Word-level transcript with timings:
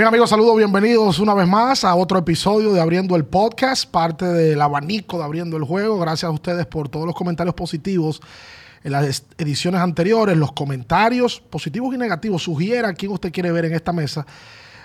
Bien 0.00 0.08
amigos, 0.08 0.30
saludos, 0.30 0.56
bienvenidos 0.56 1.18
una 1.18 1.34
vez 1.34 1.46
más 1.46 1.84
a 1.84 1.94
otro 1.94 2.18
episodio 2.18 2.72
de 2.72 2.80
Abriendo 2.80 3.16
el 3.16 3.26
Podcast, 3.26 3.84
parte 3.84 4.24
del 4.24 4.58
abanico 4.62 5.18
de 5.18 5.24
Abriendo 5.24 5.58
el 5.58 5.64
Juego. 5.64 5.98
Gracias 5.98 6.26
a 6.26 6.30
ustedes 6.30 6.64
por 6.64 6.88
todos 6.88 7.04
los 7.04 7.14
comentarios 7.14 7.54
positivos 7.54 8.22
en 8.82 8.92
las 8.92 9.24
ediciones 9.36 9.78
anteriores, 9.78 10.38
los 10.38 10.52
comentarios 10.52 11.42
positivos 11.42 11.94
y 11.94 11.98
negativos. 11.98 12.44
Sugiera 12.44 12.94
quién 12.94 13.12
usted 13.12 13.30
quiere 13.30 13.52
ver 13.52 13.66
en 13.66 13.74
esta 13.74 13.92
mesa. 13.92 14.24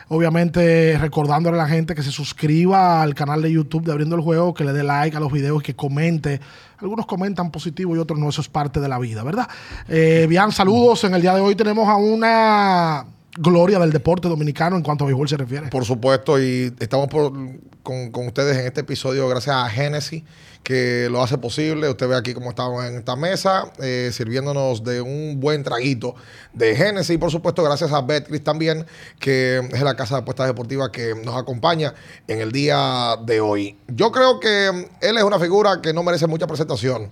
Obviamente 0.09 0.97
recordándole 0.99 1.55
a 1.55 1.63
la 1.63 1.69
gente 1.69 1.95
que 1.95 2.03
se 2.03 2.11
suscriba 2.11 3.01
al 3.01 3.15
canal 3.15 3.41
de 3.41 3.53
YouTube 3.53 3.85
de 3.85 3.93
Abriendo 3.93 4.17
el 4.17 4.21
Juego, 4.21 4.53
que 4.53 4.65
le 4.65 4.73
dé 4.73 4.83
like 4.83 5.15
a 5.15 5.21
los 5.21 5.31
videos, 5.31 5.63
que 5.63 5.77
comente. 5.77 6.41
Algunos 6.79 7.05
comentan 7.05 7.51
positivo 7.51 7.95
y 7.95 7.99
otros 7.99 8.19
no, 8.19 8.27
eso 8.27 8.41
es 8.41 8.49
parte 8.49 8.81
de 8.81 8.89
la 8.89 8.99
vida, 8.99 9.23
¿verdad? 9.23 9.47
Eh, 9.87 10.25
bien, 10.27 10.51
saludos. 10.51 11.05
En 11.05 11.15
el 11.15 11.21
día 11.21 11.33
de 11.33 11.39
hoy 11.39 11.55
tenemos 11.55 11.87
a 11.87 11.95
una 11.95 13.14
gloria 13.37 13.79
del 13.79 13.91
deporte 13.91 14.27
dominicano 14.27 14.77
en 14.77 14.83
cuanto 14.83 15.03
a 15.03 15.07
béisbol 15.07 15.27
se 15.27 15.37
refiere. 15.37 15.67
Por 15.67 15.85
supuesto, 15.85 16.39
y 16.39 16.73
estamos 16.79 17.09
con, 17.09 17.59
con, 17.83 18.27
ustedes 18.27 18.57
en 18.57 18.65
este 18.65 18.81
episodio 18.81 19.27
gracias 19.27 19.55
a 19.55 19.69
Genesis, 19.69 20.23
que 20.63 21.09
lo 21.11 21.21
hace 21.21 21.37
posible. 21.37 21.89
Usted 21.89 22.07
ve 22.07 22.15
aquí 22.15 22.33
cómo 22.33 22.49
estamos 22.49 22.85
en 22.85 22.95
esta 22.95 23.15
mesa, 23.15 23.71
eh, 23.79 24.09
sirviéndonos 24.11 24.83
de 24.83 25.01
un 25.01 25.39
buen 25.39 25.63
traguito 25.63 26.15
de 26.53 26.75
Genesis. 26.75 27.15
Y 27.15 27.17
por 27.17 27.29
supuesto, 27.29 27.61
gracias 27.63 27.91
a 27.91 28.01
Betcris 28.01 28.43
también, 28.43 28.85
que 29.19 29.57
es 29.71 29.81
la 29.81 29.95
casa 29.95 30.15
de 30.15 30.21
apuestas 30.21 30.47
deportivas 30.47 30.89
que 30.89 31.13
nos 31.23 31.35
acompaña 31.35 31.93
en 32.27 32.39
el 32.39 32.51
día 32.51 33.17
de 33.25 33.41
hoy. 33.41 33.77
Yo 33.87 34.11
creo 34.11 34.39
que 34.39 34.67
él 35.01 35.17
es 35.17 35.23
una 35.23 35.39
figura 35.39 35.81
que 35.81 35.93
no 35.93 36.03
merece 36.03 36.27
mucha 36.27 36.47
presentación. 36.47 37.11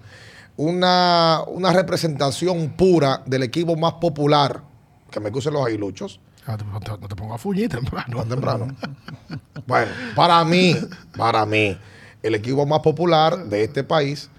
Una, 0.55 1.41
una 1.47 1.73
representación 1.73 2.69
pura 2.77 3.23
del 3.25 3.41
equipo 3.41 3.75
más 3.75 3.94
popular 3.94 4.72
que 5.14 5.19
me 5.19 5.31
crucen 5.31 5.53
los 5.53 5.66
aguiluchos. 5.66 6.19
Ah, 6.45 6.58
no 6.58 6.80
te, 6.80 6.92
no 6.92 7.08
te 7.08 7.16
pongas 7.16 7.36
a 7.36 7.38
fuñir 7.38 7.69
temprano. 7.69 8.17
Tan 8.17 8.30
temprano. 8.30 8.75
bueno, 9.67 9.92
para 10.16 10.44
mí, 10.44 10.75
para 11.16 11.45
mí, 11.45 11.78
el 12.22 12.36
equipo 12.36 12.66
más 12.66 12.80
popular 12.80 13.45
de 13.45 13.64
este 13.64 13.84
país, 13.84 14.30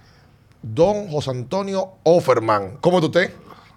don 0.61 1.09
José 1.09 1.31
Antonio 1.31 1.93
Offerman. 2.03 2.79
¿Cómo 2.81 2.99
está 2.99 3.07
usted? 3.07 3.35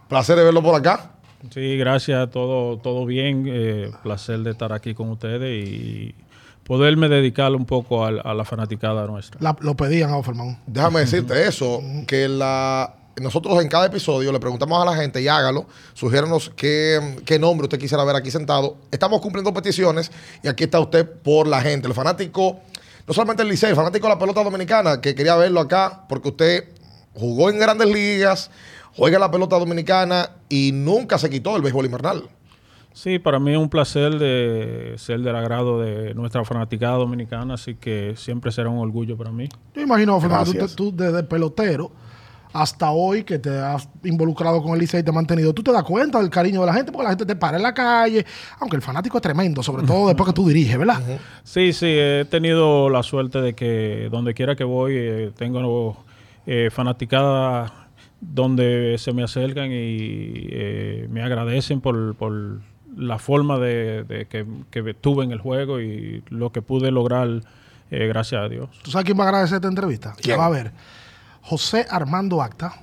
Placer 0.09 0.35
de 0.37 0.43
verlo 0.43 0.63
por 0.63 0.75
acá. 0.75 1.11
Sí, 1.51 1.77
gracias, 1.77 2.29
todo, 2.31 2.77
todo 2.77 3.05
bien. 3.05 3.45
Eh, 3.47 3.91
placer 4.03 4.39
de 4.39 4.51
estar 4.51 4.73
aquí 4.73 4.93
con 4.95 5.09
ustedes 5.09 5.65
y 5.65 6.15
poderme 6.63 7.07
dedicar 7.07 7.53
un 7.53 7.65
poco 7.65 8.03
a, 8.03 8.09
a 8.09 8.33
la 8.33 8.43
fanaticada 8.43 9.05
nuestra. 9.05 9.39
La, 9.41 9.55
lo 9.61 9.75
pedían 9.75 10.09
a 10.09 10.17
Offerman. 10.17 10.59
Déjame 10.65 11.01
decirte 11.01 11.47
eso, 11.47 11.81
que 12.07 12.27
la 12.27 12.95
nosotros 13.21 13.61
en 13.61 13.67
cada 13.67 13.87
episodio 13.87 14.31
le 14.31 14.39
preguntamos 14.39 14.81
a 14.81 14.85
la 14.85 14.95
gente 14.95 15.21
y 15.21 15.27
hágalo, 15.27 15.65
sugiérenos 15.93 16.51
qué, 16.55 17.17
qué, 17.25 17.39
nombre 17.39 17.65
usted 17.65 17.79
quisiera 17.79 18.03
ver 18.03 18.15
aquí 18.15 18.29
sentado. 18.29 18.77
Estamos 18.91 19.21
cumpliendo 19.21 19.53
peticiones 19.53 20.11
y 20.43 20.47
aquí 20.47 20.65
está 20.65 20.79
usted 20.79 21.09
por 21.23 21.47
la 21.47 21.61
gente. 21.61 21.87
El 21.87 21.93
fanático, 21.93 22.59
no 23.07 23.13
solamente 23.13 23.43
el 23.43 23.49
Liceo, 23.49 23.69
el 23.69 23.75
fanático 23.75 24.07
de 24.07 24.13
la 24.13 24.19
pelota 24.19 24.43
dominicana, 24.43 25.01
que 25.01 25.15
quería 25.15 25.35
verlo 25.35 25.61
acá 25.61 26.05
porque 26.07 26.29
usted 26.29 26.65
jugó 27.13 27.49
en 27.49 27.57
grandes 27.57 27.89
ligas, 27.89 28.51
juega 28.95 29.17
la 29.17 29.31
pelota 29.31 29.57
dominicana 29.57 30.29
y 30.47 30.71
nunca 30.73 31.17
se 31.17 31.29
quitó 31.29 31.55
el 31.55 31.63
béisbol 31.63 31.85
invernal. 31.85 32.23
Sí, 32.93 33.19
para 33.19 33.39
mí 33.39 33.51
es 33.51 33.57
un 33.57 33.69
placer 33.69 34.17
de 34.17 34.95
ser 34.97 35.19
del 35.21 35.35
agrado 35.35 35.79
de 35.79 36.15
nuestra 36.15 36.43
fanaticada 36.43 36.97
dominicana, 36.97 37.53
así 37.53 37.75
que 37.75 38.15
siempre 38.15 38.51
será 38.51 38.69
un 38.69 38.79
orgullo 38.79 39.15
para 39.15 39.31
mí. 39.31 39.49
Yo 39.75 39.81
imagino, 39.81 40.19
Fernando, 40.19 40.51
tú, 40.51 40.67
tú 40.67 40.95
desde 40.95 41.21
pelotero 41.23 41.91
hasta 42.53 42.91
hoy 42.91 43.23
que 43.23 43.39
te 43.39 43.57
has 43.57 43.89
involucrado 44.03 44.61
con 44.61 44.73
el 44.73 44.79
Licey 44.79 45.01
y 45.01 45.03
te 45.03 45.09
has 45.09 45.15
mantenido, 45.15 45.53
tú 45.53 45.63
te 45.63 45.71
das 45.71 45.83
cuenta 45.83 46.19
del 46.19 46.29
cariño 46.29 46.61
de 46.61 46.67
la 46.67 46.73
gente 46.73 46.91
porque 46.91 47.03
la 47.03 47.09
gente 47.09 47.25
te 47.25 47.35
para 47.35 47.57
en 47.57 47.63
la 47.63 47.73
calle, 47.73 48.25
aunque 48.59 48.75
el 48.75 48.81
fanático 48.81 49.17
es 49.17 49.21
tremendo, 49.21 49.61
sobre 49.63 49.85
todo 49.85 50.07
después 50.07 50.27
que 50.27 50.33
tú 50.33 50.47
diriges, 50.47 50.77
¿verdad? 50.77 51.01
Sí, 51.43 51.73
sí, 51.73 51.87
he 51.87 52.25
tenido 52.29 52.89
la 52.89 53.03
suerte 53.03 53.41
de 53.41 53.53
que 53.53 54.09
donde 54.11 54.33
quiera 54.33 54.55
que 54.55 54.63
voy 54.63 54.93
eh, 54.95 55.31
tengo 55.35 55.97
eh, 56.45 56.69
fanaticada 56.71 57.89
donde 58.19 58.95
se 58.97 59.13
me 59.13 59.23
acercan 59.23 59.71
y 59.71 60.47
eh, 60.49 61.07
me 61.11 61.21
agradecen 61.21 61.81
por, 61.81 62.15
por 62.15 62.59
la 62.95 63.19
forma 63.19 63.59
de, 63.59 64.03
de 64.03 64.25
que, 64.25 64.45
que, 64.71 64.93
tuve 64.95 65.23
en 65.23 65.31
el 65.31 65.39
juego 65.39 65.79
y 65.79 66.23
lo 66.29 66.51
que 66.51 66.61
pude 66.63 66.89
lograr 66.89 67.41
gracias 67.89 68.41
a 68.41 68.49
Dios. 68.49 68.69
¿Tú 68.81 68.91
sabes 68.91 69.05
quién 69.05 69.17
va 69.17 69.25
a 69.25 69.27
agradecer 69.27 69.57
esta 69.57 69.67
entrevista? 69.69 70.13
¿Quién? 70.19 70.37
Va 70.37 70.47
a 70.47 70.49
ver. 70.49 70.71
José 71.47 71.85
Armando 71.89 72.41
Acta. 72.41 72.73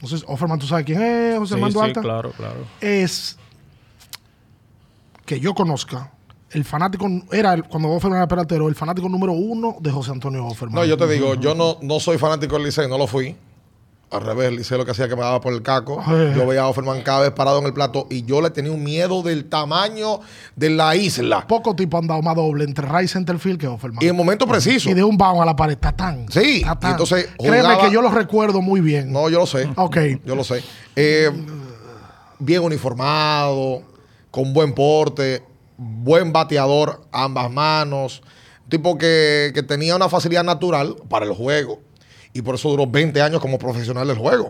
No 0.00 0.08
sé, 0.08 0.16
Offerman, 0.26 0.58
¿tú 0.58 0.66
sabes 0.66 0.84
quién 0.84 1.00
es 1.00 1.38
José 1.38 1.50
sí, 1.50 1.54
Armando 1.54 1.80
sí, 1.80 1.86
Acta? 1.86 2.00
claro, 2.00 2.32
claro. 2.32 2.66
Es 2.80 3.38
que 5.24 5.40
yo 5.40 5.54
conozca, 5.54 6.10
el 6.50 6.64
fanático, 6.64 7.08
era 7.32 7.54
el, 7.54 7.64
cuando 7.64 7.88
Offerman 7.90 8.18
era 8.18 8.28
pelotero, 8.28 8.68
el 8.68 8.74
fanático 8.74 9.08
número 9.08 9.32
uno 9.32 9.76
de 9.80 9.90
José 9.90 10.10
Antonio 10.10 10.44
Offerman. 10.46 10.74
No, 10.74 10.84
yo 10.84 10.96
te 10.96 11.06
digo, 11.08 11.34
yo 11.34 11.54
no, 11.54 11.78
no 11.82 12.00
soy 12.00 12.18
fanático 12.18 12.56
del 12.56 12.64
Licey, 12.64 12.88
no 12.88 12.98
lo 12.98 13.06
fui. 13.06 13.36
Al 14.14 14.20
revés, 14.20 14.48
el 14.48 14.56
Licey 14.56 14.78
lo 14.78 14.84
que 14.84 14.92
hacía 14.92 15.08
que 15.08 15.16
me 15.16 15.22
daba 15.22 15.40
por 15.40 15.52
el 15.52 15.60
caco. 15.62 16.00
Eh. 16.08 16.32
Yo 16.36 16.46
veía 16.46 16.62
a 16.62 16.68
Offerman 16.68 17.02
cada 17.02 17.20
vez 17.22 17.32
parado 17.32 17.58
en 17.58 17.66
el 17.66 17.72
plato 17.72 18.06
y 18.10 18.24
yo 18.24 18.40
le 18.40 18.50
tenía 18.50 18.70
un 18.70 18.82
miedo 18.84 19.22
del 19.22 19.46
tamaño 19.46 20.20
de 20.54 20.70
la 20.70 20.94
isla. 20.94 21.46
Poco 21.48 21.74
tipo 21.74 21.98
han 21.98 22.06
dado 22.06 22.22
más 22.22 22.36
doble 22.36 22.62
entre 22.64 22.86
Ray 22.86 23.08
Centerfield 23.08 23.58
que 23.58 23.66
Offerman. 23.66 24.02
Y 24.04 24.06
en 24.08 24.14
momento 24.14 24.46
preciso. 24.46 24.88
Y 24.88 24.94
de 24.94 25.02
un 25.02 25.16
bound 25.16 25.42
a 25.42 25.44
la 25.44 25.56
pared, 25.56 25.76
tatán. 25.76 26.26
Sí, 26.30 26.62
tatán. 26.64 26.92
entonces 26.92 27.28
Créeme 27.38 27.62
jugaba- 27.62 27.82
que 27.88 27.92
yo 27.92 28.02
lo 28.02 28.10
recuerdo 28.10 28.60
muy 28.62 28.80
bien. 28.80 29.12
No, 29.12 29.28
yo 29.28 29.40
lo 29.40 29.46
sé. 29.46 29.68
Ok. 29.76 29.96
Yo 30.24 30.36
lo 30.36 30.44
sé. 30.44 30.62
Eh, 30.94 31.30
bien 32.38 32.62
uniformado, 32.62 33.82
con 34.30 34.52
buen 34.52 34.74
porte, 34.74 35.42
buen 35.76 36.32
bateador, 36.32 37.02
ambas 37.12 37.50
manos. 37.50 38.22
Un 38.64 38.70
tipo 38.70 38.96
que, 38.96 39.50
que 39.54 39.62
tenía 39.62 39.96
una 39.96 40.08
facilidad 40.08 40.44
natural 40.44 40.96
para 41.08 41.26
el 41.26 41.32
juego. 41.32 41.80
Y 42.34 42.42
por 42.42 42.56
eso 42.56 42.68
duró 42.68 42.86
20 42.86 43.22
años 43.22 43.40
como 43.40 43.58
profesional 43.58 44.06
del 44.06 44.18
juego. 44.18 44.48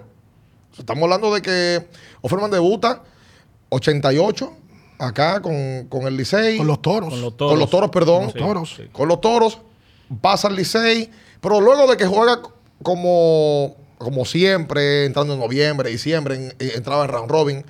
O 0.72 0.74
sea, 0.74 0.80
Estamos 0.80 1.04
hablando 1.04 1.32
de 1.32 1.40
que 1.42 1.86
Offerman 2.22 2.50
debuta 2.50 3.02
88 3.68 4.52
acá 4.98 5.40
con, 5.40 5.86
con 5.88 6.06
el 6.06 6.16
Licey. 6.16 6.56
Con 6.58 6.66
los 6.66 6.82
toros. 6.82 7.10
Con 7.10 7.20
los 7.20 7.30
Con 7.30 7.36
toros. 7.36 7.58
los 7.58 7.70
toros, 7.70 7.90
perdón. 7.90 8.30
Sí, 8.32 8.38
toros. 8.38 8.74
sí. 8.76 8.84
Con 8.92 9.08
los 9.08 9.20
toros, 9.20 9.58
pasa 10.20 10.48
al 10.48 10.56
Licey, 10.56 11.10
pero 11.40 11.60
luego 11.60 11.86
de 11.88 11.96
que 11.96 12.06
juega 12.06 12.40
como, 12.82 13.76
como 13.98 14.24
siempre, 14.24 15.04
entrando 15.04 15.34
en 15.34 15.40
noviembre, 15.40 15.90
diciembre, 15.90 16.34
en- 16.36 16.54
eh, 16.58 16.72
entraba 16.76 17.04
en 17.04 17.10
round 17.10 17.30
robin, 17.30 17.64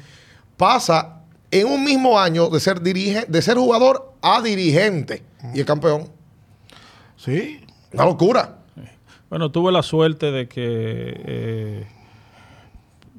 pasa 0.57 1.21
en 1.51 1.67
un 1.67 1.85
mismo 1.85 2.19
año 2.19 2.49
de 2.49 2.61
ser, 2.61 2.81
dirige, 2.83 3.25
de 3.29 3.43
ser 3.43 3.57
jugador 3.57 4.13
a 4.23 4.41
dirigente 4.43 5.23
y 5.55 5.61
es 5.61 5.67
campeón. 5.67 6.09
Sí. 7.17 7.61
Una 7.93 8.05
locura. 8.07 8.59
Bueno, 9.34 9.50
tuve 9.50 9.72
la 9.72 9.83
suerte 9.83 10.31
de 10.31 10.47
que 10.47 10.62
eh, 11.27 11.87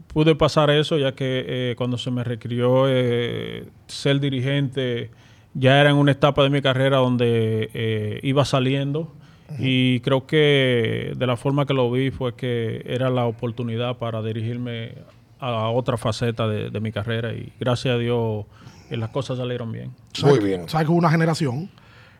pude 0.07 0.33
pasar 0.33 0.69
eso, 0.69 0.97
ya 0.97 1.11
que 1.11 1.43
eh, 1.45 1.75
cuando 1.77 1.97
se 1.97 2.09
me 2.09 2.23
requirió 2.23 2.85
eh, 2.87 3.65
ser 3.87 4.21
dirigente, 4.21 5.11
ya 5.55 5.81
era 5.81 5.89
en 5.89 5.97
una 5.97 6.13
etapa 6.13 6.41
de 6.43 6.49
mi 6.49 6.61
carrera 6.61 6.99
donde 6.99 7.69
eh, 7.73 8.21
iba 8.23 8.45
saliendo. 8.45 9.13
Y 9.59 9.99
creo 9.99 10.25
que 10.25 11.11
de 11.17 11.27
la 11.27 11.35
forma 11.35 11.65
que 11.65 11.73
lo 11.73 11.91
vi 11.91 12.11
fue 12.11 12.33
que 12.33 12.83
era 12.85 13.09
la 13.09 13.25
oportunidad 13.25 13.97
para 13.97 14.21
dirigirme 14.21 14.93
a 15.41 15.67
otra 15.67 15.97
faceta 15.97 16.47
de, 16.47 16.69
de 16.69 16.79
mi 16.79 16.93
carrera. 16.93 17.33
Y 17.33 17.51
gracias 17.59 17.93
a 17.93 17.97
Dios 17.97 18.45
eh, 18.89 18.95
las 18.95 19.09
cosas 19.09 19.37
salieron 19.37 19.69
bien. 19.69 19.91
Muy 20.23 20.39
bien. 20.39 20.69
¿Sabes 20.69 20.87
que 20.87 20.91
hubo 20.93 20.99
una 20.99 21.11
generación 21.11 21.69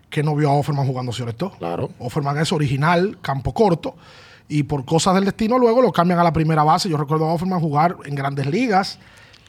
que 0.10 0.24
no 0.24 0.36
vio 0.36 0.50
a 0.50 0.54
Offerman 0.54 0.86
jugando 0.88 1.12
Cioresto? 1.12 1.52
Claro. 1.60 1.90
Offerman 2.00 2.38
es 2.40 2.52
original, 2.52 3.18
campo 3.22 3.54
corto, 3.54 3.96
y 4.48 4.64
por 4.64 4.86
cosas 4.86 5.16
del 5.16 5.26
destino 5.26 5.58
luego 5.58 5.82
lo 5.82 5.92
cambian 5.92 6.20
a 6.20 6.24
la 6.24 6.32
primera 6.34 6.64
base. 6.64 6.88
Yo 6.90 6.98
recuerdo 6.98 7.26
a 7.26 7.34
Offerman 7.34 7.60
jugar 7.60 7.98
en 8.06 8.16
grandes 8.16 8.46
ligas 8.46 9.00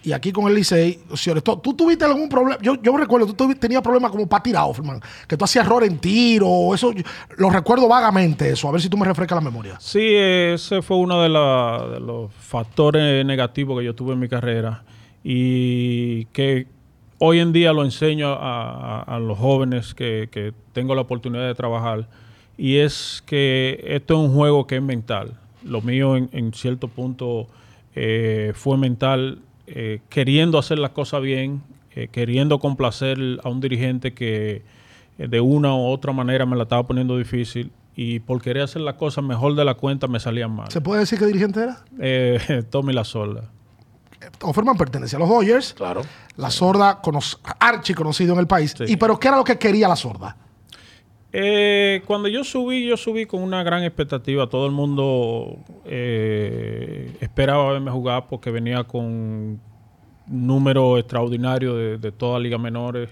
y 0.03 0.13
aquí 0.13 0.31
con 0.31 0.47
el 0.47 0.55
Licey, 0.55 1.01
Cioresto. 1.17 1.59
¿Tú 1.59 1.75
tuviste 1.75 2.05
algún 2.05 2.29
problema? 2.29 2.61
Yo, 2.63 2.81
yo 2.81 2.97
recuerdo, 2.97 3.33
tú 3.35 3.53
tenías 3.57 3.83
problemas 3.83 4.11
como 4.13 4.27
para 4.29 4.43
tirar, 4.43 4.65
Offerman, 4.65 5.01
que 5.27 5.37
tú 5.37 5.45
hacías 5.45 5.67
error 5.67 5.83
en 5.85 5.99
tiro, 5.99 6.73
eso, 6.75 6.93
yo- 6.93 7.03
lo 7.39 7.51
recuerdo 7.51 7.89
vagamente 7.89 8.51
eso, 8.51 8.69
a 8.69 8.73
ver 8.73 8.81
si 8.81 8.89
tú 8.89 8.97
me 8.97 9.05
refrescas 9.05 9.37
la 9.37 9.41
memoria. 9.43 9.77
Sí, 9.81 10.15
ese 10.15 10.81
fue 10.81 10.97
uno 10.97 11.21
de, 11.23 11.29
la- 11.29 11.89
de 11.95 12.01
los 12.01 12.33
factores 12.33 13.27
negativos 13.27 13.79
que 13.81 13.85
yo 13.85 13.95
tuve 13.97 14.13
en 14.15 14.21
mi 14.21 14.29
carrera 14.29 14.85
y 15.25 16.25
que 16.27 16.69
hoy 17.19 17.39
en 17.41 17.53
día 17.53 17.73
lo 17.73 17.85
enseño 17.85 18.29
a, 18.29 19.01
a- 19.01 19.03
a 19.03 19.19
los 19.19 19.39
jóvenes 19.39 19.95
que, 19.95 20.29
que 20.31 20.53
tengo 20.73 20.95
la 20.95 21.03
oportunidad 21.03 21.47
de 21.47 21.55
trabajar 21.55 22.09
y 22.59 22.77
es 22.77 23.23
que 23.27 23.83
esto 23.87 24.15
es 24.15 24.29
un 24.31 24.35
juego 24.35 24.67
que 24.67 24.77
es 24.77 24.83
mental. 24.83 25.35
Lo 25.65 25.81
mío 25.83 26.17
en, 26.17 26.29
en 26.33 26.53
cierto 26.53 26.89
punto 26.89 27.49
eh, 27.95 28.53
fue 28.55 28.77
mental, 28.79 29.41
eh, 29.67 30.01
queriendo 30.09 30.59
hacer 30.59 30.79
las 30.79 30.91
cosas 30.91 31.23
bien, 31.23 31.63
eh, 31.95 32.09
queriendo 32.11 32.59
complacer 32.59 33.19
a 33.43 33.49
un 33.49 33.61
dirigente 33.61 34.13
que 34.15 34.63
de 35.19 35.41
una 35.41 35.75
u 35.75 35.87
otra 35.87 36.13
manera 36.13 36.45
me 36.47 36.57
la 36.57 36.65
estaba 36.65 36.87
poniendo 36.87 37.17
difícil 37.17 37.71
y 37.97 38.21
por 38.21 38.43
querer 38.43 38.63
hacer 38.65 38.83
las 38.83 38.95
cosas 38.95 39.25
mejor 39.25 39.55
de 39.55 39.65
la 39.65 39.75
cuenta 39.75 40.07
me 40.07 40.21
salían 40.21 40.55
mal. 40.55 40.71
¿Se 40.71 40.83
puede 40.83 41.01
decir 41.01 41.19
que 41.19 41.25
dirigente 41.27 41.61
era? 41.63 41.79
Eh, 41.99 42.63
Tommy 42.71 42.93
La 42.93 43.05
Sola. 43.05 43.45
Offerman 44.43 44.77
pertenece 44.77 45.17
a 45.17 45.19
los 45.19 45.29
Dodgers. 45.29 45.75
Claro. 45.75 46.03
La 46.37 46.51
sorda, 46.51 47.01
cono- 47.01 47.21
archi 47.61 47.95
conocido 47.95 48.35
en 48.35 48.41
el 48.41 48.47
país. 48.47 48.75
Sí. 48.77 48.85
¿Y 48.89 48.97
pero 48.97 49.19
qué 49.19 49.29
era 49.29 49.37
lo 49.37 49.45
que 49.45 49.59
quería 49.59 49.89
la 49.89 49.97
sorda? 49.97 50.37
Eh, 51.33 52.03
cuando 52.07 52.29
yo 52.29 52.45
subí, 52.45 52.87
yo 52.87 52.97
subí 52.97 53.27
con 53.27 53.43
una 53.43 53.63
gran 53.63 53.83
expectativa. 53.85 54.47
Todo 54.49 54.67
el 54.67 54.73
mundo 54.73 55.59
eh, 55.85 57.15
esperaba 57.21 57.73
verme 57.73 57.91
jugar 57.91 58.27
porque 58.29 58.51
venía 58.51 58.85
con 58.85 59.05
un 59.05 59.61
número 60.27 60.99
extraordinario 60.99 61.75
de, 61.75 61.99
de 61.99 62.13
toda 62.13 62.39
Liga 62.39 62.59
Menores. 62.59 63.11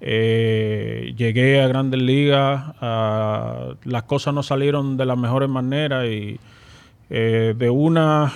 Eh, 0.00 1.14
llegué 1.16 1.60
a 1.62 1.68
Grandes 1.68 2.00
Ligas, 2.00 2.64
las 2.80 4.02
cosas 4.06 4.34
no 4.34 4.42
salieron 4.42 4.96
de 4.96 5.06
las 5.06 5.16
mejores 5.16 5.48
maneras 5.48 6.06
y 6.06 6.38
eh, 7.08 7.54
de 7.56 7.70
una 7.70 8.32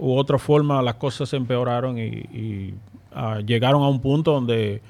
u 0.00 0.16
otra 0.16 0.38
forma 0.38 0.80
las 0.82 0.94
cosas 0.94 1.28
se 1.28 1.36
empeoraron 1.36 1.98
y, 1.98 2.02
y, 2.02 2.74
ah, 3.12 3.40
llegaron 3.44 3.82
a 3.82 3.88
un 3.88 4.00
punto 4.00 4.32
donde 4.32 4.80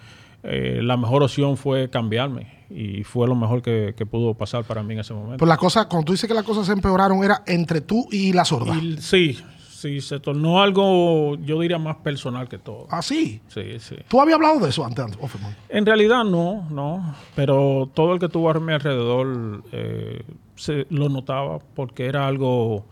eh, 0.44 0.80
la 0.82 0.96
mejor 0.96 1.24
opción 1.24 1.56
fue 1.56 1.90
cambiarme 1.90 2.60
y 2.70 3.02
fue 3.02 3.26
lo 3.26 3.34
mejor 3.34 3.60
que, 3.60 3.94
que 3.96 4.06
pudo 4.06 4.34
pasar 4.34 4.62
para 4.62 4.84
mí 4.84 4.94
en 4.94 5.00
ese 5.00 5.12
momento. 5.12 5.38
Pues 5.38 5.48
la 5.48 5.56
cosa, 5.56 5.88
cuando 5.88 6.06
tú 6.06 6.12
dices 6.12 6.28
que 6.28 6.34
las 6.34 6.44
cosas 6.44 6.66
se 6.66 6.72
empeoraron, 6.72 7.24
era 7.24 7.42
entre 7.46 7.80
tú 7.80 8.06
y 8.12 8.32
la 8.32 8.44
sorda. 8.44 8.76
Y 8.76 8.98
sí, 8.98 9.36
sí, 9.68 10.00
se 10.00 10.20
tornó 10.20 10.62
algo, 10.62 11.34
yo 11.38 11.58
diría, 11.60 11.78
más 11.78 11.96
personal 11.96 12.48
que 12.48 12.58
todo. 12.58 12.86
Ah, 12.88 13.02
sí. 13.02 13.40
Sí, 13.48 13.80
sí. 13.80 13.96
¿Tú 14.06 14.20
habías 14.20 14.36
hablado 14.36 14.60
de 14.60 14.68
eso 14.68 14.86
antes, 14.86 15.04
Offerman? 15.20 15.56
En 15.68 15.84
realidad 15.84 16.22
no, 16.22 16.68
no, 16.70 17.16
pero 17.34 17.90
todo 17.92 18.12
el 18.12 18.20
que 18.20 18.28
tuvo 18.28 18.48
a 18.48 18.54
mi 18.60 18.72
alrededor 18.72 19.64
eh, 19.72 20.22
se, 20.54 20.86
lo 20.90 21.08
notaba 21.08 21.58
porque 21.74 22.06
era 22.06 22.28
algo 22.28 22.84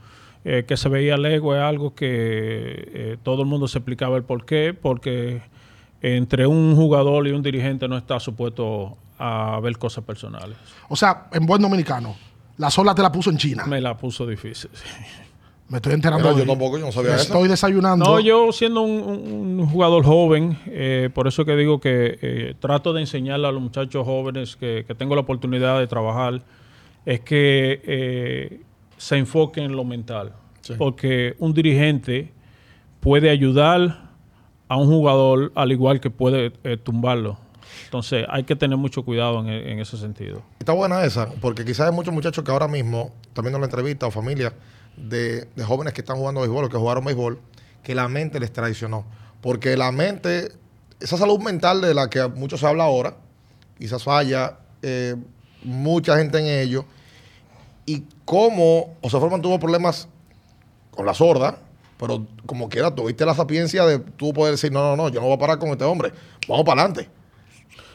eh, 0.51 0.65
que 0.67 0.77
se 0.79 0.89
veía 0.89 1.17
lejos, 1.19 1.57
es 1.57 1.63
algo 1.63 1.95
que 1.95 2.09
eh, 2.09 3.17
todo 3.23 3.43
el 3.43 3.49
mundo 3.49 3.69
se 3.69 3.79
explicaba 3.79 4.17
el 4.17 4.23
por 4.23 4.47
qué, 4.47 4.73
porque 4.73 5.43
entre 6.01 6.47
un 6.47 6.75
jugador 6.77 7.27
y 7.29 7.33
un 7.33 7.43
dirigente 7.43 7.87
no 7.89 7.99
está 7.99 8.19
supuesto 8.19 8.97
a 9.19 9.59
ver 9.63 9.77
cosas 9.79 10.05
personales. 10.05 10.57
O 10.89 10.97
sea, 10.97 11.27
en 11.33 11.45
buen 11.45 11.61
dominicano, 11.61 12.17
la 12.57 12.71
sorda 12.71 12.95
te 12.95 13.03
la 13.03 13.13
puso 13.13 13.31
en 13.31 13.37
China. 13.37 13.65
Me, 13.65 13.77
Me 13.77 13.81
la 13.81 13.97
puso 13.97 14.27
difícil. 14.27 14.71
sí. 14.73 14.85
estoy 15.75 15.93
enterando 15.93 16.25
Mira, 16.29 16.35
de 16.41 16.47
yo 16.47 16.51
tampoco, 16.53 16.79
yo 16.79 16.87
no 16.87 16.93
sabía 16.93 17.11
Me 17.11 17.17
eso. 17.17 17.25
estoy 17.25 17.49
desayunando. 17.49 18.05
No, 18.07 18.21
yo 18.21 18.51
siendo 18.53 18.81
un, 18.83 19.03
un- 19.03 19.61
un 19.61 19.67
jugador 19.67 20.03
joven, 20.05 20.57
eh, 20.67 21.11
por 21.13 21.27
eso 21.29 21.45
que 21.45 21.57
digo 21.57 21.79
que 21.81 22.19
eh, 22.23 22.55
trato 22.59 22.93
de 22.95 23.01
enseñarle 23.03 23.49
a 23.49 23.53
los 23.53 23.61
muchachos 23.61 24.05
jóvenes 24.07 24.57
que, 24.57 24.85
que 24.87 24.95
tengo 24.95 25.15
la 25.15 25.21
oportunidad 25.23 25.79
de 25.79 25.87
trabajar, 25.89 26.41
es 27.05 27.21
que 27.21 27.83
eh, 27.85 28.61
se 28.99 29.17
enfoquen 29.17 29.65
en 29.65 29.73
lo 29.77 29.85
mental. 29.85 30.35
Sí. 30.61 30.75
Porque 30.77 31.35
un 31.39 31.55
dirigente 31.55 32.33
puede 33.01 33.31
ayudar 33.31 34.11
a 34.69 34.77
un 34.77 34.87
jugador 34.87 35.51
al 35.55 35.73
igual 35.73 36.01
que 36.01 36.11
puede 36.11 36.53
eh, 36.65 36.77
tumbarlo. 36.77 37.39
Entonces 37.85 38.27
hay 38.29 38.45
que 38.45 38.55
tener 38.57 38.77
mucho 38.77 39.03
cuidado 39.05 39.41
en, 39.41 39.49
e- 39.49 39.73
en 39.73 39.79
ese 39.79 39.97
sentido. 39.97 40.43
Está 40.59 40.73
buena 40.73 41.05
esa, 41.05 41.31
porque 41.41 41.65
quizás 41.65 41.89
hay 41.89 41.95
muchos 41.95 42.13
muchachos 42.13 42.45
que 42.45 42.51
ahora 42.51 42.69
mismo, 42.69 43.13
también 43.33 43.55
en 43.55 43.61
la 43.63 43.67
entrevista 43.67 44.07
o 44.07 44.11
familia 44.11 44.53
de, 44.97 45.47
de 45.55 45.65
jóvenes 45.65 45.95
que 45.95 46.01
están 46.03 46.17
jugando 46.17 46.41
béisbol 46.41 46.65
o 46.65 46.69
que 46.69 46.77
jugaron 46.77 47.05
béisbol, 47.05 47.39
que 47.83 47.95
la 47.95 48.09
mente 48.09 48.41
les 48.41 48.53
traicionó. 48.53 49.07
Porque 49.41 49.77
la 49.77 49.93
mente, 49.93 50.51
esa 51.01 51.17
salud 51.17 51.39
mental 51.41 51.81
de 51.81 51.95
la 51.95 52.11
que 52.11 52.27
mucho 52.27 52.59
se 52.59 52.67
habla 52.67 52.85
ahora, 52.85 53.17
quizás 53.79 54.03
falla 54.03 54.59
eh, 54.83 55.15
mucha 55.63 56.19
gente 56.19 56.39
en 56.39 56.47
ello. 56.47 56.85
Y 57.89 58.05
cómo 58.27 58.97
José 59.01 59.19
Forman 59.19 59.41
tuvo 59.41 59.59
problemas 59.59 60.11
con 60.91 61.07
la 61.07 61.15
sorda, 61.15 61.59
pero 61.99 62.27
como 62.45 62.69
quiera, 62.69 62.95
tuviste 62.95 63.25
la 63.25 63.35
sapiencia 63.35 63.87
de 63.87 63.99
tú 63.99 64.35
poder 64.35 64.53
decir, 64.53 64.71
no, 64.71 64.83
no, 64.83 64.95
no, 64.95 65.09
yo 65.09 65.21
no 65.21 65.27
voy 65.27 65.37
a 65.37 65.39
parar 65.39 65.59
con 65.59 65.71
este 65.71 65.85
hombre, 65.85 66.13
vamos 66.47 66.67
para 66.67 66.83
adelante. 66.83 67.09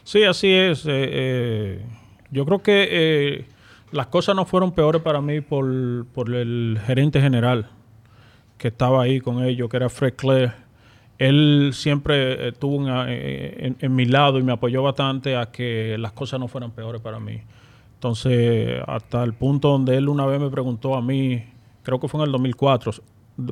Sí, 0.04 0.24
así 0.24 0.51
es. 0.51 0.88
eh, 0.88 0.90
eh, 0.90 1.86
yo 2.31 2.44
creo 2.45 2.63
que 2.63 2.88
eh, 2.90 3.45
las 3.92 4.07
cosas 4.07 4.36
no 4.36 4.45
fueron 4.45 4.72
peores 4.72 5.04
para 5.04 5.22
mí 5.22 5.42
por, 5.42 6.07
por 6.07 6.34
el 6.34 6.80
gerente 6.88 7.22
general 7.22 7.69
que 8.57 8.69
estaba 8.69 9.04
ahí 9.04 9.19
con 9.19 9.44
ellos, 9.44 9.69
que 9.69 9.78
era 9.78 9.89
Fred 9.89 10.16
Clare. 10.16 10.54
Él 11.19 11.69
siempre 11.74 12.34
eh, 12.34 12.48
estuvo 12.50 12.78
en, 13.07 13.78
en 13.80 13.96
mi 13.96 14.06
lado 14.06 14.39
y 14.39 14.44
me 14.44 14.54
apoyó 14.54 14.81
bastante 14.81 15.36
a 15.36 15.51
que 15.51 15.98
las 16.00 16.13
cosas 16.13 16.39
no 16.39 16.48
fueran 16.48 16.72
peores 16.72 17.00
para 17.00 17.19
mí. 17.19 17.44
Entonces, 18.08 18.82
hasta 18.86 19.24
el 19.24 19.32
punto 19.34 19.70
donde 19.70 19.96
él 19.96 20.10
una 20.10 20.26
vez 20.26 20.38
me 20.38 20.50
preguntó 20.50 20.94
a 20.96 21.02
mí, 21.02 21.42
creo 21.84 22.02
que 22.02 22.10
fue 22.10 22.20
en 22.20 22.26
el 22.26 22.34
2004, 22.34 22.92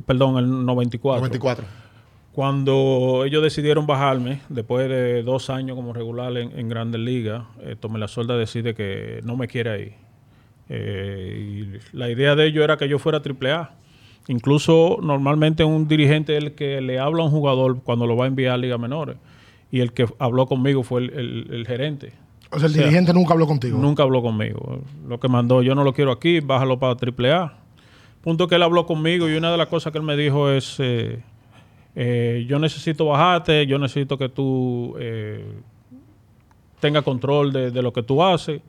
perdón, 0.04 0.36
el 0.36 0.66
94. 0.66 1.20
94. 1.20 1.64
Cuando 2.32 3.22
ellos 3.24 3.42
decidieron 3.42 3.86
bajarme, 3.86 4.40
después 4.50 4.90
de 4.90 5.22
dos 5.22 5.48
años 5.48 5.74
como 5.74 5.94
regular 5.94 6.36
en, 6.36 6.52
en 6.58 6.68
Grandes 6.68 7.00
Ligas, 7.00 7.44
eh, 7.62 7.76
Tomé 7.80 7.98
la 7.98 8.08
Solda 8.08 8.36
decide 8.36 8.74
que 8.74 9.20
no 9.24 9.38
me 9.38 9.48
quiere 9.48 9.70
ahí. 9.70 9.94
Eh, 10.68 11.78
y 11.94 11.96
la 11.96 12.10
idea 12.10 12.34
de 12.36 12.44
ellos 12.46 12.62
era 12.62 12.76
que 12.76 12.88
yo 12.90 12.98
fuera 12.98 13.22
AAA. 13.24 13.70
Incluso 14.28 14.98
normalmente 15.02 15.64
un 15.64 15.88
dirigente 15.88 16.36
es 16.36 16.44
el 16.44 16.52
que 16.54 16.82
le 16.82 16.98
habla 16.98 17.22
a 17.22 17.24
un 17.26 17.32
jugador 17.32 17.82
cuando 17.82 18.06
lo 18.06 18.16
va 18.18 18.26
a 18.26 18.28
enviar 18.28 18.52
a 18.52 18.56
Ligas 18.58 18.78
Menores. 18.78 19.16
Y 19.70 19.80
el 19.80 19.94
que 19.94 20.06
habló 20.18 20.44
conmigo 20.44 20.82
fue 20.82 21.00
el, 21.04 21.10
el- 21.14 21.46
el 21.54 21.66
gerente. 21.66 22.12
O 22.52 22.58
sea, 22.58 22.66
el 22.66 22.72
O 22.72 22.74
sea, 22.74 22.84
dirigente 22.84 23.12
nunca 23.14 23.32
habló 23.32 23.46
contigo. 23.46 23.78
Nunca 23.78 24.02
habló 24.02 24.22
conmigo. 24.22 24.80
Lo 25.08 25.18
que 25.18 25.28
mandó, 25.28 25.62
yo 25.62 25.74
no 25.74 25.84
lo 25.84 25.94
quiero 25.94 26.12
aquí, 26.12 26.40
bájalo 26.40 26.78
para 26.78 26.94
AAA. 26.94 27.54
Punto 28.20 28.46
que 28.46 28.54
él 28.56 28.62
habló 28.62 28.86
conmigo 28.86 29.28
y 29.28 29.34
una 29.34 29.50
de 29.50 29.56
las 29.56 29.68
cosas 29.68 29.92
que 29.92 29.98
él 29.98 30.04
me 30.04 30.16
dijo 30.16 30.50
es, 30.50 30.76
eh, 30.78 31.20
eh, 31.96 32.44
yo 32.48 32.58
necesito 32.58 33.06
bajarte, 33.06 33.66
yo 33.66 33.78
necesito 33.78 34.16
que 34.16 34.28
tú 34.28 34.94
eh, 35.00 35.44
tengas 36.78 37.02
control 37.02 37.52
de, 37.52 37.70
de 37.70 37.82
lo 37.82 37.92
que 37.92 38.02
tú 38.02 38.22
haces. 38.22 38.60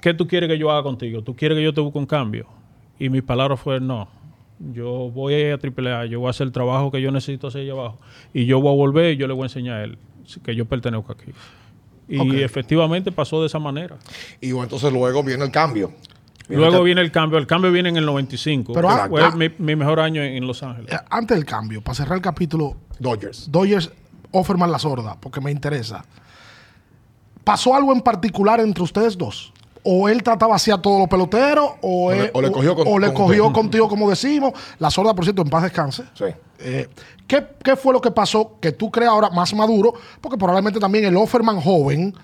¿Qué 0.00 0.12
tú 0.12 0.26
quieres 0.26 0.50
que 0.50 0.58
yo 0.58 0.70
haga 0.70 0.82
contigo? 0.82 1.22
¿Tú 1.22 1.34
quieres 1.34 1.56
que 1.56 1.62
yo 1.62 1.72
te 1.72 1.80
busque 1.80 1.98
un 1.98 2.06
cambio? 2.06 2.46
Y 2.98 3.08
mis 3.08 3.22
palabras 3.22 3.58
fueron, 3.60 3.86
no, 3.86 4.08
yo 4.58 5.10
voy 5.10 5.34
a 5.34 5.40
ir 5.40 5.52
a 5.52 5.58
AAA, 5.58 6.06
yo 6.06 6.20
voy 6.20 6.26
a 6.26 6.30
hacer 6.30 6.46
el 6.46 6.52
trabajo 6.52 6.90
que 6.90 7.00
yo 7.00 7.10
necesito 7.10 7.46
hacer 7.46 7.62
allá 7.62 7.72
abajo. 7.72 7.98
Y 8.32 8.46
yo 8.46 8.60
voy 8.60 8.72
a 8.72 8.76
volver 8.76 9.14
y 9.14 9.16
yo 9.16 9.26
le 9.26 9.32
voy 9.32 9.42
a 9.42 9.46
enseñar 9.46 9.80
a 9.80 9.84
él 9.84 9.98
que 10.42 10.54
yo 10.54 10.64
pertenezco 10.64 11.12
aquí. 11.12 11.32
Y 12.08 12.42
efectivamente 12.42 13.12
pasó 13.12 13.40
de 13.40 13.46
esa 13.46 13.58
manera. 13.58 13.96
Y 14.40 14.52
bueno, 14.52 14.64
entonces 14.64 14.92
luego 14.92 15.22
viene 15.22 15.44
el 15.44 15.50
cambio. 15.50 15.92
Viene 16.48 16.62
Luego 16.62 16.78
el 16.78 16.84
viene 16.84 17.00
el 17.00 17.10
cambio. 17.10 17.38
El 17.38 17.46
cambio 17.46 17.72
viene 17.72 17.88
en 17.88 17.96
el 17.96 18.04
95. 18.04 18.74
Pero, 18.74 18.90
ah, 18.90 19.06
fue 19.08 19.22
ah. 19.22 19.30
mi, 19.30 19.48
mi 19.58 19.76
mejor 19.76 20.00
año 20.00 20.22
en, 20.22 20.34
en 20.34 20.46
Los 20.46 20.62
Ángeles. 20.62 20.92
Eh, 20.92 20.98
Antes 21.08 21.38
del 21.38 21.46
cambio, 21.46 21.80
para 21.82 21.94
cerrar 21.94 22.16
el 22.16 22.22
capítulo, 22.22 22.76
Dodgers. 22.98 23.50
Dodgers, 23.50 23.90
Offerman 24.30 24.70
la 24.70 24.78
sorda, 24.78 25.16
porque 25.18 25.40
me 25.40 25.50
interesa. 25.50 26.04
¿Pasó 27.44 27.74
algo 27.74 27.92
en 27.92 28.00
particular 28.00 28.60
entre 28.60 28.82
ustedes 28.82 29.16
dos? 29.16 29.53
¿O 29.84 30.08
él 30.08 30.22
trataba 30.22 30.56
así 30.56 30.70
a 30.70 30.78
todos 30.78 30.98
los 30.98 31.08
peloteros? 31.08 31.72
¿O, 31.82 32.10
le- 32.10 32.24
él- 32.24 32.30
o 32.32 32.40
le 32.42 32.50
cogió 32.50 32.74
con- 32.74 32.88
o 32.88 32.98
le 32.98 33.06
con 33.08 33.16
cogió 33.26 33.52
contigo, 33.52 33.88
como 33.88 34.08
decimos? 34.10 34.52
La 34.78 34.90
sorda, 34.90 35.14
por 35.14 35.24
cierto, 35.24 35.42
en 35.42 35.50
paz 35.50 35.62
descanse. 35.64 36.04
Sí. 36.14 36.24
Eh, 36.60 36.88
¿qué, 37.26 37.44
qué 37.62 37.76
fue 37.76 37.92
lo 37.92 38.00
que 38.00 38.10
pasó 38.10 38.56
que 38.60 38.72
tú 38.72 38.90
crees 38.90 39.10
ahora 39.10 39.28
más 39.30 39.52
maduro? 39.54 39.92
Porque 40.20 40.38
probablemente 40.38 40.80
también 40.80 41.04
el 41.04 41.16
Offerman 41.16 41.60
joven 41.60 42.14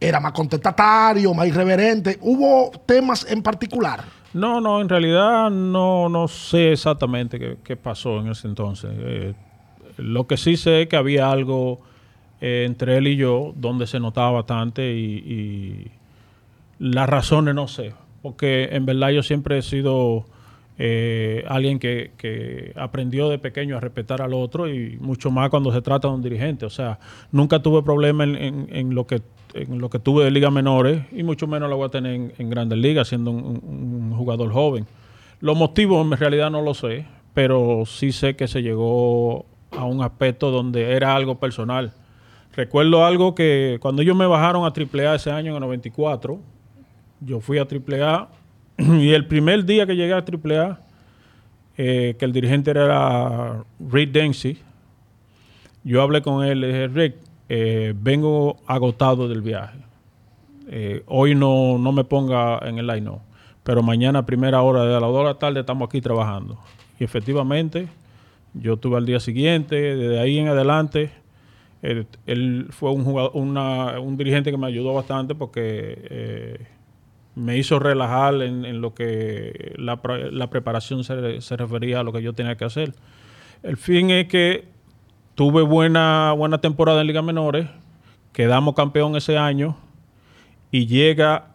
era 0.00 0.18
más 0.18 0.32
contestatario, 0.32 1.34
más 1.34 1.46
irreverente. 1.46 2.18
¿Hubo 2.22 2.70
temas 2.86 3.26
en 3.30 3.42
particular? 3.42 4.02
No, 4.32 4.60
no, 4.60 4.80
en 4.80 4.88
realidad 4.88 5.50
no, 5.50 6.08
no 6.08 6.26
sé 6.28 6.72
exactamente 6.72 7.38
qué, 7.38 7.58
qué 7.62 7.76
pasó 7.76 8.20
en 8.20 8.28
ese 8.28 8.48
entonces. 8.48 8.90
Eh, 8.96 9.34
lo 9.98 10.26
que 10.26 10.38
sí 10.38 10.56
sé 10.56 10.82
es 10.82 10.88
que 10.88 10.96
había 10.96 11.30
algo 11.30 11.80
eh, 12.40 12.64
entre 12.66 12.96
él 12.96 13.08
y 13.08 13.16
yo 13.16 13.52
donde 13.56 13.86
se 13.86 14.00
notaba 14.00 14.30
bastante 14.30 14.94
y, 14.94 15.16
y 15.16 15.90
las 16.80 17.08
razones 17.08 17.54
no 17.54 17.68
sé. 17.68 17.94
Porque 18.22 18.70
en 18.72 18.84
verdad 18.84 19.10
yo 19.10 19.22
siempre 19.22 19.56
he 19.58 19.62
sido 19.62 20.24
eh, 20.78 21.44
alguien 21.48 21.78
que, 21.78 22.10
que 22.16 22.72
aprendió 22.76 23.28
de 23.28 23.38
pequeño 23.38 23.76
a 23.76 23.80
respetar 23.80 24.20
al 24.22 24.34
otro 24.34 24.68
y 24.68 24.96
mucho 25.00 25.30
más 25.30 25.48
cuando 25.50 25.72
se 25.72 25.80
trata 25.82 26.08
de 26.08 26.14
un 26.14 26.22
dirigente. 26.22 26.66
O 26.66 26.70
sea, 26.70 26.98
nunca 27.32 27.60
tuve 27.62 27.82
problema 27.82 28.24
en, 28.24 28.66
en- 28.70 28.94
lo 28.94 29.06
que 29.06 29.22
en 29.52 29.78
lo 29.80 29.90
que 29.90 29.98
tuve 29.98 30.24
de 30.24 30.30
ligas 30.30 30.52
menores 30.52 31.02
y 31.12 31.22
mucho 31.24 31.46
menos 31.48 31.68
lo 31.68 31.76
voy 31.76 31.86
a 31.86 31.90
tener 31.90 32.30
en, 32.38 32.50
grandes 32.50 32.78
ligas 32.78 33.08
siendo 33.08 33.30
un, 33.32 33.60
un- 33.66 34.10
un 34.10 34.16
jugador 34.16 34.52
joven. 34.52 34.86
Los 35.40 35.56
motivos 35.56 36.04
en 36.04 36.16
realidad 36.18 36.50
no 36.50 36.62
lo 36.62 36.72
sé, 36.74 37.04
pero 37.34 37.84
sí 37.86 38.12
sé 38.12 38.36
que 38.36 38.46
se 38.48 38.62
llegó 38.62 39.46
a 39.72 39.84
un 39.84 40.02
aspecto 40.02 40.50
donde 40.50 40.92
era 40.92 41.16
algo 41.16 41.40
personal. 41.40 41.92
Recuerdo 42.54 43.04
algo 43.04 43.34
que 43.34 43.78
cuando 43.80 44.02
ellos 44.02 44.16
me 44.16 44.26
bajaron 44.26 44.64
a 44.64 44.68
AAA 44.68 45.14
ese 45.16 45.30
año 45.30 45.50
en 45.50 45.56
el 45.56 45.60
94, 45.62 46.38
yo 47.20 47.40
fui 47.40 47.58
a 47.58 47.62
AAA 47.66 48.28
y 48.78 49.10
el 49.10 49.26
primer 49.26 49.64
día 49.64 49.86
que 49.86 49.96
llegué 49.96 50.12
a 50.14 50.18
AAA, 50.24 50.78
eh, 51.76 52.16
que 52.18 52.24
el 52.24 52.32
dirigente 52.32 52.70
era 52.70 53.64
Rick 53.78 54.12
Dempsey, 54.12 54.58
yo 55.84 56.02
hablé 56.02 56.20
con 56.22 56.44
él, 56.44 56.60
le 56.60 56.66
dije, 56.68 56.88
Rick, 56.88 57.14
eh, 57.48 57.94
vengo 57.96 58.56
agotado 58.66 59.28
del 59.28 59.40
viaje. 59.42 59.78
Eh, 60.68 61.02
hoy 61.06 61.34
no, 61.34 61.78
no 61.78 61.90
me 61.92 62.04
ponga 62.04 62.58
en 62.62 62.78
el 62.78 62.86
line, 62.86 63.00
no. 63.00 63.22
Pero 63.64 63.82
mañana 63.82 64.20
a 64.20 64.26
primera 64.26 64.62
hora 64.62 64.84
de 64.84 64.92
las 64.92 65.00
2 65.00 65.18
de 65.18 65.24
la 65.24 65.34
tarde 65.38 65.60
estamos 65.60 65.88
aquí 65.88 66.00
trabajando. 66.00 66.58
Y 66.98 67.04
efectivamente 67.04 67.88
Yo 68.52 68.76
tuve 68.76 68.96
al 68.96 69.06
día 69.06 69.20
siguiente, 69.20 69.76
desde 69.96 70.18
ahí 70.20 70.38
en 70.38 70.48
adelante, 70.48 71.10
él, 71.82 72.06
él 72.26 72.66
fue 72.70 72.90
un, 72.90 73.04
jugador, 73.04 73.30
una- 73.34 74.00
un 74.00 74.16
dirigente 74.16 74.50
que 74.50 74.56
me 74.58 74.66
ayudó 74.66 74.92
bastante 74.92 75.34
porque 75.36 75.98
eh, 76.10 76.66
me 77.34 77.56
hizo 77.56 77.78
relajar 77.78 78.34
en, 78.42 78.64
en 78.64 78.80
lo 78.80 78.94
que 78.94 79.74
la, 79.78 80.00
la 80.32 80.50
preparación 80.50 81.04
se, 81.04 81.40
se 81.40 81.56
refería 81.56 82.00
a 82.00 82.02
lo 82.02 82.12
que 82.12 82.22
yo 82.22 82.32
tenía 82.32 82.56
que 82.56 82.64
hacer. 82.64 82.94
El 83.62 83.76
fin 83.76 84.10
es 84.10 84.26
que 84.28 84.68
tuve 85.34 85.62
buena, 85.62 86.32
buena 86.36 86.60
temporada 86.60 87.00
en 87.00 87.06
Liga 87.06 87.22
Menores, 87.22 87.68
quedamos 88.32 88.74
campeón 88.74 89.16
ese 89.16 89.38
año 89.38 89.76
y 90.70 90.86
llega 90.86 91.46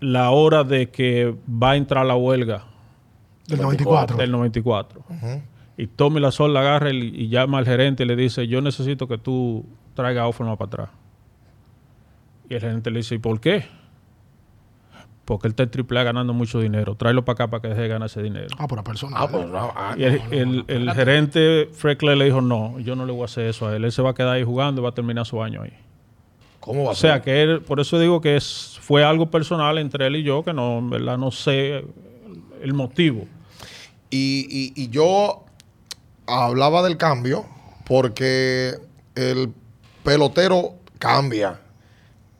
la 0.00 0.30
hora 0.30 0.64
de 0.64 0.90
que 0.90 1.34
va 1.48 1.72
a 1.72 1.76
entrar 1.76 2.04
la 2.06 2.16
huelga 2.16 2.64
Del 3.46 3.60
94. 3.60 4.16
del 4.16 4.30
94. 4.30 5.04
Y 5.76 5.86
Tommy 5.88 6.20
Lazol 6.20 6.54
la 6.54 6.60
agarra 6.60 6.90
y, 6.92 6.98
y 6.98 7.28
llama 7.28 7.58
al 7.58 7.64
gerente 7.64 8.04
y 8.04 8.06
le 8.06 8.14
dice, 8.16 8.46
yo 8.46 8.60
necesito 8.60 9.08
que 9.08 9.18
tú 9.18 9.64
traigas 9.94 10.22
a 10.22 10.26
Offerman 10.28 10.56
para 10.56 10.66
atrás. 10.68 10.88
Y 12.48 12.54
el 12.54 12.60
gerente 12.60 12.90
le 12.90 12.98
dice, 12.98 13.16
¿y 13.16 13.18
por 13.18 13.40
qué? 13.40 13.64
Porque 15.24 15.46
él 15.48 15.54
está 15.56 15.62
en 15.62 15.70
AAA 15.70 16.02
ganando 16.04 16.34
mucho 16.34 16.60
dinero. 16.60 16.96
Tráelo 16.96 17.24
para 17.24 17.34
acá 17.34 17.48
para 17.48 17.62
que 17.62 17.68
deje 17.68 17.80
de 17.82 17.88
ganar 17.88 18.06
ese 18.06 18.22
dinero. 18.22 18.48
Ah, 18.58 18.68
por 18.68 18.76
la 18.76 18.84
persona. 18.84 19.16
Ah, 19.18 19.26
pues 19.28 19.46
no, 19.46 19.72
ah, 19.74 19.94
Y 19.96 20.04
el, 20.04 20.20
el- 20.30 20.64
el 20.68 20.92
gerente 20.92 21.70
Freckler 21.72 22.16
le 22.18 22.26
dijo, 22.26 22.42
no, 22.42 22.78
yo 22.80 22.94
no 22.94 23.06
le 23.06 23.12
voy 23.12 23.22
a 23.22 23.24
hacer 23.24 23.46
eso 23.46 23.66
a 23.68 23.74
él. 23.74 23.84
Él 23.84 23.92
se 23.92 24.02
va 24.02 24.10
a 24.10 24.14
quedar 24.14 24.34
ahí 24.34 24.44
jugando 24.44 24.80
y 24.80 24.84
va 24.84 24.90
a 24.90 24.94
terminar 24.94 25.24
su 25.24 25.42
año 25.42 25.62
ahí. 25.62 25.72
¿Cómo 26.60 26.84
va 26.84 26.88
a 26.90 26.92
O 26.92 26.94
sea 26.94 27.14
ser? 27.14 27.22
que 27.22 27.42
él, 27.42 27.62
por 27.62 27.80
eso 27.80 27.98
digo 27.98 28.20
que 28.20 28.36
es, 28.36 28.78
fue 28.82 29.02
algo 29.04 29.30
personal 29.30 29.78
entre 29.78 30.06
él 30.06 30.16
y 30.16 30.22
yo, 30.24 30.42
que 30.44 30.52
no, 30.52 30.78
en 30.78 30.90
verdad 30.90 31.16
no 31.16 31.30
sé 31.30 31.84
el 32.62 32.74
motivo. 32.74 33.26
Y, 34.10 34.46
y- 34.50 34.72
y 34.76 34.88
yo 34.90 35.44
hablaba 36.26 36.82
del 36.82 36.96
cambio 36.98 37.44
porque 37.86 38.74
el 39.14 39.52
pelotero 40.02 40.74
cambia. 40.98 41.60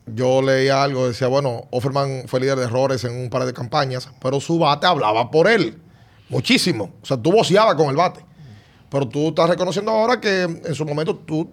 Yo 0.06 0.42
leía 0.42 0.82
algo, 0.82 1.08
decía, 1.08 1.28
bueno, 1.28 1.62
Offerman 1.70 2.24
fue 2.26 2.40
líder 2.40 2.58
de 2.58 2.64
errores 2.64 3.04
en 3.04 3.16
un 3.16 3.30
par 3.30 3.44
de 3.46 3.52
campañas, 3.54 4.10
pero 4.20 4.38
su 4.40 4.58
bate 4.58 4.86
hablaba 4.86 5.30
por 5.30 5.48
él. 5.48 5.78
Muchísimo. 6.28 6.94
O 7.02 7.06
sea, 7.06 7.16
tú 7.16 7.32
voceabas 7.32 7.74
con 7.74 7.88
el 7.88 7.96
bate. 7.96 8.20
Pero 8.90 9.08
tú 9.08 9.28
estás 9.28 9.48
reconociendo 9.48 9.90
ahora 9.90 10.20
que 10.20 10.42
en 10.42 10.74
su 10.74 10.84
momento 10.84 11.16
tú 11.16 11.50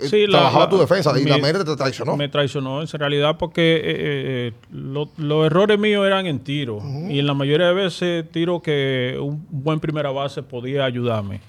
eh, 0.00 0.08
Sí, 0.08 0.24
trabajabas 0.30 0.66
la- 0.66 0.70
tu 0.70 0.78
defensa 0.78 1.12
y 1.20 1.24
mi- 1.24 1.30
la 1.30 1.36
mente 1.36 1.62
te 1.64 1.76
traicionó. 1.76 2.16
Me 2.16 2.28
traicionó 2.30 2.80
en 2.80 2.88
realidad 2.88 3.36
porque 3.38 3.76
eh, 3.76 3.82
eh, 3.84 4.52
lo- 4.70 5.10
los 5.18 5.44
errores 5.46 5.78
míos 5.78 6.06
eran 6.06 6.26
en 6.26 6.38
tiro. 6.40 6.80
Y 7.10 7.18
en 7.18 7.26
la 7.26 7.34
mayoría 7.34 7.66
de 7.68 7.74
veces 7.74 8.24
tiro 8.32 8.62
que 8.62 9.18
un 9.20 9.46
buen 9.50 9.78
primera 9.80 10.10
base 10.10 10.42
podía 10.42 10.86
ayudarme. 10.86 11.40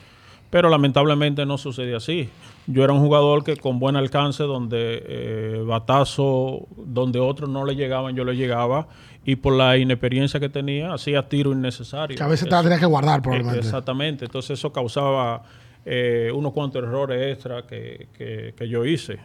Pero 0.49 0.69
lamentablemente 0.69 1.45
no 1.45 1.57
sucedía 1.57 1.97
así. 1.97 2.29
Yo 2.67 2.83
era 2.83 2.93
un 2.93 2.99
jugador 2.99 3.43
que 3.43 3.57
con 3.57 3.79
buen 3.79 3.95
alcance, 3.95 4.43
donde 4.43 5.03
eh, 5.05 5.63
batazo, 5.65 6.67
donde 6.77 7.19
otros 7.19 7.49
no 7.49 7.65
le 7.65 7.75
llegaban, 7.75 8.15
yo 8.15 8.23
le 8.23 8.35
llegaba. 8.35 8.87
Y 9.25 9.35
por 9.35 9.53
la 9.53 9.77
inexperiencia 9.77 10.39
que 10.39 10.47
tenía, 10.49 10.93
hacía 10.93 11.27
tiro 11.27 11.51
innecesario. 11.51 12.15
Que 12.15 12.23
a 12.23 12.27
veces 12.27 12.45
te 12.45 12.51
la 12.51 12.57
Eso- 12.59 12.63
tenías 12.63 12.79
que 12.79 12.85
guardar, 12.85 13.19
eh, 13.19 13.21
probablemente. 13.23 13.59
Exactamente. 13.59 14.25
Entonces 14.25 14.57
eso 14.57 14.71
causaba 14.71 15.43
eh, 15.89 16.31
unos 16.35 16.51
cuantos 16.51 16.83
errores 16.83 17.33
extra 17.33 17.61
que, 17.65 18.07
que- 18.17 18.53
que 18.57 18.67
yo 18.69 18.83
hice. 18.85 19.19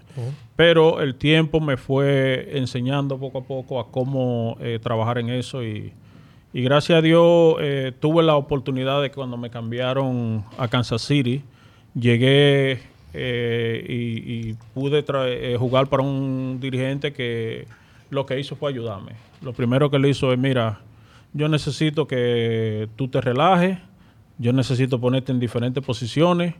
Pero 0.57 1.01
el 1.01 1.17
tiempo 1.17 1.61
me 1.61 1.77
fue 1.77 2.51
enseñando 2.57 3.19
poco 3.19 3.39
a 3.39 3.43
poco 3.45 3.81
a 3.81 3.91
cómo 3.91 4.57
eh, 4.61 4.79
trabajar 4.81 5.19
en 5.19 5.31
eso 5.31 5.65
y, 5.65 5.93
y 6.53 6.63
gracias 6.63 6.99
a 6.99 7.03
Dios 7.03 7.57
eh, 7.61 7.93
tuve 7.99 8.23
la 8.23 8.37
oportunidad 8.37 9.01
de 9.01 9.11
cuando 9.11 9.37
me 9.37 9.51
cambiaron 9.51 10.45
a 10.59 10.69
Kansas 10.69 11.03
City, 11.03 11.43
llegué 11.95 12.81
eh, 13.15 13.87
y, 13.89 14.51
y 14.51 14.57
pude 14.75 15.05
eh, 15.09 15.57
jugar 15.59 15.89
para 15.89 16.03
un 16.03 16.59
dirigente 16.61 17.13
que 17.13 17.67
lo 18.11 18.27
que 18.27 18.39
hizo 18.39 18.57
fue 18.57 18.71
ayudarme. 18.71 19.13
Lo 19.41 19.53
primero 19.53 19.91
que 19.91 19.99
le 19.99 20.11
hizo 20.11 20.33
es, 20.33 20.39
mira, 20.39 20.81
yo 21.33 21.49
necesito 21.49 22.07
que 22.07 22.89
tú 22.97 23.09
te 23.09 23.21
relajes, 23.21 23.79
yo 24.39 24.53
necesito 24.53 25.01
ponerte 25.01 25.33
en 25.33 25.41
diferentes 25.41 25.83
posiciones 25.83 26.55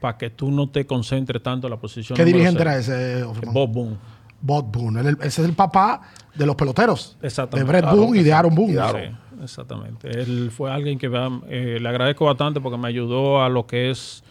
para 0.00 0.18
que 0.18 0.30
tú 0.30 0.50
no 0.50 0.68
te 0.68 0.86
concentres 0.86 1.42
tanto 1.42 1.66
en 1.66 1.70
la 1.70 1.76
posición. 1.76 2.16
¿Qué 2.16 2.24
dirigente 2.24 2.62
seis". 2.64 2.88
era 2.88 3.12
ese? 3.14 3.22
Offerman? 3.22 3.54
Bob 3.54 3.72
Boone. 3.72 3.96
Bob 4.40 4.72
Boone. 4.72 5.00
Él- 5.00 5.18
ese 5.20 5.42
es 5.42 5.48
el 5.48 5.54
papá 5.54 6.00
de 6.34 6.46
los 6.46 6.56
peloteros. 6.56 7.16
De. 7.20 7.64
Brett 7.64 7.82
Claro, 7.82 7.96
Boone 7.96 8.20
y 8.20 8.22
de 8.22 8.32
Aaron 8.32 8.54
Boone. 8.54 8.72
Sí, 8.74 9.42
exactamente. 9.42 10.08
Él 10.10 10.50
fue 10.50 10.70
alguien 10.72 10.98
que 10.98 11.06
eh, 11.48 11.78
le 11.80 11.88
agradezco 11.88 12.24
bastante 12.26 12.60
porque 12.60 12.78
me 12.78 12.88
ayudó 12.88 13.42
a 13.42 13.48
lo 13.48 13.66
que 13.66 13.90
es 13.90 14.22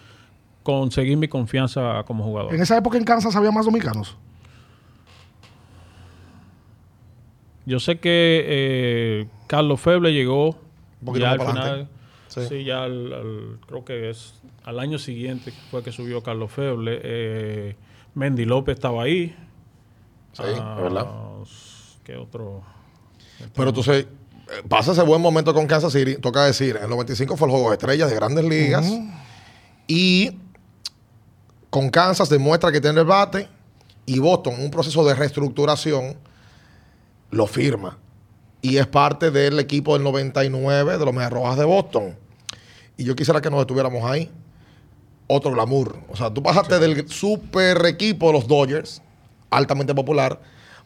conseguir 0.64 1.18
mi 1.18 1.28
confianza 1.28 2.04
como 2.06 2.24
jugador. 2.24 2.54
En 2.54 2.62
esa 2.62 2.78
época 2.78 2.98
en 2.98 3.04
Kansas 3.04 3.36
había 3.36 3.52
más 3.52 3.66
dominicanos. 3.66 4.18
Yo 7.66 7.80
sé 7.80 8.00
que 8.00 8.44
eh, 8.48 9.28
Carlos 9.48 9.80
Feble 9.80 10.12
llegó 10.12 10.58
ya 11.14 11.32
al 11.32 11.40
final. 11.40 11.88
Sí, 12.28 12.42
Sí. 12.48 12.64
ya 12.64 12.84
al, 12.84 13.14
al- 13.14 13.58
creo 13.68 13.84
que 13.86 14.10
es 14.10 14.36
al 14.64 14.80
año 14.80 15.00
siguiente 15.00 15.52
fue 15.72 15.84
que 15.84 15.92
subió 15.92 16.22
Carlos 16.24 16.52
Feble. 16.52 17.00
Eh, 17.04 17.76
Mendy 18.16 18.46
López 18.46 18.76
estaba 18.76 19.04
ahí. 19.04 19.36
Sí, 20.34 20.44
Ah, 20.60 20.78
verdad. 20.82 21.08
¿Qué 22.04 22.16
otro? 22.16 22.62
Pero 23.54 23.70
entonces, 23.70 24.06
eh, 24.06 24.08
pasa 24.68 24.92
ese 24.92 25.04
buen 25.04 25.22
momento 25.22 25.54
con 25.54 25.68
Kansas 25.68 25.94
City, 25.94 26.16
toca 26.18 26.46
decir, 26.46 26.76
en 26.78 26.84
el 26.84 26.90
95 26.90 27.38
fue 27.38 27.48
el 27.48 27.52
juego 27.52 27.70
de 27.70 27.76
estrellas 27.76 28.10
de 28.10 28.16
grandes 28.16 28.46
ligas. 28.46 28.92
Y 29.88 30.38
con 31.70 31.90
Kansas 31.90 32.30
demuestra 32.30 32.72
que 32.72 32.82
tiene 32.82 33.00
el 33.00 33.06
bate. 33.06 33.48
Y 34.06 34.20
Boston, 34.20 34.56
un 34.60 34.72
proceso 34.72 35.04
de 35.06 35.14
reestructuración, 35.14 36.18
lo 37.32 37.46
firma. 37.48 37.98
Y 38.62 38.78
es 38.78 38.88
parte 38.88 39.30
del 39.32 39.60
equipo 39.60 39.94
del 39.94 40.04
99 40.04 40.98
de 40.98 41.06
los 41.06 41.14
Medias 41.14 41.32
Rojas 41.32 41.58
de 41.58 41.66
Boston. 41.66 42.18
Y 42.98 43.04
yo 43.04 43.16
quisiera 43.16 43.40
que 43.40 43.50
nos 43.50 43.62
estuviéramos 43.62 44.04
ahí. 44.04 44.32
Otro 45.28 45.52
glamour. 45.52 46.00
O 46.10 46.16
sea, 46.16 46.34
tú 46.34 46.42
pasaste 46.42 46.80
del 46.80 47.08
super 47.08 47.86
equipo 47.86 48.28
de 48.28 48.34
los 48.34 48.48
Dodgers, 48.48 49.02
altamente 49.50 49.94
popular, 49.96 50.40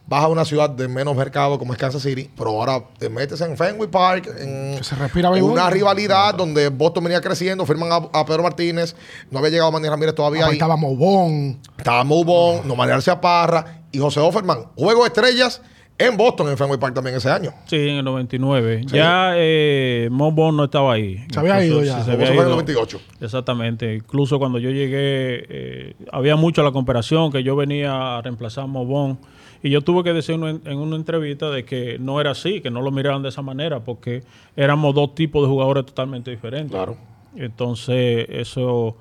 vas 0.06 0.22
a 0.22 0.28
una 0.28 0.44
ciudad 0.44 0.68
de 0.68 0.86
menos 0.86 1.16
mercado 1.16 1.58
como 1.58 1.72
es 1.72 1.78
Kansas 1.78 2.02
City, 2.02 2.30
pero 2.36 2.50
ahora 2.50 2.82
te 2.98 3.08
metes 3.08 3.40
en 3.40 3.56
Fenway 3.56 3.88
Park, 3.90 4.26
en 4.38 4.76
Que 4.76 4.84
se 4.84 4.94
respira 4.96 5.28
en 5.28 5.34
béisbol. 5.34 5.52
una 5.52 5.70
rivalidad 5.70 6.34
donde 6.34 6.68
Boston 6.68 7.04
venía 7.04 7.20
creciendo, 7.20 7.64
firman 7.64 7.90
a, 7.90 7.96
a 8.20 8.24
Pedro 8.26 8.42
Martínez, 8.42 8.94
no 9.30 9.38
había 9.38 9.50
llegado 9.50 9.72
Manny 9.72 9.88
Ramírez 9.88 10.14
todavía 10.14 10.44
Ahí 10.44 10.50
ahí. 10.50 10.54
estaba 10.56 10.76
Mobón. 10.76 11.58
Estaba 11.78 12.04
Mubón, 12.04 12.66
no 12.68 12.76
García 12.76 13.20
Parra 13.20 13.82
y 13.92 13.98
José 13.98 14.20
Offerman. 14.20 14.66
Juego 14.76 15.02
de 15.02 15.08
estrellas 15.08 15.62
en 15.96 16.16
Boston, 16.16 16.48
en 16.48 16.56
Fenway 16.58 16.78
Park 16.78 16.94
también 16.94 17.16
ese 17.16 17.30
año. 17.30 17.52
Sí, 17.66 17.76
en 17.76 17.96
el 17.96 18.04
99. 18.04 18.82
Ya 18.86 19.32
eh, 19.36 20.08
no 20.10 20.64
estaba 20.64 20.94
ahí. 20.94 21.24
Se 21.32 21.38
había 21.38 21.64
Incluso, 21.64 21.84
ido 21.84 21.94
ya. 21.94 21.98
sí, 22.00 22.04
se 22.06 22.12
había 22.12 22.26
fue 22.26 22.34
en 22.36 22.40
el 22.40 22.46
ido. 22.46 22.50
98. 22.56 23.00
Exactamente. 23.20 23.94
Incluso 23.94 24.38
cuando 24.38 24.58
yo 24.58 24.70
llegué, 24.70 25.44
eh, 25.48 25.96
había 26.10 26.36
mucho 26.36 26.62
la 26.62 26.72
comparación 26.72 27.30
que 27.30 27.42
yo 27.42 27.54
venía 27.56 28.18
a 28.18 28.22
reemplazar 28.22 28.64
a 28.64 28.66
Mobón. 28.66 29.18
Y 29.62 29.70
yo 29.70 29.80
tuve 29.80 30.02
que 30.04 30.12
decir 30.12 30.34
en, 30.34 30.60
en 30.64 30.78
una 30.78 30.96
entrevista 30.96 31.48
de 31.50 31.64
que 31.64 31.98
no 31.98 32.20
era 32.20 32.32
así, 32.32 32.60
que 32.60 32.70
no 32.70 32.82
lo 32.82 32.90
miraran 32.90 33.22
de 33.22 33.30
esa 33.30 33.40
manera, 33.40 33.80
porque 33.80 34.22
éramos 34.56 34.94
dos 34.94 35.14
tipos 35.14 35.42
de 35.42 35.48
jugadores 35.48 35.86
totalmente 35.86 36.30
diferentes. 36.30 36.70
Claro. 36.72 36.96
Entonces, 37.36 38.26
eso 38.28 38.96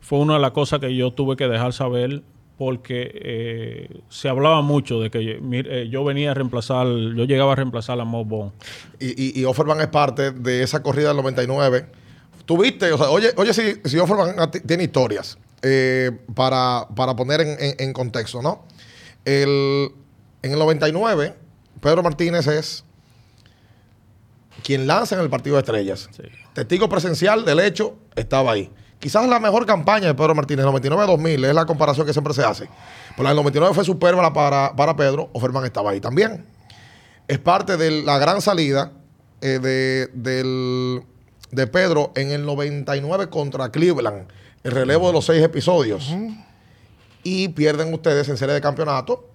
fue 0.00 0.18
una 0.20 0.34
de 0.34 0.40
las 0.40 0.52
cosas 0.52 0.78
que 0.80 0.94
yo 0.94 1.10
tuve 1.10 1.36
que 1.36 1.48
dejar 1.48 1.72
saber, 1.72 2.22
porque 2.58 3.10
eh, 3.14 4.00
se 4.08 4.28
hablaba 4.28 4.62
mucho 4.62 5.00
de 5.00 5.10
que 5.10 5.38
eh, 5.40 5.88
yo 5.90 6.04
venía 6.04 6.30
a 6.30 6.34
reemplazar, 6.34 6.86
yo 6.86 7.24
llegaba 7.24 7.52
a 7.52 7.56
reemplazar 7.56 8.00
a 8.00 8.04
Mobón. 8.04 8.52
Y, 8.98 9.08
y, 9.38 9.40
y 9.40 9.44
Offerman 9.44 9.80
es 9.80 9.88
parte 9.88 10.30
de 10.32 10.62
esa 10.62 10.82
corrida 10.82 11.08
del 11.08 11.18
99. 11.18 11.86
Tuviste, 12.46 12.92
o 12.92 12.98
sea, 12.98 13.10
oye, 13.10 13.32
oye 13.36 13.52
si, 13.52 13.74
si 13.84 13.98
Offerman 13.98 14.50
tiene 14.66 14.84
historias 14.84 15.36
eh, 15.62 16.12
para, 16.34 16.86
para 16.94 17.14
poner 17.16 17.40
en, 17.42 17.48
en- 17.60 17.74
en 17.78 17.92
contexto, 17.92 18.40
¿no? 18.40 18.64
El, 19.24 19.90
en 20.42 20.52
el 20.52 20.58
99, 20.58 21.34
Pedro 21.80 22.02
Martínez 22.02 22.46
es 22.46 22.84
quien 24.62 24.86
lanza 24.86 25.16
en 25.16 25.22
el 25.22 25.28
partido 25.30 25.56
de 25.56 25.60
estrellas. 25.60 26.08
Sí. 26.16 26.22
Testigo 26.54 26.88
presencial 26.88 27.44
del 27.44 27.60
hecho 27.60 27.96
estaba 28.14 28.52
ahí. 28.52 28.70
Quizás 28.98 29.28
la 29.28 29.38
mejor 29.38 29.66
campaña 29.66 30.06
de 30.08 30.14
Pedro 30.14 30.34
Martínez, 30.34 30.64
99-2000, 30.66 31.46
es 31.46 31.54
la 31.54 31.66
comparación 31.66 32.06
que 32.06 32.12
siempre 32.12 32.32
se 32.34 32.42
hace. 32.44 32.68
Pero 33.10 33.22
la 33.24 33.30
del 33.30 33.36
99 33.36 33.74
fue 33.74 33.84
superba 33.84 34.32
para, 34.32 34.74
para 34.74 34.96
Pedro, 34.96 35.28
Offerman 35.32 35.64
estaba 35.64 35.90
ahí 35.90 36.00
también. 36.00 36.44
Es 37.28 37.38
parte 37.38 37.76
de 37.76 38.02
la 38.02 38.18
gran 38.18 38.40
salida 38.40 38.92
eh, 39.40 39.58
de, 39.60 40.08
del- 40.14 41.02
de 41.50 41.66
Pedro 41.66 42.12
en 42.16 42.30
el 42.30 42.44
99 42.46 43.28
contra 43.28 43.70
Cleveland, 43.70 44.28
el 44.64 44.72
relevo 44.72 45.08
de 45.08 45.12
los 45.12 45.24
seis 45.26 45.42
episodios. 45.42 46.12
Y 47.22 47.48
pierden 47.48 47.92
ustedes 47.92 48.28
en 48.28 48.36
serie 48.36 48.54
de 48.54 48.60
campeonato 48.60 49.28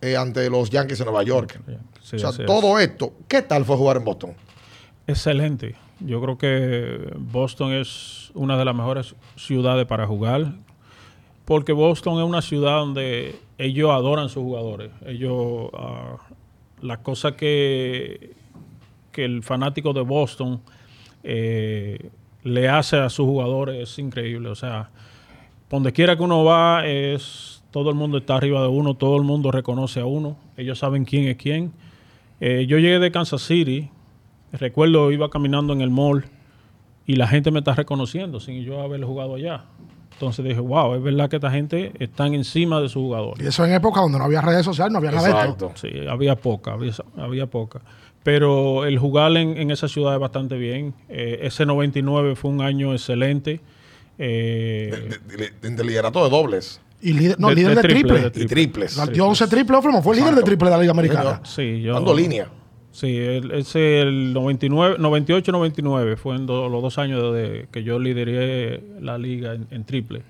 eh, 0.00 0.16
ante 0.16 0.48
los 0.50 0.70
Yankees 0.70 0.98
de 0.98 1.04
Nueva 1.06 1.22
York. 1.22 1.58
Sí, 2.02 2.16
o 2.16 2.18
sea, 2.18 2.30
es. 2.30 2.46
todo 2.46 2.78
esto, 2.78 3.14
¿qué 3.26 3.42
tal 3.42 3.64
fue 3.64 3.76
jugar 3.76 3.96
en 3.96 4.04
Boston? 4.04 4.34
Excelente. 5.08 5.74
Yo 6.00 6.20
creo 6.20 6.36
que 6.36 7.14
Boston 7.16 7.72
es 7.72 8.30
una 8.34 8.58
de 8.58 8.64
las 8.66 8.74
mejores 8.74 9.16
ciudades 9.36 9.86
para 9.86 10.06
jugar. 10.06 10.52
Porque 11.46 11.72
Boston 11.72 12.18
es 12.18 12.24
una 12.24 12.42
ciudad 12.42 12.80
donde 12.80 13.36
ellos 13.56 13.90
adoran 13.90 14.28
sus 14.28 14.42
jugadores. 14.42 14.90
Ellos, 15.06 15.70
ah, 15.72 16.18
la 16.82 16.98
cosa 16.98 17.34
que, 17.36 18.34
que 19.10 19.24
el 19.24 19.42
fanático 19.42 19.94
de 19.94 20.02
Boston 20.02 20.60
eh, 21.24 22.10
le 22.42 22.68
hace 22.68 22.98
a 22.98 23.08
sus 23.08 23.24
jugadores 23.24 23.90
es 23.90 23.98
increíble. 23.98 24.50
O 24.50 24.54
sea, 24.54 24.90
donde 25.70 25.90
quiera 25.94 26.18
que 26.18 26.22
uno 26.22 26.44
va, 26.44 26.86
es 26.86 27.64
todo 27.70 27.88
el 27.88 27.96
mundo 27.96 28.18
está 28.18 28.36
arriba 28.36 28.60
de 28.60 28.68
uno, 28.68 28.92
todo 28.92 29.16
el 29.16 29.22
mundo 29.22 29.50
reconoce 29.50 30.00
a 30.00 30.04
uno, 30.06 30.36
ellos 30.58 30.78
saben 30.78 31.06
quién 31.06 31.28
es 31.28 31.38
quién. 31.38 31.72
Eh, 32.40 32.66
yo 32.68 32.78
llegué 32.78 32.98
de 32.98 33.10
Kansas 33.10 33.40
City, 33.42 33.90
recuerdo 34.52 35.10
iba 35.12 35.28
caminando 35.30 35.72
en 35.72 35.80
el 35.80 35.90
mall 35.90 36.24
y 37.06 37.16
la 37.16 37.26
gente 37.26 37.50
me 37.50 37.58
está 37.60 37.74
reconociendo 37.74 38.40
sin 38.40 38.62
yo 38.64 38.80
haber 38.82 39.02
jugado 39.04 39.34
allá. 39.36 39.64
Entonces 40.12 40.44
dije, 40.44 40.58
wow, 40.60 40.94
es 40.96 41.02
verdad 41.02 41.30
que 41.30 41.36
esta 41.36 41.50
gente 41.50 41.92
está 42.00 42.26
encima 42.26 42.80
de 42.80 42.88
su 42.88 43.00
jugador. 43.00 43.40
Y 43.40 43.46
eso 43.46 43.64
en 43.64 43.72
época 43.72 44.00
donde 44.00 44.18
no 44.18 44.24
había 44.24 44.40
redes 44.40 44.64
sociales, 44.64 44.92
no 44.92 44.98
había 44.98 45.12
nada 45.12 45.44
de 45.44 45.50
esto. 45.50 45.72
Sí, 45.76 45.88
había 46.10 46.34
poca, 46.34 46.72
había, 46.72 46.92
había 47.16 47.46
poca. 47.46 47.80
Pero 48.24 48.84
el 48.84 48.98
jugar 48.98 49.36
en, 49.36 49.56
en 49.56 49.70
esa 49.70 49.86
ciudad 49.86 50.14
es 50.14 50.20
bastante 50.20 50.56
bien. 50.58 50.92
Eh, 51.08 51.38
ese 51.42 51.64
99 51.64 52.34
fue 52.34 52.50
un 52.50 52.60
año 52.62 52.92
excelente. 52.92 53.60
Eh, 54.18 54.90
De, 55.28 55.36
de- 55.36 55.52
de- 55.60 55.70
de 55.76 55.84
liderato 55.84 56.24
de 56.24 56.28
dobles 56.30 56.80
Y 57.00 57.12
líder, 57.12 57.38
no, 57.38 57.48
De- 57.50 57.54
líder 57.54 57.76
de 57.76 57.82
de, 57.82 57.88
triple, 57.88 58.12
triple. 58.14 58.30
de 58.30 58.42
y 58.42 58.46
triples. 58.48 59.12
Dio 59.12 59.26
11 59.26 59.46
triples, 59.46 59.80
fue 60.02 60.16
líder 60.16 60.34
de 60.34 60.42
triple 60.42 60.68
de 60.68 60.74
la 60.76 60.80
Liga 60.82 60.90
Americana. 60.90 61.40
sí, 61.44 61.80
yo, 61.80 61.94
Dando 61.94 62.12
línea. 62.14 62.48
Sí, 62.98 63.16
el- 63.16 63.52
ese 63.52 64.00
el 64.00 64.32
99, 64.32 64.96
98-99 64.98 66.16
fueron 66.16 66.46
do- 66.46 66.68
los 66.68 66.82
dos 66.82 66.98
años 66.98 67.32
de 67.32 67.68
que 67.70 67.84
yo 67.84 68.00
lideré 68.00 68.82
la 69.00 69.18
liga 69.18 69.54
en, 69.54 69.68
en 69.70 69.84
triple. 69.84 70.22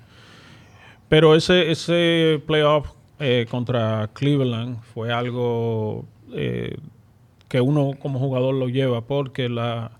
Pero 1.08 1.34
ese, 1.34 1.70
ese 1.70 2.42
playoff 2.46 2.90
eh, 3.20 3.46
contra 3.50 4.10
Cleveland 4.12 4.82
fue 4.82 5.10
algo 5.10 6.04
eh, 6.34 6.76
que 7.48 7.62
uno 7.62 7.92
como 7.98 8.18
jugador 8.18 8.54
lo 8.54 8.68
lleva 8.68 9.00
porque 9.00 9.48
la 9.48 9.92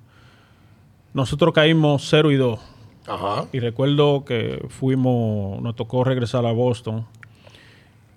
nosotros 1.15 1.55
caímos 1.55 2.07
0 2.11 2.31
y 2.33 2.37
2. 2.37 2.61
Ajá. 3.07 3.47
Y 3.51 3.61
recuerdo 3.61 4.27
que 4.27 4.63
fuimos, 4.69 5.63
nos 5.63 5.75
tocó 5.75 6.05
regresar 6.05 6.45
a 6.45 6.53
Boston 6.53 7.07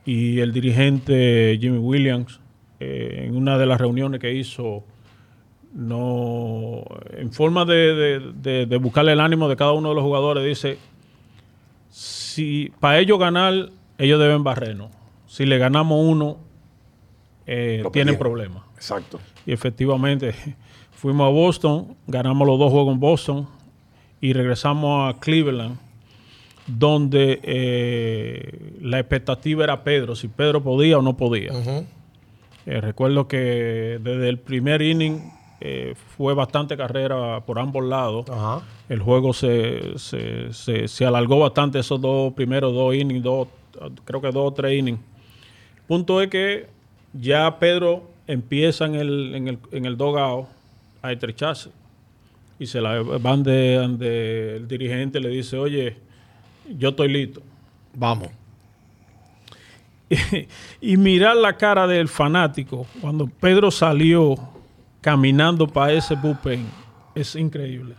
y 0.05 0.39
el 0.41 0.51
dirigente 0.51 1.57
Jimmy 1.61 1.77
Williams, 1.77 2.40
eh, 2.83 3.25
en 3.27 3.35
una 3.35 3.57
de 3.57 3.65
las 3.67 3.79
reuniones 3.79 4.19
que 4.19 4.33
hizo, 4.33 4.83
no, 5.73 6.83
en 7.11 7.31
forma 7.31 7.63
de, 7.65 7.93
de- 7.93 8.31
de- 8.33 8.65
de 8.65 8.77
buscarle 8.77 9.13
el 9.13 9.19
ánimo 9.19 9.47
de 9.49 9.55
cada 9.55 9.71
uno 9.73 9.89
de 9.89 9.95
los 9.95 10.03
jugadores, 10.03 10.43
dice, 10.45 10.77
si 11.89 12.71
para 12.79 12.99
ellos 12.99 13.19
ganar, 13.19 13.69
ellos 13.97 14.19
deben 14.19 14.43
barrernos. 14.43 14.89
Si 15.27 15.45
le 15.45 15.57
ganamos 15.57 15.99
uno, 16.03 16.37
eh, 17.45 17.83
tienen 17.91 18.17
problemas. 18.19 18.63
Exacto. 18.75 19.19
Y 19.45 19.51
efectivamente, 19.53 20.33
fuimos 20.91 21.27
a 21.27 21.29
Boston, 21.31 21.95
ganamos 22.07 22.47
los 22.47 22.59
dos 22.59 22.71
juegos 22.71 22.93
en 22.93 22.99
Boston 22.99 23.47
y 24.19 24.33
regresamos 24.33 25.13
a 25.13 25.19
Cleveland, 25.19 25.77
donde 26.67 27.39
eh, 27.43 28.73
la 28.81 28.99
expectativa 28.99 29.63
era 29.63 29.83
Pedro, 29.83 30.15
si 30.15 30.27
Pedro 30.27 30.61
podía 30.61 30.97
o 30.99 31.01
no 31.01 31.17
podía. 31.17 31.51
Ujú. 31.53 31.85
Eh, 32.65 32.79
recuerdo 32.81 33.27
que 33.27 33.99
desde 34.01 34.29
el 34.29 34.37
primer 34.39 34.81
inning 34.81 35.19
eh, 35.59 35.93
fue 36.17 36.33
bastante 36.33 36.75
carrera 36.77 37.41
por 37.45 37.59
ambos 37.59 37.83
lados. 37.83 38.29
Ajá. 38.29 38.61
El 38.89 38.99
juego 38.99 39.33
se, 39.33 39.97
se, 39.97 40.51
se- 40.53 40.87
se 40.87 41.05
alargó 41.05 41.39
bastante 41.39 41.79
esos 41.79 41.99
dos 42.01 42.33
primeros 42.33 42.73
dos 42.73 42.93
innings, 42.95 43.23
dos, 43.23 43.47
creo 44.05 44.21
que 44.21 44.27
dos 44.31 44.51
o 44.51 44.53
tres 44.53 44.77
innings. 44.79 44.99
Punto 45.87 46.21
es 46.21 46.29
que 46.29 46.67
ya 47.13 47.57
Pedro 47.59 48.09
empieza 48.27 48.85
en 48.85 48.95
el, 48.95 49.35
en 49.35 49.47
el, 49.49 49.59
en 49.71 49.85
el 49.85 49.97
dogao 49.97 50.47
a 51.01 51.11
estrecharse. 51.11 51.69
Y 52.59 52.67
se 52.67 52.79
la 52.79 53.01
van 53.01 53.41
de, 53.43 53.75
donde 53.75 54.57
el 54.57 54.67
dirigente 54.67 55.19
le 55.19 55.29
dice, 55.29 55.57
oye, 55.57 55.97
yo 56.77 56.89
estoy 56.89 57.11
listo. 57.11 57.41
Vamos. 57.95 58.29
y 60.81 60.97
mirar 60.97 61.35
la 61.37 61.57
cara 61.57 61.87
del 61.87 62.07
fanático 62.07 62.85
cuando 63.01 63.27
Pedro 63.27 63.71
salió 63.71 64.35
caminando 65.01 65.67
para 65.67 65.93
ese 65.93 66.15
bullpen 66.15 66.65
es 67.15 67.35
increíble. 67.35 67.95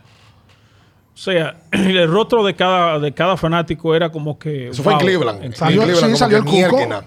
O 1.13 1.17
sea, 1.17 1.57
el 1.71 2.07
rostro 2.09 2.43
de 2.43 2.55
cada, 2.55 2.99
de 2.99 3.11
cada 3.13 3.37
fanático 3.37 3.93
era 3.95 4.11
como 4.11 4.37
que. 4.39 4.69
Eso 4.69 4.83
fue 4.83 4.93
en 4.93 4.99
Cleveland. 4.99 5.43
En 5.43 5.53
Salió- 5.53 5.83
Cleveland, 5.83 5.95
sí, 5.97 6.03
como 6.05 6.15
salió 6.17 6.43
que 6.43 6.61
el 6.63 6.69
Cuco. 6.69 7.03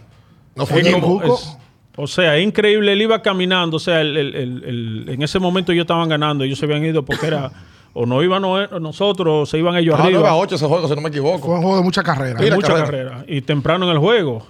No 0.55 0.67
fue 0.67 0.91
como- 0.93 1.19
Cuco. 1.21 1.35
es- 1.35 1.59
o 1.99 2.07
sea, 2.07 2.37
es 2.37 2.45
increíble. 2.47 2.93
Él 2.93 3.03
iba 3.03 3.23
caminando. 3.23 3.79
O 3.79 3.81
sea, 3.81 4.01
el- 4.03 4.17
el- 4.17 4.35
el- 4.35 4.65
el- 4.65 5.09
en 5.09 5.23
ese 5.23 5.39
momento 5.39 5.73
ellos 5.73 5.85
estaban 5.85 6.09
ganando. 6.09 6.45
Ellos 6.45 6.59
se 6.59 6.67
habían 6.67 6.85
ido 6.85 7.05
porque 7.05 7.27
era. 7.27 7.51
O 7.99 8.05
no 8.05 8.23
iban 8.23 8.43
no- 8.43 8.67
nosotros, 8.79 9.29
o 9.43 9.47
se 9.47 9.57
iban 9.59 9.75
ellos 9.77 9.95
Ah, 9.95 10.01
9 10.03 10.17
arriba. 10.17 10.31
a 10.31 10.37
8 10.37 10.57
ese 10.57 10.67
juego, 10.67 10.87
si 10.87 10.91
no 10.95 10.97
me 11.01 11.09
Fue 11.09 11.11
equivoco. 11.11 11.49
un 11.51 11.63
juego 11.63 11.77
de 11.79 11.83
mucha 11.83 12.03
carrera. 12.03 12.39
Mira, 12.39 12.55
mucha 12.55 12.69
carrera. 12.75 13.11
carrera. 13.11 13.25
Y 13.27 13.41
temprano 13.41 13.87
en 13.87 13.93
el 13.93 13.99
juego. 13.99 14.47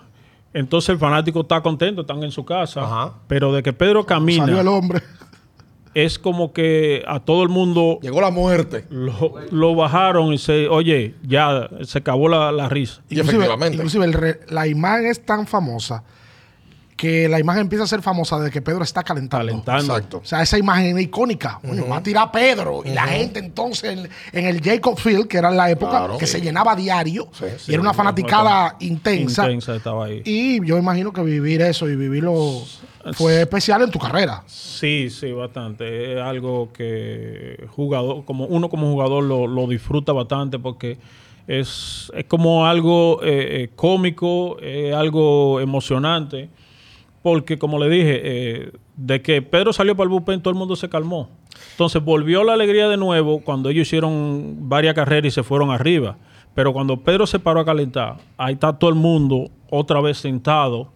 Entonces 0.57 0.89
el 0.91 0.99
fanático 0.99 1.43
está 1.43 1.61
contento, 1.61 2.01
están 2.01 2.23
en 2.23 2.31
su 2.33 2.45
casa. 2.45 2.83
Ajá. 2.83 3.13
Pero 3.29 3.53
de 3.53 3.63
que 3.63 3.73
Pedro 3.73 4.05
Salió 4.09 4.37
el 4.39 4.47
camina, 4.47 4.71
hombre. 4.71 5.03
es 5.95 6.19
como 6.19 6.53
que 6.53 7.03
a 7.07 7.21
todo 7.21 7.43
el 7.43 7.49
mundo 7.49 7.99
Llegó 8.03 8.21
la 8.21 8.31
muerte. 8.31 8.87
lo, 8.91 9.35
lo 9.51 9.75
bajaron 9.75 10.33
y 10.33 10.39
se, 10.39 10.69
oye, 10.69 11.15
ya 11.23 11.69
se 11.83 11.99
acabó 11.99 12.29
la, 12.29 12.53
la 12.53 12.69
risa. 12.69 13.03
Y 13.09 13.21
efectivamente. 13.21 13.77
inclusive 13.77 14.05
el 14.05 14.13
re- 14.13 14.41
la 14.49 14.67
imagen 14.67 15.07
es 15.07 15.25
tan 15.25 15.47
famosa 15.47 16.05
que 16.97 17.29
la 17.29 17.39
imagen 17.39 17.63
empieza 17.63 17.85
a 17.85 17.87
ser 17.87 18.01
famosa 18.01 18.39
desde 18.39 18.51
que 18.51 18.63
Pedro 18.63 18.83
está 18.83 19.03
calentando. 19.03 19.47
Calentando. 19.47 19.95
Exacto. 19.97 20.19
O 20.19 20.25
sea, 20.25 20.41
esa 20.43 20.57
imagen 20.59 20.97
es 20.97 21.05
icónica. 21.05 21.61
Coño, 21.67 21.87
va 21.89 21.99
a 21.99 22.03
tirar 22.03 22.31
Pedro. 22.33 22.81
Y 22.85 22.91
la 22.91 23.03
gente 23.07 23.39
entonces 23.39 23.99
en, 23.99 24.09
en 24.33 24.47
el 24.47 24.63
Jacob 24.63 24.99
Field, 24.99 25.27
que 25.29 25.37
era 25.39 25.51
en 25.51 25.57
la 25.59 25.71
época 25.71 25.91
Claro. 25.99 26.17
que 26.19 26.27
Sí. 26.27 26.33
se 26.33 26.41
llenaba 26.41 26.73
a 26.73 26.77
diario, 26.77 27.29
Sí, 27.33 27.45
y 27.69 27.73
era 27.75 27.83
una 27.83 27.93
fanaticada 27.93 28.77
intensa. 28.81 29.45
Intensa 29.45 29.77
estaba 29.77 30.07
ahí. 30.07 30.23
Y 30.25 30.65
yo 30.67 30.79
imagino 30.79 31.13
que 31.13 31.21
vivir 31.23 31.61
eso 31.61 31.87
y 31.89 31.97
vivirlo 31.97 32.63
fue 33.13 33.43
especial 33.43 33.83
en 33.83 33.91
tu 33.91 33.99
carrera. 33.99 34.43
Sí, 34.47 35.11
sí, 35.11 35.31
bastante. 35.33 36.15
Es 36.15 36.21
algo 36.21 36.71
que 36.73 37.67
jugador, 37.77 38.25
como 38.25 38.47
uno 38.47 38.69
como 38.71 38.91
jugador 38.91 39.23
lo, 39.23 39.47
lo 39.47 39.67
disfruta 39.67 40.13
bastante 40.13 40.59
porque 40.59 40.97
es, 41.47 42.11
es 42.15 42.25
como 42.25 42.67
algo 42.67 43.21
eh, 43.23 43.65
eh, 43.65 43.71
cómico, 43.77 44.59
es 44.61 44.95
algo 44.95 45.61
emocionante. 45.61 46.49
Porque, 47.27 47.59
como 47.59 47.81
le 47.81 47.89
dije, 47.89 48.21
eh, 48.23 48.73
de 48.95 49.21
que 49.21 49.43
Pedro 49.43 49.73
salió 49.73 49.97
para 49.97 50.05
el 50.05 50.11
bullpen, 50.11 50.41
todo 50.41 50.53
el 50.53 50.57
mundo 50.57 50.77
se 50.77 50.89
calmó. 50.89 51.29
Entonces 51.73 52.01
volvió 52.01 52.45
la 52.45 52.53
alegría 52.53 52.87
de 52.87 52.97
nuevo 52.97 53.41
cuando 53.41 53.69
ellos 53.69 53.89
hicieron 53.89 54.69
varias 54.69 54.95
carreras 54.95 55.27
y 55.27 55.31
se 55.33 55.43
fueron 55.43 55.73
arriba. 55.73 56.19
Pero 56.55 56.73
cuando 56.73 57.03
Pedro 57.03 57.27
se 57.27 57.41
paró 57.41 57.59
a 57.59 57.65
calentar, 57.65 58.19
ahí 58.37 58.55
está 58.55 58.79
todo 58.79 58.91
el 58.91 58.95
mundo 58.95 59.51
otra 59.69 60.01
vez 60.01 60.19
sentado. 60.19 60.93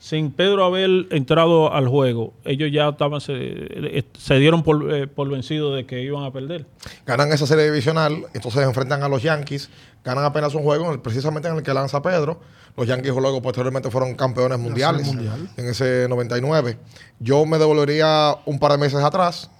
Sin 0.00 0.32
Pedro 0.32 0.64
haber 0.64 1.06
entrado 1.10 1.72
al 1.74 1.86
juego, 1.86 2.32
ellos 2.44 2.70
ya 2.72 2.88
estaban 2.88 3.20
se, 3.20 3.34
eh, 3.36 4.02
se 4.18 4.34
dieron 4.38 4.62
por, 4.62 4.92
eh, 4.94 5.06
por 5.06 5.28
vencidos 5.28 5.76
de 5.76 5.84
que 5.84 6.02
iban 6.02 6.24
a 6.24 6.32
perder. 6.32 6.64
Ganan 7.04 7.30
esa 7.32 7.46
serie 7.46 7.66
divisional, 7.66 8.24
entonces 8.32 8.62
enfrentan 8.62 9.02
a 9.02 9.08
los 9.10 9.22
Yankees, 9.22 9.68
ganan 10.02 10.24
apenas 10.24 10.54
un 10.54 10.62
juego, 10.62 10.86
en 10.86 10.92
el- 10.92 11.00
precisamente 11.00 11.48
en 11.48 11.56
el 11.56 11.62
que 11.62 11.74
lanza 11.74 12.00
Pedro. 12.00 12.40
Los 12.78 12.86
Yankees 12.88 13.12
luego 13.14 13.42
posteriormente 13.42 13.90
fueron 13.90 14.14
campeones 14.14 14.58
mundiales 14.58 15.06
Mundial. 15.06 15.50
en 15.58 15.68
ese 15.68 16.06
99. 16.08 16.78
Yo 17.18 17.44
me 17.44 17.58
devolvería 17.58 18.36
un 18.46 18.58
par 18.58 18.72
de 18.72 18.78
meses 18.78 19.00
atrás. 19.04 19.50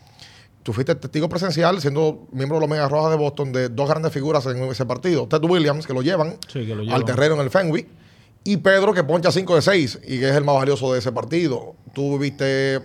Tú 0.62 0.72
fuiste 0.72 0.94
testigo 0.94 1.28
presencial, 1.28 1.80
siendo 1.82 2.26
miembro 2.32 2.56
de 2.56 2.60
los 2.62 2.70
Medias 2.70 2.90
Rojas 2.90 3.10
de 3.10 3.16
Boston, 3.18 3.52
de 3.52 3.68
dos 3.68 3.88
grandes 3.88 4.10
figuras 4.12 4.46
en 4.46 4.62
ese 4.64 4.86
partido. 4.86 5.26
Ted 5.26 5.42
Williams, 5.44 5.86
que 5.86 5.92
lo 5.92 6.00
llevan, 6.00 6.36
Sí, 6.48 6.64
que 6.66 6.74
lo 6.74 6.80
al 6.80 6.86
llevan. 6.86 7.04
terreno 7.04 7.34
en 7.34 7.40
el 7.42 7.50
Fenway, 7.50 7.86
y 8.44 8.56
Pedro, 8.56 8.92
que 8.94 9.04
poncha 9.04 9.30
5 9.30 9.54
de 9.56 9.62
6 9.62 10.00
y 10.04 10.18
que 10.18 10.28
es 10.30 10.36
el 10.36 10.44
más 10.44 10.54
valioso 10.54 10.92
de 10.92 10.98
ese 10.98 11.12
partido. 11.12 11.74
Tú 11.92 12.18
viste 12.18 12.76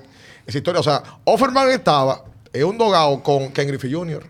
esa 0.46 0.58
historia. 0.58 0.80
O 0.80 0.84
sea, 0.84 1.02
Offerman 1.24 1.70
estaba 1.72 2.24
en 2.52 2.66
un 2.66 2.78
dogado 2.78 3.22
con 3.24 3.52
Ken 3.52 3.68
Griffey 3.68 3.92
Jr., 3.92 4.24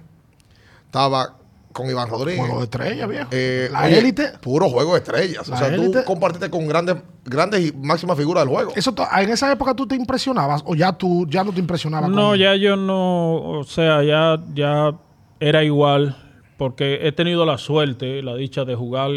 estaba 0.86 1.36
con 1.76 1.90
Iván 1.90 2.10
Rodríguez. 2.10 2.40
Juego 2.40 2.60
de 2.60 2.64
estrella, 2.64 3.06
viejo. 3.06 3.28
Eh, 3.32 3.68
la 3.70 3.84
oye, 3.84 4.00
élite. 4.00 4.32
Puro 4.42 4.70
juego 4.70 4.94
de 4.94 5.00
estrellas. 5.00 5.48
La 5.50 5.56
o 5.56 5.60
sea, 5.60 5.68
élite. 5.68 6.00
tú 6.00 6.06
compartiste 6.06 6.50
con 6.50 6.66
grandes, 6.68 6.96
grandes 7.26 7.66
y 7.68 7.74
máximas 7.74 8.18
figuras 8.18 8.46
del 8.46 8.54
juego. 8.54 8.72
Eso 8.76 8.96
en 9.18 9.30
esa 9.30 9.52
época 9.52 9.74
tú 9.74 9.86
te 9.86 9.96
impresionabas 9.96 10.64
o 10.66 10.74
ya 10.74 10.94
tú 10.94 11.28
ya 11.30 11.44
no 11.44 11.52
te 11.52 11.60
impresionabas. 11.60 12.10
No, 12.10 12.30
con- 12.30 12.40
ya 12.40 12.56
yo 12.56 12.78
no, 12.78 13.36
o 13.60 13.64
sea, 13.66 14.02
ya, 14.04 14.42
ya 14.54 14.96
era 15.42 15.66
igual, 15.66 16.16
porque 16.58 17.00
he 17.06 17.12
tenido 17.12 17.46
la 17.46 17.58
suerte, 17.58 18.22
la 18.24 18.36
dicha 18.36 18.64
de 18.64 18.76
jugar 18.76 19.12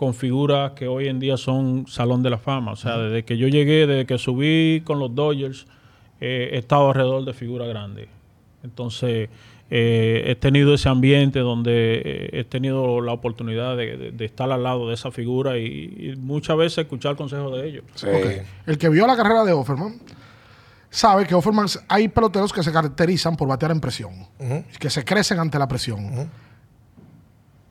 con 0.00 0.14
figuras 0.14 0.72
que 0.72 0.88
hoy 0.88 1.08
en 1.08 1.20
día 1.20 1.36
son 1.36 1.86
Salón 1.86 2.22
de 2.22 2.30
la 2.30 2.38
Fama. 2.38 2.72
O 2.72 2.76
sea, 2.76 2.96
desde 2.96 3.22
que 3.22 3.36
yo 3.36 3.48
llegué, 3.48 3.86
desde 3.86 4.06
que 4.06 4.16
subí 4.16 4.80
con 4.82 4.98
los 4.98 5.14
Dodgers, 5.14 5.66
eh, 6.22 6.48
he 6.54 6.56
estado 6.58 6.88
alrededor 6.88 7.26
de 7.26 7.34
figuras 7.34 7.68
grandes. 7.68 8.08
Entonces, 8.64 9.28
eh, 9.68 10.22
he 10.26 10.34
tenido 10.36 10.72
ese 10.72 10.88
ambiente 10.88 11.40
donde 11.40 12.00
eh, 12.02 12.30
he 12.32 12.44
tenido 12.44 13.02
la 13.02 13.12
oportunidad 13.12 13.76
de, 13.76 13.98
de- 13.98 14.10
de 14.12 14.24
estar 14.24 14.50
al 14.50 14.62
lado 14.62 14.88
de 14.88 14.94
esa 14.94 15.10
figura 15.10 15.58
y, 15.58 15.64
y 16.12 16.16
muchas 16.16 16.56
veces 16.56 16.78
escuchar 16.78 17.14
consejos 17.14 17.52
de 17.60 17.68
ellos. 17.68 17.84
Sí. 17.94 18.06
El 18.66 18.78
que 18.78 18.88
vio 18.88 19.06
la 19.06 19.16
carrera 19.18 19.44
de 19.44 19.52
Offerman 19.52 20.00
sabe 20.88 21.26
que 21.26 21.34
Offerman, 21.34 21.66
hay 21.88 22.08
peloteros 22.08 22.54
que 22.54 22.62
se 22.62 22.72
caracterizan 22.72 23.36
por 23.36 23.46
batear 23.48 23.70
en 23.72 23.80
presión, 23.82 24.12
que 24.78 24.88
se 24.88 25.04
crecen 25.04 25.38
ante 25.38 25.58
la 25.58 25.68
presión. 25.68 26.30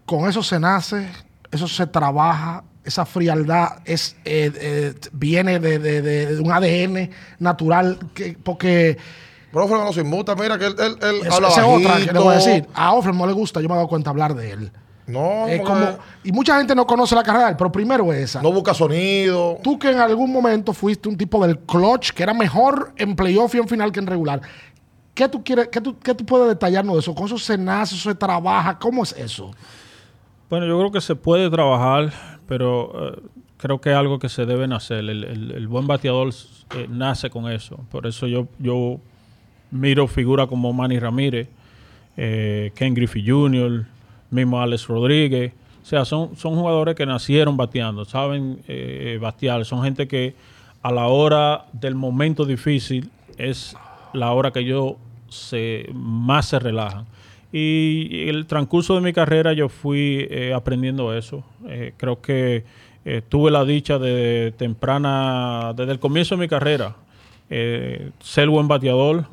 Con 0.05 0.29
eso 0.29 0.41
se 0.43 0.59
nace, 0.59 1.07
eso 1.51 1.67
se 1.67 1.87
trabaja, 1.87 2.63
esa 2.83 3.05
frialdad 3.05 3.79
es, 3.85 4.15
eh, 4.25 4.51
eh, 4.55 4.93
viene 5.11 5.59
de, 5.59 5.79
de- 5.79 6.01
de- 6.01 6.39
un 6.39 6.51
ADN 6.51 7.09
natural, 7.39 7.97
que, 8.13 8.37
porque 8.41 8.97
Pero 9.51 9.65
Offerman 9.65 9.85
no 9.85 9.93
se 9.93 10.01
inmuta. 10.01 10.35
Mira 10.35 10.57
que 10.57 10.67
él, 10.67 10.75
él, 10.79 10.95
habla 11.31 11.47
esa 11.49 11.65
otra 11.67 11.97
que 11.97 12.13
le 12.13 12.19
voy 12.19 12.33
a 12.33 12.37
decir. 12.37 12.67
A 12.73 12.93
Offerman 12.93 13.19
no 13.21 13.27
le 13.27 13.33
gusta, 13.33 13.61
yo 13.61 13.67
me 13.67 13.73
he 13.73 13.77
dado 13.77 13.87
cuenta 13.87 14.09
hablar 14.11 14.35
de 14.35 14.51
él. 14.51 14.71
No, 15.07 15.47
Es 15.47 15.61
como, 15.61 15.97
y 16.23 16.31
mucha 16.31 16.55
gente 16.59 16.75
no 16.75 16.85
conoce 16.85 17.15
la 17.15 17.23
carrera 17.23 17.45
de 17.45 17.51
él, 17.51 17.57
pero 17.57 17.71
primero 17.71 18.13
esa. 18.13 18.43
no 18.43 18.51
busca 18.51 18.75
sonido. 18.75 19.57
Tú 19.63 19.79
que 19.79 19.89
en 19.89 19.97
algún 19.99 20.31
momento 20.31 20.71
fuiste 20.71 21.09
un 21.09 21.17
tipo 21.17 21.43
del 21.45 21.57
clutch, 21.61 22.11
que 22.11 22.21
era 22.21 22.31
mejor 22.35 22.93
en 22.95 23.15
playoff 23.15 23.55
y 23.55 23.57
en 23.57 23.67
final 23.67 23.91
que 23.91 23.99
en 23.99 24.05
regular. 24.05 24.39
¿Qué 25.15 25.27
tú, 25.27 25.43
quieres, 25.43 25.67
qué 25.69 25.81
tú, 25.81 25.97
qué 25.97 26.13
tú 26.13 26.23
puedes 26.25 26.47
detallarnos 26.47 26.93
de 26.93 26.99
eso? 26.99 27.15
¿Con 27.15 27.25
eso 27.25 27.39
se 27.39 27.57
nace, 27.57 27.95
eso 27.95 28.07
se 28.11 28.15
trabaja? 28.15 28.77
¿Cómo 28.77 29.01
es 29.01 29.13
eso? 29.13 29.49
Bueno, 30.49 30.65
yo 30.65 30.79
creo 30.79 30.91
que 30.91 31.01
se 31.01 31.15
puede 31.15 31.47
trabajar, 31.51 32.11
pero 32.47 32.91
eh, 33.13 33.21
creo 33.57 33.79
que 33.79 33.91
es 33.91 33.95
algo 33.95 34.17
que 34.17 34.29
se 34.29 34.47
debe 34.47 34.67
nacer. 34.67 35.07
El, 35.07 35.67
buen 35.67 35.85
bateador 35.85 36.33
eh, 36.75 36.87
nace 36.89 37.29
con 37.29 37.51
eso. 37.51 37.85
Por 37.91 38.07
eso 38.07 38.25
yo, 38.25 38.47
yo 38.57 38.99
miro 39.69 40.07
figuras 40.07 40.47
como 40.47 40.73
Manny 40.73 40.97
Ramírez, 40.97 41.49
eh, 42.17 42.71
Ken 42.73 42.95
Griffey 42.95 43.23
Jr., 43.27 43.85
mismo 44.31 44.59
Alex 44.59 44.87
Rodríguez. 44.87 45.53
O 45.83 45.85
sea, 45.85 46.03
son, 46.03 46.35
son 46.35 46.55
jugadores 46.55 46.95
que 46.95 47.05
nacieron 47.05 47.55
bateando, 47.55 48.03
saben 48.05 48.59
batear. 49.21 49.65
Son 49.65 49.83
gente 49.83 50.07
que 50.07 50.33
a 50.81 50.91
la 50.91 51.07
hora 51.07 51.65
del 51.73 51.93
momento 51.93 52.43
difícil 52.45 53.11
es 53.37 53.75
la 54.13 54.31
hora 54.31 54.51
que 54.51 54.59
ellos 54.59 54.93
se, 55.29 55.89
más 55.93 56.47
se 56.47 56.57
relajan. 56.57 57.05
Y 57.51 58.29
el 58.29 58.45
transcurso 58.45 58.93
de 58.95 59.01
mi 59.01 59.11
carrera 59.11 59.53
yo 59.53 59.69
fui 59.69 60.27
eh, 60.29 60.53
aprendiendo 60.53 61.15
eso. 61.17 61.43
Eh, 61.67 61.93
creo 61.97 62.21
que 62.21 62.63
eh, 63.05 63.21
tuve 63.27 63.49
la 63.49 63.65
dicha 63.65 63.97
de 63.97 64.53
temprana, 64.57 65.73
desde 65.75 65.93
el 65.93 65.99
comienzo 65.99 66.35
de 66.35 66.41
mi 66.41 66.47
carrera, 66.47 66.95
eh, 67.49 68.11
ser 68.19 68.49
buen 68.49 68.67
bateador. 68.67 69.25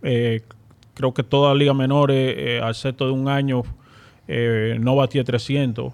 Creo 0.00 1.14
que 1.14 1.22
toda 1.22 1.54
liga 1.54 1.72
menores, 1.74 2.60
al 2.62 2.70
excepto 2.70 3.06
de 3.06 3.12
un 3.12 3.28
año, 3.28 3.62
no 4.26 4.96
batía 4.96 5.22
300. 5.24 5.92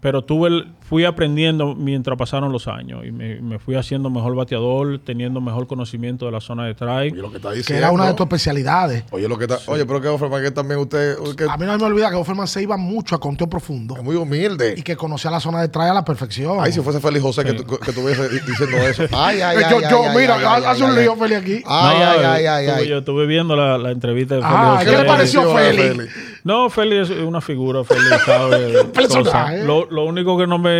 Pero 0.00 0.22
tuve 0.22 0.48
el- 0.48 0.66
fui 0.88 1.04
aprendiendo 1.04 1.74
mientras 1.74 2.16
pasaron 2.16 2.52
los 2.52 2.68
años 2.68 3.04
y 3.04 3.10
me, 3.10 3.40
me 3.40 3.58
fui 3.58 3.74
haciendo 3.74 4.08
mejor 4.08 4.36
bateador, 4.36 5.00
teniendo 5.04 5.40
mejor 5.40 5.66
conocimiento 5.66 6.26
de 6.26 6.32
la 6.32 6.40
zona 6.40 6.64
de 6.66 6.72
strike. 6.72 7.12
Oye, 7.12 7.22
lo 7.22 7.30
que 7.30 7.36
está 7.38 7.50
Que 7.50 7.56
diciendo. 7.56 7.78
era 7.84 7.92
una 7.92 8.06
de 8.06 8.14
tus 8.14 8.24
especialidades. 8.24 9.04
Oye, 9.10 9.28
lo 9.28 9.36
que 9.36 9.44
está. 9.46 9.58
Oye, 9.66 9.84
pero 9.84 10.00
que 10.00 10.08
Offerman 10.08 10.42
que 10.42 10.50
también 10.52 10.78
usted. 10.80 11.16
que 11.36 11.44
A 11.50 11.56
mí 11.56 11.66
no 11.66 11.76
me 11.76 11.84
olvida 11.84 12.08
que 12.10 12.16
Offerman 12.16 12.46
se 12.46 12.62
iba 12.62 12.76
mucho 12.76 13.14
a 13.16 13.20
conteo 13.20 13.48
profundo 13.48 13.96
es 13.96 14.02
muy 14.04 14.16
humilde. 14.16 14.74
y 14.76 14.82
que 14.82 14.96
conocía 14.96 15.30
la 15.30 15.40
zona 15.40 15.60
de 15.60 15.68
trae 15.68 15.90
a 15.90 15.94
la 15.94 16.04
perfección. 16.04 16.58
Ay, 16.60 16.70
si 16.72 16.80
fuese 16.80 17.00
Félix 17.00 17.22
José 17.22 17.44
que, 17.44 17.52
tu- 17.54 17.78
que 17.78 17.90
estuviese 17.90 18.28
di- 18.28 18.40
diciendo 18.46 18.76
eso. 18.78 19.02
Ay, 19.12 19.40
ay, 19.40 19.56
ay. 19.58 19.64
yo, 19.70 19.76
ay, 19.78 19.84
yo, 19.90 20.02
ay, 20.08 20.16
mira, 20.16 20.34
ay, 20.36 20.62
hace 20.66 20.84
ay, 20.84 20.90
un 20.90 20.96
lío, 20.96 21.16
Feli, 21.16 21.34
aquí. 21.34 21.62
Ay, 21.66 21.98
No, 21.98 22.04
ay, 22.04 22.18
ay, 22.24 22.46
ay, 22.46 22.66
estuve- 22.66 22.82
ay. 22.82 22.88
Yo 22.88 22.98
estuve 22.98 23.26
viendo 23.26 23.56
la, 23.56 23.76
la 23.78 23.90
entrevista 23.90 24.36
de 24.36 24.42
Félix 24.42 24.56
Ah, 24.58 24.76
José. 24.78 24.90
¿qué 24.90 24.96
le 24.98 25.04
pareció 25.04 25.54
Félix? 25.54 26.14
No, 26.44 26.70
Félix 26.70 27.10
es 27.10 27.18
una 27.24 27.40
figura, 27.40 27.82
Félix 27.82 28.24
sabe 28.24 28.84
personaje. 28.94 29.64
Lo, 29.64 29.86
lo 29.90 30.04
único 30.04 30.38
que 30.38 30.46
no 30.46 30.58
me, 30.58 30.75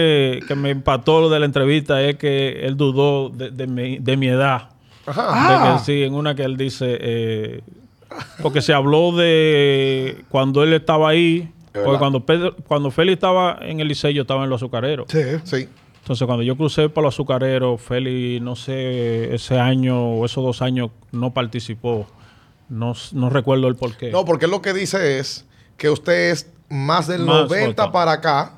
que 0.46 0.54
me 0.54 0.70
empató 0.70 1.28
de 1.28 1.38
la 1.40 1.46
entrevista 1.46 2.00
es 2.02 2.16
que 2.16 2.66
él 2.66 2.76
dudó 2.76 3.28
de, 3.30 3.50
de 3.50 3.66
mi, 3.66 3.98
de 3.98 4.16
mi 4.16 4.28
edad. 4.28 4.70
Ajá. 5.06 5.26
Ah. 5.28 5.72
De 5.72 5.78
que 5.78 5.85
sí, 5.85 6.02
en 6.02 6.14
una 6.14 6.35
que 6.35 6.42
él 6.44 6.56
dice, 6.56 6.98
eh, 7.00 7.61
porque 8.42 8.61
se 8.62 8.72
habló 8.72 9.12
de 9.12 10.24
cuando 10.28 10.62
él 10.62 10.72
estaba 10.72 11.09
ahí, 11.11 11.50
porque 11.72 11.98
cuando, 11.98 12.20
Pedro- 12.24 12.56
cuando 12.66 12.90
Félix 12.90 13.14
estaba 13.16 13.59
en 13.61 13.80
el 13.80 13.88
liceo, 13.88 14.11
yo 14.11 14.22
estaba 14.22 14.44
en 14.44 14.50
los 14.50 14.62
azucareros. 14.62 15.06
Sí. 15.11 15.20
Sí. 15.44 15.68
Entonces, 16.00 16.24
cuando 16.26 16.42
yo 16.44 16.56
crucé 16.56 16.88
para 16.88 17.06
los 17.06 17.14
azucareros, 17.14 17.80
Félix, 17.82 18.40
no 18.42 18.54
sé, 18.56 19.35
ese 19.35 19.59
año 19.59 20.00
o 20.14 20.24
esos 20.24 20.42
dos 20.44 20.62
años 20.62 20.90
no 21.12 21.35
participó. 21.35 22.06
No, 22.68 22.94
recuerdo 23.30 23.68
el 23.68 23.76
porqué. 23.76 24.11
No, 24.11 24.24
porque 24.24 24.46
lo 24.46 24.62
que 24.62 24.72
dice 24.72 25.18
es 25.18 25.44
que 25.76 25.90
usted 25.90 26.30
es 26.30 26.50
más 26.68 27.06
del 27.06 27.22
Más 27.24 27.42
90 27.48 27.82
joven. 27.82 27.92
para 27.92 28.12
acá 28.12 28.55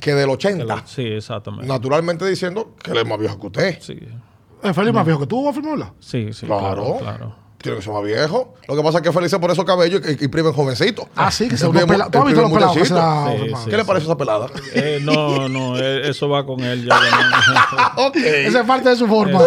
que 0.00 0.14
del 0.14 0.28
80. 0.30 0.82
Sí, 0.86 1.02
exactamente. 1.02 1.66
Naturalmente 1.66 2.26
diciendo 2.26 2.74
que 2.82 2.90
él 2.92 2.98
es 2.98 3.06
más 3.06 3.18
viejo 3.18 3.38
que 3.40 3.46
usted. 3.46 3.78
Sí, 3.80 3.98
¿Es 4.62 4.74
Feli 4.74 4.92
más 4.92 5.04
viejo 5.04 5.20
que 5.20 5.26
tú, 5.26 5.46
Offerman? 5.46 5.92
sí, 6.00 6.32
sí, 6.32 6.46
Claro. 6.46 6.96
claro, 6.98 6.98
claro. 6.98 7.46
Tiene 7.58 7.78
que 7.78 7.84
ser 7.84 7.92
más 7.94 8.02
viejo. 8.04 8.54
Lo 8.68 8.76
que 8.76 8.82
pasa 8.82 8.98
es 8.98 9.02
que 9.04 9.12
Félix 9.12 9.34
por 9.38 9.50
esos 9.50 9.64
cabellos 9.64 10.00
y, 10.06 10.24
y 10.24 10.28
primen 10.28 10.52
jovencito. 10.52 11.08
Ah, 11.16 11.30
sí, 11.30 11.48
que 11.48 11.56
se 11.56 11.64
El 11.64 11.70
unos 11.70 11.82
primo- 11.84 11.94
pela- 11.94 12.10
¿Tú 12.10 12.18
has 12.18 12.24
visto 12.26 12.42
los 12.42 12.52
pelados 12.52 12.74
se 12.74 12.84
Sí, 12.84 13.54
sí. 13.64 13.70
¿Qué 13.70 13.76
le 13.76 13.84
parece 13.84 14.04
esa 14.06 14.16
pelada? 14.16 14.46
Eh, 14.74 15.00
no, 15.02 15.48
no, 15.48 15.76
eh, 15.78 16.08
eso 16.08 16.28
va 16.28 16.44
con 16.46 16.60
él 16.60 16.86
ya. 16.86 16.94
no. 17.96 18.06
ok. 18.06 18.16
Esa 18.16 18.60
es 18.60 18.66
parte 18.66 18.90
de 18.90 18.96
su 18.96 19.06
forma. 19.06 19.40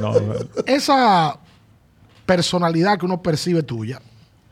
No, 0.00 0.12
no. 0.12 0.34
esa 0.66 1.38
personalidad 2.24 2.98
que 2.98 3.06
uno 3.06 3.22
percibe 3.22 3.62
tuya, 3.62 4.00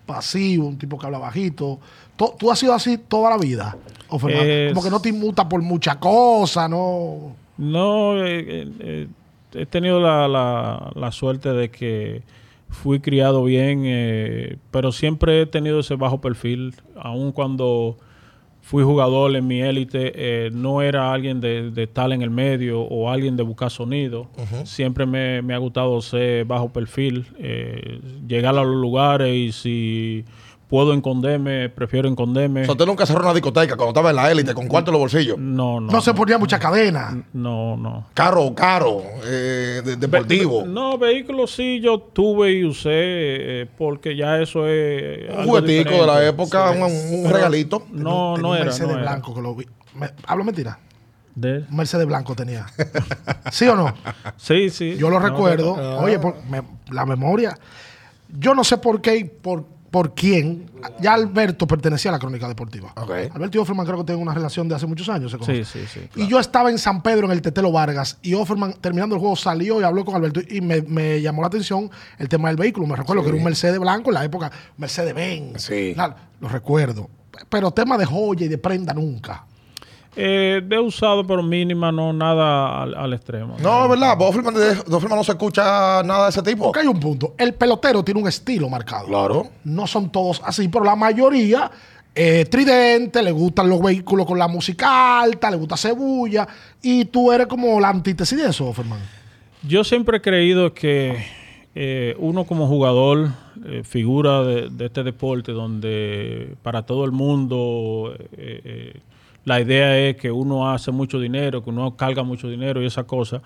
pasivo, 0.07 0.67
un 0.67 0.79
tipo 0.79 0.99
que 0.99 1.07
habla 1.07 1.19
bajito, 1.19 1.79
to- 2.17 2.35
tú 2.39 2.51
has 2.51 2.59
sido 2.59 2.73
así 2.75 2.99
toda 2.99 3.31
la 3.31 3.37
vida, 3.39 3.77
o? 4.19 4.29
Es- 4.69 4.73
como 4.75 4.83
que 4.85 4.91
no 4.91 5.01
te 5.01 5.09
inmuta 5.09 5.49
por 5.49 5.61
mucha 5.63 5.99
cosa, 5.99 6.69
no. 6.69 7.35
No, 7.57 8.25
eh, 8.25 8.69
eh, 8.81 9.09
he 9.55 9.67
tenido 9.67 10.01
la, 10.01 10.27
la- 10.29 10.91
la 10.95 11.13
suerte 11.13 11.51
de 11.53 11.71
que 11.71 12.23
fui 12.69 12.99
criado 13.01 13.45
bien, 13.45 13.83
eh, 13.85 14.57
pero 14.73 14.91
siempre 14.91 15.43
he 15.43 15.47
tenido 15.47 15.79
ese 15.81 15.95
bajo 15.95 16.21
perfil, 16.21 16.75
aun 16.97 17.31
cuando 17.31 17.97
fui 18.63 18.83
jugador 18.83 19.37
en 19.37 19.47
mi 19.47 19.61
élite, 19.61 20.13
eh, 20.17 20.51
no 20.51 20.81
era 20.83 21.13
alguien 21.13 21.41
de, 21.41 21.71
de 21.71 21.83
estar 21.85 22.11
en 22.13 22.23
el 22.23 22.31
medio 22.31 22.81
o 22.81 23.11
alguien 23.11 23.37
de 23.37 23.43
buscar 23.45 23.71
sonido. 23.71 24.27
Siempre 24.65 25.05
me, 25.07 25.43
me 25.43 25.53
ha 25.55 25.59
gustado 25.59 26.01
ser 26.01 26.47
bajo 26.47 26.71
perfil, 26.73 27.27
eh, 27.39 28.01
llegar 28.27 28.57
a 28.59 28.65
los 28.65 28.75
lugares 28.75 29.37
y 29.37 29.53
si 29.53 30.25
puedo 30.75 30.93
esconderme, 30.93 31.69
prefiero 31.69 32.09
esconderme. 32.09 32.63
O 32.63 32.65
sea, 32.65 32.73
usted 32.73 32.85
nunca 32.87 33.07
cerró 33.07 33.21
una 33.21 33.33
discoteca 33.33 33.77
cuando 33.77 33.91
estaba 33.91 34.11
en 34.11 34.17
la 34.17 34.29
élite 34.33 34.55
con 34.55 34.67
cuarto 34.67 34.91
en 34.91 34.95
los 34.95 35.01
bolsillos. 35.03 35.39
No, 35.39 35.79
no. 35.81 35.93
No, 35.93 36.01
se 36.01 36.13
ponía 36.15 36.37
mucha 36.37 36.59
cadena. 36.59 37.17
No, 37.33 37.77
no. 37.77 38.09
Carro, 38.13 38.53
caro, 38.57 39.01
eh, 39.25 39.83
de- 39.85 39.95
deportivo. 39.95 40.65
No, 40.67 40.99
vehículos 40.99 41.53
sí 41.55 41.79
yo 41.81 42.01
tuve 42.01 42.55
y 42.55 42.65
usé 42.65 42.91
eh, 42.91 43.67
porque 43.79 44.17
ya 44.17 44.41
eso 44.41 44.67
es. 44.67 45.31
un 45.39 45.45
juguetico 45.45 45.91
de 46.01 46.07
la 46.09 46.27
época, 46.27 46.71
un, 46.73 46.83
un 47.25 47.33
regalito. 47.33 47.87
No, 47.93 48.37
no 48.37 48.49
un 48.51 48.57
era. 48.57 48.65
Mercedes 48.65 48.89
no 48.89 48.95
era. 48.95 49.03
blanco 49.03 49.33
que 49.33 49.43
lo 49.43 49.55
vi. 49.55 49.67
Me- 49.95 50.11
¿Hablo 50.27 50.43
mentira? 50.43 50.77
De- 51.37 51.65
Mercedes 51.71 52.05
blanco 52.09 52.35
tenía. 52.35 52.67
¿Sí 53.53 53.69
o 53.69 53.77
no? 53.77 53.95
Sí, 54.37 54.71
sí. 54.71 54.97
Yo 54.99 55.09
lo 55.09 55.21
No, 55.21 55.29
recuerdo. 55.29 55.77
no, 55.77 55.99
Oye, 55.99 56.19
por- 56.19 56.35
me- 56.47 56.63
la 56.91 57.07
memoria. 57.07 57.57
Yo 58.37 58.57
no 58.57 58.65
sé 58.65 58.79
por 58.79 59.01
qué 59.01 59.17
y 59.19 59.23
por, 59.25 59.65
por 59.95 60.13
quién. 60.13 60.69
Ya 61.01 61.15
Alberto 61.15 61.69
pertenecía 61.69 62.11
a 62.11 62.15
la 62.15 62.19
crónica 62.19 62.49
deportiva. 62.49 62.93
Alberto 62.97 63.59
y 63.59 63.61
Offerman 63.61 63.87
creo 63.87 63.99
que 63.99 64.05
tienen 64.07 64.23
una 64.23 64.35
relación 64.35 64.69
de 64.69 64.75
hace 64.75 64.89
muchos 64.89 65.09
años. 65.09 65.31
Se. 65.31 65.39
Sí, 65.39 65.65
sí, 65.65 65.87
sí. 65.87 66.01
Y 66.17 66.27
yo 66.27 66.41
estaba 66.41 66.69
en 66.69 66.79
San 66.79 67.01
Pedro 67.01 67.27
en 67.27 67.31
el 67.31 67.41
Tetelo 67.41 67.71
Vargas 67.71 68.19
y 68.21 68.35
Offerman 68.35 68.73
terminando 68.81 69.15
el 69.15 69.21
juego 69.21 69.37
salió 69.37 69.81
y 69.81 69.85
habló 69.85 70.05
con 70.05 70.17
Alberto 70.17 70.41
y 70.51 70.61
me, 70.61 70.83
me 70.83 71.23
llamó 71.23 71.43
la 71.43 71.47
atención 71.47 71.89
el 72.19 72.29
tema 72.29 72.49
del 72.49 72.57
vehículo. 72.57 72.89
Me 72.89 72.97
recuerdo 72.97 73.23
que 73.23 73.29
era 73.29 73.39
un 73.39 73.45
Mercedes 73.45 73.79
blanco 73.79 74.11
en 74.11 74.15
la 74.15 74.25
época 74.25 74.51
Mercedes 74.79 75.15
Benz. 75.15 75.63
Sí. 75.63 75.93
Claro, 75.95 76.17
lo 76.41 76.49
recuerdo. 76.49 77.09
Pero 77.49 77.71
tema 77.71 77.97
de 77.97 78.05
joya 78.05 78.47
y 78.47 78.49
de 78.49 78.59
prenda 78.59 78.93
nunca. 78.95 79.45
Eh, 80.17 80.63
de 80.65 80.79
usado, 80.79 81.27
pero 81.27 81.43
mínima, 81.43 81.91
no 81.91 82.13
nada 82.13 82.83
al, 82.83 82.95
al 82.95 83.13
extremo. 83.15 83.57
No, 83.61 83.85
es 83.85 83.91
verdad. 83.91 84.17
Bofferman 84.17 84.55
no 85.11 85.25
se 85.25 85.33
escucha 85.33 86.03
nada 86.05 86.25
de 86.25 86.31
ese 86.31 86.43
tipo. 86.43 86.65
Porque 86.65 86.81
hay 86.81 86.87
un 86.87 87.01
punto. 87.01 87.35
El 87.37 87.55
pelotero 87.55 88.05
tiene 88.05 88.21
un 88.21 88.29
estilo 88.29 88.69
marcado. 88.69 89.07
Claro. 89.07 89.49
No 89.65 89.87
son 89.87 90.11
todos 90.11 90.41
así, 90.45 90.69
pero 90.69 90.85
la 90.85 90.95
mayoría 90.95 91.71
eh, 92.15 92.45
tridente, 92.45 93.23
le 93.23 93.33
gustan 93.33 93.69
los 93.69 93.83
vehículos 93.83 94.25
con 94.25 94.39
la 94.39 94.47
música 94.47 95.21
alta, 95.21 95.51
le 95.51 95.57
gusta 95.57 95.77
cebulla. 95.77 96.47
Y 96.81 97.07
tú 97.07 97.33
eres 97.33 97.49
como 97.49 97.81
la 97.81 97.89
antítesis 97.89 98.39
de 98.39 98.49
eso, 98.49 98.73
Ferman. 98.73 99.01
Yo 99.67 99.83
siempre 99.83 100.19
he 100.19 100.21
creído 100.21 100.75
que 100.75 101.25
eh, 101.75 102.15
uno 102.19 102.45
como 102.45 102.69
jugador, 102.69 103.31
eh, 103.67 103.83
figura 103.83 104.45
de, 104.45 104.69
de 104.69 104.87
este 104.87 105.03
deporte, 105.03 105.51
donde 105.51 106.55
para 106.63 106.83
todo 106.83 107.05
el 107.05 107.11
mundo 107.11 108.15
eh, 108.37 108.61
eh, 108.65 109.01
la 109.45 109.61
idea 109.61 109.99
es 109.99 110.17
que 110.17 110.31
uno 110.31 110.71
hace 110.71 110.91
mucho 110.91 111.19
dinero, 111.21 111.63
que 111.63 111.71
uno 111.71 111.97
carga 111.97 112.23
mucho 112.23 112.49
dinero 112.49 112.83
y 112.83 112.87
esa 112.87 113.05
cosa, 113.05 113.43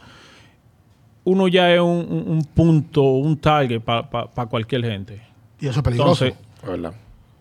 uno 1.25 1.49
ya 1.49 1.73
es 1.75 1.81
un, 1.81 2.07
un- 2.11 2.25
un 2.29 2.45
punto, 2.45 3.03
un 3.03 3.37
target 3.37 3.81
para 3.81 4.47
cualquier 4.49 4.85
gente. 4.85 5.21
Y 5.61 5.67
eso 5.67 5.81
es 5.81 5.85
peligroso. 5.85 6.25
Entonces. 6.27 6.47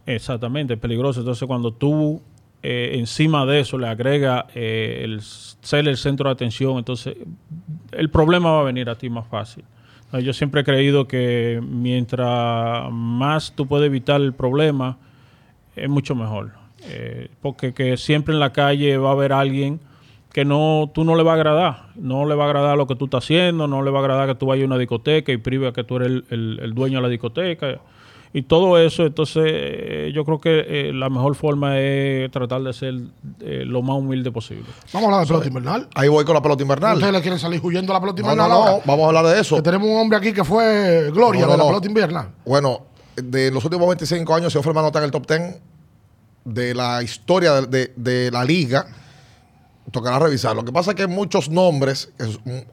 Exactamente, 0.06 0.74
es 0.74 0.80
peligroso. 0.80 1.20
Entonces, 1.20 1.46
cuando 1.48 1.72
tú 1.72 2.22
eh, 2.63 2.91
encima 2.96 3.46
de 3.46 3.60
eso 3.60 3.78
le 3.78 3.88
agrega 3.88 4.48
eh, 4.56 5.02
el 5.04 5.22
ser 5.22 5.88
el 5.88 5.96
centro 5.98 6.28
de 6.30 6.34
atención, 6.34 6.78
entonces 6.78 7.15
el 7.91 8.10
problema 8.10 8.52
va 8.52 8.62
a 8.62 8.63
venir 8.63 8.89
a 8.89 8.96
ti 8.96 9.10
más 9.10 9.28
fácil. 9.28 9.63
No, 10.12 10.20
Yo 10.20 10.34
siempre 10.34 10.62
he 10.62 10.63
creído 10.63 11.08
que 11.08 11.62
mientras 11.65 12.91
más 12.91 13.54
tú 13.56 13.67
puedes 13.67 13.86
evitar 13.88 14.20
el 14.22 14.34
problema, 14.34 14.98
es 15.76 15.88
mucho 15.89 16.15
mejor. 16.15 16.54
Eh, 16.89 17.30
porque 17.41 17.73
que 17.73 17.97
siempre 17.97 18.34
en 18.34 18.39
la 18.39 18.54
calle 18.54 18.97
va 18.97 19.10
a 19.10 19.13
haber 19.13 19.34
alguien 19.34 19.80
que 20.32 20.45
no, 20.45 20.91
tú 20.93 21.04
no 21.04 21.15
le 21.15 21.23
va 21.23 21.32
a 21.32 21.36
agradar. 21.36 21.88
No 21.95 22.26
le 22.26 22.36
va 22.36 22.43
a 22.45 22.47
agradar 22.47 22.78
lo 22.78 22.86
que 22.88 22.95
tú 22.95 23.06
estás 23.06 23.23
haciendo, 23.23 23.67
no 23.67 23.82
le 23.82 23.91
va 23.91 24.00
a 24.00 24.02
agradar 24.02 24.28
que 24.28 24.36
tú 24.36 24.45
vayas 24.45 24.63
a 24.63 24.67
una 24.67 24.78
discoteca 24.78 25.32
y 25.32 25.38
prive 25.38 25.67
a 25.67 25.71
que 25.73 25.84
tú 25.84 25.95
eres 25.97 26.08
el, 26.10 26.26
el- 26.30 26.60
el 26.62 26.73
dueño 26.73 26.97
de 26.97 27.02
la 27.04 27.10
discoteca. 27.10 27.80
Y 28.34 28.41
todo 28.43 28.78
eso, 28.78 29.06
entonces 29.06 29.43
eh, 29.47 30.12
yo 30.13 30.26
creo 30.26 30.39
que 30.39 30.60
eh, 30.67 30.91
la 30.93 31.10
mejor 31.10 31.34
forma 31.34 31.80
es 31.80 32.30
tratar 32.30 32.62
de 32.62 32.73
ser 32.73 32.93
eh, 33.39 33.63
lo 33.65 33.82
más 33.82 33.95
humilde 33.97 34.32
posible. 34.32 34.65
Vamos 34.93 35.10
a 35.10 35.13
hablar 35.13 35.21
de 35.21 35.28
pelota 35.28 35.47
invernal. 35.47 35.88
Ahí 35.95 36.10
voy 36.10 36.26
con 36.26 36.36
la 36.36 36.41
pelota 36.41 36.62
invernal. 36.62 36.95
Ustedes 36.97 37.13
le 37.13 37.21
quieren 37.21 37.39
salir 37.39 37.62
huyendo 37.63 37.93
a 37.93 37.95
la 37.95 38.00
pelota 38.02 38.21
No, 38.21 38.28
no, 38.28 38.34
invernal 38.34 38.50
no, 38.52 38.56
ahora. 38.67 38.84
vamos 38.86 39.06
a 39.06 39.08
hablar 39.08 39.26
de 39.34 39.41
eso. 39.41 39.56
Que 39.56 39.62
tenemos 39.63 39.88
un 39.89 39.97
hombre 39.97 40.17
aquí 40.19 40.34
que 40.34 40.43
fue 40.43 41.10
gloria 41.13 41.41
No, 41.41 41.47
no, 41.47 41.52
de 41.54 41.58
la 41.58 41.63
no. 41.63 41.67
pelota 41.69 41.88
invernal. 41.88 42.28
Bueno, 42.45 42.82
de 43.15 43.50
los 43.50 43.63
últimos 43.63 43.88
25 43.88 44.36
años, 44.36 44.52
si 44.54 44.60
Offerman 44.60 44.84
no 44.84 44.88
está 44.88 45.00
en 45.00 45.06
el 45.06 45.12
top 45.12 45.26
10 45.26 45.62
de 46.47 46.73
la 46.73 47.03
historia 47.03 47.62
de, 47.62 47.93
de- 47.95 48.31
la 48.31 48.43
liga, 48.45 48.88
tocará 49.91 50.19
revisar. 50.19 50.55
Lo 50.55 50.63
que 50.63 50.71
pasa 50.71 50.91
es 50.91 50.95
que 50.95 51.03
hay 51.03 51.07
muchos 51.07 51.49
nombres 51.49 52.10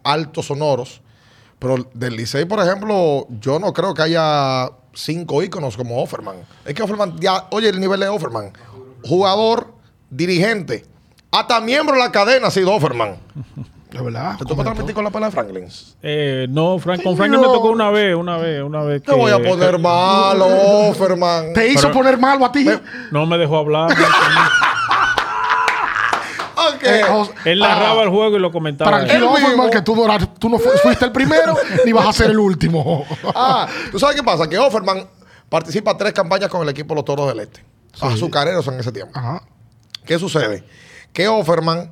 altos 0.02 0.46
sonoros, 0.46 1.00
pero 1.58 1.88
del 1.94 2.16
Licey, 2.16 2.44
por 2.44 2.60
ejemplo, 2.60 3.26
yo 3.40 3.58
no 3.58 3.72
creo 3.72 3.94
que 3.94 4.02
haya 4.02 4.70
cinco 4.94 5.42
íconos 5.42 5.76
como 5.76 6.00
Offerman. 6.02 6.36
Es 6.64 6.74
que 6.74 6.82
Offerman, 6.82 7.18
ya, 7.18 7.46
oye 7.50 7.68
el 7.68 7.80
nivel 7.80 8.00
de 8.00 8.08
Offerman. 8.08 8.52
Jugador, 9.04 9.72
dirigente, 10.10 10.84
hasta 11.30 11.60
miembro 11.60 11.94
de 11.96 12.00
la 12.02 12.12
cadena 12.12 12.46
ha 12.48 12.50
sido 12.50 12.72
Offerman. 12.72 13.16
De 13.94 14.02
verdad. 14.02 14.36
¿Te 14.36 14.44
tocó 14.44 14.62
transmitir 14.62 14.94
con 14.94 15.04
la 15.04 15.10
pala 15.10 15.26
de 15.26 15.32
Franklin? 15.32 15.68
Eh, 16.02 16.46
no, 16.50 16.78
Frank, 16.78 17.02
con 17.02 17.16
Franklin 17.16 17.40
me 17.40 17.46
tocó 17.46 17.70
una 17.70 17.90
vez, 17.90 18.14
una 18.16 18.36
vez, 18.38 18.62
una 18.62 18.82
vez. 18.82 19.02
Te 19.02 19.12
voy 19.14 19.30
a 19.30 19.38
poner 19.40 19.78
malo, 19.78 20.46
Offerman. 20.90 21.52
Te 21.52 21.68
hizo 21.68 21.82
Pero- 21.82 21.94
poner 21.94 22.18
malo 22.18 22.44
a 22.44 22.50
ti. 22.52 22.66
No 23.12 23.24
me 23.26 23.38
dejó 23.38 23.56
hablar. 23.58 23.94
Ok. 26.56 26.82
Eh, 26.84 27.02
Él 27.46 27.58
narraba 27.58 28.02
el 28.04 28.08
juego 28.10 28.36
y 28.36 28.40
lo 28.40 28.50
comentaba. 28.52 28.90
Tranquilo. 28.90 29.32
Offerman, 29.32 29.70
que 29.70 29.82
tú, 29.82 29.96
no, 29.96 30.04
eras- 30.04 30.34
tú 30.38 30.48
no 30.48 30.58
fu- 30.58 30.70
fuiste 30.82 31.04
el 31.04 31.12
primero 31.12 31.54
ni 31.84 31.92
vas 31.92 32.06
a 32.06 32.12
ser 32.12 32.30
el 32.30 32.38
último. 32.38 33.04
Ah, 33.34 33.66
¿tú 33.90 33.98
sabes 33.98 34.16
qué 34.16 34.22
pasa? 34.22 34.48
Que 34.48 34.58
Offerman 34.58 35.04
participa 35.48 35.96
tres 35.96 36.12
campañas 36.12 36.48
con 36.48 36.62
el 36.62 36.68
equipo 36.68 36.94
de 36.94 36.96
los 36.96 37.04
Toros 37.04 37.28
del 37.28 37.40
Este. 37.40 37.62
Azucareros 38.00 38.66
en 38.68 38.80
ese 38.80 38.92
tiempo. 38.92 39.12
Ajá. 39.18 39.42
¿Qué 40.06 40.18
sucede? 40.18 40.64
Que 41.12 41.28
Offerman 41.28 41.90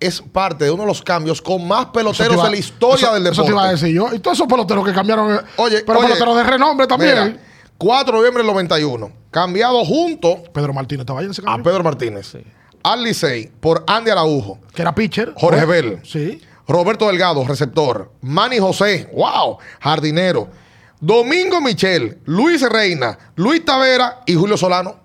es 0.00 0.20
parte 0.22 0.64
de 0.64 0.70
uno 0.70 0.82
de 0.84 0.88
los 0.88 1.02
cambios 1.02 1.40
con 1.42 1.68
más 1.68 1.86
peloteros 1.86 2.34
iba- 2.34 2.44
de 2.44 2.50
la 2.50 2.56
historia 2.56 3.04
eso- 3.08 3.14
del 3.14 3.26
Eso 3.26 3.42
te 3.44 3.50
iba 3.50 3.60
a 3.62 3.66
deporte. 3.68 3.84
decir 3.86 3.96
yo. 3.96 4.14
Y 4.14 4.18
todos 4.18 4.36
esos 4.38 4.48
peloteros 4.48 4.84
que 4.84 4.92
cambiaron. 4.92 5.34
eh, 5.34 5.38
Oye, 5.56 5.82
pero 5.86 5.98
oye, 5.98 6.08
peloteros 6.08 6.36
de 6.36 6.42
renombre 6.44 6.86
también. 6.86 7.24
Mira, 7.24 7.40
4 7.78 8.12
de 8.14 8.18
noviembre 8.18 8.42
del 8.42 8.50
91. 8.52 9.12
Cambiado 9.30 9.84
junto 9.84 10.42
Pedro 10.52 10.72
Martínez 10.72 11.00
estaba 11.02 11.20
ahí 11.20 11.26
en 11.26 11.30
ese 11.32 11.42
a 11.42 11.44
cambio. 11.44 11.64
Pedro 11.70 11.84
Martínez. 11.84 12.36
Al 12.82 13.02
Licey 13.04 13.50
por 13.60 13.84
Andy 13.86 14.10
Araujo. 14.10 14.58
Que 14.74 14.82
era 14.82 14.94
pitcher. 14.94 15.34
Jorge. 15.36 15.64
Bell. 15.66 16.00
Sí. 16.02 16.40
Roberto 16.66 17.06
Delgado, 17.08 17.44
receptor. 17.46 18.10
Manny 18.22 18.58
José, 18.58 19.10
wow, 19.12 19.58
jardinero. 19.80 20.48
Domingo 21.00 21.60
Michel, 21.60 22.18
Luis 22.26 22.62
Reina, 22.68 23.18
Luis 23.36 23.64
Tavera 23.64 24.20
y 24.26 24.34
Julio 24.34 24.56
Solano. 24.56 24.96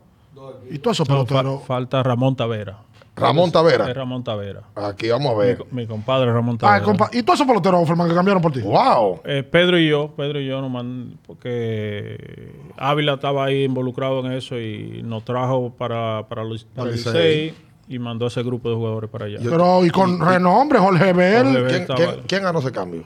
Y 0.70 0.80
todos 0.80 0.98
esos 0.98 1.10
No, 1.10 1.16
fa- 1.20 1.26
peloteros. 1.26 1.64
falta 1.66 2.04
Ramón 2.04 2.36
Tavera. 2.36 2.80
Ramón 3.16 3.46
Es 3.46 3.52
Tavera. 3.54 3.94
Ramón 3.94 4.24
Tavera. 4.24 4.62
Aquí 4.76 5.10
vamos 5.10 5.34
a 5.34 5.38
ver. 5.38 5.66
mi 5.72 5.88
compadre 5.88 6.32
Ramón 6.34 6.56
Ah, 6.62 6.80
Tavera. 6.80 6.86
compa- 6.86 7.10
y 7.14 7.24
todos 7.24 7.38
esos 7.40 7.48
peloteros, 7.48 7.82
Offerman, 7.82 8.10
que 8.10 8.14
cambiaron 8.16 8.42
por 8.42 8.52
ti. 8.52 8.60
Wow. 8.62 9.22
Eh, 9.24 9.44
Pedro 9.44 9.80
y 9.80 9.88
yo, 9.88 10.12
Pedro 10.18 10.40
y 10.42 10.48
yo 10.48 10.60
nos 10.62 10.70
man- 10.70 11.18
porque 11.26 12.52
Ávila 12.78 13.14
estaba 13.14 13.46
ahí 13.46 13.64
involucrado 13.64 14.26
en 14.26 14.34
eso 14.34 14.60
y 14.60 15.02
nos 15.04 15.24
trajo 15.24 15.72
para, 15.78 16.28
para, 16.28 16.44
los- 16.44 16.66
para 16.66 16.90
el 16.90 16.96
Licey. 16.96 17.14
Licey 17.14 17.54
y 17.88 18.00
mandó 18.00 18.28
ese 18.28 18.42
grupo 18.44 18.70
de 18.70 18.76
jugadores 18.76 19.10
para 19.10 19.26
allá. 19.26 19.38
Pero 19.44 19.86
y 19.86 19.90
con 19.92 20.20
renombre, 20.20 20.80
Jorge 20.80 21.14
Bell. 21.14 21.44
Jorge 21.46 21.60
Bell. 21.62 21.68
¿Quién, 21.70 21.82
estaba- 21.82 21.98
quién- 22.00 22.22
quién 22.28 22.44
ganó 22.44 22.60
ese 22.60 22.72
cambio? 22.72 23.04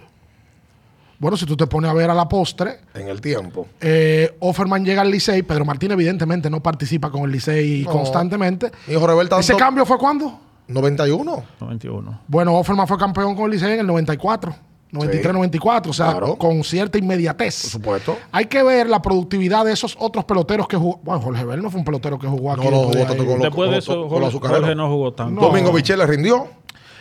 Bueno, 1.19 1.35
si 1.35 1.45
tú 1.45 1.57
te 1.57 1.67
pones 1.67 1.91
a 1.91 1.93
ver 1.93 2.09
a 2.09 2.13
la 2.13 2.27
postre, 2.29 2.79
En 2.95 3.09
el 3.09 3.19
tiempo. 3.19 3.67
eh, 3.81 4.35
Offerman 4.39 4.85
llega 4.85 5.01
al 5.01 5.11
Licey, 5.11 5.43
Pedro 5.43 5.65
Martín 5.65 5.91
evidentemente 5.91 6.49
no 6.49 6.63
participa 6.63 7.11
con 7.11 7.23
el 7.23 7.31
Licey 7.31 7.83
No. 7.83 7.91
constantemente. 7.91 8.71
Y 8.87 8.93
tanto. 8.93 9.39
¿Ese 9.39 9.55
cambio 9.57 9.85
fue 9.85 9.97
cuándo? 9.97 10.39
91. 10.67 11.43
91. 11.59 12.21
Bueno, 12.27 12.55
Offerman 12.57 12.87
fue 12.87 12.97
campeón 12.97 13.35
con 13.35 13.45
el 13.45 13.51
Licey 13.51 13.73
en 13.73 13.79
el 13.81 13.87
94, 13.87 14.55
93-94, 14.93 15.89
o 15.89 15.93
sea, 15.93 16.11
Claro. 16.11 16.35
con 16.37 16.63
cierta 16.63 16.97
inmediatez. 16.97 17.61
Por 17.63 17.71
supuesto. 17.71 18.17
Hay 18.31 18.45
que 18.45 18.63
ver 18.63 18.89
la 18.89 19.01
productividad 19.01 19.65
de 19.65 19.73
esos 19.73 19.95
otros 19.99 20.25
peloteros 20.25 20.67
que 20.67 20.77
jugó. 20.77 20.99
Bueno, 21.03 21.21
Jorge 21.21 21.43
Bell 21.45 21.61
no 21.61 21.69
fue 21.69 21.79
un 21.79 21.85
pelotero 21.85 22.17
que 22.17 22.27
jugó 22.27 22.53
aquí. 22.53 22.63
No, 22.65 22.71
no, 22.71 22.77
después 22.87 22.95
de 22.95 23.03
jugó 23.03 23.07
tanto 23.07 23.25
con 23.25 23.33
los- 23.39 23.43
Después 23.43 23.69
de 23.69 23.75
con 23.75 23.77
eso, 23.79 23.95
los 24.01 24.09
Jorge, 24.09 24.27
azucareros. 24.27 24.61
Jorge 24.61 24.75
no 24.75 24.89
jugó 24.89 25.13
tanto. 25.13 25.41
No. 25.41 25.47
Domingo 25.47 25.73
Michel 25.73 25.99
le 25.99 26.05
rindió. 26.07 26.47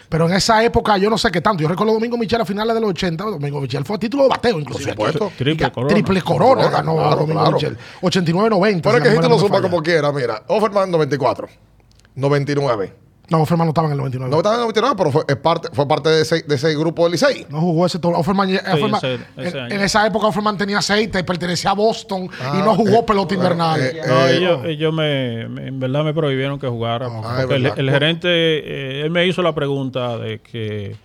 Pero 0.08 0.26
en 0.26 0.34
esa 0.34 0.64
época 0.64 0.96
yo 0.96 1.10
no 1.10 1.18
sé 1.18 1.30
qué 1.30 1.40
tanto. 1.42 1.62
Yo 1.62 1.68
recuerdo 1.68 1.92
a 1.92 1.94
Domingo 1.96 2.16
Michel 2.16 2.40
a 2.40 2.44
finales 2.46 2.74
de 2.74 2.80
los 2.80 2.90
80. 2.90 3.24
Domingo 3.24 3.60
Michel 3.60 3.84
fue 3.84 3.96
a 3.96 3.98
título 3.98 4.22
de 4.22 4.28
bateo, 4.30 4.58
inclusive. 4.58 4.94
Por 4.94 5.12
supuesto. 5.12 5.36
Triple 5.36 5.66
Y- 5.66 5.70
corona. 5.70 5.94
Triple 5.94 6.22
corona 6.22 6.54
Corona, 6.62 6.70
ganó 6.78 6.94
claro, 6.96 7.16
Domingo 7.16 7.40
claro. 7.40 7.56
Michel. 7.56 7.78
89-90. 8.00 8.82
Pero 8.82 8.96
es 8.96 9.02
que 9.02 9.08
la 9.08 9.14
si 9.14 9.16
tú 9.16 9.22
memoria 9.22 9.42
lo 9.42 9.48
falla. 9.48 9.62
como 9.62 9.82
quiera, 9.82 10.12
mira. 10.12 10.42
Offerman 10.46 10.90
94. 10.90 11.48
99. 12.14 12.92
No, 13.30 13.42
Offerman 13.42 13.66
no 13.66 13.70
estaba 13.72 13.88
en 13.88 13.92
el 13.92 13.98
99. 13.98 14.30
No 14.30 14.36
No, 14.36 14.38
estaba 14.38 14.54
en 14.54 14.60
el 14.60 14.64
99, 14.68 14.94
pero 14.96 15.10
fue, 15.12 15.22
es 15.28 15.36
parte, 15.36 15.68
fue 15.72 15.86
parte 15.86 16.08
de 16.08 16.22
ese, 16.22 16.42
de 16.42 16.54
ese 16.54 16.74
grupo 16.74 17.02
del 17.04 17.12
Licey. 17.12 17.46
jugó 17.50 17.84
ese 17.84 17.98
todo. 17.98 18.12
Offerman, 18.12 18.48
Offerman- 18.48 18.96
ese- 18.96 19.18
ese 19.36 19.58
en, 19.58 19.80
esa 19.82 20.06
época 20.06 20.28
Offerman 20.28 20.56
tenía 20.56 20.78
aceite, 20.78 21.22
pertenecía 21.24 21.72
a 21.72 21.74
Boston 21.74 22.24
y 22.24 22.28
Ah, 22.40 22.62
no 22.64 22.74
jugó 22.74 23.00
eh, 23.00 23.04
pelota 23.06 23.34
eh, 23.34 23.36
invernal. 23.36 23.80
eh, 23.82 24.00
No, 24.06 24.26
Eh, 24.26 24.36
ellos, 24.36 24.60
ellos 24.64 24.94
me, 24.94 25.46
me- 25.48 25.68
en 25.68 25.78
verdad 25.78 26.04
me 26.04 26.14
prohibieron 26.14 26.58
que 26.58 26.68
jugara. 26.68 27.06
Ah, 27.06 27.38
porque 27.46 27.56
es 27.56 27.72
el, 27.76 27.78
el 27.86 27.90
gerente, 27.90 28.28
eh, 28.30 29.02
él 29.02 29.10
me 29.10 29.26
hizo 29.26 29.42
la 29.42 29.54
pregunta 29.54 30.16
de 30.16 30.40
que, 30.40 30.96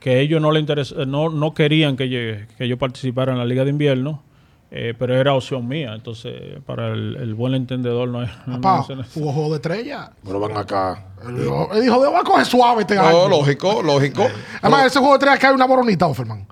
que 0.00 0.20
ellos 0.20 0.40
no 0.40 0.52
le 0.52 0.60
interes- 0.60 0.94
no, 1.06 1.28
no 1.28 1.52
querían 1.52 1.96
que 1.98 2.08
yo, 2.08 2.18
que 2.56 2.68
yo 2.68 2.78
participara 2.78 3.32
en 3.32 3.38
la 3.38 3.44
Liga 3.44 3.64
de 3.64 3.70
Invierno, 3.70 4.22
eh, 4.70 4.94
pero 4.98 5.16
era 5.16 5.34
opción 5.34 5.66
mía. 5.66 5.92
Entonces, 5.94 6.60
para 6.64 6.88
el, 6.88 7.16
el 7.16 7.34
buen 7.34 7.54
entendedor 7.54 8.08
no 8.08 8.22
es. 8.22 8.30
no 8.46 8.60
Papá, 8.60 8.86
juego 9.14 9.50
de 9.50 9.56
estrella. 9.56 10.10
Pero 10.24 10.40
van 10.40 10.56
acá. 10.56 11.06
Él 11.26 11.36
dijo, 11.38 11.68
él 11.72 11.82
dijo, 11.82 11.98
voy 11.98 12.08
a 12.20 12.22
coger 12.24 12.46
suave 12.46 12.82
este 12.82 12.94
No, 12.94 13.02
año. 13.02 13.28
lógico, 13.28 13.82
lógico. 13.82 14.26
Además, 14.62 14.86
ese 14.86 14.98
juego 14.98 15.14
de 15.14 15.18
estrella 15.18 15.38
que 15.38 15.46
hay 15.46 15.54
una 15.54 15.66
boronita, 15.66 16.06
Offerman. 16.06 16.46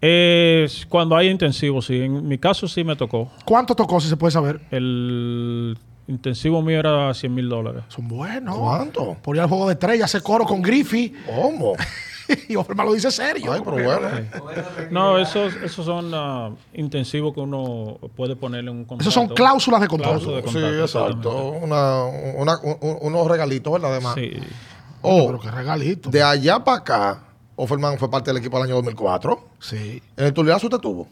Es 0.00 0.84
cuando 0.86 1.16
hay 1.16 1.28
intensivo, 1.28 1.80
sí. 1.80 2.00
En 2.02 2.28
mi 2.28 2.36
caso 2.38 2.68
sí 2.68 2.84
me 2.84 2.94
tocó. 2.94 3.30
¿Cuánto 3.44 3.74
tocó, 3.74 4.00
si 4.00 4.08
se 4.08 4.16
puede 4.18 4.32
saber? 4.32 4.60
El 4.70 5.78
intensivo 6.08 6.60
mío 6.60 6.78
era 6.78 7.14
100 7.14 7.34
mil 7.34 7.48
dólares. 7.48 7.84
Son 7.88 8.06
buenos. 8.06 8.58
¿Cuánto? 8.58 9.16
Por 9.22 9.36
ir 9.36 9.42
al 9.42 9.48
juego 9.48 9.66
de 9.68 9.72
estrella, 9.74 10.04
hace 10.04 10.20
coro 10.20 10.44
con 10.44 10.60
Griffey. 10.60 11.14
¿Cómo? 11.26 11.72
y 12.48 12.56
Offerman 12.56 12.86
lo 12.86 12.92
dice 12.94 13.10
serio. 13.10 13.52
Ay, 13.52 13.60
pero 13.64 13.82
bueno. 13.84 14.08
No, 14.90 15.18
esos, 15.18 15.54
esos 15.56 15.84
son 15.84 16.10
ah, 16.14 16.50
intensivos 16.72 17.34
que 17.34 17.40
uno 17.40 17.98
puede 18.16 18.36
ponerle 18.36 18.70
un 18.70 18.84
contrato. 18.84 19.02
Esos 19.02 19.14
son 19.14 19.28
cláusulas 19.28 19.80
de 19.80 19.88
contrato. 19.88 20.18
Cláusula 20.18 20.40
de 20.42 20.48
Sí, 20.76 20.80
exacto. 20.82 21.48
Una, 21.62 22.04
una- 22.04 22.58
un- 22.62 22.98
unos 23.00 23.26
regalitos, 23.28 23.72
¿verdad? 23.72 23.92
Además. 23.92 24.14
Sí. 24.14 24.32
Oh, 25.02 25.26
Pero 25.26 25.40
qué 25.40 25.50
regalito. 25.50 26.10
de 26.10 26.22
allá 26.22 26.62
para 26.64 26.78
acá, 26.78 27.22
Offerman 27.56 27.98
fue 27.98 28.10
parte 28.10 28.30
del 28.30 28.38
equipo 28.38 28.56
del 28.56 28.64
año 28.66 28.76
2004. 28.76 29.38
Sí. 29.60 30.02
¿En 30.16 30.24
el 30.26 30.32
Tuliazo 30.32 30.66
usted 30.66 30.78
tuvo? 30.78 31.06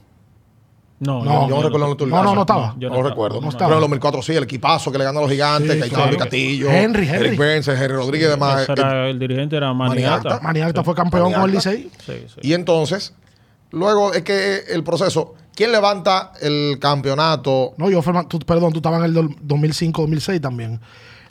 No, 1.05 1.25
No, 1.25 1.49
Yo 1.49 1.57
no 1.57 1.63
recuerdo 1.63 1.87
en 1.93 2.01
el. 2.01 2.11
No, 2.11 2.23
no, 2.23 2.35
no 2.35 2.41
estaba. 2.43 2.75
No, 2.79 2.89
lo 2.89 2.95
no 3.03 3.09
recuerdo. 3.09 3.37
estaba, 3.41 3.57
Pero 3.59 3.71
en 3.71 3.75
el 3.75 3.81
2004 3.81 4.23
sí, 4.23 4.33
el 4.37 4.45
equipazo 4.45 4.93
que 4.93 4.99
le 4.99 5.05
ganó 5.05 5.19
a 5.19 5.23
los 5.23 5.31
gigantes, 5.33 5.83
Sí, 5.85 5.91
claro. 5.91 6.17
Castillo, 6.17 6.71
Henry, 6.71 7.09
Henry. 7.09 7.27
Eric 7.29 7.39
Benson, 7.41 7.77
Henry 7.77 7.95
Rodríguez 7.97 8.29
y 8.29 8.31
demás. 8.31 8.69
Era- 8.69 9.09
el 9.09 9.19
dirigente 9.19 9.57
era 9.57 9.73
Maniata. 9.75 10.13
Maniata. 10.23 10.41
Maniacta 10.45 10.85
fue 10.85 10.95
campeón 10.95 11.33
con 11.33 11.43
el. 11.43 11.51
Licey. 11.53 11.91
Sí, 12.07 12.13
sí. 12.29 12.41
Y 12.43 12.53
entonces, 12.53 13.15
luego 13.73 14.13
es 14.15 14.23
que 14.23 14.61
el 14.69 14.85
proceso, 14.85 15.35
¿quién 15.57 15.73
levanta 15.73 16.33
el 16.41 16.79
campeonato? 16.81 17.75
No, 17.79 17.91
yo, 17.91 17.99
Offerman, 17.99 18.29
tú- 18.29 18.39
perdón, 18.39 18.73
tú 18.73 18.79
estabas 18.79 19.01
en 19.01 19.07
el 19.07 19.15
del 19.15 19.29
2005-2006 19.43 20.41
también. 20.41 20.81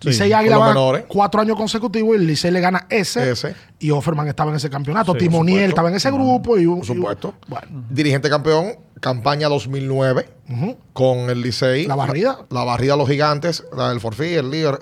Licey 0.03 0.33
Águila 0.33 0.55
con 0.57 0.73
los 0.73 0.93
va 0.95 1.01
cuatro 1.07 1.41
años 1.41 1.55
consecutivos 1.55 2.15
y 2.15 2.19
el 2.21 2.25
Licey 2.27 2.49
le 2.49 2.59
gana 2.59 2.87
ese, 2.89 3.31
Ese. 3.31 3.53
Y 3.79 3.91
Offerman 3.91 4.27
estaba 4.27 4.49
en 4.49 4.57
ese 4.57 4.67
campeonato. 4.67 5.13
Sí, 5.13 5.19
Timoniel 5.19 5.69
estaba 5.69 5.89
en 5.89 5.95
ese 5.95 6.09
grupo. 6.09 6.57
Y 6.57 6.65
Por 6.65 6.79
y 6.79 6.85
supuesto. 6.87 7.35
bueno, 7.47 7.67
Dirigente 7.87 8.27
campeón, 8.27 8.73
campaña 9.01 9.49
2009, 9.49 10.29
ujú. 10.49 10.77
con 10.93 11.29
el 11.29 11.41
Licey. 11.41 11.85
La 11.87 11.95
barrida. 11.95 12.45
La, 12.49 12.63
barrida 12.63 12.93
a 12.93 12.97
los 12.97 13.09
gigantes, 13.09 13.65
la 13.75 13.89
del 13.89 13.99
Forfí, 13.99 14.33
el 14.35 14.49
líder. 14.49 14.79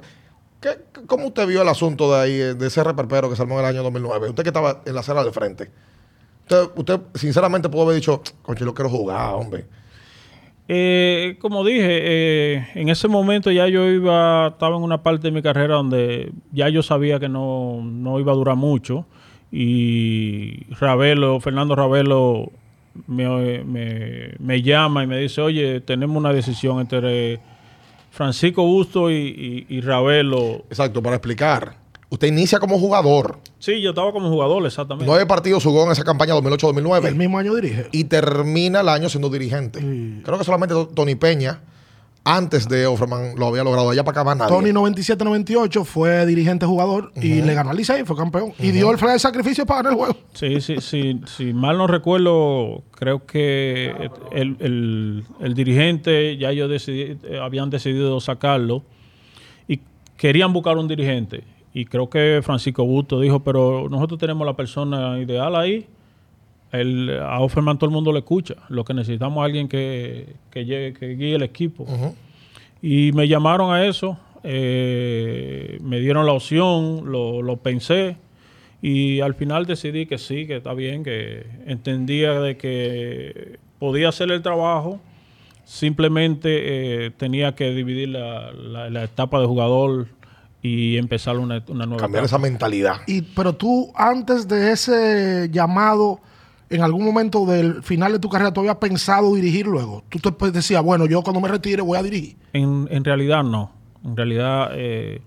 ¿Qué- 0.61 0.77
¿Cómo 1.07 1.25
usted 1.27 1.47
vio 1.47 1.61
el 1.63 1.67
asunto 1.69 2.13
de 2.13 2.19
ahí, 2.21 2.37
de 2.55 2.67
ese 2.67 2.83
reperpero 2.83 3.29
que 3.29 3.35
se 3.35 3.41
armó 3.41 3.55
en 3.55 3.61
el 3.61 3.65
año 3.71 3.81
2009? 3.83 4.29
Usted 4.29 4.43
que 4.43 4.49
estaba 4.49 4.81
en 4.85 4.93
la 4.93 4.99
acera 4.99 5.23
del 5.23 5.33
frente. 5.33 5.71
Usted, 6.43 6.69
usted 6.75 6.99
sinceramente 7.15 7.69
pudo 7.69 7.83
haber 7.83 7.95
dicho, 7.95 8.21
coño, 8.43 8.59
yo 8.59 8.73
quiero 8.75 8.89
jugar, 8.89 9.33
hombre. 9.35 9.65
Eh, 10.67 11.37
como 11.39 11.63
dije, 11.63 11.87
eh, 11.89 12.67
en 12.75 12.89
ese 12.89 13.07
momento 13.07 13.49
ya 13.49 13.67
yo 13.67 13.87
iba, 13.89 14.49
estaba 14.49 14.75
en 14.77 14.83
una 14.83 15.01
parte 15.01 15.23
de 15.23 15.31
mi 15.31 15.41
carrera 15.41 15.75
donde 15.75 16.31
ya 16.51 16.69
yo 16.69 16.83
sabía 16.83 17.19
que 17.19 17.27
no, 17.29 17.79
no 17.83 18.19
iba 18.19 18.31
a 18.33 18.35
durar 18.35 18.55
mucho. 18.55 19.05
Y 19.51 20.65
Ravelo, 20.75 21.39
Fernando 21.39 21.75
Ravelo 21.75 22.51
me, 23.07 23.63
me- 23.63 24.33
me 24.39 24.61
llama 24.61 25.03
y 25.03 25.07
me 25.07 25.17
dice, 25.17 25.41
oye, 25.41 25.81
tenemos 25.81 26.15
una 26.17 26.31
decisión 26.33 26.79
entre 26.79 27.39
Francisco 28.11 28.63
Busto 28.63 29.09
y, 29.11 29.65
y- 29.69 29.75
y 29.77 29.81
Ravelo. 29.81 30.65
Exacto, 30.69 31.01
para 31.01 31.15
explicar. 31.17 31.75
Usted 32.11 32.27
inicia 32.27 32.59
como 32.59 32.79
jugador. 32.79 33.37
Sí, 33.59 33.81
yo 33.81 33.89
estaba 33.91 34.11
como 34.11 34.29
jugador, 34.29 34.65
exactamente. 34.65 35.05
Nueve 35.05 35.25
partidos 35.27 35.63
jugó 35.63 35.85
en 35.85 35.91
esa 35.91 36.03
campaña 36.03 36.35
El 36.35 36.43
2008-2009 36.43 37.13
mismo 37.15 37.37
año 37.37 37.53
dirige. 37.53 37.87
y 37.91 38.05
termina 38.05 38.79
el 38.81 38.89
año 38.89 39.09
siendo 39.09 39.29
dirigente. 39.29 39.79
Creo 40.23 40.37
que 40.39 40.43
solamente 40.43 40.73
Tony 40.95 41.13
Peña, 41.15 41.61
antes 42.37 42.67
de 42.69 42.85
Offerman, 42.87 43.35
lo 43.37 43.47
había 43.47 43.63
logrado. 43.63 43.89
Allá 43.89 44.03
para 44.03 44.21
acá 44.21 44.23
más 44.23 44.37
nadie. 44.37 44.49
Tony 44.55 44.71
97-98 44.71 45.83
fue 45.85 46.25
dirigente 46.25 46.65
jugador 46.65 47.11
y 47.21 47.41
le 47.41 47.53
ganó 47.53 47.71
al 47.71 47.77
Licey, 47.77 48.03
fue 48.05 48.15
campeón. 48.15 48.53
Y 48.59 48.71
dio 48.71 48.91
el 48.91 48.97
flag 48.97 49.13
de 49.13 49.19
sacrificio 49.19 49.65
para 49.65 49.79
ganar 49.83 49.93
el 49.93 49.97
juego. 49.99 50.15
Sí, 50.33 50.61
sí, 50.61 50.75
sí, 50.79 51.21
si 51.25 51.53
mal 51.53 51.77
no 51.77 51.87
recuerdo, 51.87 52.83
creo 52.91 53.25
que 53.25 53.93
el, 54.31 54.55
el- 54.59 55.23
el 55.39 55.53
dirigente, 55.53 56.37
ya 56.37 56.51
ellos 56.51 56.69
decidí- 56.69 57.17
eh, 57.23 57.39
habían 57.41 57.69
decidido 57.69 58.19
sacarlo 58.19 58.83
y 59.67 59.79
querían 60.17 60.53
buscar 60.53 60.77
un 60.77 60.87
dirigente. 60.87 61.43
Y 61.73 61.85
creo 61.85 62.09
que 62.09 62.41
Francisco 62.43 62.83
Busto 62.83 63.19
dijo, 63.19 63.41
pero 63.41 63.87
nosotros 63.89 64.19
tenemos 64.19 64.45
la 64.45 64.55
persona 64.55 65.19
ideal 65.19 65.55
ahí. 65.55 65.87
El, 66.71 67.17
a 67.19 67.39
Offerman 67.39 67.77
todo 67.79 67.89
el 67.89 67.93
mundo 67.93 68.11
le 68.11 68.19
escucha. 68.19 68.55
Lo 68.69 68.83
que 68.85 68.93
necesitamos 68.93 69.41
es 69.41 69.45
alguien 69.45 69.67
que, 69.67 70.35
que, 70.51 70.65
llegue- 70.65 70.93
que 70.97 71.15
guíe 71.15 71.35
el 71.35 71.43
equipo. 71.43 71.85
Y 72.81 73.11
me 73.13 73.27
llamaron 73.27 73.73
a 73.73 73.85
eso, 73.85 74.17
eh, 74.43 75.77
me 75.81 75.99
dieron 75.99 76.25
la 76.25 76.33
opción, 76.33 77.11
lo, 77.11 77.41
lo 77.41 77.57
pensé 77.57 78.17
y 78.81 79.19
al 79.19 79.33
final 79.33 79.65
decidí 79.65 80.05
que 80.05 80.17
sí, 80.17 80.47
que 80.47 80.57
está 80.57 80.73
bien, 80.73 81.03
que 81.03 81.45
entendía 81.65 82.39
de 82.39 82.55
que 82.55 83.59
podía 83.79 84.09
hacer 84.09 84.31
el 84.31 84.41
trabajo, 84.41 84.99
simplemente 85.65 87.05
eh, 87.05 87.11
tenía 87.11 87.53
que 87.55 87.71
dividir 87.71 88.09
la, 88.09 88.51
la- 88.53 88.89
la 88.89 89.03
etapa 89.03 89.39
de 89.39 89.45
jugador 89.45 90.07
y 90.61 90.97
empezar 90.97 91.37
una, 91.37 91.63
una 91.67 91.85
nueva 91.85 92.01
Cambiar 92.01 92.25
esa 92.25 92.37
mentalidad. 92.37 92.97
Y, 93.07 93.21
pero 93.21 93.53
tú, 93.55 93.91
antes 93.95 94.47
de 94.47 94.71
ese 94.71 95.49
llamado, 95.51 96.19
en 96.69 96.81
algún 96.83 97.03
momento 97.05 97.45
del 97.45 97.81
final 97.83 98.11
de 98.13 98.19
tu 98.19 98.29
carrera, 98.29 98.51
¿tú 98.53 98.59
habías 98.61 98.75
pensado 98.75 99.33
dirigir 99.35 99.65
luego? 99.65 100.03
Tú 100.09 100.19
te 100.19 100.31
pues, 100.31 100.53
decías, 100.53 100.83
bueno, 100.83 101.05
yo 101.07 101.21
cuando 101.23 101.39
me 101.41 101.47
retire 101.47 101.81
voy 101.81 101.97
a 101.97 102.03
dirigir. 102.03 102.37
En, 102.53 102.87
en 102.91 103.03
realidad 103.03 103.43
no, 103.43 103.71
en 104.05 104.15
realidad 104.15 104.69
eh, 104.73 105.21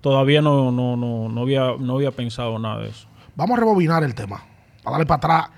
todavía 0.00 0.42
no, 0.42 0.70
no, 0.70 0.96
no, 0.96 1.28
no, 1.28 1.40
había, 1.40 1.72
no 1.78 1.94
había 1.96 2.10
pensado 2.10 2.58
nada 2.58 2.80
de 2.82 2.88
eso. 2.90 3.06
Vamos 3.36 3.56
a 3.56 3.60
rebobinar 3.60 4.04
el 4.04 4.14
tema, 4.14 4.42
para 4.82 4.92
darle 4.98 5.06
para 5.06 5.16
atrás 5.16 5.50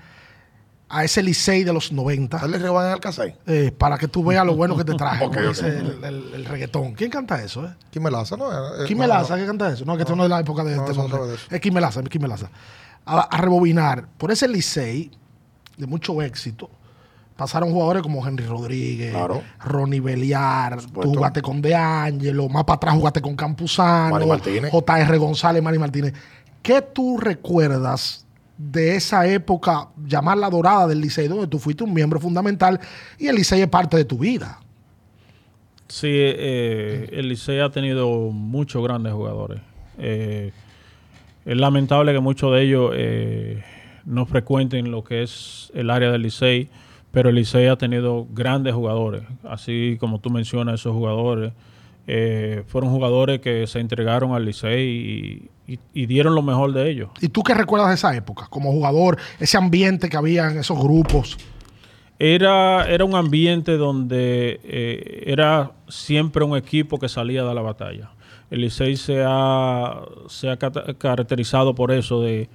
a 0.89 1.03
ese 1.03 1.21
Licey 1.21 1.65
de 1.65 1.73
los 1.73 1.91
90, 1.91 2.37
Dale 2.37 2.57
reban 2.59 2.85
al 2.85 2.93
Alcacay. 2.93 3.35
eh, 3.45 3.73
para 3.77 3.97
que 3.97 4.07
tú 4.07 4.23
veas 4.23 4.45
lo 4.45 4.55
bueno 4.55 4.77
que 4.77 4.85
te 4.85 4.93
traje. 4.95 5.25
Ok, 5.25 5.33
como 5.35 5.47
ok. 5.49 5.53
dice 5.53 5.67
el, 5.79 6.01
el- 6.03 6.33
el 6.33 6.45
reggaetón. 6.45 6.93
¿Quién 6.93 7.11
canta 7.11 7.43
eso? 7.43 7.65
Eh? 7.65 7.73
¿Quién 7.91 8.03
me 8.05 8.09
la 8.09 8.21
hace? 8.21 8.37
No, 8.37 8.49
eh, 8.49 8.85
¿Quién 8.87 8.97
no, 8.97 9.05
me 9.05 9.13
no. 9.13 9.27
canta 9.27 9.73
eso? 9.73 9.83
No, 9.83 9.97
que 9.97 10.03
esto 10.03 10.15
no 10.15 10.23
es 10.23 10.29
de 10.29 10.35
la 10.35 10.39
época 10.39 10.63
de 10.63 10.77
No, 10.77 10.85
este 10.89 10.97
no. 10.97 11.25
Es 11.51 11.59
Kim 11.59 11.73
Melaza, 11.73 11.99
es 11.99 12.07
Kim 12.07 12.21
Melaza. 12.21 12.49
A, 13.07 13.21
a 13.21 13.37
rebobinar, 13.41 14.07
por 14.17 14.31
ese 14.31 14.47
Licey 14.47 15.09
de 15.77 15.87
mucho 15.87 16.21
éxito, 16.21 16.69
pasaron 17.35 17.71
jugadores 17.71 18.01
como 18.03 18.25
Henry 18.27 18.45
Rodríguez, 18.45 19.11
Claro. 19.13 19.43
Ronnie 19.59 19.99
Beliar, 20.01 20.81
tú 20.81 21.13
jugaste 21.13 21.41
con 21.41 21.61
De 21.61 21.73
Angelo, 21.75 22.49
más 22.49 22.63
para 22.63 22.75
atrás 22.77 22.95
jugaste 22.95 23.21
con 23.21 23.35
Campuzano. 23.35 24.19
JR 24.71 25.17
González, 25.17 25.61
Manny 25.63 25.77
Martínez. 25.77 26.13
¿Qué 26.61 26.81
tú 26.81 27.17
recuerdas 27.17 28.25
de 28.57 28.95
esa 28.95 29.27
época, 29.27 29.89
llamarla 30.03 30.49
dorada 30.49 30.87
del 30.87 30.99
Licey, 30.99 31.27
donde 31.27 31.45
tú 31.47 31.59
fuiste 31.59 31.83
un 31.83 31.93
miembro 31.93 32.19
fundamental 32.19 32.79
y 33.19 33.27
el 33.27 33.35
Licey 33.35 33.61
es 33.61 33.67
parte 33.67 33.95
de 33.95 34.05
tu 34.05 34.17
vida? 34.17 34.59
Sí, 35.87 36.07
eh, 36.11 37.09
el 37.13 37.29
Licey 37.29 37.59
ha 37.61 37.69
tenido 37.69 38.09
muchos 38.31 38.83
grandes 38.83 39.13
jugadores. 39.13 39.61
Eh, 39.99 40.51
es 41.47 41.57
lamentable 41.57 42.13
que 42.13 42.19
muchos 42.19 42.53
de 42.53 42.61
ellos 42.61 42.91
eh, 42.95 43.63
no 44.05 44.25
frecuenten 44.27 44.91
lo 44.91 45.03
que 45.03 45.23
es 45.23 45.71
el 45.73 45.89
área 45.89 46.11
del 46.11 46.21
Licey, 46.21 46.69
pero 47.11 47.29
el 47.29 47.35
Licey 47.35 47.65
ha 47.67 47.77
tenido 47.77 48.27
grandes 48.31 48.73
jugadores. 48.75 49.23
Así 49.43 49.97
como 49.99 50.19
tú 50.19 50.29
mencionas, 50.29 50.81
esos 50.81 50.93
jugadores 50.93 51.53
eh, 52.05 52.63
fueron 52.67 52.91
jugadores 52.91 53.39
que 53.39 53.65
se 53.65 53.79
entregaron 53.79 54.33
al 54.33 54.45
Licey 54.45 55.49
y, 55.67 55.73
y- 55.73 55.79
y 55.93 56.05
dieron 56.05 56.35
lo 56.35 56.41
mejor 56.41 56.71
de 56.73 56.89
ellos. 56.89 57.09
¿Y 57.21 57.29
tú 57.29 57.43
qué 57.43 57.53
recuerdas 57.53 57.89
de 57.89 57.95
esa 57.95 58.15
época 58.15 58.47
como 58.49 58.71
jugador, 58.71 59.17
ese 59.39 59.57
ambiente 59.57 60.07
que 60.09 60.15
había 60.17 60.49
en 60.51 60.59
esos 60.59 60.77
grupos? 60.79 61.37
Era, 62.19 62.87
era 62.89 63.05
un 63.05 63.15
ambiente 63.15 63.77
donde 63.77 64.59
eh, 64.63 65.23
era 65.27 65.71
siempre 65.87 66.43
un 66.43 66.57
equipo 66.57 66.97
que 66.97 67.09
salía 67.09 67.43
de 67.43 67.53
la 67.53 67.61
batalla. 67.61 68.09
El 68.49 68.61
Licey 68.61 68.95
se 68.95 69.23
ha, 69.25 70.01
se 70.27 70.49
ha 70.49 70.57
caracterizado 70.57 71.75
por 71.75 71.91
eso, 71.91 72.21
de 72.21 72.49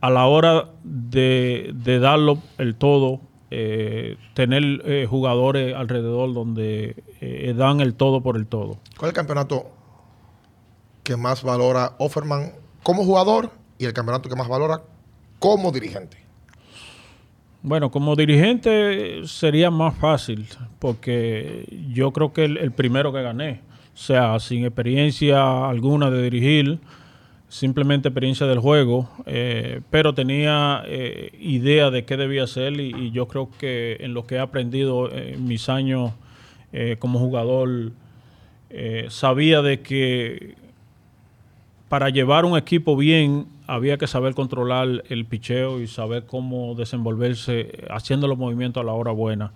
a 0.00 0.10
la 0.10 0.26
hora 0.26 0.70
de, 0.82 1.70
de 1.74 1.98
darlo 1.98 2.38
el 2.58 2.74
todo, 2.74 3.20
eh, 3.50 4.16
tener 4.34 4.62
eh, 4.84 5.06
jugadores 5.08 5.74
alrededor 5.74 6.32
donde 6.32 7.02
eh, 7.20 7.54
dan 7.56 7.80
el 7.80 7.94
todo 7.94 8.22
por 8.22 8.36
el 8.36 8.46
todo. 8.46 8.78
¿Cuál 8.96 9.08
es 9.08 9.12
el 9.12 9.14
campeonato 9.14 9.70
que 11.02 11.16
más 11.16 11.42
valora 11.42 11.96
Offerman 11.98 12.52
como 12.82 13.04
jugador 13.04 13.50
y 13.78 13.86
el 13.86 13.92
campeonato 13.92 14.28
que 14.28 14.36
más 14.36 14.48
valora 14.48 14.82
como 15.38 15.72
dirigente? 15.72 16.18
Bueno, 17.62 17.90
como 17.90 18.16
dirigente 18.16 19.26
sería 19.26 19.70
más 19.70 19.94
fácil, 19.96 20.48
porque 20.78 21.66
yo 21.92 22.12
creo 22.12 22.32
que 22.32 22.44
el, 22.44 22.56
el 22.56 22.72
primero 22.72 23.12
que 23.12 23.20
gané, 23.20 23.60
sea, 24.00 24.40
sin 24.40 24.64
experiencia 24.64 25.68
alguna 25.68 26.10
de 26.10 26.22
dirigir, 26.22 26.78
simplemente 27.48 28.08
experiencia 28.08 28.46
del 28.46 28.58
juego, 28.58 29.10
eh, 29.26 29.82
pero 29.90 30.14
tenía 30.14 30.82
eh, 30.86 31.36
idea 31.38 31.90
de 31.90 32.06
qué 32.06 32.16
debía 32.16 32.44
hacer 32.44 32.80
y, 32.80 33.10
yo 33.10 33.28
creo 33.28 33.50
que 33.58 33.98
en 34.00 34.14
lo 34.14 34.26
que 34.26 34.36
he 34.36 34.38
aprendido 34.38 35.14
en 35.14 35.46
mis 35.46 35.68
años 35.68 36.12
eh, 36.72 36.96
como 36.98 37.18
jugador, 37.18 37.92
sabía 39.08 39.60
de 39.60 39.80
que 39.80 40.54
para 41.90 42.08
llevar 42.08 42.46
un 42.46 42.56
equipo 42.56 42.96
bien 42.96 43.48
había 43.66 43.98
que 43.98 44.06
saber 44.06 44.32
controlar 44.32 45.02
el 45.10 45.26
picheo 45.26 45.80
y 45.82 45.88
saber 45.88 46.24
cómo 46.24 46.74
desenvolverse 46.74 47.84
haciendo 47.90 48.28
los 48.28 48.38
movimientos 48.38 48.80
a 48.80 48.86
la 48.86 48.92
hora 48.92 49.10
buena. 49.10 49.52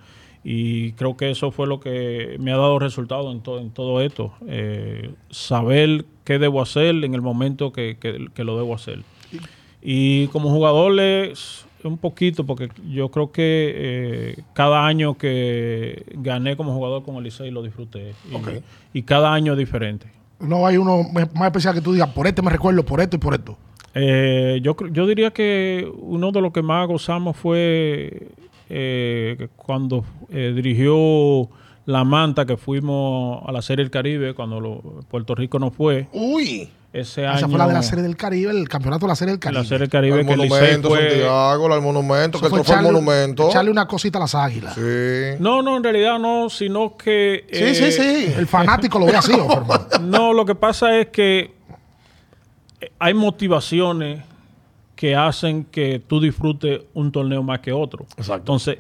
Y 0.47 0.93
creo 0.93 1.17
que 1.17 1.31
eso 1.31 1.51
fue 1.51 1.67
lo 1.67 1.81
que 1.81 2.37
me 2.39 2.53
ha 2.53 2.57
dado 2.57 2.79
resultado 2.79 3.33
en, 3.33 3.41
to- 3.41 3.59
en 3.59 3.71
todo 3.71 4.03
esto. 4.03 4.35
Eh, 4.47 5.11
saber 5.31 6.05
qué 6.25 6.39
debo 6.39 6.61
hacer 6.61 6.95
en 7.03 7.15
el 7.15 7.23
momento 7.23 7.73
que, 7.73 7.97
que- 7.99 8.29
que 8.35 8.45
lo 8.45 8.57
debo 8.59 8.75
hacer. 8.75 9.01
Y 9.83 10.27
como 10.29 10.51
jugador 10.51 10.99
es 11.01 11.67
un 11.83 11.99
poquito, 11.99 12.45
porque 12.45 12.69
yo 12.91 13.11
creo 13.11 13.31
que 13.33 13.73
eh, 13.75 14.43
cada 14.55 14.87
año 14.87 15.15
que 15.19 16.05
gané 16.15 16.57
como 16.57 16.73
jugador 16.75 17.03
con 17.05 17.17
el 17.17 17.25
Licey 17.25 17.51
lo 17.51 17.63
disfruté. 17.63 18.15
Y, 18.93 19.03
cada 19.03 19.33
año 19.35 19.53
es 19.53 19.59
diferente. 19.59 20.07
No 20.41 20.67
hay 20.67 20.77
uno 20.79 21.03
más 21.13 21.47
especial 21.47 21.75
que 21.75 21.81
tú 21.81 21.93
digas, 21.93 22.09
por 22.11 22.27
este 22.27 22.43
me 22.43 22.51
recuerdo, 22.51 22.85
por 22.85 23.01
esto 23.01 23.17
y 23.17 23.19
por 23.19 23.35
esto. 23.35 23.57
Eh, 23.95 24.61
yo, 24.63 24.75
yo 24.91 25.07
diría 25.07 25.31
que 25.31 25.91
uno 25.99 26.33
de 26.33 26.41
los 26.41 26.53
que 26.53 26.63
más 26.63 26.87
gozamos 26.89 27.37
fue 27.37 28.29
eh, 28.69 29.37
que 29.39 29.49
cuando 29.49 30.05
eh, 30.31 30.53
dirigió 30.55 31.49
la 31.87 32.03
manta 32.05 32.47
que 32.47 32.57
fuimos 32.57 33.43
a 33.47 33.53
la 33.53 33.61
Serie 33.63 33.85
del 33.85 33.91
Caribe, 33.91 34.35
cuando 34.35 34.59
lo- 34.61 34.81
Puerto 35.09 35.35
Rico 35.35 35.59
no 35.59 35.71
fue. 35.71 36.09
Uy, 36.13 36.69
Ese 36.95 37.27
año. 37.27 37.37
Esa 37.39 37.49
fue 37.49 37.59
la 37.59 37.67
de 37.67 37.75
la 37.75 37.83
Serie 37.83 38.03
del 38.05 38.17
Caribe, 38.17 38.53
el 38.53 38.69
campeonato 38.69 39.05
de 39.05 39.09
la 39.11 39.17
Serie 39.17 39.33
del 39.33 39.41
Caribe. 39.41 39.63
la 39.63 39.69
Serie 39.69 39.79
del 39.81 39.89
Caribe 39.91 40.21
el 40.21 40.27
que 40.27 40.37
monumento, 40.37 40.89
fue. 40.89 41.11
Santiago, 41.11 41.75
el 41.75 41.81
monumento, 41.83 42.39
que 42.39 42.47
el 42.47 42.51
fue 42.51 42.59
trofeo 42.61 42.77
echarle- 42.77 42.93
monumento. 42.93 43.49
Echarle 43.51 43.71
una 43.71 43.87
cosita 43.87 44.19
a 44.19 44.23
las 44.23 44.35
águilas. 44.35 44.75
Sí. 44.77 45.37
No, 45.41 45.61
no, 45.61 45.77
en 45.77 45.83
realidad 45.85 46.19
no, 46.19 46.49
sino 46.49 46.97
que. 46.97 47.45
Sí, 47.53 47.65
eh, 47.65 47.75
sí, 47.75 47.93
sí. 47.93 48.33
El 48.37 48.47
fanático 48.47 48.99
lo 48.99 49.07
ve 49.07 49.17
así. 49.17 49.33
No, 50.01 50.33
lo 50.33 50.45
que 50.47 50.55
pasa 50.55 50.97
es 50.99 51.09
que 51.09 51.53
hay 52.99 53.13
motivaciones 53.15 54.23
que 54.97 55.15
hacen 55.17 55.65
que 55.65 56.01
tú 56.07 56.21
disfrutes 56.21 56.83
un 56.95 57.11
torneo 57.13 57.43
más 57.43 57.61
que 57.61 57.73
otro. 57.73 58.07
Exacto. 58.17 58.35
Entonces, 58.43 58.79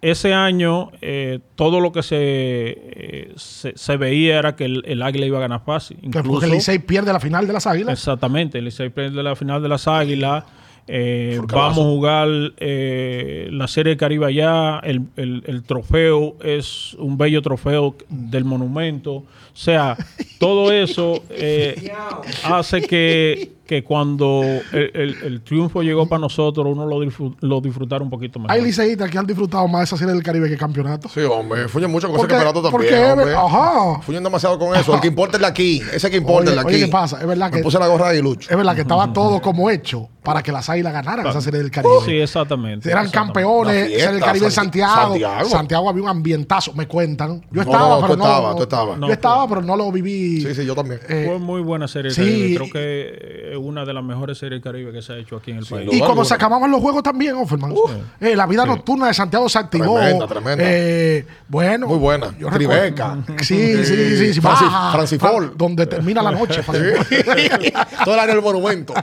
ese 0.00 0.34
año, 0.34 0.90
eh, 1.00 1.38
todo 1.54 1.78
lo 1.78 1.92
que 1.92 2.02
se, 2.02 2.16
eh, 2.18 3.32
se, 3.36 3.72
se 3.76 3.96
veía 3.96 4.38
era 4.40 4.56
que 4.56 4.64
el, 4.64 4.82
el 4.86 5.00
Águila 5.02 5.26
iba 5.26 5.38
a 5.38 5.42
ganar 5.42 5.62
fácil. 5.64 5.96
Que 6.00 6.06
Incluso, 6.18 6.44
el 6.46 6.50
Licey 6.52 6.80
pierde 6.80 7.12
la 7.12 7.20
final 7.20 7.46
de 7.46 7.52
las 7.52 7.66
águilas. 7.68 7.98
exactamente, 7.98 8.58
el 8.58 8.64
Licey 8.64 8.88
pierde 8.90 9.22
la 9.22 9.36
final 9.36 9.62
de 9.62 9.68
las 9.68 9.86
Águilas. 9.86 10.42
Eh, 10.88 11.38
vamos 11.52 11.78
a 11.78 11.82
jugar 11.82 12.26
eh, 12.56 13.46
la 13.52 13.68
Serie 13.68 13.90
del 13.90 13.98
Caribe 13.98 14.26
allá. 14.26 14.80
El, 14.80 15.02
el- 15.14 15.44
el 15.46 15.62
trofeo 15.62 16.36
es 16.42 16.94
un 16.94 17.16
bello 17.16 17.40
trofeo 17.40 17.94
del 18.08 18.44
monumento. 18.44 19.12
O 19.14 19.26
sea, 19.52 19.96
todo 20.40 20.72
eso 20.72 21.22
eh, 21.30 21.92
hace 22.44 22.82
que, 22.82 23.52
que 23.66 23.84
cuando 23.84 24.42
el, 24.72 24.90
el- 24.94 25.16
el 25.22 25.40
triunfo 25.42 25.82
llegó 25.82 26.06
para 26.06 26.20
nosotros, 26.20 26.66
uno 26.68 26.84
lo, 26.84 26.96
disfrut- 27.02 27.36
lo 27.40 27.60
disfrutara 27.60 28.02
un 28.02 28.10
poquito 28.10 28.38
más. 28.38 28.50
Hay 28.50 28.60
liceístas 28.62 29.08
que 29.10 29.16
han 29.18 29.26
disfrutado 29.26 29.66
más 29.68 29.80
de 29.80 29.84
esa 29.84 29.96
serie 29.96 30.12
del 30.14 30.22
Caribe 30.22 30.48
que 30.48 30.56
campeonato. 30.56 31.08
Sí, 31.08 31.20
hombre, 31.20 31.68
fuñen 31.68 31.90
mucho 31.90 32.08
con 32.08 32.18
ese 32.18 32.26
campeonato 32.28 32.60
también. 32.62 32.92
porque 33.14 33.34
ajá. 33.34 34.00
Fuñen 34.02 34.22
demasiado 34.24 34.58
con 34.58 34.74
eso. 34.76 34.94
El 34.94 35.00
que 35.00 35.06
importa 35.08 35.36
es 35.36 35.40
el 35.40 35.42
de 35.42 35.46
aquí. 35.48 35.82
Ese 35.92 36.10
que 36.10 36.16
importa 36.16 36.50
es 36.50 36.56
el 36.56 36.62
de 36.62 36.68
aquí. 36.68 36.74
oye, 36.76 36.84
¿qué 36.86 36.90
pasa? 36.90 37.20
Es 37.20 37.26
verdad 37.26 37.50
Me 37.50 37.58
que- 37.58 37.62
puse 37.62 37.78
la 37.78 37.86
gorra 37.86 38.10
de 38.10 38.20
Lucho. 38.20 38.50
Es 38.50 38.56
verdad 38.56 38.74
que 38.74 38.82
estaba 38.82 39.12
todo 39.12 39.40
como 39.40 39.70
hecho 39.70 40.08
para 40.22 40.42
que 40.42 40.52
las 40.52 40.68
águilas 40.68 40.92
ganaran 40.92 41.26
esa 41.26 41.40
serie 41.40 41.60
del 41.60 41.70
Caribe. 41.70 41.94
Sí, 42.04 42.12
exactamente. 42.16 42.88
Eran 42.90 43.06
exactamente. 43.06 43.32
campeones, 43.40 43.86
fiesta, 43.86 43.98
serie 44.04 44.12
del 44.14 44.24
Caribe 44.24 44.46
en 44.46 44.52
Santi- 44.52 44.78
Santiago. 44.80 45.10
Santiago. 45.12 45.48
Santiago. 45.50 45.88
había 45.90 46.02
un 46.02 46.08
ambientazo, 46.08 46.72
me 46.74 46.86
cuentan. 46.86 47.44
Yo 47.50 47.62
estaba, 47.62 47.88
no, 47.88 48.00
pero 48.02 48.12
tú 48.14 48.18
no. 48.18 48.24
estabas, 48.24 48.50
no- 48.50 48.56
tú 48.56 48.62
estabas. 48.64 48.98
Yo 49.00 49.12
estaba, 49.12 49.48
pero 49.48 49.62
no 49.62 49.76
lo 49.76 49.90
viví. 49.92 50.42
Sí, 50.42 50.54
sí, 50.54 50.64
yo 50.64 50.74
también. 50.74 51.00
Eh, 51.08 51.24
Fue 51.28 51.38
muy 51.38 51.60
buena 51.60 51.88
serie 51.88 52.12
del 52.12 52.14
sí. 52.14 52.22
Caribe. 52.22 52.56
Creo 52.56 52.72
que 52.72 53.51
es 53.52 53.58
una 53.58 53.84
de 53.84 53.92
las 53.92 54.02
mejores 54.02 54.38
series 54.38 54.62
Caribe 54.62 54.92
que 54.92 55.02
se 55.02 55.12
ha 55.12 55.18
hecho 55.18 55.36
aquí 55.36 55.50
en 55.50 55.58
el 55.58 55.66
país. 55.66 55.88
Y 55.92 55.98
cuando 56.00 56.24
se 56.24 56.34
acababan 56.34 56.70
los 56.70 56.80
juegos 56.80 57.02
también, 57.02 57.34
Offerman. 57.36 57.74
Eh, 58.20 58.34
la 58.36 58.46
vida 58.46 58.64
nocturna 58.66 59.08
de 59.08 59.14
Santiago 59.14 59.48
se 59.48 59.58
activó. 59.58 59.96
Tremenda, 59.96 60.26
tremenda. 60.26 60.64
Eh, 60.66 61.26
bueno. 61.48 61.86
Muy 61.86 61.98
buena. 61.98 62.34
yo 62.38 62.48
Tribeca. 62.50 63.18
Sí, 63.42 63.84
sí, 63.84 63.84
sí. 63.84 64.32
sí. 64.34 64.40
Francis- 64.40 64.42
Baja, 64.42 64.92
Francifol. 64.92 65.46
Fra- 65.46 65.54
Donde 65.56 65.86
termina 65.86 66.22
la 66.22 66.30
noche. 66.32 66.62
Todo 68.04 68.14
el 68.14 68.20
año 68.20 68.32
el 68.32 68.42
monumento. 68.42 68.94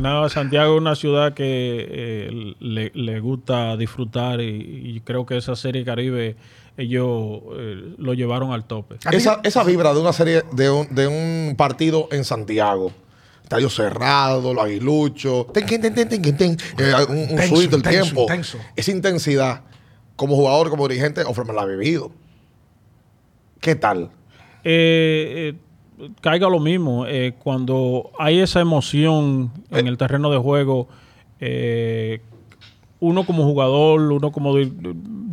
No, 0.00 0.28
Santiago 0.28 0.74
es 0.74 0.80
una 0.80 0.94
ciudad 0.96 1.34
que 1.34 1.44
eh, 1.90 2.54
le, 2.60 2.90
le 2.94 3.20
gusta 3.20 3.76
disfrutar 3.76 4.40
y, 4.40 4.46
y 4.96 5.00
creo 5.00 5.26
que 5.26 5.36
esa 5.36 5.56
serie 5.56 5.84
Caribe 5.84 6.36
ellos 6.76 7.40
eh, 7.58 7.94
lo 7.98 8.14
llevaron 8.14 8.52
al 8.52 8.64
tope. 8.64 8.96
Esa, 9.10 9.40
esa 9.44 9.62
vibra 9.62 9.92
de 9.92 10.00
una 10.00 10.12
serie, 10.12 10.42
de 10.52 10.70
un, 10.70 10.94
de 10.94 11.06
un 11.06 11.54
partido 11.56 12.08
en 12.12 12.24
Santiago. 12.24 12.92
Estadio 13.52 13.68
cerrado, 13.68 14.54
los 14.54 14.64
aguiluchos, 14.64 15.52
ten, 15.52 15.66
ten, 15.66 15.80
ten, 15.82 15.94
ten, 15.94 16.08
ten, 16.08 16.36
ten, 16.36 16.56
eh, 16.78 16.92
un, 17.06 17.16
un 17.18 17.26
del 17.36 17.40
intenso, 17.52 17.82
tiempo. 17.82 18.22
intenso. 18.22 18.58
Esa 18.74 18.92
intensidad, 18.92 19.60
como 20.16 20.36
jugador, 20.36 20.70
como 20.70 20.88
dirigente, 20.88 21.20
Offerman 21.22 21.56
la 21.56 21.62
ha 21.62 21.66
vivido. 21.66 22.10
¿Qué 23.60 23.74
tal? 23.74 24.08
Eh, 24.64 25.52
eh, 26.00 26.08
caiga 26.22 26.48
lo 26.48 26.60
mismo, 26.60 27.04
eh, 27.06 27.34
cuando 27.38 28.10
hay 28.18 28.38
esa 28.40 28.60
emoción 28.60 29.52
en 29.70 29.86
el 29.86 29.98
terreno 29.98 30.30
de 30.30 30.38
juego, 30.38 30.88
eh, 31.38 32.22
uno 33.00 33.26
como 33.26 33.44
jugador, 33.44 34.00
uno 34.00 34.32
como, 34.32 34.56
di- 34.56 34.72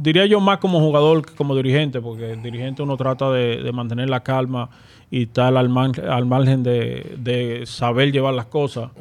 diría 0.01 0.25
yo 0.25 0.41
más 0.41 0.57
como 0.57 0.81
jugador 0.81 1.25
que 1.25 1.35
como 1.35 1.55
dirigente, 1.55 2.01
porque 2.01 2.33
el 2.33 2.43
dirigente 2.43 2.81
uno 2.81 2.97
trata 2.97 3.31
de, 3.31 3.63
de 3.63 3.71
mantener 3.71 4.09
la 4.09 4.21
calma 4.23 4.69
y 5.11 5.23
estar 5.23 5.55
al, 5.57 5.69
man- 5.69 5.93
al 6.07 6.25
margen 6.25 6.61
de, 6.63 7.15
de 7.17 7.65
saber 7.65 8.11
llevar 8.11 8.33
las 8.35 8.45
cosas, 8.45 8.91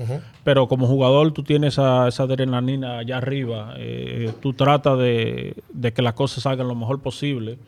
pero 0.44 0.66
como 0.66 0.86
jugador 0.86 1.32
tú 1.32 1.42
tienes 1.42 1.74
esa, 1.74 2.08
esa 2.08 2.22
adrenalina 2.22 2.98
allá 2.98 3.18
arriba, 3.18 3.74
eh, 3.76 4.32
tú 4.40 4.54
tratas 4.54 4.98
de, 4.98 5.54
de 5.70 5.92
que 5.92 6.00
las 6.00 6.14
cosas 6.14 6.42
salgan 6.44 6.66
lo 6.68 6.74
mejor 6.74 7.00
posible 7.02 7.58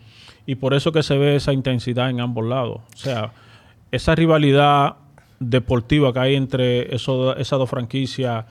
y 0.47 0.55
por 0.55 0.73
eso 0.73 0.91
que 0.91 1.03
se 1.03 1.19
ve 1.19 1.37
esa 1.37 1.53
intensidad 1.53 2.09
en 2.09 2.21
ambos 2.21 2.47
lados. 2.47 2.79
O 2.95 2.97
sea, 2.97 3.33
esa 3.93 4.15
rivalidad 4.15 4.95
deportiva 5.39 6.13
que 6.13 6.19
hay 6.21 6.35
entre 6.37 6.95
eso- 6.95 7.37
esas 7.37 7.59
dos 7.59 7.69
franquicias 7.71 8.45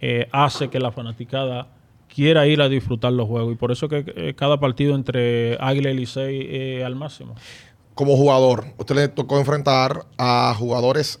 eh, 0.00 0.28
hace 0.32 0.68
que 0.68 0.78
la 0.78 0.90
fanaticada 0.92 1.68
quiera 2.14 2.46
ir 2.46 2.60
a 2.62 2.68
disfrutar 2.68 3.12
los 3.12 3.26
juegos 3.26 3.52
y 3.52 3.56
por 3.56 3.72
eso 3.72 3.88
que 3.88 4.04
eh, 4.16 4.34
cada 4.36 4.58
partido 4.58 4.94
entre 4.94 5.56
Águila 5.60 5.90
y 5.90 5.96
Licey 5.98 6.48
es 6.50 6.84
al 6.84 6.94
máximo. 6.96 7.34
Como 7.96 8.14
jugador, 8.16 8.66
usted 8.76 8.94
le 8.94 9.08
tocó 9.08 9.38
enfrentar 9.38 10.04
a 10.18 10.54
jugadores 10.56 11.18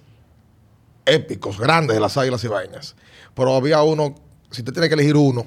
épicos, 1.06 1.58
grandes 1.58 1.96
de 1.96 2.00
las 2.00 2.16
águilas 2.18 2.44
ibaeñas. 2.44 2.96
Pero 3.34 3.56
había 3.56 3.82
uno, 3.82 4.14
si 4.50 4.60
usted 4.60 4.74
tiene 4.74 4.88
que 4.88 4.94
elegir 4.94 5.16
uno, 5.16 5.46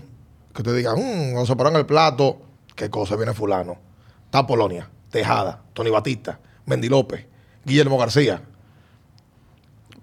que 0.53 0.63
usted 0.63 0.75
diga, 0.75 0.95
mmm, 0.95 1.32
cuando 1.32 1.45
se 1.45 1.55
paró 1.55 1.69
en 1.69 1.75
el 1.75 1.86
plato, 1.86 2.41
qué 2.75 2.89
cosa 2.89 3.15
viene 3.15 3.34
fulano. 3.34 3.77
Está 4.25 4.47
Polonia, 4.47 4.89
Tejada, 5.11 5.61
Tony 5.73 5.91
Batista, 5.91 6.39
Mendy 6.65 6.89
López, 6.89 7.27
Guillermo 7.63 7.99
García. 7.99 8.41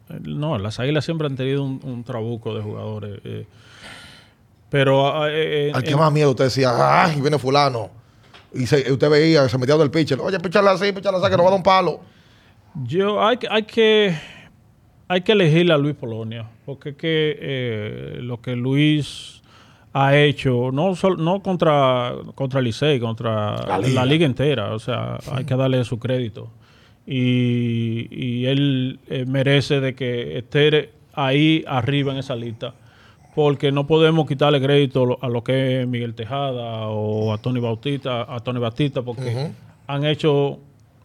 No, 0.08 0.56
las 0.58 0.78
Águilas 0.78 1.04
siempre 1.04 1.26
han 1.26 1.34
tenido 1.34 1.64
un, 1.64 1.80
un 1.82 2.04
trabuco 2.04 2.54
de 2.54 2.62
jugadores. 2.62 3.20
eh, 3.24 3.46
pero 4.70 5.26
eh, 5.26 5.68
eh, 5.68 5.72
Al 5.74 5.82
que 5.82 5.96
más 5.96 6.12
miedo 6.12 6.30
usted 6.30 6.44
decía, 6.44 7.04
ay, 7.04 7.20
viene 7.20 7.38
fulano. 7.38 7.90
Y 8.58 8.66
se- 8.66 8.90
usted 8.92 9.10
veía, 9.10 9.48
se 9.48 9.58
metía 9.58 9.76
del 9.76 9.90
pitcher. 9.90 10.18
Oye, 10.20 10.38
píchale 10.40 10.70
así, 10.70 10.92
píchale 10.92 11.18
así, 11.18 11.30
que 11.30 11.36
no 11.36 11.42
va 11.44 11.48
a 11.48 11.52
dar 11.52 11.58
un 11.58 11.62
palo. 11.62 12.00
Yo 12.84 13.24
hay, 13.24 13.36
que- 13.38 13.48
hay 13.50 13.62
que 13.64 14.16
hay 15.08 15.20
que 15.20 15.32
elegir 15.32 15.70
a 15.70 15.78
Luis 15.78 15.94
Polonia, 15.94 16.48
porque 16.64 16.88
es 16.90 16.96
que 16.96 17.38
eh, 17.40 18.18
lo 18.22 18.40
que 18.40 18.56
Luis 18.56 19.40
ha 19.92 20.16
hecho, 20.16 20.70
no 20.72 20.94
sol- 20.96 21.22
no 21.22 21.40
contra 21.42 22.12
contra 22.34 22.60
Licey, 22.60 22.98
contra 22.98 23.56
La 23.56 23.78
la 23.78 23.78
liga. 23.78 24.04
liga, 24.04 24.26
entera, 24.26 24.74
o 24.74 24.78
sea, 24.80 25.18
hay 25.32 25.44
que 25.44 25.54
darle 25.54 25.84
su 25.84 25.98
crédito. 25.98 26.50
Y, 27.06 28.08
y 28.10 28.46
él 28.46 28.98
eh, 29.08 29.24
merece 29.26 29.80
de 29.80 29.94
que 29.94 30.38
esté 30.38 30.90
ahí 31.14 31.64
arriba 31.66 32.12
en 32.12 32.18
esa 32.18 32.34
lista, 32.34 32.74
porque 33.36 33.70
no 33.70 33.86
podemos 33.86 34.26
quitarle 34.26 34.60
crédito 34.62 35.18
a 35.20 35.28
lo 35.28 35.44
que 35.44 35.82
es 35.82 35.86
Miguel 35.86 36.14
Tejada 36.14 36.88
o 36.88 37.32
a 37.34 37.38
Tony 37.38 37.60
Bautista, 37.60 38.22
a 38.34 38.40
Tony 38.40 38.58
Batista, 38.58 39.02
porque 39.02 39.52
han 39.86 40.04
hecho 40.06 40.58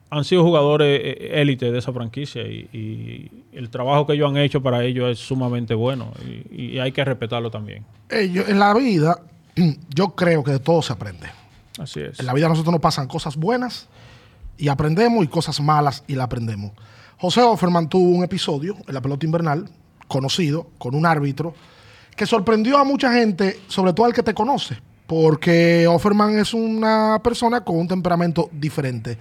han 0.09 0.23
sido 0.25 0.43
jugadores 0.43 0.99
eh, 1.03 1.41
élite 1.41 1.71
de 1.71 1.79
esa 1.79 1.93
franquicia 1.93 2.41
y, 2.43 2.67
y 2.73 3.57
el 3.57 3.69
trabajo 3.69 4.05
que 4.07 4.13
ellos 4.13 4.29
han 4.29 4.37
hecho 4.37 4.61
para 4.61 4.83
ellos 4.83 5.09
es 5.09 5.19
sumamente 5.19 5.73
bueno 5.73 6.11
y, 6.51 6.73
y 6.75 6.79
hay 6.79 6.91
que 6.91 7.03
respetarlo 7.05 7.49
también. 7.51 7.85
Eh, 8.09 8.29
yo- 8.31 8.45
en 8.47 8.59
la 8.59 8.73
vida, 8.73 9.19
yo 9.95 10.09
creo 10.15 10.43
que 10.43 10.51
de 10.51 10.59
todo 10.59 10.81
se 10.81 10.91
aprende. 10.93 11.27
Así 11.79 11.99
es. 12.01 12.19
En 12.19 12.25
la 12.25 12.33
vida 12.33 12.45
a 12.47 12.49
nosotros 12.49 12.71
nos 12.73 12.81
pasan 12.81 13.07
cosas 13.07 13.35
buenas 13.37 13.87
y 14.57 14.67
aprendemos 14.69 15.23
y 15.23 15.27
cosas 15.27 15.59
malas 15.61 16.03
y 16.07 16.15
la 16.15 16.23
aprendemos. 16.25 16.71
José 17.17 17.41
Offerman 17.41 17.87
tuvo 17.89 18.09
un 18.09 18.23
episodio 18.23 18.75
en 18.87 18.93
la 18.93 19.01
pelota 19.01 19.25
invernal, 19.25 19.69
conocido, 20.07 20.67
con 20.77 20.93
un 20.95 21.05
árbitro, 21.05 21.53
que 22.15 22.25
sorprendió 22.25 22.77
a 22.77 22.83
mucha 22.83 23.13
gente, 23.13 23.59
sobre 23.67 23.93
todo 23.93 24.05
al 24.05 24.13
que 24.13 24.23
te 24.23 24.33
conoce, 24.33 24.77
porque 25.07 25.87
Offerman 25.87 26.39
es 26.39 26.53
una 26.53 27.19
persona 27.23 27.61
con 27.61 27.77
un 27.77 27.87
temperamento 27.87 28.49
diferente. 28.51 29.17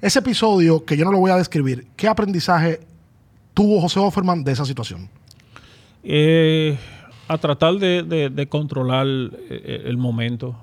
Ese 0.00 0.18
episodio, 0.18 0.84
que 0.84 0.96
yo 0.96 1.04
no 1.04 1.12
lo 1.12 1.18
voy 1.18 1.30
a 1.30 1.36
describir, 1.36 1.86
¿qué 1.96 2.08
aprendizaje 2.08 2.80
tuvo 3.54 3.80
José 3.80 4.00
Offerman 4.00 4.42
de 4.42 4.52
esa 4.52 4.64
situación? 4.64 5.08
Eh, 6.02 6.76
a 7.28 7.38
tratar 7.38 7.74
de, 7.74 8.46
controlar 8.48 9.06
eh, 9.06 9.82
el 9.86 9.96
momento. 9.96 10.56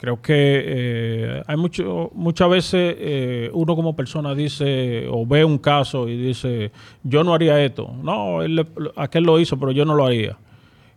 Creo 0.00 0.22
que 0.22 0.32
eh, 0.34 1.42
hay 1.46 1.56
mucho, 1.58 2.10
muchas 2.14 2.48
veces 2.48 2.96
eh, 2.98 3.50
uno 3.52 3.76
como 3.76 3.94
persona 3.94 4.34
dice 4.34 5.06
o 5.10 5.26
ve 5.26 5.44
un 5.44 5.58
caso 5.58 6.08
y 6.08 6.16
dice, 6.16 6.72
yo 7.02 7.22
no 7.22 7.34
haría 7.34 7.62
esto. 7.62 7.92
No, 8.02 8.40
él, 8.40 8.66
aquel 8.96 9.24
lo 9.24 9.38
hizo, 9.38 9.58
pero 9.58 9.72
yo 9.72 9.84
no 9.84 9.94
lo 9.94 10.06
haría. 10.06 10.38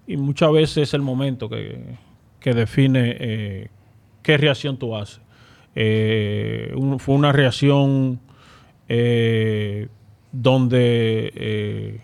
Y 0.07 0.17
muchas 0.17 0.51
veces 0.51 0.89
es 0.89 0.93
el 0.93 1.01
momento 1.01 1.49
que, 1.49 1.97
que 2.39 2.53
define 2.53 3.17
eh, 3.19 3.69
qué 4.23 4.37
reacción 4.37 4.77
tú 4.77 4.95
haces. 4.95 5.21
Eh, 5.75 6.73
fue 6.99 7.15
una 7.15 7.31
reacción 7.31 8.19
eh, 8.87 9.87
donde 10.31 11.31
eh, 11.35 12.01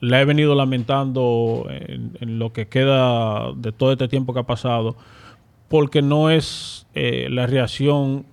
la 0.00 0.20
he 0.20 0.24
venido 0.24 0.54
lamentando 0.54 1.66
en, 1.70 2.38
lo 2.38 2.52
que 2.52 2.66
queda 2.66 3.52
de 3.54 3.72
todo 3.72 3.92
este 3.92 4.08
tiempo 4.08 4.34
que 4.34 4.40
ha 4.40 4.46
pasado, 4.46 4.96
porque 5.68 6.02
no 6.02 6.30
es 6.30 6.86
la 6.94 7.46
reacción 7.46 8.26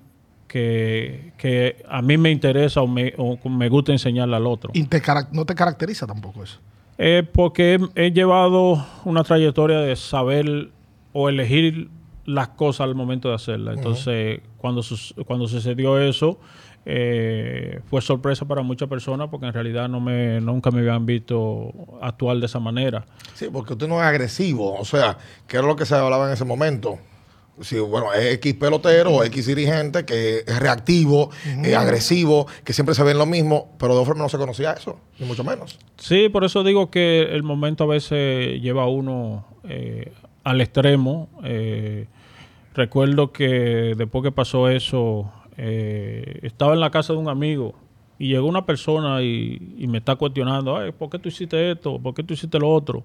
que, 0.47 1.33
que 1.37 1.83
a 1.87 2.01
mí 2.01 2.17
me 2.17 2.29
interesa 2.29 2.81
o 2.81 2.87
me, 2.87 3.13
o 3.17 3.37
me 3.49 3.69
gusta 3.69 3.91
enseñarle 3.91 4.35
al 4.35 4.45
otro. 4.45 4.71
Y 4.73 4.87
no 5.31 5.45
te 5.45 5.55
caracteriza 5.55 6.05
tampoco 6.05 6.43
eso. 6.43 6.59
Eh, 7.03 7.23
porque 7.33 7.79
he, 7.95 8.05
he 8.05 8.11
llevado 8.11 8.85
una 9.05 9.23
trayectoria 9.23 9.79
de 9.79 9.95
saber 9.95 10.69
o 11.13 11.29
elegir 11.29 11.89
las 12.25 12.49
cosas 12.49 12.81
al 12.81 12.93
momento 12.93 13.29
de 13.29 13.33
hacerlas. 13.35 13.77
Entonces, 13.77 14.41
cuando, 14.57 14.83
sus- 14.83 15.15
cuando 15.25 15.47
sucedió 15.47 15.99
eso, 15.99 16.37
eh, 16.85 17.79
fue 17.89 18.01
sorpresa 18.01 18.45
para 18.45 18.61
muchas 18.61 18.87
personas 18.87 19.29
porque 19.29 19.47
en 19.47 19.53
realidad 19.53 19.89
no 19.89 19.99
me, 19.99 20.39
nunca 20.41 20.69
me 20.69 20.79
habían 20.81 21.05
visto 21.07 21.71
actuar 22.01 22.37
de 22.37 22.45
esa 22.45 22.59
manera. 22.59 23.03
Sí, 23.33 23.47
porque 23.51 23.73
usted 23.73 23.87
no 23.87 23.95
es 23.95 24.03
agresivo. 24.03 24.75
O 24.79 24.85
sea, 24.85 25.17
que 25.47 25.57
era 25.57 25.65
lo 25.65 25.75
que 25.75 25.85
se 25.85 25.95
hablaba 25.95 26.27
en 26.27 26.33
ese 26.33 26.45
momento. 26.45 26.99
Si, 27.59 27.79
bueno, 27.79 28.13
es 28.13 28.35
X 28.35 28.53
pelotero 28.55 29.11
o 29.11 29.23
X 29.23 29.45
dirigente 29.45 30.05
que 30.05 30.39
es 30.39 30.59
reactivo, 30.59 31.29
es 31.63 31.75
agresivo, 31.75 32.47
que 32.63 32.73
siempre 32.73 32.95
se 32.95 33.03
ve 33.03 33.11
en 33.11 33.17
lo 33.17 33.25
mismo, 33.25 33.75
pero 33.77 33.93
de 33.93 34.01
Offerman 34.01 34.23
no 34.23 34.29
se 34.29 34.37
conocía 34.37 34.73
eso, 34.73 34.99
ni 35.19 35.25
mucho 35.25 35.43
menos. 35.43 35.77
Sí, 35.97 36.29
por 36.29 36.43
eso 36.43 36.63
digo 36.63 36.89
que 36.89 37.23
el 37.23 37.43
momento 37.43 37.83
a 37.83 37.87
veces 37.87 38.61
lleva 38.61 38.83
a 38.83 38.87
uno 38.87 39.45
eh, 39.67 40.11
al 40.43 40.61
extremo. 40.61 41.29
Eh, 41.43 42.07
recuerdo 42.73 43.31
que 43.31 43.93
después 43.97 44.23
que 44.23 44.31
pasó 44.31 44.69
eso, 44.69 45.31
eh, 45.57 46.39
estaba 46.43 46.73
en 46.73 46.79
la 46.79 46.89
casa 46.89 47.13
de 47.13 47.19
un 47.19 47.29
amigo 47.29 47.75
y 48.17 48.29
llegó 48.29 48.47
una 48.47 48.65
persona 48.65 49.21
y, 49.21 49.75
y 49.77 49.87
me 49.87 49.99
está 49.99 50.15
cuestionando, 50.15 50.77
Ay, 50.77 50.91
¿por 50.91 51.09
qué 51.09 51.19
tú 51.19 51.29
hiciste 51.29 51.71
esto? 51.71 51.99
¿Por 51.99 52.13
qué 52.13 52.23
tú 52.23 52.33
hiciste 52.33 52.57
lo 52.59 52.71
otro? 52.71 53.03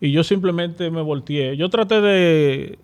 Y 0.00 0.12
yo 0.12 0.22
simplemente 0.22 0.90
me 0.90 1.00
volteé. 1.00 1.56
Yo 1.56 1.70
traté 1.70 2.00
de, 2.00 2.78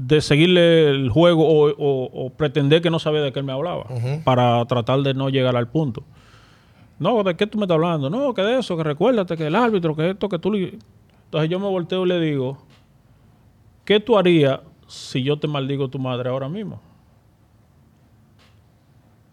de 0.00 0.20
seguirle 0.20 0.88
el 0.90 1.08
juego 1.10 1.44
o, 1.44 1.70
o- 1.70 2.26
o 2.26 2.30
pretender 2.30 2.80
que 2.80 2.88
no 2.88 3.00
sabía 3.00 3.20
de 3.20 3.32
qué 3.32 3.40
él 3.40 3.44
me 3.44 3.52
hablaba 3.52 3.84
para 4.24 4.64
tratar 4.66 5.00
de 5.02 5.12
no 5.12 5.28
llegar 5.28 5.56
al 5.56 5.66
punto. 5.68 6.04
No, 7.00 7.22
¿de 7.24 7.36
qué 7.36 7.46
tú 7.48 7.58
me 7.58 7.64
estás 7.64 7.74
hablando? 7.74 8.08
No, 8.08 8.32
que 8.32 8.42
de 8.42 8.58
eso, 8.60 8.76
que 8.76 8.84
recuérdate 8.84 9.36
que 9.36 9.46
el 9.48 9.56
árbitro, 9.56 9.96
que 9.96 10.10
esto, 10.10 10.28
que 10.28 10.38
tú... 10.38 10.52
le-". 10.52 10.78
Entonces 11.24 11.50
yo 11.50 11.58
me 11.58 11.66
volteo 11.66 12.04
y 12.04 12.08
le 12.08 12.20
digo, 12.20 12.58
¿qué 13.84 13.98
tú 13.98 14.16
harías 14.16 14.60
si 14.86 15.22
yo 15.24 15.36
te 15.38 15.48
maldigo 15.48 15.88
tu 15.88 15.98
madre 15.98 16.30
ahora 16.30 16.48
mismo? 16.48 16.80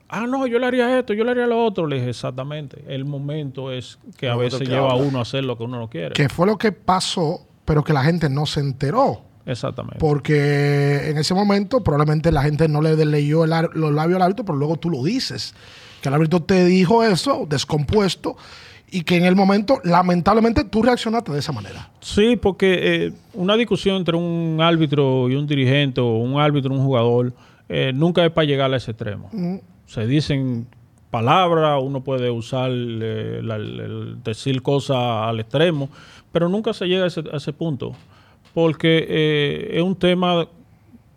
Ah, 0.07 0.27
no, 0.27 0.45
yo 0.47 0.59
le 0.59 0.67
haría 0.67 0.99
esto, 0.99 1.13
yo 1.13 1.23
le 1.23 1.31
haría 1.31 1.47
lo 1.47 1.63
otro. 1.65 1.87
Le 1.87 1.97
dije, 1.97 2.09
exactamente. 2.09 2.83
El 2.87 3.05
momento 3.05 3.71
es 3.71 3.97
que 4.17 4.29
a 4.29 4.35
veces 4.35 4.59
que 4.59 4.65
lleva 4.67 4.91
a 4.91 4.95
uno 4.95 5.19
a 5.19 5.21
hacer 5.23 5.43
lo 5.43 5.57
que 5.57 5.63
uno 5.63 5.79
no 5.79 5.89
quiere. 5.89 6.13
Que 6.13 6.29
fue 6.29 6.45
lo 6.45 6.57
que 6.57 6.71
pasó, 6.71 7.41
pero 7.65 7.83
que 7.83 7.93
la 7.93 8.03
gente 8.03 8.29
no 8.29 8.45
se 8.45 8.59
enteró. 8.59 9.21
Exactamente. 9.45 9.97
Porque 9.99 11.09
en 11.09 11.17
ese 11.17 11.33
momento 11.33 11.83
probablemente 11.83 12.31
la 12.31 12.41
gente 12.43 12.67
no 12.67 12.81
le 12.81 12.95
leyó 13.05 13.43
el 13.43 13.51
los 13.73 13.93
labios 13.93 14.17
al 14.17 14.23
árbitro, 14.23 14.45
pero 14.45 14.57
luego 14.57 14.77
tú 14.77 14.89
lo 14.89 15.03
dices. 15.03 15.53
Que 16.01 16.09
el 16.09 16.15
árbitro 16.15 16.41
te 16.41 16.65
dijo 16.65 17.03
eso, 17.03 17.45
descompuesto, 17.47 18.35
y 18.91 19.01
que 19.03 19.17
en 19.17 19.25
el 19.25 19.35
momento, 19.35 19.79
lamentablemente, 19.83 20.63
tú 20.63 20.83
reaccionaste 20.83 21.31
de 21.31 21.39
esa 21.39 21.51
manera. 21.51 21.89
Sí, 21.99 22.35
porque 22.37 23.05
eh, 23.05 23.13
una 23.33 23.55
discusión 23.57 23.97
entre 23.97 24.15
un 24.15 24.59
árbitro 24.61 25.29
y 25.29 25.35
un 25.35 25.47
dirigente 25.47 26.01
o 26.01 26.17
un 26.17 26.39
árbitro 26.39 26.73
y 26.73 26.77
un 26.77 26.83
jugador 26.85 27.33
eh, 27.67 27.91
nunca 27.93 28.23
es 28.25 28.31
para 28.31 28.45
llegar 28.45 28.71
a 28.73 28.77
ese 28.77 28.91
extremo. 28.91 29.29
Se 29.87 30.05
dicen 30.05 30.67
palabras, 31.09 31.79
uno 31.83 32.03
puede 32.03 32.29
usar, 32.29 32.69
eh, 32.73 33.39
la- 33.43 33.55
el- 33.55 33.79
el 33.79 34.23
decir 34.23 34.61
cosas 34.61 34.97
al 34.97 35.39
extremo, 35.39 35.89
pero 36.31 36.49
nunca 36.49 36.73
se 36.73 36.85
llega 36.85 37.05
a 37.05 37.07
ese, 37.07 37.23
a 37.31 37.37
ese 37.37 37.53
punto, 37.53 37.93
porque 38.55 39.05
eh, 39.09 39.71
es 39.73 39.83
un 39.83 39.97
tema 39.97 40.47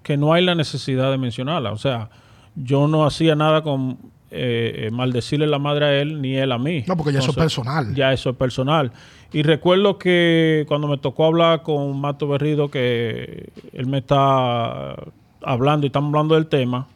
que 0.02 0.16
no 0.16 0.32
hay 0.32 0.44
la 0.44 0.56
necesidad 0.56 1.12
de 1.12 1.18
mencionarla. 1.18 1.70
O 1.70 1.78
sea, 1.78 2.10
yo 2.56 2.88
no 2.88 3.06
hacía 3.06 3.36
nada 3.36 3.62
con 3.62 3.96
eh, 4.32 4.86
eh, 4.86 4.90
maldecirle 4.90 5.46
la 5.46 5.60
madre 5.60 5.84
a 5.84 6.00
él 6.00 6.20
ni 6.20 6.34
él 6.34 6.50
a 6.50 6.58
mí. 6.58 6.82
No, 6.88 6.96
porque 6.96 7.12
ya 7.12 7.20
eso 7.20 7.30
es 7.30 7.36
personal. 7.36 7.94
Ya 7.94 8.12
eso 8.12 8.30
es 8.30 8.36
personal. 8.36 8.90
Y 9.32 9.44
recuerdo 9.44 9.98
que 9.98 10.64
cuando 10.66 10.88
me 10.88 10.98
tocó 10.98 11.26
hablar 11.26 11.62
con 11.62 12.00
Mato 12.00 12.26
Berrido, 12.26 12.72
que 12.72 13.52
él 13.72 13.86
me 13.86 13.98
está 13.98 14.96
hablando 15.40 15.86
y 15.86 15.90
estamos 15.90 16.08
hablando 16.08 16.34
del 16.34 16.48
tema, 16.48 16.88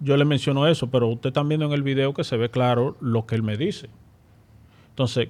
yo 0.00 0.16
le 0.16 0.24
menciono 0.24 0.66
eso, 0.66 0.88
pero 0.90 1.08
usted 1.08 1.28
está 1.28 1.42
viendo 1.42 1.66
en 1.66 1.72
el 1.72 1.82
video 1.82 2.14
que 2.14 2.24
se 2.24 2.38
ve 2.38 2.48
claro 2.48 2.96
lo 3.02 3.26
que 3.26 3.34
él 3.34 3.42
me 3.42 3.58
dice. 3.58 3.90
Entonces, 4.88 5.28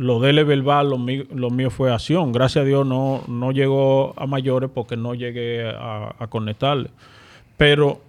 lo 0.00 0.18
de 0.18 0.44
verbal, 0.44 0.88
lo 0.88 0.96
mío, 0.96 1.24
lo 1.34 1.50
mío 1.50 1.68
fue 1.68 1.92
acción. 1.92 2.32
Gracias 2.32 2.62
a 2.62 2.66
Dios 2.66 2.86
no, 2.86 3.22
no 3.28 3.52
llegó 3.52 4.14
a 4.16 4.26
mayores 4.26 4.70
porque 4.72 4.96
no 4.96 5.14
llegué 5.14 5.68
a, 5.68 6.14
a 6.18 6.26
conectarle. 6.28 6.88
Pero 7.58 8.00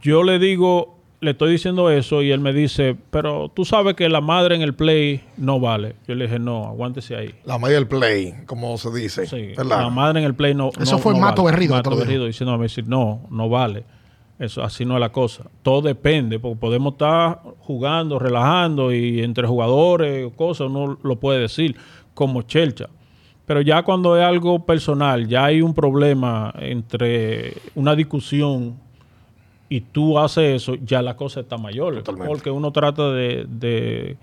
yo 0.00 0.22
le 0.22 0.38
digo, 0.38 0.96
le 1.20 1.32
estoy 1.32 1.52
diciendo 1.52 1.90
eso 1.90 2.22
y 2.22 2.30
él 2.30 2.40
me 2.40 2.54
dice, 2.54 2.96
pero 3.10 3.50
tú 3.54 3.66
sabes 3.66 3.94
que 3.94 4.08
la 4.08 4.22
madre 4.22 4.54
en 4.54 4.62
el 4.62 4.74
play 4.74 5.22
no 5.36 5.60
vale. 5.60 5.96
Yo 6.08 6.14
le 6.14 6.24
dije, 6.28 6.38
no, 6.38 6.64
aguántese 6.64 7.14
ahí. 7.16 7.34
La 7.44 7.58
madre 7.58 7.74
del 7.74 7.86
play, 7.86 8.32
como 8.46 8.78
se 8.78 8.90
dice. 8.90 9.26
La 9.64 9.90
madre 9.90 10.20
en 10.20 10.24
el 10.24 10.34
play 10.34 10.54
no. 10.54 10.70
Eso 10.80 10.92
no- 10.92 10.98
fue 10.98 11.12
no 11.12 11.20
Mato 11.20 11.42
vale. 11.42 11.56
Berrido, 11.56 11.74
Mato. 11.74 11.94
Berrido 11.94 12.24
diciéndome 12.24 12.68
no, 12.86 13.20
no 13.30 13.50
vale. 13.50 13.84
Eso 14.38 14.62
así 14.62 14.84
no 14.84 14.94
es 14.94 15.00
la 15.00 15.12
cosa. 15.12 15.44
Todo 15.62 15.82
depende, 15.82 16.38
porque 16.38 16.58
podemos 16.58 16.94
estar 16.94 17.40
jugando, 17.60 18.18
relajando 18.18 18.92
y 18.92 19.22
entre 19.22 19.46
jugadores 19.46 20.26
o 20.26 20.30
cosas 20.30 20.68
uno 20.68 20.98
lo 21.02 21.20
puede 21.20 21.40
decir 21.40 21.76
como 22.14 22.42
chelcha. 22.42 22.88
Pero 23.46 23.60
ya 23.60 23.82
cuando 23.82 24.16
es 24.16 24.24
algo 24.24 24.64
personal, 24.64 25.28
ya 25.28 25.44
hay 25.44 25.60
un 25.60 25.74
problema 25.74 26.52
entre 26.58 27.54
una 27.74 27.94
discusión 27.94 28.76
y 29.68 29.80
tú 29.82 30.18
haces 30.18 30.62
eso, 30.62 30.74
ya 30.76 31.02
la 31.02 31.16
cosa 31.16 31.40
está 31.40 31.56
mayor. 31.56 31.96
Totalmente. 31.96 32.28
Porque 32.28 32.50
uno 32.50 32.72
trata 32.72 33.12
de, 33.12 33.46
de, 33.48 34.16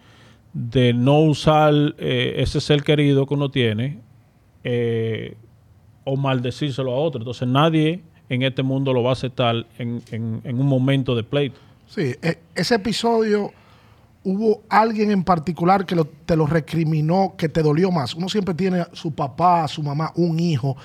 de 0.54 0.94
no 0.94 1.20
usar 1.20 1.74
eh, 1.98 2.36
ese 2.38 2.60
ser 2.60 2.84
querido 2.84 3.26
que 3.26 3.34
uno 3.34 3.50
tiene 3.50 4.00
eh, 4.64 5.36
o 6.04 6.18
maldecírselo 6.18 6.92
a 6.92 6.96
otro. 6.96 7.22
Entonces 7.22 7.48
nadie 7.48 8.02
en 8.34 8.44
este 8.44 8.64
mundo 8.64 8.94
lo 8.94 9.04
va 9.04 9.10
a 9.10 9.14
aceptar 9.14 9.66
en, 9.78 10.02
en- 10.12 10.42
en 10.44 10.60
un 10.60 10.66
momento 10.68 11.16
de 11.16 11.24
pleito. 11.24 11.60
Sí, 11.88 12.16
e- 12.22 12.40
ese 12.56 12.76
episodio, 12.76 13.52
¿hubo 14.24 14.62
alguien 14.70 15.12
en 15.12 15.24
particular 15.24 15.86
que 15.86 15.96
lo- 15.96 16.06
te 16.06 16.36
lo 16.38 16.46
recriminó, 16.48 17.34
que 17.38 17.50
te 17.50 17.62
dolió 17.62 17.92
más? 17.92 18.16
Uno 18.16 18.30
siempre 18.30 18.54
tiene 18.54 18.80
a 18.82 18.90
su 18.94 19.14
papá, 19.14 19.64
a 19.66 19.68
su 19.68 19.84
mamá, 19.84 20.12
un 20.16 20.40
hijo 20.40 20.78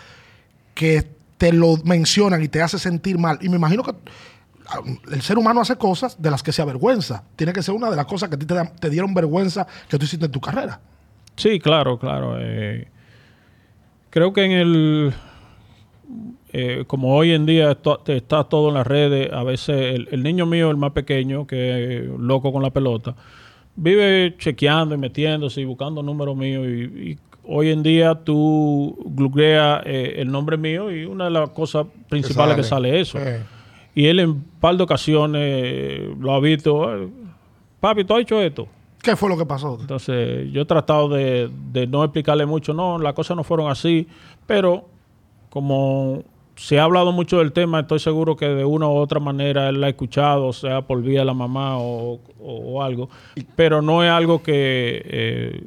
que 0.75 1.07
te 1.39 1.53
lo 1.53 1.77
mencionan 1.85 2.43
y 2.43 2.49
te 2.49 2.61
hace 2.63 2.79
sentir 2.79 3.17
mal. 3.19 3.39
Y 3.41 3.49
me 3.49 3.57
imagino 3.57 3.83
que 3.85 3.93
ah, 4.69 4.81
el 5.13 5.23
ser 5.23 5.39
humano 5.39 5.61
hace 5.61 5.77
cosas 5.77 6.21
de 6.21 6.31
las 6.31 6.43
que 6.43 6.51
se 6.51 6.63
avergüenza. 6.63 7.23
Tiene 7.37 7.53
que 7.53 7.63
ser 7.63 7.75
una 7.75 7.91
de 7.91 7.97
las 7.97 8.07
cosas 8.07 8.29
que 8.29 8.35
a 8.35 8.39
ti 8.39 8.47
te 8.81 8.91
dieron 8.91 9.15
vergüenza 9.15 9.67
que 9.89 9.99
tú 9.99 10.05
hiciste 10.05 10.27
en 10.27 10.33
tu 10.33 10.41
carrera. 10.41 10.81
Sí, 11.37 11.61
claro, 11.61 11.99
claro. 11.99 12.37
eh, 12.41 12.89
creo 14.11 14.33
que 14.33 14.45
en 14.45 14.51
el... 14.53 15.15
eh, 16.59 16.85
como 16.87 17.15
hoy 17.17 17.33
en 17.33 17.45
día 17.45 17.75
to- 17.75 18.01
está 18.07 18.45
todo 18.45 18.69
en 18.69 18.75
las 18.75 18.87
redes, 18.87 19.31
a 19.33 19.43
veces 19.43 19.95
el, 19.95 20.09
el 20.11 20.23
niño 20.23 20.47
mío, 20.47 20.71
el 20.71 20.77
más 20.79 20.93
pequeño, 20.93 21.47
que 21.47 21.99
es 21.99 22.05
loco 22.19 22.53
con 22.53 22.63
la 22.63 22.71
pelota, 22.71 23.15
vive 23.77 24.35
chequeando 24.39 24.95
y 24.95 24.99
metiéndose 24.99 25.61
y 25.61 25.65
buscando 25.65 26.03
números 26.03 26.37
míos. 26.37 26.67
Y, 26.67 27.11
y 27.11 27.19
hoy 27.45 27.71
en 27.71 27.83
día 27.83 28.15
tú 28.15 28.97
googleas 29.05 29.83
eh, 29.85 30.15
el 30.19 30.31
nombre 30.31 30.57
mío 30.57 30.91
y 30.91 31.05
una 31.05 31.25
de 31.25 31.31
las 31.31 31.51
cosas 31.51 31.87
principales 32.09 32.57
que 32.57 32.63
sale. 32.63 32.89
sale, 32.89 33.01
eso. 33.01 33.19
Eh. 33.19 33.43
Y 33.95 34.07
él 34.07 34.21
en 34.21 34.31
un 34.31 34.45
par 34.61 34.77
de 34.77 34.83
ocasiones 34.83 36.01
lo 36.19 36.33
ha 36.33 36.41
visto. 36.41 36.89
"Ay, 36.89 37.09
Papi, 37.81 38.05
¿tú 38.05 38.15
has 38.15 38.21
hecho 38.23 38.41
esto? 38.41 38.67
¿Qué 39.03 39.15
fue 39.17 39.29
lo 39.29 39.37
que 39.39 39.47
pasó? 39.47 39.79
Entonces, 39.81 40.51
yo 40.53 40.63
he 40.63 40.65
tratado 40.65 41.09
de, 41.09 41.49
de 41.73 41.87
no 41.87 42.03
explicarle 42.03 42.45
mucho, 42.47 42.75
no, 42.75 42.99
las 42.99 43.13
cosas 43.15 43.37
no 43.37 43.45
fueron 43.45 43.71
así, 43.71 44.07
pero 44.47 44.85
como 45.51 46.23
se 46.57 46.79
ha 46.79 46.85
hablado 46.85 47.13
mucho 47.13 47.39
del 47.39 47.53
tema, 47.53 47.81
estoy 47.81 47.99
seguro 48.01 48.37
que 48.37 48.47
de 48.47 48.65
una 48.65 48.87
u 48.89 48.95
otra 48.97 49.21
manera 49.21 49.69
él 49.69 49.81
la 49.81 49.87
ha 49.87 49.91
escuchado, 49.91 50.53
sea 50.53 50.83
por 50.83 51.03
vía 51.03 51.21
de 51.21 51.27
la 51.27 51.35
mamá 51.35 51.79
o, 51.79 52.15
o- 52.15 52.21
o 52.41 52.83
algo, 52.83 53.09
pero 53.55 53.83
no 53.83 54.03
es 54.03 54.11
algo 54.11 54.43
que 54.43 55.03
eh, 55.05 55.63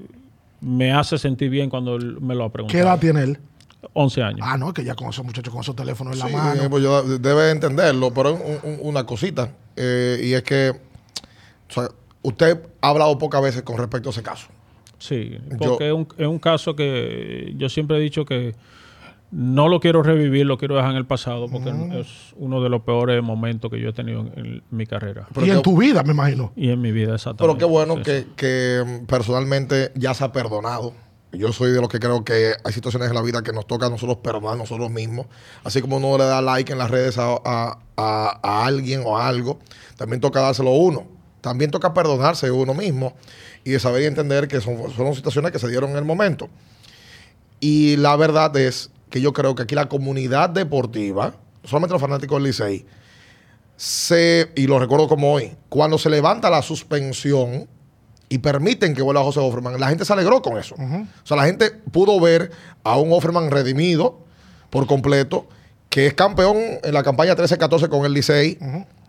me 0.62 0.92
hace 0.92 1.18
sentir 1.18 1.50
bien 1.50 1.70
cuando 1.70 1.96
él 1.96 2.20
me 2.20 2.36
lo 2.36 2.44
ha 2.46 2.50
preguntado. 2.52 2.78
¿Qué 2.78 2.84
edad 2.86 3.00
tiene 3.00 3.24
él? 3.24 3.38
11 3.94 4.22
años. 4.24 4.40
Ah, 4.44 4.58
no, 4.58 4.74
que 4.74 4.84
ya 4.84 4.94
con 4.96 5.08
esos 5.10 5.24
muchachos 5.24 5.54
con 5.54 5.62
esos 5.62 5.76
teléfonos 5.76 6.14
en 6.14 6.20
la 6.20 6.28
mano. 6.28 6.64
eh, 6.64 6.68
pues 6.70 6.84
yo- 6.84 7.04
debe 7.20 7.52
entenderlo, 7.52 8.14
pero 8.14 8.34
un- 8.34 8.60
un- 8.64 8.80
una 8.82 9.06
cosita, 9.06 9.52
eh, 9.76 10.20
y 10.24 10.34
es 10.34 10.44
que 10.44 10.72
o 11.70 11.72
sea, 11.74 11.88
usted 12.24 12.60
ha 12.82 12.90
hablado 12.90 13.18
pocas 13.18 13.42
veces 13.42 13.62
con 13.62 13.78
respecto 13.78 14.10
a 14.10 14.12
ese 14.12 14.24
caso. 14.24 14.48
Sí, 14.98 15.38
Yo- 15.52 15.58
porque 15.70 15.88
es, 15.88 15.94
un, 15.94 16.08
es 16.18 16.28
un 16.28 16.40
caso 16.40 16.76
que 16.76 17.54
yo 17.56 17.70
siempre 17.70 17.98
he 17.98 18.00
dicho 18.02 18.26
que 18.26 18.54
no 19.32 19.68
lo 19.68 19.80
quiero 19.80 20.02
revivir, 20.02 20.46
lo 20.46 20.58
quiero 20.58 20.76
dejar 20.76 20.92
en 20.92 20.98
el 20.98 21.06
pasado, 21.06 21.48
porque 21.50 21.70
es 22.00 22.08
uno 22.36 22.62
de 22.64 22.70
los 22.70 22.82
peores 22.82 23.22
momentos 23.22 23.70
que 23.70 23.80
yo 23.80 23.90
he 23.90 23.94
tenido 23.94 24.22
en, 24.22 24.32
en 24.38 24.64
mi 24.72 24.86
carrera 24.88 25.28
Pero 25.34 25.46
y 25.46 25.50
en 25.52 25.58
qué- 25.58 25.62
tu 25.62 25.78
vida, 25.78 26.02
me 26.04 26.14
imagino. 26.14 26.52
y 26.56 26.70
en 26.72 26.82
mi 26.82 26.92
vida, 26.92 27.16
exactamente. 27.16 27.44
Pero 27.44 27.58
qué 27.58 27.66
bueno 27.66 27.98
Sí, 27.98 28.02
que, 28.04 28.20
sí. 28.22 28.28
que, 28.36 28.84
mm, 29.04 29.06
personalmente 29.06 29.92
ya 29.96 30.14
se 30.14 30.24
ha 30.24 30.32
perdonado. 30.32 30.94
Yo 31.32 31.54
soy 31.54 31.72
de 31.72 31.80
los 31.80 31.90
que 31.90 32.00
creo 32.00 32.24
que 32.24 32.54
hay 32.64 32.74
situaciones 32.74 33.10
en 33.10 33.14
la 33.16 33.22
vida 33.22 33.44
que 33.44 33.54
nos 33.54 33.68
toca 33.68 33.86
a 33.86 33.90
nosotros 33.92 34.18
perdonar 34.18 34.54
a 34.56 34.58
nosotros 34.58 34.90
mismos. 34.90 35.28
Así 35.64 35.80
como 35.80 35.98
uno 35.98 36.18
le 36.18 36.24
da 36.24 36.42
like 36.42 36.72
en 36.72 36.80
las 36.80 36.90
redes 36.90 37.20
a, 37.20 37.34
a- 37.46 37.78
a- 37.98 38.40
a 38.42 38.66
alguien 38.66 39.04
o 39.06 39.16
a 39.16 39.28
algo, 39.28 39.60
también 39.96 40.22
toca 40.22 40.42
dárselo 40.42 40.70
a 40.72 40.76
uno. 40.78 41.06
También 41.42 41.70
toca 41.70 41.94
perdonarse 41.94 42.50
uno 42.50 42.74
mismo 42.74 43.14
y 43.64 43.70
de 43.70 43.80
saber 43.80 44.02
y 44.02 44.06
entender 44.06 44.48
que 44.48 44.60
son, 44.60 44.92
fueron 44.92 45.14
situaciones 45.14 45.52
que 45.52 45.60
se 45.60 45.68
dieron 45.70 45.92
en 45.92 45.98
el 45.98 46.04
momento. 46.06 46.50
Y 47.60 47.96
la 47.98 48.16
verdad 48.16 48.56
es 48.58 48.90
que 49.10 49.22
yo 49.22 49.34
creo 49.34 49.56
que 49.56 49.64
aquí 49.64 49.76
la 49.76 49.90
comunidad 49.90 50.50
deportiva, 50.50 51.36
solamente 51.64 51.94
los 51.94 52.02
fanáticos 52.02 52.38
del 52.38 52.44
Licey, 52.44 52.86
se, 53.76 54.52
y 54.56 54.68
lo 54.68 54.78
recuerdo 54.78 55.08
como 55.08 55.34
hoy, 55.34 55.56
cuando 55.70 55.98
se 55.98 56.10
levanta 56.10 56.50
la 56.50 56.62
suspensión 56.62 57.68
y 58.28 58.38
permiten 58.40 58.94
que 58.94 59.02
vuelva 59.02 59.24
José 59.24 59.40
Offerman, 59.40 59.80
la 59.80 59.88
gente 59.88 60.06
se 60.06 60.14
alegró 60.14 60.42
con 60.42 60.58
eso. 60.58 60.76
O 60.76 61.26
sea, 61.28 61.38
la 61.38 61.46
gente 61.46 61.72
pudo 61.72 62.20
ver 62.20 62.52
a 62.84 62.98
un 62.98 63.12
Offerman 63.12 63.50
redimido, 63.50 64.20
por 64.70 64.86
completo, 64.86 65.48
que 65.90 66.08
es 66.08 66.14
campeón 66.14 66.58
en 66.84 66.94
la 66.94 67.04
campaña 67.04 67.36
13-14 67.36 67.90
con 67.90 68.06
el 68.06 68.14
Licey. 68.14 68.58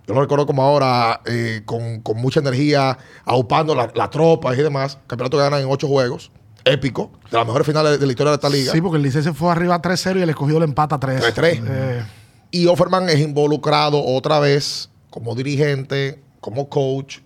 Yo 0.07 0.15
lo 0.15 0.23
recuerdo 0.23 0.47
como 0.47 0.63
ahora, 0.63 1.21
eh, 1.27 1.63
con, 1.67 2.01
con 2.01 2.17
mucha 2.17 2.41
energía, 2.41 2.97
aupando 3.25 3.75
la, 3.75 3.93
la 3.95 4.09
tropa 4.09 4.55
y 4.55 4.59
demás. 4.59 4.99
Campeonato 5.07 5.37
que 5.37 5.43
ganan 5.43 5.61
en 5.61 5.69
ocho 5.69 5.87
juegos. 5.87 6.33
Épico. 6.65 7.11
De 7.31 7.37
las 7.37 7.47
mejores 7.47 7.67
finales 7.67 7.99
de 7.99 8.07
la 8.07 8.13
historia 8.13 8.31
de 8.31 8.35
esta 8.37 8.49
liga. 8.49 8.73
Sí, 8.73 8.81
porque 8.81 8.97
el 8.99 9.03
Licey 9.03 9.23
se 9.23 9.33
fue 9.33 9.51
arriba 9.51 9.81
3-0 9.81 10.19
y 10.19 10.23
el 10.23 10.31
escogido 10.31 10.59
le 10.59 10.65
empata 10.67 10.99
3. 10.99 11.35
3-3. 11.37 11.63
Eh, 11.67 12.03
Y 12.51 12.67
Offerman 12.67 13.09
es 13.09 13.19
involucrado 13.21 14.03
otra 14.05 14.39
vez 14.41 14.91
como 15.11 15.35
dirigente, 15.35 16.21
como 16.41 16.69
coach, 16.69 17.19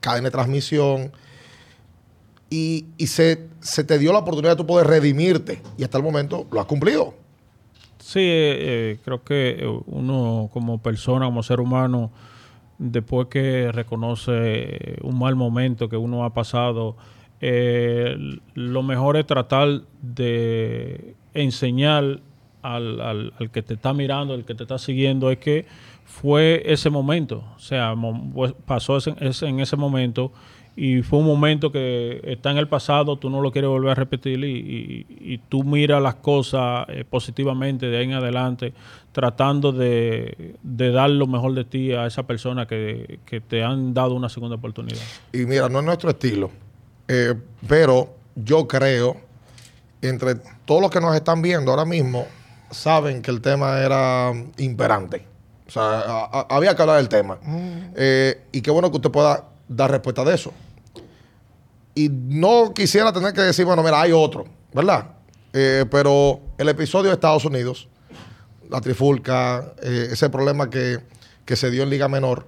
cadena 0.00 0.26
de 0.26 0.30
transmisión. 0.32 1.12
Y, 2.48 2.86
y 2.96 3.08
se, 3.08 3.48
se 3.60 3.82
te 3.82 3.98
dio 3.98 4.12
la 4.12 4.20
oportunidad 4.20 4.52
de 4.52 4.56
tú 4.56 4.66
poder 4.66 4.86
redimirte. 4.86 5.60
Y 5.76 5.84
hasta 5.84 5.98
el 5.98 6.04
momento 6.04 6.46
lo 6.52 6.60
has 6.60 6.66
cumplido. 6.66 7.14
Sí, 7.98 8.20
eh, 8.20 8.56
eh, 8.92 8.98
creo 9.04 9.24
que 9.24 9.66
uno 9.86 10.48
como 10.52 10.78
persona, 10.80 11.26
como 11.26 11.42
ser 11.42 11.58
humano, 11.58 12.12
después 12.78 13.26
que 13.28 13.72
reconoce 13.72 14.98
un 15.02 15.18
mal 15.18 15.34
momento 15.34 15.88
que 15.88 15.96
uno 15.96 16.24
ha 16.24 16.32
pasado, 16.32 16.96
eh, 17.40 18.16
lo 18.54 18.82
mejor 18.82 19.16
es 19.16 19.26
tratar 19.26 19.82
de 20.02 21.14
enseñar 21.34 22.20
al, 22.62 23.00
al- 23.00 23.32
al 23.38 23.50
que 23.50 23.62
te 23.62 23.74
está 23.74 23.92
mirando, 23.92 24.34
al 24.34 24.44
que 24.44 24.54
te 24.54 24.64
está 24.64 24.78
siguiendo, 24.78 25.30
es 25.30 25.38
que 25.38 25.66
fue 26.04 26.62
ese 26.66 26.88
momento, 26.90 27.44
o 27.56 27.58
sea, 27.58 27.94
pues, 28.32 28.54
pasó 28.64 28.96
ese- 28.96 29.14
en 29.46 29.60
ese 29.60 29.76
momento 29.76 30.32
y 30.78 31.00
fue 31.02 31.20
un 31.20 31.26
momento 31.26 31.72
que 31.72 32.20
está 32.24 32.50
en 32.50 32.58
el 32.58 32.68
pasado, 32.68 33.16
tú 33.16 33.30
no 33.30 33.40
lo 33.40 33.50
quieres 33.50 33.68
volver 33.70 33.90
a 33.92 33.94
repetir 33.94 34.42
y, 34.44 34.56
y- 34.56 35.06
y 35.34 35.38
tú 35.38 35.64
miras 35.64 36.02
las 36.02 36.16
cosas 36.16 36.86
eh, 36.88 37.04
positivamente 37.08 37.86
de 37.86 37.96
ahí 37.98 38.04
en 38.04 38.12
adelante, 38.12 38.72
tratando 39.12 39.72
de, 39.72 40.54
de 40.62 40.90
dar 40.90 41.10
lo 41.10 41.26
mejor 41.26 41.54
de 41.54 41.64
ti 41.64 41.92
a 41.92 42.06
esa 42.06 42.26
persona 42.26 42.66
que, 42.66 43.20
que 43.26 43.40
te 43.40 43.62
han 43.64 43.94
dado 43.94 44.14
una 44.14 44.28
segunda 44.28 44.56
oportunidad. 44.56 45.00
Y 45.32 45.46
mira, 45.46 45.68
no 45.68 45.78
es 45.80 45.84
nuestro 45.84 46.10
estilo. 46.10 46.50
Eh, 47.08 47.34
pero 47.68 48.14
yo 48.34 48.66
creo, 48.68 49.16
entre 50.02 50.36
todos 50.64 50.80
los 50.82 50.90
que 50.90 51.00
nos 51.00 51.14
están 51.14 51.42
viendo 51.42 51.70
ahora 51.70 51.84
mismo, 51.84 52.26
saben 52.70 53.22
que 53.22 53.30
el 53.30 53.40
tema 53.40 53.78
era 53.80 54.32
imperante. 54.58 55.26
O 55.66 55.70
sea, 55.70 55.82
a- 55.82 56.24
a- 56.40 56.46
había 56.50 56.74
que 56.76 56.82
hablar 56.82 56.96
del 56.98 57.08
tema. 57.08 57.38
Eh, 57.96 58.42
y 58.52 58.60
qué 58.60 58.70
bueno 58.70 58.90
que 58.90 58.96
usted 58.96 59.10
pueda 59.10 59.44
dar 59.68 59.90
respuesta 59.90 60.24
de 60.24 60.34
eso. 60.34 60.52
Y 61.94 62.08
no 62.10 62.72
quisiera 62.74 63.12
tener 63.12 63.32
que 63.32 63.40
decir, 63.40 63.64
bueno, 63.64 63.82
mira, 63.82 64.00
hay 64.00 64.12
otro, 64.12 64.44
¿verdad? 64.72 65.06
Eh, 65.52 65.86
pero 65.90 66.40
el 66.58 66.68
episodio 66.68 67.06
de 67.10 67.14
Estados 67.14 67.44
Unidos, 67.46 67.88
la 68.68 68.80
trifulca, 68.80 69.72
eh, 69.82 70.08
ese 70.12 70.28
problema 70.28 70.68
que, 70.68 70.98
que 71.44 71.56
se 71.56 71.70
dio 71.70 71.82
en 71.84 71.90
Liga 71.90 72.08
Menor, 72.08 72.46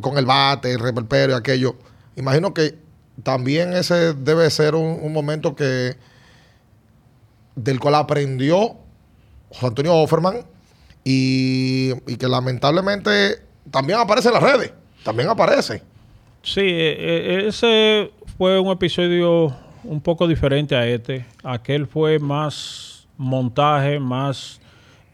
con 0.00 0.16
el 0.18 0.24
bate, 0.26 0.72
el 0.72 0.78
reperperio 0.78 1.34
y 1.34 1.38
aquello, 1.38 1.74
imagino 2.16 2.54
que 2.54 2.78
también 3.22 3.72
ese 3.72 4.14
debe 4.14 4.50
ser 4.50 4.74
un, 4.74 4.98
un 5.02 5.12
momento 5.12 5.54
que 5.54 5.94
del 7.54 7.78
cual 7.78 7.94
aprendió 7.94 8.76
José 9.50 9.66
Antonio 9.66 9.94
Offerman 9.94 10.44
y, 11.04 11.92
y 12.06 12.16
que 12.16 12.26
lamentablemente 12.28 13.36
también 13.70 14.00
aparece 14.00 14.28
en 14.28 14.34
las 14.34 14.42
redes, 14.42 14.72
también 15.04 15.28
aparece. 15.28 15.82
Sí, 16.42 16.60
eh, 16.60 16.96
eh, 16.98 17.44
ese 17.48 18.10
fue 18.36 18.58
un 18.58 18.70
episodio 18.70 19.54
un 19.84 20.00
poco 20.00 20.26
diferente 20.26 20.74
a 20.74 20.86
este. 20.86 21.24
Aquel 21.42 21.86
fue 21.86 22.18
más 22.18 23.06
montaje, 23.16 23.98
más 24.00 24.60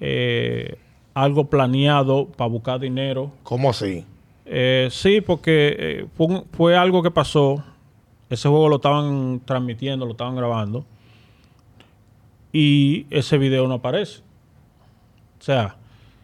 eh, 0.00 0.76
algo 1.14 1.48
planeado 1.48 2.26
para 2.26 2.48
buscar 2.48 2.80
dinero. 2.80 3.30
¿Cómo 3.42 3.70
así? 3.70 4.04
Eh, 4.46 4.88
sí, 4.90 5.20
porque 5.20 5.76
eh, 5.78 6.06
fue 6.52 6.76
algo 6.76 7.02
que 7.02 7.10
pasó. 7.10 7.62
Ese 8.30 8.48
juego 8.48 8.68
lo 8.68 8.76
estaban 8.76 9.42
transmitiendo, 9.44 10.06
lo 10.06 10.12
estaban 10.12 10.36
grabando. 10.36 10.86
Y 12.52 13.06
ese 13.10 13.38
video 13.38 13.66
no 13.68 13.74
aparece. 13.74 14.20
O 15.40 15.42
sea, 15.42 15.76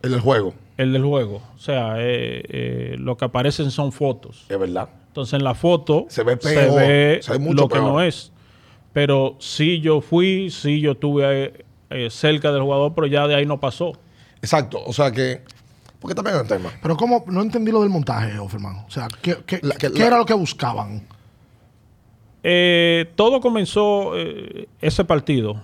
El 0.03 0.11
del 0.13 0.21
juego, 0.21 0.55
el 0.77 0.93
del 0.93 1.05
juego. 1.05 1.43
O 1.55 1.59
sea, 1.59 1.97
eh, 1.99 2.43
eh, 2.49 2.97
lo 2.99 3.17
que 3.17 3.25
aparecen 3.25 3.71
son 3.71 3.93
fotos. 3.93 4.45
es 4.49 4.59
verdad. 4.59 4.89
Entonces 5.09 5.35
en 5.35 5.45
la 5.45 5.55
foto 5.55 6.07
Se 6.11 6.23
ve 6.23 6.37
peor, 6.37 6.77
ve 6.79 7.21
se 7.23 7.33
ve 7.33 7.39
mucho 7.39 7.63
lo 7.63 7.69
que 7.69 7.75
peor. 7.77 7.85
no 7.93 8.01
es. 8.03 8.33
Pero 8.93 9.37
sí 9.41 9.81
yo 9.81 10.01
fui, 10.01 10.51
sí 10.51 10.81
yo 10.81 10.93
estuve 10.93 11.45
eh, 11.45 11.65
eh, 11.91 12.09
cerca 12.11 12.53
del 12.53 12.63
jugador, 12.63 12.93
pero 12.95 13.07
ya 13.07 13.27
de 13.27 13.35
ahí 13.35 13.47
no 13.47 13.59
pasó. 13.59 13.93
Exacto, 14.43 14.83
o 14.85 14.93
sea 14.93 15.11
que, 15.11 15.43
porque 16.01 16.15
también 16.15 16.37
es 16.37 16.43
un 16.43 16.49
tema. 16.49 16.71
pero 16.83 16.97
como 16.97 17.25
no 17.29 17.41
entendí 17.43 17.73
lo 17.73 17.81
del 17.81 17.89
montaje, 17.91 18.39
Offerman. 18.39 18.85
O 18.87 18.91
sea, 18.91 19.09
¿qué, 19.23 19.39
qué- 19.47 19.61
La- 19.63 19.75
que 19.77 19.91
qué 19.91 19.99
la- 20.01 20.07
era 20.07 20.19
lo 20.19 20.27
que 20.27 20.35
buscaban? 20.35 21.07
Eh, 22.49 23.11
todo 23.17 23.41
comenzó 23.41 24.13
eh, 24.17 24.69
ese 24.81 25.05
partido. 25.05 25.61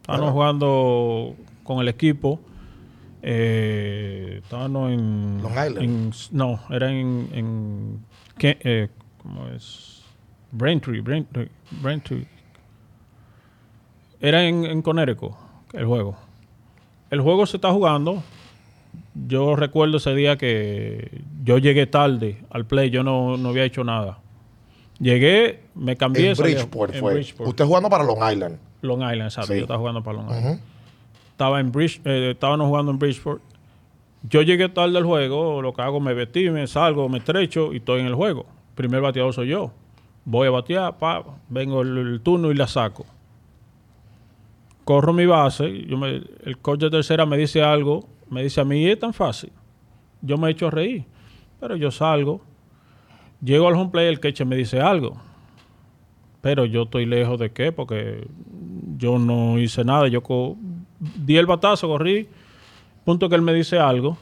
Estábamos 0.00 0.32
jugando 0.32 1.36
con 1.62 1.78
el 1.80 1.86
equipo. 1.88 2.40
Eh, 3.22 4.40
estábamos 4.42 4.90
en. 4.92 5.40
Long 5.40 5.52
Island. 5.52 5.78
en- 5.82 6.10
no, 6.32 6.58
era 6.68 6.90
en. 6.90 7.28
en. 7.32 8.04
Eh, 8.40 8.88
¿Cómo 9.22 9.46
es? 9.48 10.02
Braintree, 10.50 11.00
Braintree, 11.00 11.48
Braintree. 11.80 12.26
Era 14.20 14.44
en, 14.44 14.64
en 14.64 14.82
Connecticut 14.82 15.32
el 15.74 15.86
juego. 15.86 16.16
El 17.10 17.20
juego 17.20 17.46
se 17.46 17.56
está 17.58 17.70
jugando. 17.72 18.20
Yo 19.28 19.54
recuerdo 19.54 19.98
ese 19.98 20.12
día 20.14 20.36
que 20.36 21.22
yo 21.44 21.58
llegué 21.58 21.86
tarde 21.86 22.42
al 22.50 22.66
play. 22.66 22.90
Yo 22.90 23.04
no, 23.04 23.36
no 23.36 23.50
había 23.50 23.64
hecho 23.64 23.84
nada. 23.84 24.18
Llegué, 24.98 25.60
me 25.74 25.96
cambié. 25.96 26.30
En 26.30 26.36
salí- 26.36 26.52
Bridgeport 26.54 26.94
en 26.94 27.00
fue. 27.00 27.14
Bridgeport. 27.14 27.48
Usted 27.48 27.64
jugando 27.64 27.90
para 27.90 28.04
Long 28.04 28.18
Island. 28.32 28.58
Long 28.82 29.00
Island, 29.00 29.22
exacto. 29.22 29.52
Sí. 29.52 29.58
Yo 29.58 29.62
estaba 29.62 29.78
jugando 29.78 30.02
para 30.02 30.18
Long 30.18 30.30
Island. 30.30 30.60
Estaba 31.32 31.60
en 31.60 31.72
Bridge, 31.72 32.00
eh, 32.04 32.30
estábamos 32.32 32.68
jugando 32.68 32.92
en 32.92 32.98
Bridgeport. 32.98 33.42
Yo 34.28 34.42
llegué 34.42 34.68
tarde 34.68 34.96
al 34.96 35.04
juego, 35.04 35.60
lo 35.60 35.72
que 35.74 35.82
hago 35.82 36.00
me 36.00 36.14
vestí, 36.14 36.48
me 36.50 36.66
salgo, 36.66 37.08
me 37.08 37.18
estrecho 37.18 37.72
y 37.72 37.76
estoy 37.78 38.00
en 38.00 38.06
el 38.06 38.14
juego. 38.14 38.46
Primer 38.74 39.00
bateador 39.00 39.34
soy 39.34 39.48
yo. 39.48 39.72
Voy 40.24 40.46
a 40.48 40.50
batear, 40.50 40.96
pa, 40.96 41.22
vengo 41.48 41.82
el, 41.82 41.98
el 41.98 42.20
turno 42.20 42.50
y 42.50 42.54
la 42.54 42.66
saco. 42.66 43.04
Corro 44.84 45.12
mi 45.12 45.26
base, 45.26 45.82
yo 45.86 45.96
me- 45.96 46.22
el 46.44 46.58
coach 46.60 46.80
de 46.80 46.90
tercera 46.90 47.24
me 47.26 47.36
dice 47.38 47.62
algo, 47.62 48.06
me 48.30 48.42
dice 48.42 48.60
a 48.60 48.64
mí 48.64 48.86
es 48.86 48.98
tan 48.98 49.12
fácil. 49.14 49.50
Yo 50.22 50.36
me 50.38 50.50
echo 50.50 50.68
a 50.68 50.70
reír, 50.70 51.04
pero 51.60 51.76
yo 51.76 51.90
salgo, 51.90 52.40
llego 53.44 53.68
al 53.68 53.74
home 53.74 53.90
play, 53.90 54.06
el 54.08 54.20
catcher 54.20 54.46
me 54.46 54.56
dice 54.56 54.80
algo. 54.80 55.16
Pero 56.40 56.64
yo 56.64 56.82
estoy 56.82 57.06
lejos 57.06 57.38
de 57.38 57.52
qué, 57.52 57.72
porque 57.72 58.26
yo 58.96 59.18
no 59.18 59.58
hice 59.58 59.84
nada. 59.84 60.08
Yo 60.08 60.22
di 60.98 61.36
el 61.36 61.46
batazo, 61.46 61.88
corrí, 61.88 62.28
punto 63.04 63.28
que 63.28 63.34
él 63.34 63.42
me 63.42 63.54
dice 63.54 63.78
algo. 63.78 64.16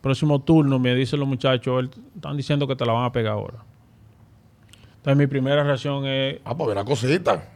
Próximo 0.00 0.40
turno 0.40 0.78
me 0.78 0.94
dicen 0.94 1.20
los 1.20 1.28
muchachos, 1.28 1.80
él- 1.80 1.90
están 2.14 2.36
diciendo 2.36 2.66
que 2.66 2.76
te 2.76 2.84
la 2.86 2.92
van 2.92 3.04
a 3.04 3.12
pegar 3.12 3.32
ahora. 3.34 3.58
Entonces 4.96 5.16
mi 5.16 5.26
primera 5.26 5.62
reacción 5.64 6.04
es, 6.06 6.40
Ah, 6.44 6.54
pues 6.56 6.70
una 6.70 6.84
cosita. 6.84 7.48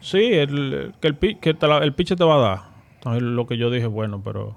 sí, 0.00 0.32
el, 0.32 0.94
que, 1.00 1.08
el, 1.08 1.18
que 1.40 1.54
te 1.54 1.66
la- 1.66 1.78
el 1.78 1.92
pitcher 1.94 2.16
te 2.16 2.24
va 2.24 2.34
a 2.36 2.38
dar. 2.38 2.58
Entonces 2.94 3.22
lo 3.22 3.46
que 3.46 3.56
yo 3.58 3.70
dije, 3.70 3.86
bueno, 3.86 4.20
pero 4.24 4.56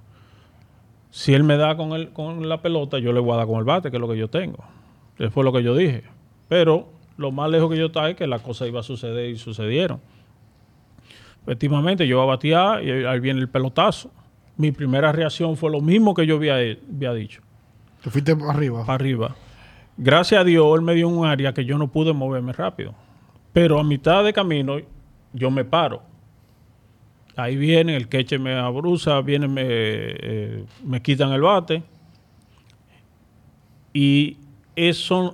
si 1.11 1.33
él 1.33 1.43
me 1.43 1.57
da 1.57 1.75
con, 1.75 1.91
el, 1.93 2.11
con 2.11 2.47
la 2.47 2.61
pelota, 2.61 2.99
yo 2.99 3.11
le 3.13 3.19
voy 3.19 3.33
a 3.33 3.37
dar 3.37 3.47
con 3.47 3.57
el 3.57 3.63
bate, 3.65 3.89
que 3.91 3.97
es 3.97 4.01
lo 4.01 4.07
que 4.09 4.17
yo 4.17 4.29
tengo. 4.29 4.63
Eso 5.19 5.29
fue 5.31 5.43
lo 5.43 5.51
que 5.53 5.61
yo 5.61 5.75
dije. 5.75 6.03
Pero 6.47 6.89
lo 7.17 7.31
más 7.31 7.51
lejos 7.51 7.69
que 7.69 7.77
yo 7.77 7.87
estaba 7.87 8.09
es 8.09 8.15
que 8.15 8.25
la 8.25 8.39
cosa 8.39 8.65
iba 8.65 8.79
a 8.79 8.83
suceder 8.83 9.29
y 9.29 9.37
sucedieron. 9.37 9.99
Efectivamente, 11.43 12.07
yo 12.07 12.15
iba 12.15 12.23
a 12.23 12.27
batear 12.27 12.83
y 12.83 13.05
ahí 13.05 13.19
viene 13.19 13.39
el 13.41 13.49
pelotazo. 13.49 14.11
Mi 14.55 14.71
primera 14.71 15.11
reacción 15.11 15.57
fue 15.57 15.69
lo 15.69 15.81
mismo 15.81 16.13
que 16.13 16.25
yo 16.25 16.35
había, 16.37 16.55
había 16.55 17.13
dicho, 17.13 17.41
Te 18.03 18.09
fuiste 18.09 18.35
para 18.35 18.51
arriba. 18.51 18.81
para 18.81 18.93
arriba. 18.93 19.35
Gracias 19.97 20.39
a 20.39 20.43
Dios, 20.43 20.65
él 20.77 20.81
me 20.81 20.93
dio 20.95 21.09
un 21.09 21.25
área 21.25 21.53
que 21.53 21.65
yo 21.65 21.77
no 21.77 21.89
pude 21.89 22.13
moverme 22.13 22.53
rápido. 22.53 22.93
Pero 23.51 23.79
a 23.79 23.83
mitad 23.83 24.23
de 24.23 24.31
camino, 24.31 24.77
yo 25.33 25.51
me 25.51 25.65
paro. 25.65 26.01
Ahí 27.35 27.57
viene, 27.57 27.95
el 27.95 28.07
queche 28.07 28.37
me 28.37 28.53
abruza, 28.53 29.19
viene, 29.21 29.47
me, 29.47 29.63
eh, 29.65 30.65
me 30.85 31.01
quitan 31.01 31.31
el 31.31 31.41
bate. 31.41 31.83
Y 33.93 34.37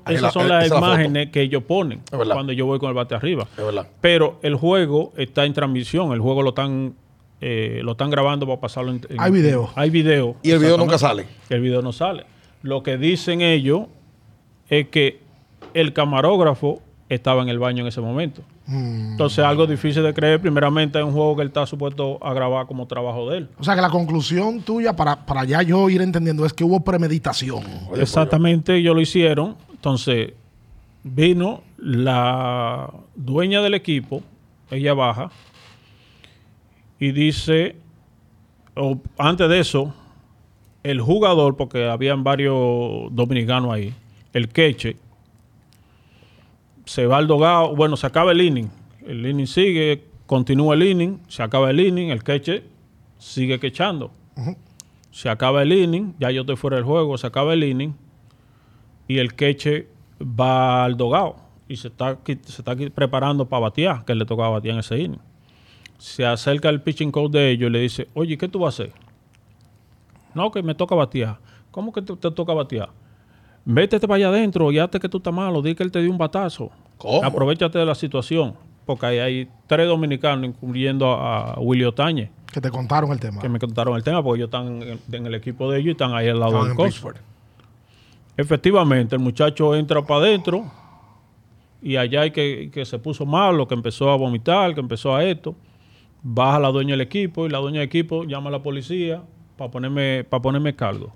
esas 0.05 0.21
la- 0.23 0.31
son 0.31 0.45
esa 0.45 0.53
las 0.53 0.69
la 0.69 0.77
imágenes 0.77 1.29
que 1.31 1.41
ellos 1.41 1.63
ponen 1.63 2.01
cuando 2.33 2.53
yo 2.53 2.65
voy 2.65 2.79
con 2.79 2.89
el 2.89 2.95
bate 2.95 3.13
arriba. 3.15 3.47
Pero 4.01 4.39
el 4.41 4.55
juego 4.55 5.13
está 5.17 5.45
en 5.45 5.53
transmisión, 5.53 6.11
el 6.13 6.19
juego 6.19 6.41
lo 6.41 6.49
están, 6.49 6.95
eh, 7.41 7.81
lo 7.83 7.91
están 7.91 8.09
grabando 8.09 8.45
para 8.47 8.59
pasarlo 8.59 8.91
en, 8.91 9.01
en- 9.09 9.19
Hay 9.21 9.31
video. 9.31 9.69
Hay 9.75 9.89
video. 9.89 10.35
Y 10.43 10.51
el 10.51 10.59
video 10.59 10.77
nunca 10.77 10.97
sale. 10.97 11.25
El 11.49 11.61
video 11.61 11.81
no 11.81 11.91
sale. 11.93 12.25
Lo 12.61 12.81
que 12.83 12.97
dicen 12.97 13.41
ellos 13.41 13.83
es 14.69 14.87
que 14.89 15.19
el 15.73 15.93
camarógrafo 15.93 16.81
estaba 17.09 17.41
en 17.43 17.49
el 17.49 17.59
baño 17.59 17.81
en 17.81 17.87
ese 17.87 18.01
momento. 18.01 18.41
Entonces, 18.67 19.45
algo 19.45 19.67
difícil 19.67 20.01
de 20.01 20.13
creer. 20.13 20.41
Primeramente, 20.41 20.97
es 20.97 21.05
un 21.05 21.11
juego 21.11 21.35
que 21.35 21.43
él 21.43 21.49
está 21.49 21.65
supuesto 21.65 22.17
a 22.25 22.33
grabar 22.33 22.65
como 22.65 22.87
trabajo 22.87 23.29
de 23.29 23.39
él. 23.39 23.49
O 23.59 23.63
sea 23.63 23.75
que 23.75 23.81
la 23.81 23.89
conclusión 23.89 24.61
tuya, 24.61 24.95
para, 24.95 25.25
para 25.25 25.43
ya 25.43 25.61
yo 25.61 25.89
ir 25.89 26.01
entendiendo, 26.01 26.45
es 26.45 26.53
que 26.53 26.63
hubo 26.63 26.79
premeditación. 26.79 27.63
Exactamente, 27.95 28.75
ellos 28.75 28.95
lo 28.95 29.01
hicieron. 29.01 29.55
Entonces, 29.71 30.33
vino 31.03 31.61
la 31.77 32.91
dueña 33.15 33.61
del 33.61 33.75
equipo, 33.75 34.23
ella 34.71 34.95
baja, 34.95 35.29
y 36.99 37.11
dice, 37.11 37.75
o 38.75 38.99
antes 39.17 39.47
de 39.47 39.59
eso, 39.59 39.93
el 40.81 41.01
jugador, 41.01 41.55
porque 41.55 41.87
habían 41.87 42.23
varios 42.23 43.09
dominicanos 43.11 43.71
ahí, 43.73 43.93
el 44.33 44.49
queche, 44.49 44.97
se 46.85 47.05
va 47.07 47.17
al 47.17 47.27
dogado, 47.27 47.75
bueno, 47.75 47.97
se 47.97 48.07
acaba 48.07 48.31
el 48.31 48.41
inning, 48.41 48.69
el 49.05 49.25
inning 49.25 49.47
sigue, 49.47 50.05
continúa 50.25 50.75
el 50.75 50.83
inning, 50.83 51.19
se 51.27 51.43
acaba 51.43 51.69
el 51.69 51.79
inning, 51.79 52.09
el 52.09 52.23
queche 52.23 52.63
sigue 53.17 53.59
quechando. 53.59 54.11
Se 55.11 55.29
acaba 55.29 55.63
el 55.63 55.71
inning, 55.71 56.13
ya 56.19 56.29
yo 56.31 56.41
estoy 56.41 56.55
fuera 56.55 56.77
del 56.77 56.85
juego, 56.85 57.17
se 57.17 57.27
acaba 57.27 57.53
el 57.53 57.63
inning 57.63 57.93
y 59.07 59.17
el 59.17 59.33
queche 59.33 59.87
va 60.21 60.83
al 60.83 60.97
dogado 60.97 61.37
y 61.67 61.77
se 61.77 61.87
está, 61.87 62.19
se 62.25 62.33
está 62.61 62.75
preparando 62.93 63.47
para 63.47 63.61
batear, 63.61 64.05
que 64.05 64.13
le 64.13 64.25
tocaba 64.25 64.49
batear 64.49 64.73
en 64.73 64.79
ese 64.79 64.99
inning. 64.99 65.21
Se 65.97 66.25
acerca 66.25 66.69
el 66.69 66.81
pitching 66.81 67.11
coach 67.11 67.31
de 67.31 67.51
ellos 67.51 67.69
y 67.69 67.71
le 67.71 67.79
dice, 67.79 68.07
oye, 68.13 68.37
¿qué 68.37 68.47
tú 68.47 68.59
vas 68.59 68.79
a 68.79 68.83
hacer? 68.83 68.93
No, 70.33 70.51
que 70.51 70.61
me 70.61 70.75
toca 70.75 70.93
batear. 70.93 71.39
¿Cómo 71.71 71.93
que 71.93 72.01
te, 72.01 72.15
te 72.15 72.31
toca 72.31 72.53
batear? 72.53 72.89
Métete 73.65 74.07
para 74.07 74.15
allá 74.17 74.27
adentro 74.29 74.71
y 74.71 74.77
hazte 74.79 74.99
que 74.99 75.09
tú 75.09 75.17
estás 75.17 75.33
malo, 75.33 75.61
di 75.61 75.73
que 75.75 75.83
él 75.83 75.91
te 75.91 76.01
dio 76.01 76.11
un 76.11 76.17
batazo. 76.17 76.69
¿Cómo? 76.97 77.23
Aprovechate 77.23 77.79
de 77.79 77.85
la 77.85 77.95
situación, 77.95 78.53
porque 78.85 79.05
ahí 79.07 79.19
hay 79.19 79.47
tres 79.67 79.87
dominicanos, 79.87 80.45
incluyendo 80.45 81.11
a, 81.11 81.53
a 81.53 81.59
Willy 81.59 81.83
Otañez, 81.83 82.29
Que 82.53 82.61
te 82.61 82.69
contaron 82.69 83.11
el 83.11 83.19
tema. 83.19 83.41
que 83.41 83.49
me 83.49 83.59
contaron 83.59 83.95
el 83.97 84.03
tema, 84.03 84.21
porque 84.23 84.41
ellos 84.43 84.47
están 84.47 84.81
en, 84.81 84.99
en 85.11 85.25
el 85.25 85.33
equipo 85.35 85.69
de 85.71 85.79
ellos 85.79 85.87
y 85.87 85.91
están 85.91 86.13
ahí 86.13 86.27
al 86.29 86.39
lado 86.39 86.61
del 86.61 86.71
en 86.71 86.77
coach. 86.77 87.01
Efectivamente, 88.37 89.15
el 89.15 89.21
muchacho 89.21 89.75
entra 89.75 90.01
para 90.05 90.21
adentro 90.25 90.65
y 91.81 91.95
allá 91.95 92.21
hay 92.21 92.31
que, 92.31 92.69
que 92.71 92.85
se 92.85 92.99
puso 92.99 93.25
malo, 93.25 93.67
que 93.67 93.73
empezó 93.73 94.09
a 94.11 94.15
vomitar, 94.17 94.73
que 94.73 94.79
empezó 94.81 95.15
a 95.15 95.23
esto. 95.23 95.55
Baja 96.21 96.59
la 96.59 96.69
dueña 96.69 96.91
del 96.91 97.01
equipo 97.01 97.45
y 97.45 97.49
la 97.49 97.59
dueña 97.59 97.79
del 97.79 97.87
equipo 97.87 98.23
llama 98.25 98.49
a 98.49 98.51
la 98.51 98.63
policía 98.63 99.21
para 99.57 99.71
ponerme, 99.71 100.23
para 100.27 100.41
ponerme 100.41 100.75
cargo. 100.75 101.13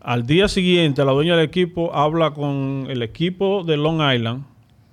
Al 0.00 0.26
día 0.26 0.48
siguiente, 0.48 1.04
la 1.04 1.12
dueña 1.12 1.36
del 1.36 1.44
equipo 1.44 1.94
habla 1.94 2.30
con 2.30 2.86
el 2.88 3.02
equipo 3.02 3.64
de 3.64 3.76
Long 3.76 4.00
Island 4.00 4.44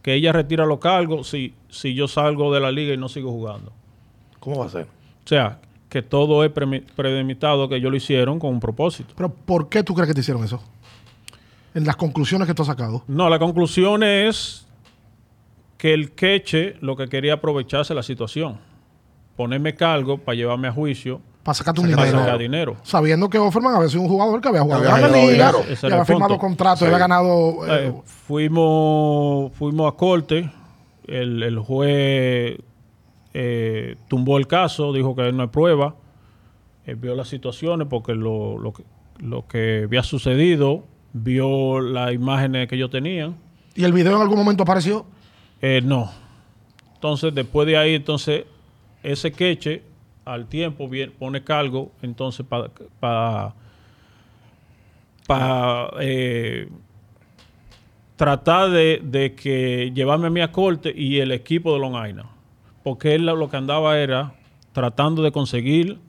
que 0.01 0.14
ella 0.14 0.32
retira 0.32 0.66
los 0.68 0.80
cargos 0.80 1.30
si, 1.30 1.56
si 1.70 1.95
yo 1.95 2.08
salgo 2.08 2.53
de 2.53 2.60
la 2.60 2.72
liga 2.72 2.93
y 2.93 2.97
no 2.97 3.10
sigo 3.10 3.32
jugando. 3.32 3.72
¿Cómo 4.39 4.60
va 4.60 4.68
a 4.68 4.70
ser? 4.70 4.84
O 4.84 5.28
sea, 5.28 5.60
que 5.89 6.03
todo 6.03 6.43
es 6.43 6.51
premeditado, 6.51 7.68
que 7.68 7.78
ellos 7.78 7.89
lo 7.89 7.97
hicieron 7.97 8.38
con 8.38 8.51
un 8.51 8.60
propósito. 8.60 9.14
Pero 9.16 9.34
¿por 9.34 9.68
qué 9.68 9.82
tú 9.82 9.95
crees 9.95 10.08
que 10.08 10.14
te 10.14 10.20
hicieron 10.20 10.43
eso? 10.43 10.62
En 11.74 11.86
las 11.86 11.95
conclusiones 11.95 12.47
que 12.47 12.53
tú 12.53 12.62
has 12.62 12.68
sacado. 12.68 13.03
No, 13.08 13.30
la 13.30 13.39
conclusión 13.39 14.03
es 14.03 14.68
que 15.78 15.93
el 15.93 16.12
queche 16.12 16.76
lo 16.82 16.95
que 16.95 17.08
quería 17.08 17.34
aprovecharse 17.34 17.93
la 17.93 18.03
situación. 18.03 18.60
Ponerme 19.36 19.74
cargo 19.74 20.18
para 20.18 20.36
llevarme 20.36 20.68
a 20.68 20.72
juicio 20.72 21.20
Para 21.46 21.54
sacarte 21.56 21.80
un 21.80 21.91
para 21.91 22.06
dinero. 22.06 22.20
sacar 22.24 22.39
dinero. 22.39 22.76
Sabiendo 22.82 23.30
que 23.30 23.38
Offerman 23.38 23.76
había 23.76 23.88
sido 23.88 24.02
un 24.02 24.10
jugador 24.10 24.41
que 24.41 24.48
había 24.50 24.62
jugado 24.64 24.84
en 24.84 25.02
la 25.02 25.08
liga, 25.10 25.34
era 25.34 25.52
había 25.84 26.04
firmado 26.06 26.38
contrato, 26.39 26.78
Sí. 26.80 26.86
había 26.86 26.98
ganado. 26.98 27.66
eh, 27.68 27.88
Eh, 27.89 27.93
fuimos, 28.04 29.54
fuimos 29.54 29.93
a 29.93 29.96
corte, 29.96 30.50
el, 31.08 31.43
el 31.43 31.60
juez 31.60 32.58
eh, 33.34 33.96
tumbó 34.08 34.38
el 34.39 34.48
caso, 34.48 34.91
dijo 34.91 35.16
que 35.16 35.32
no 35.32 35.43
hay 35.43 35.50
prueba, 35.50 35.93
eh, 36.88 36.96
vio 36.96 37.14
las 37.16 37.28
situaciones 37.28 37.88
porque 37.89 38.16
lo, 38.16 38.58
lo, 38.58 38.74
que, 38.74 38.84
lo 39.20 39.46
que 39.48 39.84
había 39.86 40.02
sucedido, 40.04 40.84
vio 41.14 41.80
las 41.80 42.12
imágenes 42.14 42.68
que 42.68 42.76
ellos 42.76 42.89
tenían. 42.89 43.36
y 43.76 43.84
el 43.84 43.93
video 43.93 44.16
en 44.16 44.22
algún 44.22 44.38
momento 44.39 44.64
apareció. 44.64 45.06
Eh, 45.62 45.82
no. 45.84 46.12
Entonces, 46.96 47.36
después 47.36 47.68
de 47.68 47.78
ahí, 47.78 47.93
entonces, 47.96 48.46
ese 49.04 49.32
queche 49.32 49.84
al 50.26 50.48
tiempo 50.48 50.90
viene, 50.90 51.12
pone 51.12 51.44
cargo, 51.44 51.92
entonces, 52.02 52.46
para 53.00 53.54
para 55.28 55.94
tratar 58.16 58.70
de, 58.70 59.02
de 59.04 59.36
que 59.36 59.92
llevarme 59.94 60.28
a 60.28 60.30
mí 60.30 60.42
a 60.42 60.52
corte 60.52 60.94
y 60.96 61.20
el 61.20 61.32
equipo 61.32 61.74
de 61.74 61.80
Long 61.80 62.08
Island. 62.08 62.30
Porque 62.84 63.16
él 63.16 63.26
lo 63.26 63.50
que 63.50 63.58
andaba 63.58 63.98
era 64.00 64.34
tratando 64.74 65.24
de 65.24 65.32
conseguir 65.32 66.00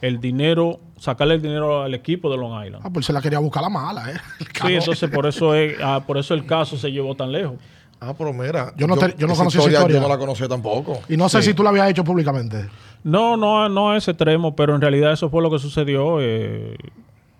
el 0.00 0.20
dinero, 0.20 0.80
sacarle 0.98 1.34
el 1.34 1.42
dinero 1.42 1.82
al 1.82 1.94
equipo 1.94 2.30
de 2.30 2.36
Long 2.36 2.64
Island. 2.64 2.84
Ah, 2.86 2.90
pues 2.92 3.06
se 3.06 3.12
la 3.12 3.20
quería 3.20 3.38
buscar 3.38 3.62
la 3.62 3.68
mala, 3.68 4.10
¿eh? 4.10 4.16
Sí, 4.66 4.74
entonces 4.74 5.10
por 5.10 5.26
eso 5.26 5.54
es, 5.54 5.76
ah, 5.82 6.02
por 6.06 6.18
eso 6.18 6.34
el 6.34 6.46
caso 6.46 6.76
se 6.76 6.90
llevó 6.90 7.14
tan 7.14 7.32
lejos. 7.32 7.56
Ah, 8.00 8.14
pero 8.16 8.32
mira. 8.32 8.72
Yo 8.76 8.86
no 8.86 8.96
te- 8.96 9.14
yo 9.18 9.26
no 9.26 9.32
esa 9.32 9.40
conocí 9.42 9.58
esa 9.58 9.68
Yo 9.70 9.72
historia. 9.78 10.00
no 10.00 10.08
la 10.08 10.18
conocía 10.18 10.48
tampoco. 10.48 11.00
Y 11.08 11.16
no 11.16 11.28
sé 11.28 11.40
Sí. 11.42 11.48
si 11.50 11.54
tú 11.54 11.62
lo 11.62 11.70
habías 11.70 11.88
hecho 11.90 12.04
públicamente. 12.04 12.68
No, 13.04 13.36
no, 13.36 13.68
no 13.68 13.90
a 13.92 13.96
ese 13.96 14.10
extremo, 14.10 14.54
pero 14.54 14.74
en 14.74 14.80
realidad 14.80 15.12
eso 15.12 15.30
fue 15.30 15.42
lo 15.42 15.50
que 15.50 15.58
sucedió. 15.58 16.18
eh, 16.20 16.76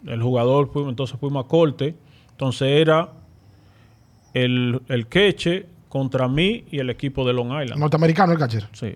el 0.07 0.23
jugador, 0.23 0.71
fuimos, 0.73 0.91
entonces 0.91 1.19
fuimos 1.19 1.45
a 1.45 1.49
corte. 1.49 1.95
Entonces 2.31 2.69
era 2.69 3.09
el, 4.35 4.81
el 4.89 5.07
queche 5.09 5.67
contra 5.89 6.29
mí 6.29 6.65
y 6.71 6.79
el 6.79 6.91
equipo 6.91 7.27
de 7.27 7.33
Long 7.33 7.49
Island. 7.63 7.79
Norteamericano 7.81 8.33
el 8.33 8.39
catcher. 8.39 8.69
Sí. 8.73 8.95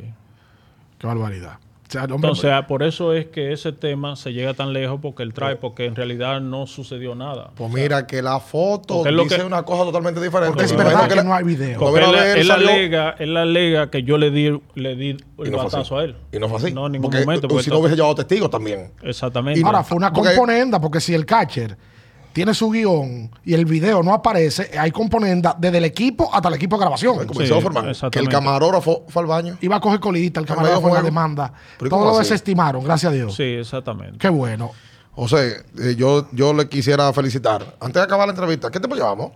Qué 0.98 1.06
barbaridad. 1.06 1.58
O 1.91 1.93
sea, 1.93 2.05
el 2.05 2.12
hombre- 2.12 2.28
Entonces, 2.28 2.53
ah, 2.53 2.68
por 2.68 2.84
eso 2.84 3.12
es 3.14 3.26
que 3.26 3.53
ese 3.53 3.72
tema 3.72 4.14
se 4.14 4.32
llega 4.32 4.55
tan 4.55 4.72
lejos 4.72 5.01
porque 5.03 5.24
él 5.24 5.34
trae, 5.34 5.57
porque 5.57 5.86
en 5.86 5.97
realidad 5.97 6.41
no 6.41 6.68
sucedió 6.68 7.16
nada. 7.16 7.51
Pues 7.57 7.68
mira 7.72 8.07
que 8.07 8.22
la 8.22 8.38
foto 8.38 9.05
es 9.05 9.12
lo 9.12 9.24
dice 9.24 9.38
que- 9.38 9.43
una 9.45 9.64
cosa 9.64 9.82
totalmente 9.82 10.20
diferente. 10.20 10.53
porque 10.53 10.66
es 10.66 10.76
verdad 10.76 11.09
que, 11.09 11.16
la- 11.16 11.24
no 11.24 11.34
hay 11.34 11.43
video. 11.43 11.80
Porque- 11.80 11.91
Porque 11.91 11.99
él, 11.99 12.07
Gobernador 12.07 12.38
él 12.38 12.47
salió- 12.47 12.68
alega, 12.70 13.16
él 13.18 13.36
alega 13.36 13.91
que 13.91 14.05
yo 14.05 14.18
le 14.18 14.30
di, 14.30 14.61
le 14.76 14.95
di 14.95 15.16
Y 15.38 15.43
el 15.43 15.51
no 15.51 15.57
batazo 15.59 15.99
a 15.99 16.05
él. 16.05 16.14
Y 16.30 16.38
no 16.38 16.49
fue 16.49 16.59
así. 16.59 16.72
No, 16.72 16.86
en 16.86 16.93
ningún 16.93 17.11
porque, 17.11 17.24
momento. 17.24 17.49
porque 17.49 17.64
si 17.64 17.70
no 17.70 17.78
hubiese 17.80 17.97
llevado 17.97 18.14
testigos 18.14 18.49
también. 18.51 18.93
Exactamente. 19.03 19.61
Ahora, 19.64 19.82
fue 19.82 19.97
una 19.97 20.12
Porque- 20.12 20.28
componenda, 20.36 20.80
porque 20.80 21.01
si 21.01 21.12
el 21.12 21.26
catcher 21.26 21.76
tiene 22.33 22.55
su 22.55 22.70
guion 22.70 23.31
y 23.45 23.55
el 23.55 23.64
video 23.64 24.03
no 24.03 24.14
aparece, 24.14 24.70
hay 24.78 24.91
componenda 24.91 25.57
desde 25.59 25.78
el 25.78 25.85
equipo 25.85 26.31
hasta 26.33 26.49
el 26.49 26.55
equipo 26.55 26.76
de 26.76 26.81
grabación. 26.81 27.18
Que 28.11 28.18
el 28.18 28.28
camarógrafo 28.28 29.05
fue 29.09 29.22
al 29.22 29.26
baño. 29.28 29.59
Iba 29.61 29.76
a 29.76 29.81
coger 29.81 30.01
colita, 30.01 30.41
el 30.41 30.47
camarógrafo 30.47 30.89
en 30.89 30.95
la 30.95 31.03
demanda. 31.03 31.53
Pero 31.78 31.87
¿y 31.87 31.91
Todo 31.91 32.12
lo 32.12 32.18
desestimaron, 32.18 32.85
gracias 32.85 33.11
a 33.12 33.14
Dios. 33.14 33.35
Sí, 33.35 33.43
exactamente. 33.43 34.18
Qué 34.18 34.28
bueno. 34.28 34.70
José, 35.12 35.64
eh, 35.78 35.95
yo, 35.97 36.28
yo 36.33 36.53
le 36.55 36.68
quisiera 36.68 37.12
felicitar. 37.12 37.76
Antes 37.81 37.95
de 37.95 38.03
acabar 38.03 38.26
la 38.28 38.33
entrevista, 38.33 38.70
¿qué 38.70 38.78
tiempo 38.78 38.97
llevamos? 38.97 39.33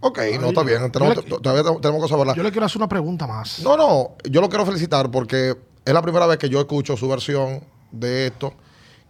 Ok, 0.00 0.18
no 0.40 0.48
está 0.48 0.62
bien. 0.62 0.90
Tenemos, 0.92 1.16
le- 1.16 1.22
todavía 1.22 1.62
tenemos- 1.80 2.02
que 2.02 2.08
saberla. 2.08 2.34
Yo 2.34 2.42
le 2.42 2.50
quiero 2.50 2.66
hacer 2.66 2.78
una 2.78 2.88
pregunta 2.88 3.26
más. 3.26 3.60
No, 3.60 3.76
no, 3.76 4.10
yo 4.28 4.40
lo 4.40 4.48
quiero 4.48 4.64
felicitar 4.66 5.10
porque 5.10 5.56
es 5.84 5.94
la 5.94 6.02
primera 6.02 6.26
vez 6.26 6.38
que 6.38 6.48
yo 6.48 6.60
escucho 6.60 6.96
su 6.96 7.08
versión 7.08 7.60
de 7.90 8.26
esto, 8.26 8.52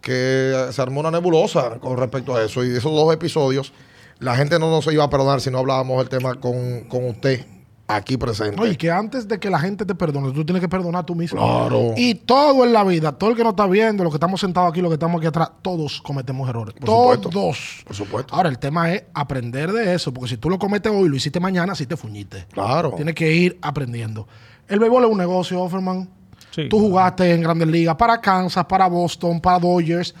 que 0.01 0.67
se 0.71 0.81
armó 0.81 0.99
una 1.01 1.11
nebulosa 1.11 1.79
con 1.79 1.97
respecto 1.97 2.35
a 2.35 2.43
eso. 2.43 2.63
Y 2.63 2.69
esos 2.69 2.91
dos 2.91 3.13
episodios, 3.13 3.73
la 4.19 4.35
gente 4.35 4.59
no 4.59 4.69
nos 4.69 4.87
iba 4.87 5.03
a 5.03 5.09
perdonar 5.09 5.41
si 5.41 5.51
no 5.51 5.59
hablábamos 5.59 6.01
el 6.01 6.09
tema 6.09 6.35
con, 6.35 6.81
con 6.89 7.05
usted 7.07 7.45
aquí 7.89 8.17
presente. 8.17 8.61
Oye, 8.61 8.77
que 8.77 8.91
antes 8.91 9.27
de 9.27 9.39
que 9.39 9.49
la 9.49 9.59
gente 9.59 9.83
te 9.83 9.95
perdone, 9.95 10.31
tú 10.31 10.45
tienes 10.45 10.61
que 10.61 10.69
perdonar 10.69 11.05
tú 11.05 11.15
mismo. 11.15 11.41
Claro. 11.41 11.93
Y 11.97 12.15
todo 12.15 12.63
en 12.63 12.71
la 12.71 12.83
vida, 12.83 13.11
todo 13.13 13.31
el 13.31 13.35
que 13.35 13.43
nos 13.43 13.53
está 13.53 13.65
viendo, 13.65 14.03
los 14.03 14.13
que 14.13 14.17
estamos 14.17 14.39
sentados 14.39 14.69
aquí, 14.69 14.81
los 14.81 14.89
que 14.89 14.95
estamos 14.95 15.17
aquí 15.17 15.27
atrás, 15.27 15.49
todos 15.61 15.99
cometemos 16.01 16.47
errores. 16.47 16.75
Por 16.75 16.87
supuesto. 16.87 17.29
todos. 17.29 17.83
Por 17.85 17.95
supuesto. 17.95 18.35
Ahora, 18.35 18.49
el 18.49 18.59
tema 18.59 18.93
es 18.93 19.03
aprender 19.13 19.71
de 19.71 19.95
eso, 19.95 20.13
porque 20.13 20.29
si 20.29 20.37
tú 20.37 20.49
lo 20.49 20.59
cometes 20.59 20.91
hoy 20.91 21.07
y 21.07 21.09
lo 21.09 21.15
hiciste 21.15 21.39
mañana, 21.39 21.73
sí 21.73 21.87
te 21.87 21.97
fuñiste. 21.97 22.45
Claro. 22.51 22.93
Tienes 22.95 23.15
que 23.15 23.33
ir 23.33 23.57
aprendiendo. 23.61 24.27
El 24.67 24.79
béisbol 24.79 25.05
es 25.05 25.09
un 25.09 25.17
negocio, 25.17 25.59
Offerman. 25.59 26.09
Sí. 26.51 26.67
Tú 26.69 26.79
jugaste 26.79 27.31
en 27.33 27.41
Grandes 27.41 27.67
Ligas 27.67 27.95
para 27.95 28.19
Kansas, 28.19 28.65
para 28.65 28.87
Boston, 28.87 29.39
para 29.39 29.59
Dodgers. 29.59 30.13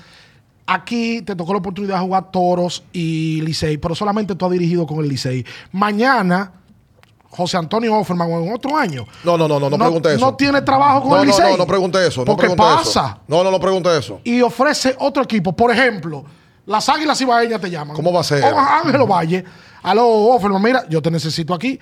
Aquí 0.67 1.23
te 1.23 1.35
tocó 1.35 1.53
la 1.53 1.59
oportunidad 1.59 1.95
de 1.95 2.01
jugar 2.01 2.29
Toros 2.31 2.83
y 2.93 3.41
Licey, 3.41 3.77
pero 3.77 3.95
solamente 3.95 4.35
tú 4.35 4.45
has 4.45 4.51
dirigido 4.51 4.85
con 4.85 4.99
el 4.99 5.09
Licey. 5.09 5.43
Mañana, 5.71 6.51
José 7.29 7.57
Antonio 7.57 7.95
Offerman, 7.97 8.31
o 8.31 8.43
en 8.43 8.53
otro 8.53 8.77
año, 8.77 9.05
No, 9.23 9.35
no, 9.37 9.47
no, 9.47 9.59
no, 9.59 9.69
no, 9.71 9.77
pregunte 9.77 10.13
eso. 10.13 10.25
no 10.25 10.35
tiene 10.35 10.61
trabajo 10.61 11.01
con 11.01 11.09
no, 11.11 11.15
el 11.21 11.27
no, 11.27 11.33
Licey. 11.33 11.51
no, 11.51 11.57
no 11.57 11.65
pregunte 11.65 12.05
eso. 12.07 12.21
No 12.21 12.25
Porque 12.25 12.41
pregunte 12.41 12.63
pasa. 12.63 13.07
Eso. 13.07 13.19
No, 13.27 13.43
no, 13.43 13.49
no 13.49 13.59
pregunte 13.59 13.97
eso. 13.97 14.21
y 14.23 14.41
ofrece 14.41 14.95
otro 14.99 15.23
equipo. 15.23 15.53
Por 15.55 15.71
ejemplo, 15.71 16.23
las 16.67 16.87
Águilas 16.87 17.19
Ibaeñas 17.19 17.59
te 17.59 17.69
llaman. 17.71 17.95
¿Cómo 17.95 18.13
va 18.13 18.19
a 18.21 18.23
ser? 18.23 18.43
O 18.43 18.57
Ángelo 18.59 19.07
Valle. 19.07 19.43
Aló, 19.81 20.07
Offerman, 20.07 20.61
mira, 20.61 20.85
yo 20.87 21.01
te 21.01 21.09
necesito 21.09 21.55
aquí. 21.55 21.79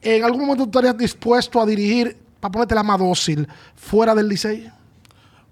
¿En 0.00 0.24
algún 0.24 0.40
momento 0.42 0.64
tú 0.64 0.70
estarías 0.78 0.96
dispuesto 0.96 1.60
a 1.60 1.66
dirigir, 1.66 2.16
para 2.40 2.52
ponerte 2.52 2.74
la 2.74 2.82
más 2.82 2.98
dócil, 2.98 3.46
fuera 3.74 4.14
del 4.14 4.28
Licey? 4.28 4.68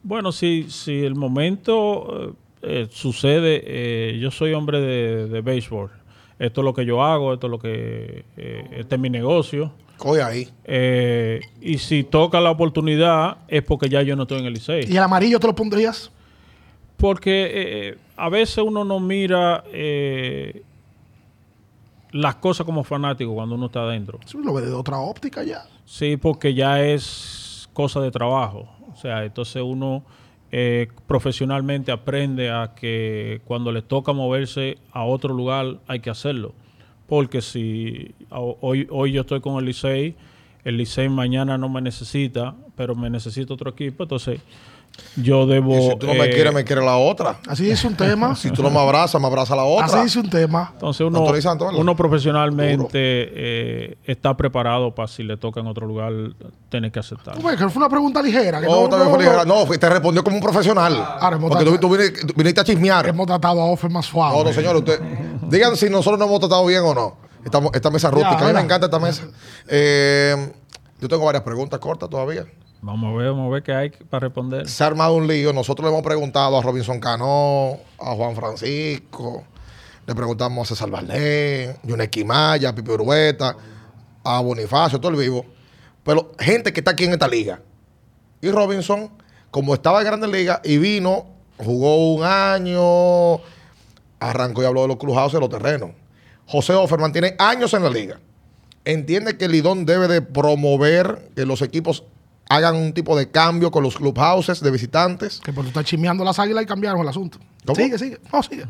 Bueno, 0.03 0.32
si, 0.32 0.66
si 0.70 1.05
el 1.05 1.14
momento 1.14 2.30
eh, 2.30 2.32
eh, 2.62 2.89
sucede, 2.91 3.62
eh, 3.64 4.18
yo 4.18 4.30
soy 4.30 4.53
hombre 4.55 4.80
de, 4.80 5.28
de 5.28 5.41
béisbol. 5.41 5.91
esto 6.39 6.61
es 6.61 6.64
lo 6.64 6.72
que 6.74 6.84
yo 6.84 7.03
hago, 7.03 7.34
esto 7.34 7.47
es 7.47 7.51
lo 7.51 7.59
que, 7.59 8.24
eh, 8.36 8.64
este 8.72 8.95
es 8.95 9.01
mi 9.01 9.11
negocio. 9.11 9.72
Coge 9.97 10.22
ahí. 10.22 10.49
Y 11.61 11.78
si 11.78 12.05
toca 12.05 12.41
la 12.41 12.53
oportunidad 12.53 13.39
es 13.49 13.62
porque 13.62 13.89
ya 13.89 14.03
yo 14.03 14.14
no 14.14 14.22
estoy 14.22 14.39
en 14.39 14.47
el 14.47 14.55
Licey. 14.55 14.84
¿Y 14.89 14.97
el 14.97 15.03
amarillo 15.03 15.41
te 15.41 15.47
lo 15.49 15.55
pondrías? 15.55 16.12
Porque 16.97 17.97
a 18.18 18.28
veces 18.28 18.59
uno 18.59 18.84
no 18.84 18.99
mira 19.01 19.64
eh, 19.72 20.62
las 22.13 22.37
cosas 22.37 22.65
como 22.65 22.85
fanático 22.85 23.35
cuando 23.35 23.55
uno 23.55 23.67
está 23.67 23.83
adentro. 23.83 24.19
Sí, 24.25 24.39
lo 24.43 24.55
ve 24.55 24.63
de 24.63 24.73
otra 24.73 24.99
óptica 24.99 25.43
ya. 25.43 25.67
Sí, 25.85 26.17
porque 26.17 26.55
ya 26.55 26.83
es 26.83 27.69
cosa 27.73 28.01
de 28.01 28.11
trabajo. 28.11 28.69
O 28.93 28.97
sea, 28.97 29.25
entonces 29.25 29.63
uno 29.65 30.05
eh, 30.51 30.89
profesionalmente 31.07 31.93
aprende 31.93 32.51
a 32.51 32.75
que 32.75 33.43
cuando 33.45 33.71
le 33.71 33.83
toca 33.83 34.13
moverse 34.13 34.79
a 34.93 35.05
otro 35.05 35.35
lugar 35.35 35.81
hay 35.87 36.01
que 36.01 36.11
hacerlo. 36.11 36.55
Porque 37.07 37.41
si 37.41 38.15
hoy, 38.31 38.87
hoy 38.91 39.13
yo 39.13 39.23
estoy 39.23 39.41
con 39.41 39.57
el 39.57 39.65
Licey, 39.65 40.17
el 40.65 40.77
Licey 40.77 41.09
mañana 41.09 41.57
no 41.57 41.69
me 41.69 41.81
necesita, 41.81 42.55
pero 42.77 42.95
me 42.95 43.09
necesita 43.09 43.55
otro 43.55 43.71
equipo, 43.71 44.03
entonces 44.03 44.41
yo 45.17 45.47
debo... 45.47 45.77
Y 45.77 45.91
si 45.91 45.97
tú 45.97 46.07
no 46.07 46.15
me 46.15 46.27
eh, 46.27 46.31
quieres, 46.31 46.53
me 46.53 46.65
quiere 46.65 46.85
la 46.85 46.97
otra. 46.97 47.39
Así 47.49 47.65
dice 47.65 47.87
un 47.87 47.95
tema. 47.95 48.35
Si 48.39 48.51
tú 48.51 48.63
no 48.63 48.71
me 48.71 48.79
abrazas, 48.79 49.21
me 49.21 49.27
abraza 49.27 49.57
la 49.57 49.65
otra. 49.65 49.87
Así 49.87 49.99
dice 50.01 50.21
un 50.21 50.31
tema. 50.31 50.71
Entonces 50.73 51.07
uno, 51.07 51.25
uno 51.77 51.97
profesionalmente 51.97 52.91
eh, 52.95 53.99
está 54.05 54.37
preparado 54.37 54.95
para 54.95 55.09
si 55.09 55.23
le 55.23 55.37
toca 55.37 55.61
en 55.61 55.67
otro 55.67 55.87
lugar, 55.87 56.13
tener 56.69 56.93
que 56.93 57.01
aceptar. 57.01 57.37
Tú 57.37 57.43
ves 57.47 57.57
que 57.57 57.69
fue 57.69 57.81
una 57.81 57.89
pregunta 57.89 58.23
ligera. 58.23 58.61
Que 58.61 58.67
No, 58.67 58.83
no, 58.83 58.89
también 58.89 59.11
no, 59.11 59.15
fue 59.17 59.25
no. 59.25 59.31
ligera. 59.31 59.45
no, 59.45 59.65
te 59.67 59.89
respondió 59.89 60.23
como 60.23 60.37
un 60.37 60.43
profesional. 60.43 60.95
hemos 60.95 61.51
porque 61.51 61.65
tú, 61.65 61.71
tratado- 61.71 61.81
tú 61.81 61.97
viniste, 61.97 62.27
tú 62.27 62.35
viniste 62.37 62.61
a 62.61 62.65
chismear. 62.65 63.09
Hemos 63.09 63.27
tratado 63.27 63.61
a 63.61 63.65
Offer 63.67 63.91
más 63.91 64.07
suave. 64.07 64.37
No, 64.37 64.45
no, 64.45 64.53
señor, 64.53 64.77
usted. 64.77 65.01
Digan 65.49 65.77
si 65.77 65.89
nosotros 65.91 66.19
nos 66.19 66.29
hemos 66.29 66.41
tratado 66.41 66.65
bien 66.67 66.83
o 66.85 66.95
no. 66.95 67.17
Esta, 67.45 67.61
esta 67.73 67.91
mesa 67.91 68.11
rústica. 68.11 68.39
a 68.39 68.47
mí 68.49 68.53
me 68.53 68.61
encanta 68.61 68.87
esta 68.87 68.99
mesa. 68.99 69.25
Eh, 69.69 70.53
yo 71.01 71.09
tengo 71.09 71.25
varias 71.25 71.43
preguntas 71.43 71.79
cortas 71.81 72.09
todavía. 72.11 72.45
Vamos 72.81 73.12
a 73.12 73.16
ver, 73.18 73.31
vamos 73.31 73.49
a 73.49 73.55
ver 73.55 73.62
qué 73.62 73.72
hay 73.72 73.91
para 73.91 74.29
responder. 74.29 74.68
Se 74.68 74.85
ha 74.85 74.87
armado 74.87 75.14
un 75.14 75.26
lío. 75.26 75.53
Nosotros 75.53 75.85
le 75.85 75.91
hemos 75.91 76.05
preguntado 76.05 76.57
a 76.57 76.62
Robinson 76.62 77.01
Cano, 77.01 77.79
a 77.99 78.14
Juan 78.14 78.37
Francisco, 78.37 79.45
le 80.07 80.14
preguntamos 80.14 80.66
a 80.66 80.74
César 80.74 80.89
Valdés, 80.89 81.76
Yuneski 81.83 82.24
Maya, 82.24 82.68
a 82.68 82.74
Pipi 82.74 82.91
Urueta, 82.93 83.57
a 84.22 84.41
Bonifacio, 84.41 85.01
todo 85.01 85.11
el 85.12 85.18
vivo. 85.18 85.45
Pero 86.05 86.33
gente 86.39 86.72
que 86.72 86.81
está 86.81 86.93
aquí 86.93 87.05
en 87.05 87.12
esta 87.12 87.26
liga. 87.26 87.61
Y 88.41 88.51
Robinson, 88.51 89.11
como 89.51 89.74
estaba 89.74 90.01
en 90.01 90.07
Grandes 90.07 90.31
Ligas 90.31 90.61
y 90.62 90.79
vino, 90.79 91.26
jugó 91.59 92.14
un 92.14 92.22
año, 92.22 93.41
arrancó 94.20 94.62
y 94.62 94.66
habló 94.66 94.83
de 94.83 94.89
los 94.89 94.97
clubhouses 94.99 95.35
de 95.35 95.41
los 95.41 95.51
terrenos. 95.51 95.91
José 96.47 96.74
Offerman 96.74 97.12
tiene 97.12 97.35
años 97.39 97.74
en 97.74 97.83
la 97.83 97.91
liga. 97.91 98.20
Entiende 98.85 99.37
que 99.37 99.49
Lidón 99.49 99.85
debe 99.85 100.09
de 100.09 100.22
promover 100.22 101.31
que 101.35 101.45
los 101.45 101.61
equipos 101.61 102.05
hagan 102.49 102.77
un 102.77 102.93
tipo 102.93 103.17
de 103.17 103.31
cambio 103.31 103.71
con 103.71 103.83
los 103.83 103.97
clubhouses 103.97 104.61
de 104.61 104.71
visitantes. 104.71 105.41
Que 105.45 105.53
por 105.53 105.65
tú 105.65 105.69
estás 105.69 105.85
chismeando 105.85 106.25
las 106.25 106.39
águilas 106.39 106.63
y 106.65 106.67
cambiaron 106.67 107.01
el 107.03 107.09
asunto. 107.09 107.39
¿Cómo? 107.67 107.75
Sigue, 107.77 107.99
sigue. 107.99 108.19
No, 108.33 108.43
sigue. 108.43 108.65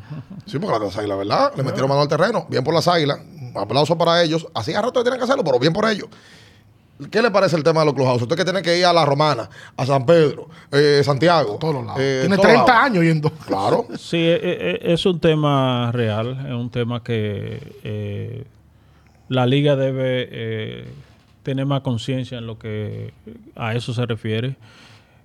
Sí, 0.47 0.59
porque 0.59 0.85
las 0.85 0.97
águilas, 0.97 1.19
¿verdad? 1.19 1.53
Le 1.57 1.63
metieron 1.63 1.89
mano 1.89 2.01
al 2.03 2.09
terreno. 2.09 2.47
Bien 2.51 2.65
por 2.65 2.75
las 2.75 2.89
águilas. 2.89 3.21
Aplauso 3.55 3.97
para 3.97 4.23
ellos. 4.23 4.47
Así 4.55 4.75
a 4.75 4.83
rato 4.83 5.03
tienen 5.03 5.19
que 5.19 5.25
hacerlo, 5.25 5.45
pero 5.45 5.59
bien 5.59 5.73
por 5.73 5.89
ellos. 5.89 6.09
¿Qué 7.13 7.23
le 7.23 7.31
parece 7.31 7.55
el 7.55 7.63
tema 7.63 7.81
de 7.81 7.87
los 7.87 7.95
clubhouses? 7.95 8.23
Usted 8.23 8.35
que 8.35 8.45
tiene 8.45 8.61
que 8.61 8.77
ir 8.77 8.85
a 8.85 8.93
La 8.93 9.05
Romana, 9.05 9.49
a 9.77 9.87
San 9.87 10.05
Pedro, 10.05 10.49
eh, 10.73 11.01
Santiago. 11.05 11.57
Todos 11.61 11.75
los 11.77 11.87
lados. 11.87 12.01
eh, 12.03 12.19
Tiene 12.23 12.35
todos 12.37 12.49
30 12.49 12.67
lados. 12.73 12.85
años 12.87 13.05
yendo. 13.05 13.31
Claro. 13.31 13.87
Sí, 13.99 14.17
e- 14.17 14.35
e- 14.83 14.93
es 14.93 15.07
un 15.07 15.21
tema 15.21 15.93
real, 15.93 16.45
es 16.45 16.53
un 16.55 16.71
tema 16.71 17.05
que 17.05 17.77
eh, 17.85 18.45
la 19.29 19.47
liga 19.47 19.77
debe 19.77 20.29
eh, 20.29 20.89
tener 21.49 21.65
más 21.65 21.81
conciencia 21.81 22.37
en 22.37 22.47
lo 22.47 22.59
que 22.59 23.15
a 23.57 23.75
eso 23.75 23.95
se 23.95 24.05
refiere. 24.05 24.57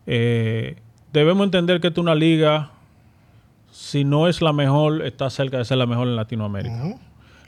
Eh, 0.08 0.78
debemos 1.12 1.44
entender 1.44 1.82
que 1.82 1.88
esta 1.88 2.00
es 2.00 2.04
una 2.04 2.16
liga, 2.16 2.72
si 3.72 4.06
no 4.06 4.30
es 4.30 4.42
la 4.42 4.54
mejor, 4.54 5.06
está 5.06 5.30
cerca 5.30 5.58
de 5.58 5.66
ser 5.66 5.80
la 5.80 5.86
mejor 5.86 6.08
en 6.08 6.16
Latinoamérica. 6.16 6.76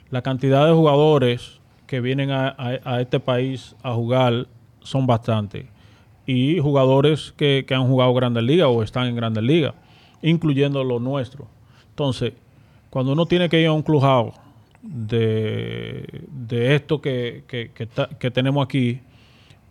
La 0.10 0.22
cantidad 0.22 0.66
de 0.68 0.74
jugadores 0.74 1.62
que 1.88 2.02
vienen 2.02 2.32
a, 2.32 2.50
a- 2.50 2.80
a 2.84 3.00
este 3.02 3.22
país 3.22 3.78
a 3.82 3.94
jugar 3.94 4.48
son 4.82 5.08
bastantes. 5.08 5.68
Y 6.26 6.60
jugadores 6.60 7.34
que, 7.38 7.64
que 7.66 7.76
han 7.76 7.88
jugado 7.88 8.14
Grandes 8.14 8.44
Ligas 8.44 8.68
o 8.70 8.84
están 8.84 9.08
en 9.08 9.16
Grandes 9.16 9.44
Ligas, 9.44 9.74
incluyendo 10.22 10.84
los 10.84 11.02
nuestros. 11.02 11.48
Entonces, 11.92 12.34
cuando 12.90 13.14
uno 13.14 13.26
tiene 13.26 13.48
que 13.48 13.62
ir 13.62 13.68
a 13.68 13.72
un 13.72 13.84
clubhouse 13.84 14.34
de, 14.88 16.06
de 16.30 16.76
esto 16.76 17.02
que, 17.02 17.44
que- 17.48 17.72
que 17.74 17.88
que 18.20 18.32
tenemos 18.32 18.64
aquí, 18.66 19.00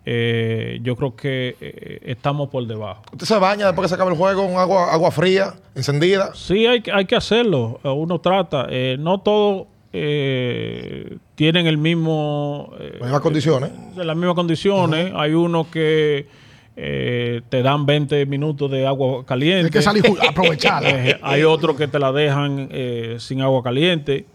eh, 0.05 0.79
yo 0.83 0.95
creo 0.95 1.15
que 1.15 1.55
eh, 1.59 1.99
estamos 2.03 2.49
por 2.49 2.67
debajo. 2.67 3.01
Usted 3.11 3.25
se 3.25 3.37
baña 3.39 3.65
después 3.67 3.85
que 3.85 3.89
se 3.89 3.95
acaba 3.95 4.11
el 4.11 4.17
juego 4.17 4.45
con 4.47 4.57
agua, 4.57 4.93
agua 4.93 5.09
fría, 5.11 5.53
encendida. 5.73 6.31
Sí, 6.35 6.65
hay, 6.67 6.81
que- 6.81 6.91
hay 6.91 7.05
que 7.05 7.15
hacerlo. 7.15 7.79
Uno 7.83 8.19
trata. 8.19 8.67
eh, 8.69 8.97
no 8.99 9.19
todos 9.21 9.67
tienen 11.35 11.67
el 11.67 11.77
mismo... 11.77 12.73
Las 12.79 13.01
mismas 13.01 13.21
condiciones. 13.21 13.71
las 13.95 14.15
mismas 14.15 14.35
condiciones. 14.35 15.11
Hay 15.15 15.33
unos 15.33 15.67
que 15.67 16.27
eh, 16.75 17.41
te 17.47 17.61
dan 17.61 17.85
20 17.85 18.25
minutos 18.25 18.69
de 18.69 18.85
agua 18.85 19.25
caliente. 19.25 19.65
Hay 19.65 19.71
que 19.71 19.81
salir 19.81 20.03
a 20.21 20.29
aprovechar. 20.29 20.83
Eh, 20.85 21.17
hay 21.21 21.43
otros 21.43 21.77
que 21.77 21.87
te 21.87 21.97
la 21.97 22.11
dejan 22.11 22.67
eh, 22.71 23.15
sin 23.19 23.39
agua 23.41 23.63
caliente. 23.63 24.25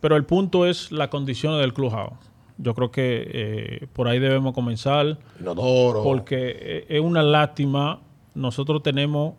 Pero 0.00 0.16
el 0.16 0.24
punto 0.24 0.66
es 0.66 0.90
las 0.92 1.08
condiciones 1.08 1.60
del 1.60 1.72
clubhouse. 1.74 2.14
Yo 2.58 2.74
creo 2.74 2.90
que 2.90 3.30
eh, 3.32 3.86
por 3.92 4.08
ahí 4.08 4.18
debemos 4.18 4.52
comenzar. 4.54 5.18
Inodoro. 5.40 6.02
Porque 6.02 6.36
eh, 6.58 6.86
es 6.88 7.00
una 7.00 7.22
lástima. 7.22 8.00
Nosotros 8.34 8.82
tenemos 8.82 9.34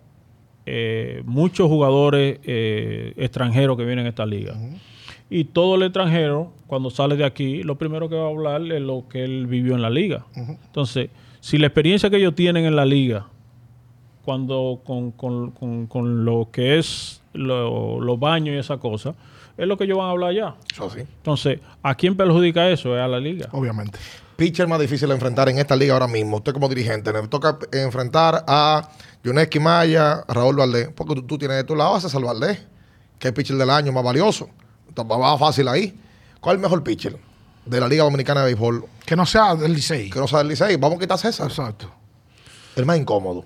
eh, 0.65 1.23
muchos 1.25 1.67
jugadores 1.67 2.39
eh, 2.43 3.13
extranjeros 3.17 3.77
que 3.77 3.85
vienen 3.85 4.05
a 4.05 4.09
esta 4.09 4.25
liga. 4.25 4.55
Y 5.29 5.45
todo 5.45 5.75
el 5.75 5.83
extranjero, 5.83 6.51
cuando 6.67 6.89
sale 6.89 7.15
de 7.15 7.23
aquí, 7.23 7.63
lo 7.63 7.77
primero 7.77 8.09
que 8.09 8.15
va 8.15 8.25
a 8.25 8.29
hablar 8.29 8.61
es 8.71 8.81
lo 8.81 9.05
que 9.07 9.23
él 9.23 9.47
vivió 9.47 9.75
en 9.75 9.81
la 9.81 9.89
liga. 9.89 10.25
Entonces, 10.35 11.09
si 11.39 11.57
la 11.57 11.67
experiencia 11.67 12.09
que 12.09 12.17
ellos 12.17 12.35
tienen 12.35 12.65
en 12.65 12.75
la 12.75 12.85
liga, 12.85 13.27
cuando 14.25 14.81
con, 14.83 15.11
con- 15.11 15.51
con- 15.51 15.87
con 15.87 16.25
lo 16.25 16.49
que 16.51 16.77
es 16.77 17.21
lo- 17.33 17.99
los 18.01 18.19
baños 18.19 18.55
y 18.55 18.57
esa 18.59 18.77
cosa, 18.77 19.15
es 19.57 19.67
lo 19.67 19.77
que 19.77 19.85
ellos 19.85 19.97
van 19.97 20.07
a 20.07 20.11
hablar 20.11 20.29
allá. 20.31 20.55
Eso 20.71 20.89
sí. 20.89 20.99
Entonces, 20.99 21.59
¿a 21.81 21.95
quién 21.95 22.15
perjudica 22.15 22.69
eso? 22.69 22.95
Es 22.95 23.01
a 23.01 23.07
la 23.07 23.19
liga. 23.19 23.49
Obviamente. 23.51 23.97
Pitcher 24.35 24.67
más 24.67 24.79
difícil 24.79 25.07
de 25.07 25.13
enfrentar 25.13 25.49
en 25.49 25.59
esta 25.59 25.75
liga 25.75 25.93
ahora 25.93 26.07
mismo. 26.07 26.37
Usted 26.37 26.53
como 26.53 26.67
dirigente, 26.67 27.13
le 27.13 27.27
toca 27.27 27.59
enfrentar 27.71 28.43
a 28.47 28.89
Yuneski 29.23 29.59
Maya, 29.59 30.23
a 30.27 30.33
Raúl 30.33 30.55
Valdés. 30.55 30.89
Porque 30.95 31.15
tú, 31.15 31.23
tú 31.23 31.37
tienes 31.37 31.57
de 31.57 31.63
tu 31.63 31.75
lado 31.75 31.95
a 31.95 32.01
César 32.01 32.21
Valdés, 32.21 32.65
que 33.19 33.27
es 33.27 33.33
pitcher 33.33 33.55
del 33.57 33.69
año 33.69 33.91
más 33.91 34.03
valioso. 34.03 34.49
Entonces, 34.87 35.17
va 35.17 35.37
fácil 35.37 35.67
ahí. 35.67 35.97
¿Cuál 36.39 36.55
es 36.55 36.57
el 36.57 36.63
mejor 36.63 36.83
pitcher 36.83 37.17
de 37.65 37.79
la 37.79 37.87
Liga 37.87 38.03
Dominicana 38.03 38.41
de 38.41 38.47
Béisbol? 38.47 38.85
Que 39.05 39.15
no 39.15 39.25
sea 39.25 39.55
del 39.55 39.73
Licey. 39.73 40.09
Que 40.09 40.19
no 40.19 40.27
sea 40.27 40.41
el 40.41 40.47
Licey. 40.47 40.75
Vamos 40.77 40.97
a 40.97 41.01
quitar 41.01 41.15
a 41.15 41.17
César. 41.19 41.47
Exacto. 41.47 41.91
El 42.75 42.85
más 42.85 42.97
incómodo. 42.97 43.45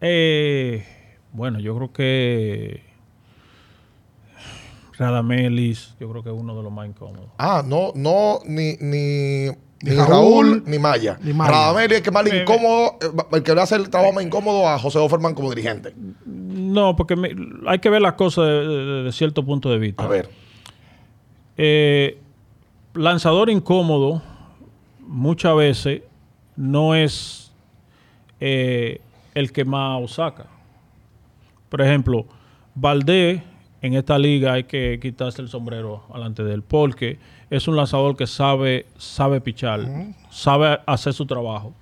Eh, 0.00 0.84
bueno, 1.32 1.60
yo 1.60 1.76
creo 1.76 1.92
que 1.92 2.93
Radamelis, 4.98 5.94
yo 5.98 6.08
creo 6.10 6.22
que 6.22 6.30
es 6.30 6.36
uno 6.38 6.56
de 6.56 6.62
los 6.62 6.72
más 6.72 6.86
incómodos. 6.88 7.26
Ah, 7.38 7.62
no, 7.66 7.92
no, 7.94 8.38
ni, 8.46 8.74
ni, 8.80 9.46
ni 9.82 9.90
Raúl, 9.96 10.08
Raúl, 10.08 10.62
ni 10.66 10.78
Maya. 10.78 11.18
ni 11.22 11.32
Maya. 11.32 11.50
Radamel 11.50 11.90
es 11.92 11.98
el 11.98 12.02
que 12.04 12.10
más 12.10 12.26
incómodo, 12.32 12.96
eh, 13.00 13.06
el 13.32 13.42
que 13.42 13.54
le 13.54 13.60
hace 13.60 13.76
el 13.76 13.90
trabajo 13.90 14.12
más 14.12 14.24
incómodo 14.24 14.68
a 14.68 14.78
José 14.78 14.98
Offerman 14.98 15.34
como 15.34 15.50
dirigente. 15.50 15.94
No, 16.26 16.94
porque 16.96 17.16
me- 17.16 17.34
hay 17.66 17.78
que 17.80 17.90
ver 17.90 18.02
las 18.02 18.14
cosas 18.14 18.44
de, 18.46 18.66
de- 18.66 19.02
de 19.04 19.12
cierto 19.12 19.44
punto 19.44 19.68
de 19.70 19.78
vista. 19.78 20.04
A 20.04 20.08
ver. 20.08 20.30
Eh, 21.56 22.18
lanzador 22.94 23.50
incómodo 23.50 24.22
muchas 25.00 25.54
veces 25.56 26.02
no 26.56 26.94
es 26.94 27.52
eh, 28.40 29.00
el 29.34 29.52
que 29.52 29.64
más 29.64 30.10
saca. 30.12 30.46
Por 31.68 31.80
ejemplo, 31.82 32.26
Valdés 32.74 33.42
en 33.86 33.94
esta 33.94 34.18
liga 34.18 34.54
hay 34.54 34.64
que 34.64 34.98
quitarse 35.00 35.42
el 35.42 35.48
sombrero 35.48 36.04
delante 36.12 36.42
de 36.42 36.54
él 36.54 36.62
porque 36.62 37.18
es 37.50 37.68
un 37.68 37.76
lanzador 37.76 38.16
que 38.16 38.26
sabe, 38.26 38.86
sabe 38.96 39.40
pichar, 39.42 39.80
sabe 40.30 40.78
hacer 40.86 41.12
su 41.12 41.26
trabajo. 41.26 41.74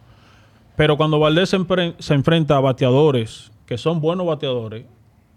Pero 0.75 0.97
cuando 0.97 1.19
Valdés 1.21 1.51
se, 1.51 1.59
enfren- 1.59 1.95
se 2.01 2.15
enfrenta 2.15 2.57
a 2.57 2.61
bateadores 2.61 3.53
que 3.67 3.79
son 3.79 4.01
buenos 4.01 4.27
bateadores, 4.27 4.85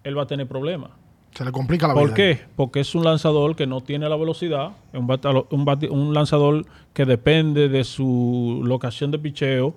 él 0.03 0.18
va 0.18 0.24
a 0.24 0.28
tener 0.28 0.47
problemas. 0.47 0.89
Se 1.36 1.45
le 1.45 1.51
complica 1.51 1.88
la 1.88 1.93
vida. 1.93 2.01
¿Por 2.03 2.13
qué? 2.16 2.39
Porque 2.55 2.80
es 2.80 2.95
un 2.95 3.03
lanzador 3.03 3.55
que 3.55 3.68
no 3.68 3.82
tiene 3.82 4.07
la 4.09 4.16
velocidad, 4.16 4.72
un 4.93 6.13
lanzador 6.13 6.66
que 6.93 7.05
depende 7.05 7.70
de 7.70 7.84
su 7.84 8.61
locación 8.63 9.11
de 9.11 9.20
picheo, 9.20 9.76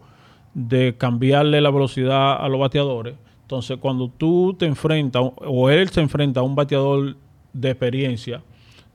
de 0.54 0.96
cambiarle 0.96 1.60
la 1.60 1.70
velocidad 1.70 2.42
a 2.42 2.48
los 2.48 2.60
bateadores. 2.60 3.14
Entonces, 3.48 3.78
cuando 3.80 4.10
tú 4.10 4.54
te 4.58 4.66
enfrentas, 4.66 5.22
o 5.36 5.70
él 5.70 5.88
se 5.88 6.02
enfrenta 6.02 6.40
a 6.40 6.42
un 6.42 6.54
bateador 6.54 7.16
de 7.54 7.70
experiencia, 7.70 8.42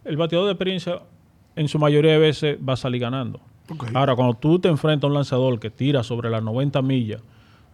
el 0.06 0.16
bateador 0.16 0.46
de 0.46 0.52
experiencia 0.52 1.02
en 1.56 1.68
su 1.68 1.80
mayoría 1.80 2.12
de 2.12 2.18
veces 2.20 2.60
va 2.60 2.74
a 2.74 2.78
salir 2.78 3.02
ganando. 3.02 3.40
Ahora, 3.96 4.16
cuando 4.16 4.36
tú 4.36 4.60
te 4.60 4.68
enfrentas 4.68 5.06
a 5.06 5.08
un 5.08 5.16
lanzador 5.16 5.60
que 5.60 5.72
tira 5.72 6.04
sobre 6.04 6.30
las 6.30 6.44
90 6.44 6.84
millas 6.84 7.20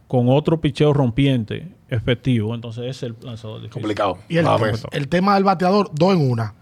con 0.07 0.29
otro 0.29 0.61
picheo 0.61 0.93
rompiente 0.93 1.75
efectivo, 1.89 2.55
entonces 2.55 2.85
es 2.85 3.03
el 3.03 3.13
lanzador 3.23 3.57
difícil. 3.57 3.73
Complicado. 3.73 4.17
Y 4.29 4.37
el, 4.37 4.45
Nuevamente. 4.45 4.87
el 4.93 5.09
tema 5.09 5.35
del 5.35 5.43
bateador, 5.43 5.91
dos 5.93 6.13
en 6.13 6.31
una. 6.31 6.55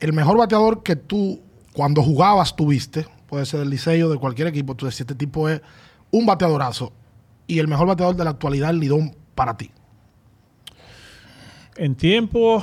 El 0.00 0.12
mejor 0.12 0.38
bateador 0.38 0.82
que 0.82 0.96
tú, 0.96 1.40
cuando 1.72 2.02
jugabas, 2.02 2.56
tuviste, 2.56 3.06
puede 3.28 3.46
ser 3.46 3.60
del 3.60 3.70
liceo, 3.70 4.10
de 4.10 4.18
cualquier 4.18 4.48
equipo, 4.48 4.74
tú 4.74 4.86
decías, 4.86 5.02
este 5.02 5.14
tipo 5.14 5.48
es 5.48 5.62
un 6.10 6.26
bateadorazo. 6.26 6.92
Y 7.46 7.60
el 7.60 7.68
mejor 7.68 7.86
bateador 7.86 8.16
de 8.16 8.24
la 8.24 8.30
actualidad, 8.30 8.70
el 8.70 8.80
Lidón, 8.80 9.21
para 9.34 9.56
ti. 9.56 9.70
En 11.76 11.94
tiempo, 11.94 12.62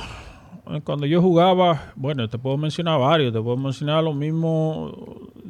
eh, 0.70 0.80
cuando 0.82 1.06
yo 1.06 1.20
jugaba, 1.20 1.92
bueno, 1.96 2.28
te 2.28 2.38
puedo 2.38 2.56
mencionar 2.56 3.00
varios, 3.00 3.32
te 3.32 3.40
puedo 3.40 3.56
mencionar 3.56 4.04
lo 4.04 4.14
mismo 4.14 4.92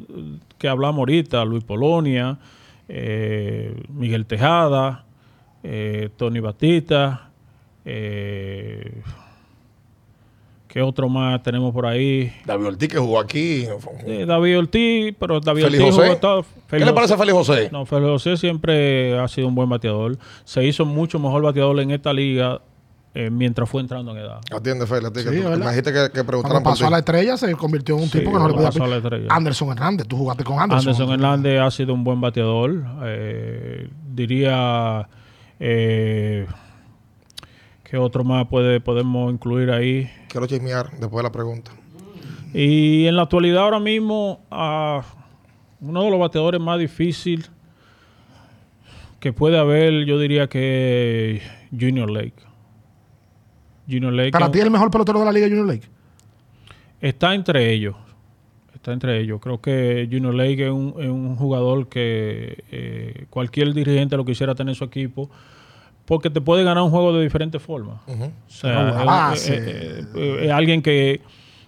eh, 0.08 0.38
que 0.58 0.68
hablamos 0.68 0.98
ahorita, 1.00 1.44
Luis 1.44 1.64
Polonia, 1.64 2.38
eh, 2.88 3.82
Miguel 3.88 4.26
Tejada, 4.26 5.04
eh, 5.62 6.08
Tony 6.16 6.40
Batista, 6.40 7.30
eh, 7.84 9.02
¿qué 10.72 10.80
otro 10.82 11.08
más 11.08 11.42
tenemos 11.42 11.72
por 11.74 11.84
ahí? 11.86 12.32
David 12.46 12.66
Ortiz 12.66 12.88
que 12.88 12.98
jugó 12.98 13.18
aquí. 13.20 13.66
David 14.26 14.58
Ortiz, 14.58 15.14
pero 15.18 15.40
David 15.40 15.64
Félix 15.64 15.82
Ortiz 15.82 15.96
José. 15.96 16.08
jugó 16.08 16.20
todo- 16.20 16.44
¿Qué 16.68 16.78
le 16.84 16.92
parece 16.92 17.14
a 17.14 17.16
José- 17.16 17.30
Félix 17.32 17.46
José? 17.48 17.68
No, 17.72 17.84
Félix 17.86 18.08
José 18.08 18.36
siempre 18.36 19.18
ha 19.18 19.26
sido 19.28 19.48
un 19.48 19.54
buen 19.54 19.68
bateador. 19.68 20.16
Se 20.44 20.64
hizo 20.64 20.84
mucho 20.84 21.18
mejor 21.18 21.42
bateador 21.42 21.78
en 21.80 21.90
esta 21.90 22.12
liga 22.12 22.60
eh, 23.12 23.28
mientras 23.28 23.68
fue 23.68 23.80
entrando 23.80 24.12
en 24.12 24.18
edad. 24.18 24.38
Atiende, 24.54 24.86
Félix. 24.86 25.06
a 25.08 25.12
ti, 25.12 25.24
que 25.24 25.30
Sí, 25.30 25.36
tú- 25.42 25.48
¿verdad? 25.48 25.58
me 25.58 25.66
dijiste 25.70 25.92
que, 25.92 26.10
que 26.14 26.22
preguntaran 26.22 26.62
por 26.62 26.72
pasó 26.74 26.86
a 26.86 26.90
la 26.90 26.98
estrella, 26.98 27.36
se 27.36 27.52
convirtió 27.56 27.96
en 27.96 28.02
un 28.04 28.08
Sí, 28.08 28.20
tipo 28.20 28.30
que 28.32 28.38
no 28.38 28.46
le 28.46 28.54
podía 28.54 28.68
pasó 28.68 28.84
a 28.84 28.86
la 28.86 28.96
estrella. 28.98 29.26
Anderson 29.30 29.70
Hernández, 29.70 30.06
tú 30.06 30.16
jugaste 30.16 30.44
con 30.44 30.60
Anderson. 30.60 30.90
Anderson 30.90 31.12
Hernández 31.14 31.60
ha 31.60 31.70
sido 31.72 31.92
un 31.92 32.04
buen 32.04 32.20
bateador. 32.20 32.84
eh, 33.02 33.88
diría 34.14 35.08
eh, 35.58 36.46
que 37.82 37.96
otro 37.96 38.22
más 38.22 38.46
puede, 38.46 38.80
podemos 38.80 39.32
incluir 39.32 39.72
ahí. 39.72 40.08
Quiero 40.30 40.46
chismear 40.46 40.90
después 40.92 41.16
de 41.16 41.22
la 41.24 41.32
pregunta. 41.32 41.72
Y 42.54 43.06
en 43.06 43.16
la 43.16 43.22
actualidad 43.22 43.62
ahora 43.64 43.80
mismo, 43.80 44.40
ah, 44.50 45.02
uno 45.80 46.02
de 46.04 46.10
los 46.10 46.18
bateadores 46.20 46.60
más 46.60 46.78
difíciles 46.78 47.50
que 49.18 49.32
puede 49.32 49.58
haber, 49.58 50.04
yo 50.04 50.18
diría 50.18 50.48
que 50.48 51.42
Junior 51.78 52.10
Lake. 52.10 52.34
Junior 53.88 54.12
Lake 54.12 54.30
Para 54.30 54.46
es- 54.46 54.52
ti, 54.52 54.60
el 54.60 54.70
mejor 54.70 54.90
pelotero 54.90 55.18
de 55.20 55.24
la 55.24 55.32
Liga 55.32 55.46
Junior 55.48 55.66
Lake. 55.66 55.88
está 57.00 57.34
entre 57.34 57.72
ellos. 57.72 57.96
Está 58.74 58.92
entre 58.92 59.20
ellos. 59.20 59.40
Creo 59.42 59.60
que 59.60 60.08
Junior 60.10 60.34
Lake 60.34 60.64
es 60.66 60.70
un, 60.72 60.94
es 60.98 61.08
un 61.08 61.36
jugador 61.36 61.88
que 61.88 62.64
eh, 62.70 63.26
cualquier 63.30 63.74
dirigente 63.74 64.16
lo 64.16 64.24
quisiera 64.24 64.54
tener 64.54 64.70
en 64.72 64.74
su 64.76 64.84
equipo 64.84 65.28
porque 66.10 66.28
te 66.28 66.40
puede 66.40 66.64
ganar 66.64 66.82
un 66.82 66.90
juego 66.90 67.12
de 67.12 67.22
diferentes 67.22 67.62
formas. 67.62 68.00
O 68.08 68.50
sea, 68.50 69.32
es- 69.32 69.48
es, 69.48 69.58
es- 69.60 70.06
es- 70.16 70.42
es 70.42 70.50
alguien 70.50 70.82
que 70.82 71.20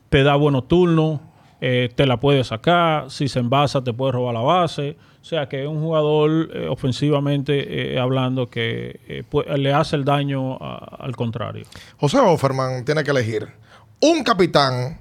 te 0.09 0.25
da 0.25 0.35
buenos 0.35 0.67
turnos, 0.67 1.21
eh, 1.61 1.91
te 1.95 2.07
la 2.07 2.17
puede 2.19 2.43
sacar, 2.43 3.09
si 3.09 3.29
se 3.29 3.39
envasa 3.39 3.85
te 3.85 3.93
puede 3.93 4.11
robar 4.11 4.35
la 4.35 4.41
base. 4.41 4.97
O 5.21 5.25
sea, 5.25 5.49
que 5.49 5.63
es 5.63 5.69
un 5.69 5.81
jugador 5.81 6.51
eh, 6.53 6.67
ofensivamente 6.69 7.95
eh, 7.95 8.01
hablando 8.01 8.51
que 8.51 8.99
eh, 9.07 9.23
pu- 9.31 9.47
le 9.57 9.73
hace 9.73 9.95
el 9.95 10.05
daño 10.05 10.57
a- 10.61 10.97
al 10.99 11.15
contrario. 11.15 11.65
José 11.99 12.19
Offerman 12.19 12.85
tiene 12.85 13.05
que 13.05 13.13
elegir 13.13 13.47
un 14.01 14.25
capitán 14.25 14.99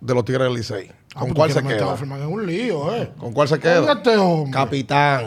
de 0.00 0.14
los 0.14 0.24
Tigres 0.24 0.44
del 0.46 0.54
Licey. 0.54 0.92
Ah, 1.16 1.20
¿Con 1.22 1.30
cuál 1.34 1.50
se 1.50 1.60
queda? 1.60 1.88
Offerman 1.88 2.20
en 2.22 2.28
un 2.28 2.46
lío, 2.46 2.94
¿eh? 2.94 3.10
¿Con 3.18 3.32
cuál 3.32 3.48
se 3.48 3.58
queda? 3.58 3.92
este 3.94 4.16
hombre. 4.16 4.52
Capitán. 4.52 5.24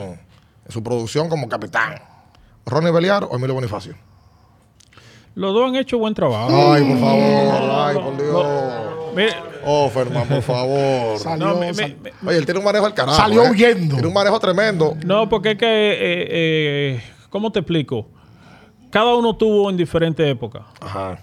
En 0.66 0.72
su 0.72 0.82
producción 0.82 1.28
como 1.28 1.50
capitán. 1.50 1.96
¿Ronnie 2.68 2.92
Beliar 2.92 3.24
o 3.24 3.36
Emilio 3.36 3.56
Bonifacio? 3.56 3.96
Los 5.36 5.54
dos 5.54 5.70
han 5.70 5.76
hecho 5.76 5.98
buen 5.98 6.14
trabajo. 6.14 6.74
Ay, 6.74 6.84
por 6.84 7.00
favor. 7.00 7.72
Ay, 7.72 7.96
por 7.96 8.18
Dios. 8.18 8.46
Mire, 9.16 9.36
Offerman, 9.66 10.28
por 10.28 10.42
favor. 10.44 11.18
Salió, 11.20 11.48
no, 11.48 11.56
me- 11.60 11.74
sal- 11.74 11.96
me- 12.02 12.12
me- 12.22 12.30
Oye, 12.30 12.38
él 12.40 12.46
tiene 12.46 12.60
un 12.60 12.66
manejo 12.66 12.86
al 12.86 12.94
carajo. 12.94 13.18
Salió 13.18 13.44
¿eh? 13.46 13.52
huyendo. 13.52 13.96
Tiene 13.96 14.08
un 14.08 14.14
manejo 14.14 14.40
tremendo. 14.40 14.96
no, 15.06 15.30
porque 15.30 15.52
es 15.52 15.58
que, 15.58 15.66
eh, 15.66 16.28
eh, 16.30 17.04
¿cómo 17.30 17.52
te 17.52 17.60
explico? 17.60 18.08
Cada 18.90 19.16
uno 19.16 19.36
tuvo 19.36 19.70
en 19.70 19.78
diferentes 19.78 20.26
épocas. 20.28 20.64
Ajá. 20.82 21.20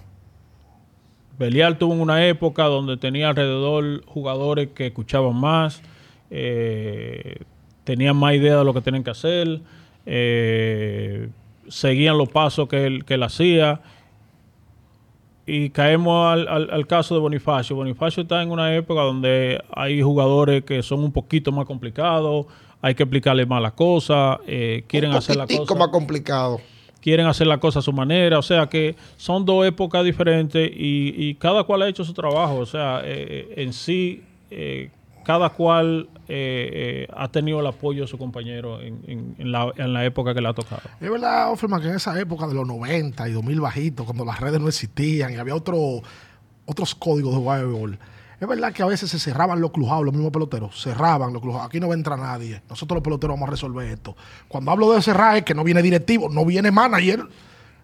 Belial 1.37 1.77
tuvo 1.77 1.93
en 1.93 1.99
una 2.01 2.25
época 2.25 2.63
donde 2.63 2.95
tenía 2.95 3.29
alrededor 3.29 4.05
jugadores 4.05 4.69
que 4.73 4.87
escuchaban 4.87 5.35
más, 5.35 5.81
eh, 6.29 7.39
tenían 7.83 8.15
más 8.15 8.35
idea 8.35 8.57
de 8.57 8.63
lo 8.63 8.73
que 8.73 8.79
tenían 8.81 9.03
que 9.03 9.09
hacer, 9.11 9.59
eh, 10.05 11.29
seguían 11.67 12.17
los 12.17 12.29
pasos 12.29 12.67
que 12.67 12.85
él, 12.85 13.05
que 13.05 13.15
él 13.15 13.23
hacía. 13.23 13.81
Y 15.47 15.69
caemos 15.69 16.25
al, 16.33 16.47
al- 16.47 16.69
al 16.71 16.87
caso 16.87 17.13
de 17.13 17.21
Bonifacio. 17.21 17.75
Bonifacio 17.75 18.23
está 18.23 18.41
en 18.41 18.49
una 18.49 18.73
época 18.75 19.01
donde 19.01 19.61
hay 19.75 20.01
jugadores 20.01 20.63
que 20.63 20.81
son 20.81 21.03
un 21.03 21.11
poquito 21.11 21.51
más 21.51 21.65
complicados, 21.65 22.47
hay 22.81 22.95
que 22.95 23.03
explicarles 23.03 23.47
más 23.47 23.61
las 23.61 23.73
cosas, 23.73 24.39
eh, 24.47 24.83
quieren 24.87 25.11
un 25.11 25.17
hacer 25.17 25.35
la 25.37 25.45
cosa 25.45 25.75
más 25.75 25.89
complicado. 25.89 26.59
quieren 26.99 27.27
hacer 27.27 27.45
la 27.45 27.59
cosa 27.59 27.77
a 27.77 27.81
su 27.83 27.93
manera, 27.93 28.39
o 28.39 28.41
sea 28.41 28.65
que 28.67 28.95
son 29.17 29.45
dos 29.45 29.63
épocas 29.67 30.03
diferentes 30.03 30.67
y, 30.73 31.13
y 31.15 31.35
cada 31.35 31.63
cual 31.63 31.83
ha 31.83 31.89
hecho 31.89 32.03
su 32.03 32.13
trabajo, 32.13 32.55
o 32.57 32.65
sea, 32.65 33.01
eh, 33.03 33.53
en 33.57 33.71
sí, 33.71 34.23
eh, 34.49 34.89
cada 35.23 35.49
cual 35.49 36.07
eh, 36.27 37.05
eh, 37.07 37.07
ha 37.15 37.27
tenido 37.29 37.59
el 37.59 37.67
apoyo 37.67 38.01
de 38.03 38.07
su 38.07 38.17
compañero 38.17 38.81
en, 38.81 38.99
en- 39.07 39.35
en 39.37 39.51
la, 39.51 39.71
en 39.77 39.93
la 39.93 40.05
época 40.05 40.33
que 40.33 40.41
le 40.41 40.47
ha 40.49 40.53
tocado. 40.53 40.81
Es 40.99 41.09
verdad, 41.09 41.51
Offerman, 41.51 41.81
que 41.81 41.87
en 41.89 41.95
esa 41.95 42.19
época 42.19 42.47
de 42.47 42.53
los 42.55 42.67
90 42.67 43.29
y 43.29 43.31
2000 43.33 43.61
bajitos, 43.61 44.05
cuando 44.05 44.25
las 44.25 44.39
redes 44.39 44.59
no 44.59 44.67
existían 44.67 45.33
y 45.33 45.37
había 45.37 45.55
otro, 45.55 46.01
otros 46.65 46.95
códigos 46.95 47.33
de 47.35 47.41
juego 47.41 47.87
es 48.39 48.47
verdad 48.49 48.73
que 48.73 48.83
a 48.83 48.85
veces 48.85 49.09
se 49.09 49.17
cerraban 49.17 49.61
los 49.61 49.71
clujados, 49.71 50.03
los 50.03 50.13
mismos 50.13 50.31
peloteros, 50.31 50.79
cerraban 50.81 51.31
los 51.31 51.41
clujados. 51.41 51.67
Aquí 51.67 51.79
no 51.79 51.87
va 51.87 51.93
a 51.93 51.97
entrar 51.97 52.19
nadie. 52.19 52.61
Nosotros 52.69 52.97
los 52.97 53.03
peloteros 53.03 53.35
vamos 53.35 53.47
a 53.47 53.51
resolver 53.51 53.87
esto. 53.89 54.15
Cuando 54.49 54.71
hablo 54.71 54.91
de 54.91 55.01
cerrar 55.01 55.37
es 55.37 55.43
que 55.43 55.53
no 55.55 55.63
viene 55.63 55.81
directivo, 55.81 56.27
no 56.29 56.43
viene 56.45 56.69
manager, 56.69 57.21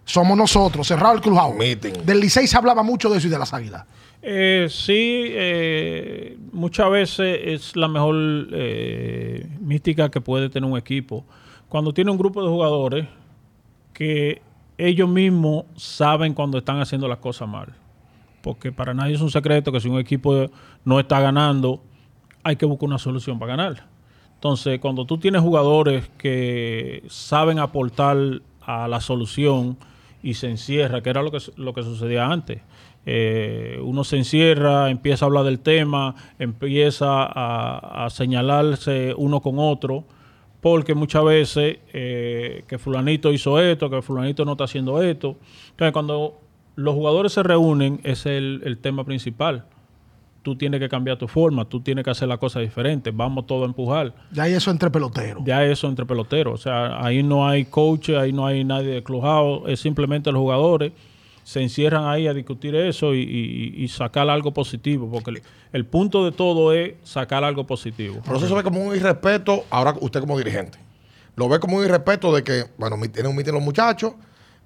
somos 0.04 0.38
nosotros, 0.38 0.86
cerrado 0.88 1.16
el 1.16 1.22
clujado. 1.22 1.54
Meeting. 1.54 1.94
Del 2.06 2.20
Licey 2.20 2.48
se 2.48 2.58
hablaba 2.58 2.84
mucho 2.84 3.10
de 3.10 3.18
eso 3.20 3.28
y 3.28 3.30
de 3.30 3.39
las 3.39 3.54
águilas. 3.54 3.86
Eh, 4.24 4.68
sí, 4.70 5.26
eh, 5.30 6.38
muchas 6.52 6.92
veces 6.92 7.40
es 7.44 7.76
la 7.76 7.88
mejor 7.88 8.16
eh, 8.52 9.50
mística 9.60 10.10
que 10.10 10.22
puede 10.22 10.50
tener 10.50 10.70
un 10.70 10.78
equipo. 10.78 11.26
Cuando 11.70 11.94
tiene 11.94 12.12
un 12.12 12.18
grupo 12.18 12.44
de 12.44 12.50
jugadores 12.50 13.08
que 13.94 14.42
ellos 14.78 15.10
mismos 15.10 15.66
saben 15.76 16.34
cuando 16.34 16.58
están 16.58 16.80
haciendo 16.80 17.08
las 17.08 17.18
cosas 17.18 17.48
mal. 17.48 17.74
Porque 18.42 18.72
para 18.72 18.94
nadie 18.94 19.16
es 19.16 19.22
un 19.22 19.32
secreto 19.32 19.72
que 19.72 19.80
si 19.80 19.88
un 19.88 20.00
equipo 20.00 20.50
no 20.84 21.00
está 21.00 21.20
ganando, 21.20 21.82
hay 22.44 22.56
que 22.56 22.66
buscar 22.66 22.88
una 22.88 22.98
solución 22.98 23.40
para 23.40 23.56
ganar. 23.56 23.88
Entonces, 24.36 24.80
cuando 24.80 25.06
tú 25.06 25.20
tienes 25.20 25.42
jugadores 25.42 26.10
que 26.18 27.04
saben 27.08 27.60
aportar 27.60 28.18
a 28.62 28.88
la 28.88 29.00
solución 29.00 29.78
y 30.24 30.34
se 30.34 30.50
encierra, 30.50 31.02
que 31.02 31.10
era 31.10 31.22
lo 31.22 31.32
que, 31.32 31.40
lo 31.58 31.74
que 31.74 31.84
sucedía 31.84 32.26
antes. 32.26 32.62
Eh, 33.06 33.80
uno 33.84 34.04
se 34.04 34.18
encierra, 34.18 34.89
empieza 34.89 35.26
a 35.26 35.28
hablar 35.28 35.43
del 35.43 35.60
tema, 35.60 36.16
empieza 36.38 37.24
a, 37.24 38.06
a 38.06 38.10
señalarse 38.10 39.14
uno 39.18 39.41
con 39.41 39.58
otro, 39.58 40.04
porque 40.62 40.93
muchas 40.93 41.24
veces 41.24 41.80
eh, 41.93 42.64
que 42.68 42.78
fulanito 42.78 43.32
hizo 43.34 43.60
esto, 43.60 43.89
que 43.89 44.02
fulanito 44.02 44.45
no 44.45 44.52
está 44.52 44.66
haciendo 44.66 45.02
esto. 45.02 45.38
Entonces, 45.72 45.91
cuando 45.93 46.39
los 46.76 46.93
jugadores 46.93 47.34
se 47.34 47.41
reúnen, 47.41 47.99
ese 48.04 48.12
es 48.12 48.26
el, 48.38 48.62
el 48.66 48.78
tema 48.78 49.04
principal. 49.04 49.66
Tú 50.43 50.56
tienes 50.56 50.80
que 50.80 50.89
cambiar 50.89 51.18
tu 51.18 51.28
forma, 51.28 51.66
tú 51.66 51.82
tienes 51.82 52.04
que 52.04 52.10
hacer 52.10 52.28
la 52.28 52.38
cosa 52.38 52.60
diferente, 52.60 53.12
vamos 53.12 53.45
todos 53.45 53.64
a 53.64 53.66
empujar. 53.66 54.14
Ya 54.32 54.43
hay 54.43 54.54
eso 54.54 54.72
entre 54.72 54.89
peloteros. 54.89 55.43
Ya 55.45 55.64
eso 55.66 55.88
entre 55.88 56.06
peloteros. 56.06 56.54
O 56.54 56.58
sea, 56.58 57.04
ahí 57.04 57.22
no 57.22 57.47
hay 57.47 57.66
coach, 57.66 58.10
ahí 58.10 58.32
no 58.32 58.45
hay 58.45 58.64
nadie 58.64 58.89
de 58.89 59.04
clubhouse, 59.04 59.64
es 59.68 59.80
simplemente 59.80 60.32
los 60.32 60.39
jugadores 60.41 60.93
se 61.44 61.62
encierran 61.62 62.06
ahí 62.06 62.28
a 62.28 62.34
discutir 62.34 62.76
eso 62.76 63.14
y, 63.14 63.20
y- 63.22 63.84
y 63.84 63.88
sacar 63.88 64.30
algo 64.30 64.52
positivo, 64.54 65.10
porque 65.12 65.32
el, 65.32 65.42
el 65.74 65.86
punto 65.86 66.24
de 66.26 66.32
todo 66.32 66.72
es 66.74 66.94
sacar 67.04 67.44
algo 67.44 67.66
positivo. 67.66 68.20
Pero 68.24 68.38
eso 68.38 68.48
se 68.48 68.54
ve 68.54 68.64
como 68.64 68.82
un 68.84 68.96
irrespeto, 68.96 69.66
ahora 69.70 69.96
usted 70.00 70.20
como 70.20 70.38
dirigente. 70.38 70.78
Lo 71.36 71.48
ve 71.50 71.60
como 71.60 71.78
un 71.78 71.84
irrespeto 71.86 72.34
de 72.34 72.44
que, 72.44 72.66
bueno, 72.78 72.98
tienen 73.12 73.28
un 73.32 73.36
meeting 73.36 73.54
los 73.54 73.64
muchachos, 73.64 74.14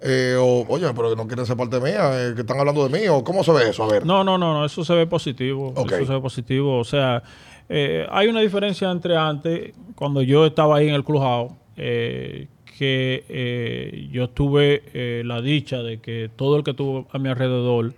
eh, 0.02 0.36
o, 0.38 0.66
oye, 0.68 0.86
pero 0.96 1.10
que 1.12 1.16
no 1.16 1.26
quieren 1.28 1.46
ser 1.46 1.56
parte 1.56 1.80
mía, 1.80 2.12
eh, 2.14 2.34
que 2.36 2.42
están 2.42 2.60
hablando 2.60 2.88
de 2.88 3.00
mí, 3.00 3.08
o 3.08 3.24
cómo 3.24 3.44
se 3.44 3.52
ve 3.54 3.70
eso, 3.70 3.84
a 3.84 3.88
ver. 3.88 4.06
No, 4.06 4.24
no, 4.24 4.38
no, 4.38 4.54
no, 4.54 4.66
eso 4.66 4.84
se 4.84 4.94
ve 4.94 5.08
positivo. 5.08 5.72
Ok. 5.76 5.94
Eso 5.94 6.06
se 6.06 6.14
ve 6.14 6.20
positivo. 6.20 6.78
O 6.80 6.84
sea, 6.84 7.24
eh, 7.70 8.06
hay 8.12 8.28
una 8.28 8.42
diferencia 8.42 8.92
entre 8.92 9.16
antes, 9.16 9.74
cuando 9.96 10.22
yo 10.22 10.46
estaba 10.46 10.78
ahí 10.78 10.90
en 10.90 10.96
el 10.96 11.04
clubhouse, 11.06 11.54
eh, 11.78 12.48
que 12.78 13.24
eh, 13.30 14.10
yo 14.12 14.30
tuve 14.30 14.84
eh, 14.94 15.24
la 15.26 15.42
dicha 15.42 15.82
de 15.82 16.00
que 16.00 16.30
todo 16.36 16.58
el 16.58 16.64
que 16.64 16.72
estuvo 16.72 17.08
a 17.12 17.18
mi 17.20 17.30
alrededor 17.30 17.94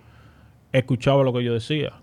escuchaba 0.72 1.24
lo 1.24 1.34
que 1.34 1.44
yo 1.44 1.54
decía. 1.54 1.94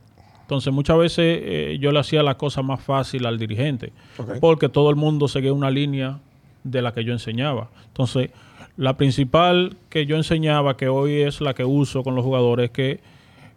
Entonces 0.43 0.72
muchas 0.72 0.99
veces 0.99 1.41
eh, 1.43 1.79
yo 1.81 1.93
le 1.93 2.01
hacía 2.01 2.22
la 2.22 2.37
cosa 2.37 2.62
más 2.62 2.83
fácil 2.83 3.25
al 3.27 3.39
dirigente, 3.39 3.93
porque 4.41 4.68
todo 4.68 4.91
el 4.91 4.97
mundo 4.97 5.27
seguía 5.29 5.53
una 5.53 5.70
línea 5.70 6.18
de 6.64 6.83
la 6.83 6.93
que 6.93 7.05
yo 7.05 7.12
enseñaba. 7.12 7.70
Entonces, 7.87 8.31
la 8.77 8.97
principal 8.97 9.77
que 9.89 10.05
yo 10.05 10.16
enseñaba, 10.16 10.77
que 10.77 10.89
hoy 10.89 11.22
es 11.22 11.41
la 11.41 11.55
que 11.55 11.64
uso 11.64 12.03
con 12.03 12.14
los 12.14 12.25
jugadores, 12.25 12.66
es 12.66 12.70
que 12.72 13.01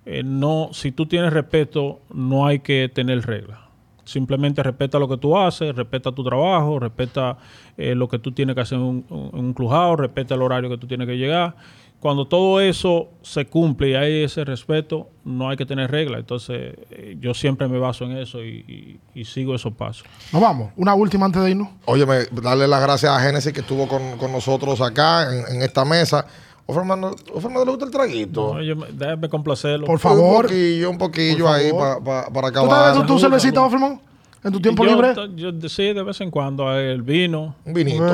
eh, 0.06 0.24
no, 0.24 0.70
si 0.72 0.94
tú 0.94 1.08
tienes 1.08 1.34
respeto, 1.34 2.00
no 2.14 2.46
hay 2.48 2.60
que 2.60 2.90
tener 2.94 3.26
reglas. 3.26 3.60
Simplemente 4.08 4.64
respeta 4.64 4.98
lo 5.00 5.08
que 5.08 5.18
tú 5.18 5.38
haces, 5.38 5.76
respeta 5.76 6.12
tu 6.12 6.24
trabajo, 6.24 6.80
respeta 6.80 7.38
eh, 7.78 7.94
lo 7.94 8.08
que 8.08 8.20
tú 8.20 8.32
tienes 8.32 8.56
que 8.56 8.62
hacer 8.62 8.78
en 8.78 9.04
un, 9.10 9.54
clubhouse, 9.54 10.00
respeta 10.00 10.34
el 10.36 10.42
horario 10.42 10.70
que 10.70 10.78
tú 10.78 10.88
tienes 10.88 11.08
que 11.08 11.18
llegar. 11.18 11.56
Cuando 12.00 12.26
todo 12.28 12.62
eso 12.62 13.10
se 13.24 13.48
cumple 13.48 13.90
y 13.90 13.96
hay 13.96 14.24
ese 14.24 14.46
respeto, 14.46 15.10
no 15.26 15.50
hay 15.50 15.58
que 15.58 15.66
tener 15.66 15.90
reglas. 15.90 16.20
Entonces, 16.20 16.76
eh, 16.92 17.18
yo 17.20 17.34
siempre 17.34 17.68
me 17.68 17.80
baso 17.80 18.06
en 18.06 18.12
eso 18.18 18.44
y, 18.44 19.00
y- 19.16 19.20
y 19.20 19.26
sigo 19.26 19.56
esos 19.56 19.74
pasos. 19.74 20.06
Nos 20.32 20.42
vamos. 20.42 20.72
Una 20.78 20.94
última 20.94 21.26
antes 21.26 21.42
de 21.44 21.50
irnos. 21.52 21.70
Óyeme, 21.86 22.20
darle 22.42 22.68
las 22.68 22.82
gracias 22.84 23.12
a 23.12 23.20
Génesis 23.20 23.52
que 23.52 23.62
estuvo 23.62 23.88
con, 23.88 24.18
con 24.20 24.32
nosotros 24.32 24.80
acá 24.80 25.34
en, 25.34 25.56
en 25.56 25.62
esta 25.64 25.84
mesa. 25.86 26.26
O 26.70 26.74
Fernando, 26.74 27.16
¿o 27.34 27.40
Fernando 27.40 27.64
le 27.66 27.72
gusta 27.72 27.86
el 27.86 27.92
traguito? 27.92 28.48
Oye, 28.52 28.76
déjame 28.92 29.30
complacerlo. 29.30 29.86
Por 29.88 30.00
favor. 30.00 30.46
Un 30.46 30.52
poquillo, 30.52 30.90
un 30.92 30.98
poquillo 30.98 31.46
Por 31.46 31.56
ahí 31.56 31.72
pa- 31.72 32.00
pa- 32.04 32.30
para 32.30 32.52
¿Tú 32.52 32.60
acabar. 32.60 32.94
bebes 32.94 33.08
tu, 33.08 33.14
tu 33.14 33.20
cervecita, 33.20 33.62
Offerman? 33.64 34.02
¿En 34.44 34.52
tu 34.52 34.60
tiempo 34.60 34.84
yo, 34.86 34.92
libre? 34.92 35.14
yo- 35.36 35.70
sí, 35.70 35.94
de 35.94 36.04
vez 36.04 36.20
en 36.22 36.30
cuando, 36.30 36.72
el 36.78 37.02
vino. 37.02 37.56
Un 37.66 37.74
vinito. 37.74 38.06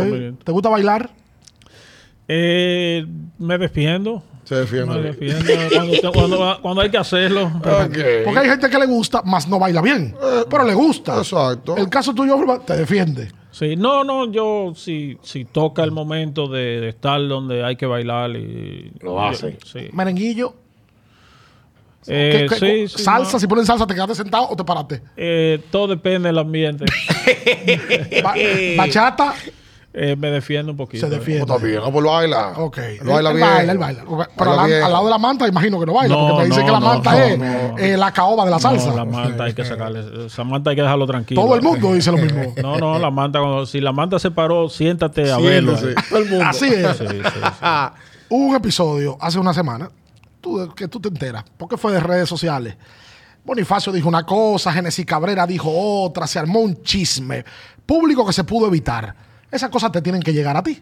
¿Te 0.43 0.51
gusta 0.51 0.69
bailar? 0.69 1.09
Eh, 2.27 3.05
me 3.39 3.57
defiendo. 3.57 4.23
Se 4.43 4.55
defiende. 4.55 4.95
Me 4.95 5.01
defiendo 5.01 5.45
cuando, 5.73 5.93
te- 5.93 6.11
cuando- 6.11 6.59
cuando 6.61 6.81
hay 6.81 6.89
que 6.91 6.97
hacerlo. 6.97 7.51
Porque 7.61 8.39
hay 8.39 8.49
gente 8.49 8.69
que 8.69 8.77
le 8.79 8.85
gusta, 8.85 9.21
más 9.23 9.47
no 9.47 9.57
baila 9.59 9.81
bien. 9.81 10.15
Pero 10.49 10.63
le 10.63 10.73
gusta. 10.73 11.17
Exacto. 11.17 11.75
El 11.77 11.89
caso 11.89 12.13
tuyo, 12.13 12.37
te 12.65 12.77
defiende. 12.77 13.31
Sí, 13.53 13.75
no, 13.75 14.03
no, 14.03 14.31
yo 14.31 14.73
si, 14.75 15.15
si 15.21 15.45
toca 15.45 15.83
el 15.83 15.91
momento 15.91 16.47
de, 16.47 16.81
de 16.81 16.89
estar 16.89 17.25
donde 17.27 17.63
hay 17.63 17.75
que 17.75 17.85
bailar 17.85 18.31
y... 18.31 18.91
Lo 18.99 19.11
yo- 19.11 19.21
hace. 19.21 19.57
Sí. 19.63 19.89
Merenguillo. 19.93 20.55
Eh, 22.07 22.47
¿Qué- 22.49 22.59
qué- 22.59 22.87
sí, 22.87 22.97
sí, 22.97 23.03
salsa, 23.03 23.33
no. 23.33 23.39
si 23.39 23.47
ponen 23.47 23.65
salsa, 23.65 23.85
¿te 23.87 23.93
quedaste 23.93 24.15
sentado 24.15 24.47
o 24.49 24.55
te 24.55 24.63
paraste? 24.63 25.01
Eh, 25.15 25.61
todo 25.71 25.87
depende 25.87 26.29
del 26.29 26.37
ambiente. 26.39 26.83
Ba- 28.23 28.33
bachata, 28.75 29.35
Eh, 29.95 30.15
me 30.15 30.31
defiendo 30.31 30.71
un 30.71 30.77
poquito. 30.77 31.05
se 31.07 31.13
defiende. 31.15 31.43
Está 31.43 31.57
bien, 31.63 31.75
no, 31.75 31.91
pues 31.91 32.03
lo 32.03 32.09
baila. 32.11 32.53
Ok. 32.57 32.77
Lo 33.03 33.13
baila 33.13 33.29
él, 33.29 33.35
él 33.35 33.41
bien. 33.43 33.47
baila, 33.55 33.71
él 33.73 33.77
baila. 33.77 34.03
Pero 34.03 34.49
Baila 34.49 34.63
al, 34.63 34.69
bien. 34.69 34.83
al 34.83 34.91
lado 34.91 35.03
de 35.05 35.09
la 35.11 35.17
manta, 35.19 35.47
imagino 35.47 35.79
que 35.79 35.85
no 35.85 35.93
baila. 35.93 36.15
No, 36.15 36.27
porque 36.29 36.41
te 36.41 36.49
dice 36.49 36.59
no, 36.61 36.65
que 36.65 36.71
la 36.71 36.79
manta 36.79 37.11
no, 37.11 37.17
es 37.19 37.37
no. 37.39 37.77
eh, 37.77 37.97
la 37.97 38.11
caoba 38.11 38.45
de 38.45 38.51
la 38.51 38.59
salsa. 38.59 38.89
No, 38.89 38.95
la 38.95 39.05
manta 39.05 39.43
hay 39.43 39.53
que 39.53 39.63
sacarle. 39.63 40.25
Esa 40.25 40.43
manta 40.43 40.71
hay 40.71 40.75
que 40.75 40.81
dejarlo 40.81 41.05
tranquilo. 41.05 41.41
Todo 41.43 41.53
el 41.55 41.61
mundo 41.61 41.93
dice 41.93 42.11
lo 42.11 42.17
mismo. 42.17 42.55
No, 42.61 42.77
no, 42.77 42.97
la 42.97 43.11
manta, 43.11 43.37
cuando, 43.39 43.67
si 43.67 43.79
la 43.81 43.91
manta 43.91 44.17
se 44.17 44.31
paró, 44.31 44.67
siéntate 44.67 45.31
a 45.31 45.37
verlo. 45.37 45.75
Todo 45.75 46.17
el 46.19 46.29
mundo. 46.29 46.45
Así 46.47 46.65
es. 46.65 46.97
Sí, 46.97 47.05
sí, 47.07 47.17
sí. 47.23 47.39
Hubo 48.29 48.45
un 48.49 48.55
episodio 48.55 49.15
hace 49.21 49.37
una 49.37 49.53
semana 49.53 49.91
tú- 50.41 50.73
que 50.75 50.87
tú 50.87 50.99
te 50.99 51.09
enteras, 51.09 51.43
porque 51.55 51.77
fue 51.77 51.91
de 51.91 51.99
redes 51.99 52.27
sociales. 52.27 52.75
Bonifacio 53.45 53.91
dijo 53.91 54.07
una 54.09 54.25
cosa, 54.25 54.71
Genesis 54.73 55.05
Cabrera 55.05 55.45
dijo 55.45 55.69
otra, 55.69 56.25
se 56.25 56.39
armó 56.39 56.61
un 56.61 56.81
chisme 56.81 57.45
público 57.85 58.25
que 58.25 58.33
se 58.33 58.43
pudo 58.43 58.65
evitar. 58.67 59.13
Esas 59.53 59.69
cosas 59.69 59.91
te 59.91 60.01
tienen 60.01 60.21
que 60.21 60.33
llegar 60.33 60.57
a 60.57 60.63
ti. 60.63 60.81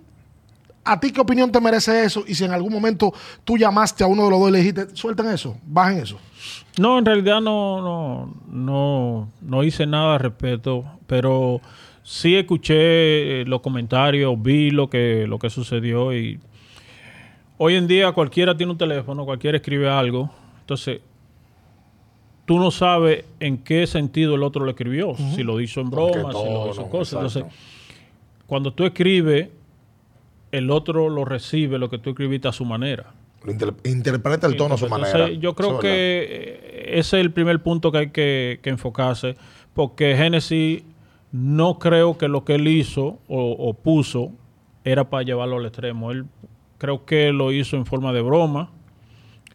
¿A 0.84 1.00
ti 1.00 1.12
qué 1.12 1.20
opinión 1.20 1.52
te 1.52 1.60
merece 1.60 2.06
eso? 2.06 2.24
Y 2.26 2.34
si 2.34 2.46
en 2.46 2.52
algún 2.52 2.72
momento 2.72 3.14
tú 3.44 3.58
llamaste 3.58 4.04
a 4.04 4.08
uno 4.08 4.24
de 4.24 4.30
los 4.32 4.40
dos 4.40 4.50
y 4.50 4.52
le 4.54 4.58
dijiste, 4.60 4.96
suelten 4.96 5.28
eso, 5.28 5.58
bajen 5.68 6.00
eso. 6.00 6.18
No, 6.80 6.98
en 6.98 7.06
realidad 7.06 7.42
no, 7.42 7.82
no, 7.82 8.34
no, 8.48 9.30
no 9.42 9.64
hice 9.64 9.86
nada 9.86 10.14
al 10.14 10.22
respecto, 10.22 10.86
pero 11.06 11.60
sí 12.02 12.36
escuché 12.36 13.42
eh, 13.42 13.46
los 13.46 13.60
comentarios, 13.60 14.42
vi 14.42 14.72
lo 14.72 14.90
que, 14.90 15.26
lo 15.28 15.38
que 15.38 15.50
sucedió 15.50 16.16
y 16.16 16.40
hoy 17.58 17.76
en 17.76 17.88
día 17.88 18.12
cualquiera 18.14 18.56
tiene 18.56 18.72
un 18.72 18.78
teléfono, 18.78 19.26
cualquiera 19.26 19.58
escribe 19.58 19.90
algo, 19.90 20.32
entonces 20.62 21.02
tú 22.46 22.58
no 22.58 22.72
sabes 22.72 23.26
en 23.40 23.60
qué 23.60 23.86
sentido 23.86 24.36
el 24.36 24.44
otro 24.44 24.66
lo 24.66 24.72
escribió, 24.72 25.16
si 25.36 25.44
lo 25.44 25.60
hizo 25.62 25.82
en 25.82 25.90
broma, 25.92 26.32
si 26.32 26.46
lo 26.46 26.72
hizo 26.72 26.90
cosas. 26.90 27.24
exacto. 27.24 27.40
Entonces, 27.40 27.46
cuando 28.52 28.74
tú 28.74 28.84
escribes, 28.84 29.48
el 30.52 30.72
otro 30.72 31.08
lo 31.08 31.24
recibe 31.24 31.80
lo 31.80 31.90
que 31.90 31.98
tú 32.00 32.10
escribiste 32.10 32.50
a 32.50 32.52
su 32.52 32.66
manera. 32.66 33.14
Inter- 33.48 33.74
interpreta 33.86 34.46
el 34.46 34.58
tono 34.58 34.76
a 34.76 34.78
su 34.78 34.90
manera. 34.90 35.30
yo 35.30 35.56
creo 35.56 35.76
es 35.76 35.80
que 35.80 35.88
eh, 36.30 37.00
ese 37.00 37.18
es 37.18 37.22
el 37.22 37.32
primer 37.32 37.64
punto 37.64 37.94
que 37.94 37.98
hay 37.98 38.10
que, 38.10 38.60
que 38.62 38.70
enfocarse, 38.70 39.38
porque 39.74 40.18
Genesis 40.18 40.84
no 41.32 41.80
creo 41.80 42.18
que 42.18 42.28
lo 42.28 42.44
que 42.44 42.56
él 42.56 42.68
hizo 42.68 43.20
o, 43.30 43.52
o 43.58 43.74
puso 43.74 44.34
era 44.84 45.10
para 45.10 45.24
llevarlo 45.24 45.56
al 45.56 45.66
extremo. 45.66 46.12
Él 46.12 46.26
creo 46.78 47.06
que 47.06 47.32
lo 47.32 47.54
hizo 47.54 47.78
en 47.78 47.86
forma 47.86 48.12
de 48.12 48.22
broma, 48.22 48.70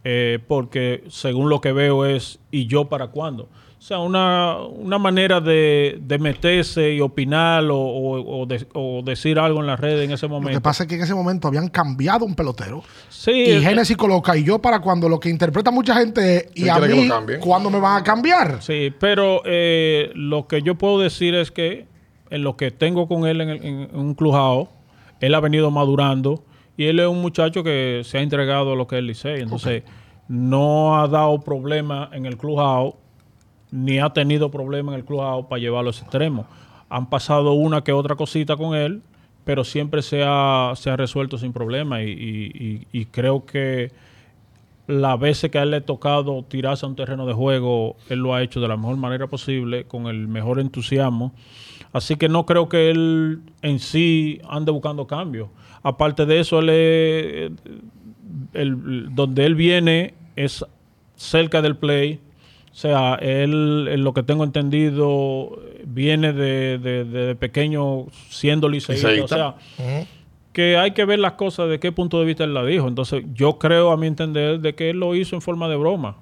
eh, 0.04 0.38
porque 0.48 1.04
según 1.08 1.50
lo 1.50 1.60
que 1.60 1.72
veo 1.72 2.06
es 2.06 2.38
¿y 2.50 2.64
yo 2.66 2.86
para 2.86 3.08
cuándo? 3.08 3.50
O 3.86 3.88
sea, 3.88 4.00
una, 4.00 4.56
una 4.66 4.98
manera 4.98 5.40
de, 5.40 5.98
de 6.02 6.18
meterse 6.18 6.92
y 6.94 7.00
opinar 7.00 7.62
o, 7.70 7.78
o- 7.78 8.40
o 8.42 8.44
de- 8.46 8.66
o 8.74 9.00
decir 9.04 9.38
algo 9.38 9.60
en 9.60 9.68
las 9.68 9.78
redes 9.78 10.04
en 10.04 10.10
ese 10.10 10.26
Lo 10.26 10.30
que 10.34 10.40
momento. 10.40 10.60
pasa 10.60 10.82
es 10.82 10.88
que 10.88 10.96
en 10.96 11.02
ese 11.02 11.14
momento 11.14 11.46
habían 11.46 11.68
cambiado 11.68 12.24
un 12.24 12.34
pelotero. 12.34 12.82
Sí, 13.08 13.30
Y 13.30 13.50
eh, 13.52 13.60
Genesis 13.60 13.96
coloca, 13.96 14.36
y 14.36 14.42
yo 14.42 14.58
para 14.60 14.80
cuando 14.80 15.08
lo 15.08 15.20
que 15.20 15.28
interpreta 15.28 15.70
mucha 15.70 15.94
gente 15.94 16.36
es, 16.36 16.46
y 16.56 16.68
a 16.68 16.80
mí. 16.80 17.08
¿cuándo 17.38 17.70
me 17.70 17.78
van 17.78 18.00
a 18.00 18.02
cambiar? 18.02 18.60
Sí, 18.60 18.92
pero 18.98 19.42
eh, 19.44 20.10
lo 20.16 20.48
que 20.48 20.62
yo 20.62 20.74
puedo 20.74 20.98
decir 20.98 21.36
es 21.36 21.52
que 21.52 21.86
en 22.30 22.42
lo 22.42 22.56
que 22.56 22.72
tengo 22.72 23.06
con 23.06 23.24
él 23.24 23.40
en, 23.40 23.48
el- 23.50 23.64
en- 23.64 23.88
un 23.96 24.14
clubhouse, 24.16 24.68
él 25.20 25.32
ha 25.32 25.38
venido 25.38 25.70
madurando 25.70 26.42
y 26.76 26.86
él 26.86 26.98
es 26.98 27.06
un 27.06 27.22
muchacho 27.22 27.62
que 27.62 28.02
se 28.04 28.18
ha 28.18 28.20
entregado 28.22 28.72
a 28.72 28.74
lo 28.74 28.88
que 28.88 28.96
es 28.96 28.98
el 28.98 29.06
Licey. 29.06 29.42
Entonces, 29.42 29.84
no 30.26 30.98
ha 31.00 31.06
dado 31.06 31.38
problema 31.40 32.10
en 32.12 32.26
el 32.26 32.36
clubhouse, 32.36 32.94
ni 33.70 33.98
ha 33.98 34.10
tenido 34.10 34.50
problema 34.50 34.92
en 34.92 35.00
el 35.00 35.04
clubhouse 35.04 35.46
para 35.46 35.60
llevarlo 35.60 35.90
a 35.90 35.92
ese 35.92 36.02
extremo. 36.02 36.46
Han 36.88 37.08
pasado 37.10 37.52
una 37.52 37.82
que 37.82 37.92
otra 37.92 38.14
cosita 38.16 38.56
con 38.56 38.74
él, 38.76 39.02
pero 39.44 39.64
siempre 39.64 40.02
se 40.02 40.22
ha, 40.24 40.72
se 40.76 40.90
ha 40.90 40.96
resuelto 40.96 41.38
sin 41.38 41.52
problema 41.52 42.02
y, 42.02 42.86
y- 42.92 43.04
creo 43.06 43.44
que 43.46 43.90
las 44.86 45.18
veces 45.18 45.50
que 45.50 45.58
a 45.58 45.62
él 45.64 45.70
le 45.72 45.78
ha 45.78 45.80
tocado 45.84 46.44
tirarse 46.44 46.86
a 46.86 46.88
un 46.88 46.94
terreno 46.96 47.26
de 47.26 47.32
juego, 47.32 47.96
él 48.08 48.20
lo 48.20 48.34
ha 48.34 48.42
hecho 48.42 48.60
de 48.60 48.68
la 48.68 48.76
mejor 48.76 48.96
manera 48.96 49.26
posible, 49.26 49.84
con 49.84 50.06
el 50.06 50.28
mejor 50.28 50.60
entusiasmo. 50.60 51.32
Así 51.92 52.16
que 52.16 52.28
no 52.28 52.46
creo 52.46 52.68
que 52.68 52.90
él 52.90 53.40
en 53.62 53.78
sí 53.80 54.40
ande 54.48 54.70
buscando 54.70 55.06
cambios. 55.06 55.48
Aparte 55.82 56.24
de 56.26 56.38
eso, 56.40 56.60
él 56.60 56.70
el- 58.52 59.14
donde 59.14 59.44
él 59.46 59.54
viene 59.54 60.14
es 60.36 60.64
cerca 61.16 61.62
del 61.62 61.76
play. 61.76 62.20
O 62.76 62.78
sea, 62.78 63.14
él, 63.22 63.88
en 63.90 64.04
lo 64.04 64.12
que 64.12 64.22
tengo 64.22 64.44
entendido, 64.44 65.58
viene 65.86 66.34
de, 66.34 66.76
de- 66.76 67.04
de 67.04 67.34
pequeño 67.34 68.04
siendo 68.28 68.68
liceísta. 68.68 69.08
O 69.24 69.28
sea, 69.28 69.54
que 70.52 70.76
hay 70.76 70.90
que 70.90 71.06
ver 71.06 71.18
las 71.18 71.32
cosas 71.32 71.70
de 71.70 71.80
qué 71.80 71.90
punto 71.90 72.20
de 72.20 72.26
vista 72.26 72.44
él 72.44 72.52
la 72.52 72.62
dijo. 72.66 72.86
Entonces, 72.86 73.24
yo 73.32 73.58
creo, 73.58 73.92
a 73.92 73.96
mi 73.96 74.06
entender, 74.06 74.60
de 74.60 74.74
que 74.74 74.90
él 74.90 75.00
lo 75.00 75.14
hizo 75.14 75.34
en 75.36 75.40
forma 75.40 75.70
de 75.70 75.76
broma. 75.76 76.16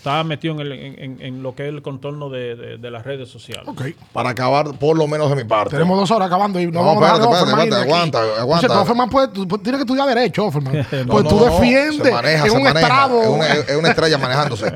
Estaba 0.00 0.24
metido 0.24 0.54
en, 0.54 0.60
el- 0.60 0.72
en- 0.72 0.98
en- 0.98 1.18
en 1.20 1.42
lo 1.42 1.54
que 1.54 1.64
es 1.64 1.68
el 1.68 1.82
contorno 1.82 2.30
de, 2.30 2.56
de- 2.56 2.78
de 2.78 2.90
las 2.90 3.04
redes 3.04 3.28
sociales. 3.28 3.68
Ok. 3.68 3.82
Para 4.14 4.30
acabar, 4.30 4.72
por 4.78 4.96
lo 4.96 5.06
menos 5.06 5.28
de 5.28 5.36
mi 5.36 5.44
parte. 5.44 5.72
Tenemos 5.76 5.98
dos 6.00 6.10
horas 6.10 6.26
acabando 6.28 6.58
y 6.58 6.64
no, 6.64 6.72
No, 6.80 6.86
vamos 6.86 7.04
espérate, 7.04 7.28
a 7.34 7.38
espérate, 7.40 7.68
de 7.70 7.76
aquí. 7.76 7.84
aguanta, 7.90 8.18
aguanta. 8.40 8.60
Cierto, 8.66 8.80
Offerman 8.82 9.10
puede, 9.10 9.28
tú- 9.28 9.46
tienes 9.58 9.78
que 9.78 9.82
estudiar 9.82 10.08
Derecho, 10.08 10.46
Offerman. 10.46 10.72
No, 11.06 11.12
pues 11.12 11.24
No, 11.24 11.28
tú 11.28 11.44
defiendes 11.44 12.06
se 12.08 12.12
maneja, 12.12 12.44
en 12.46 12.50
se 12.50 12.56
un 12.56 12.62
maneja. 12.64 12.86
estrado. 12.86 13.22
Es 13.22 13.28
una, 13.28 13.46
es 13.46 13.76
una 13.76 13.88
estrella 13.90 14.16
manejándose. 14.16 14.72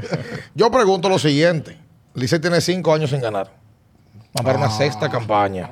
Yo 0.54 0.70
pregunto 0.70 1.08
lo 1.08 1.18
siguiente. 1.18 1.78
Licey 2.12 2.38
tiene 2.38 2.60
cinco 2.60 2.92
años 2.92 3.08
sin 3.08 3.22
ganar. 3.22 3.50
Va 4.38 4.42
para 4.44 4.58
una 4.58 4.68
sexta 4.70 5.08
campaña. 5.08 5.70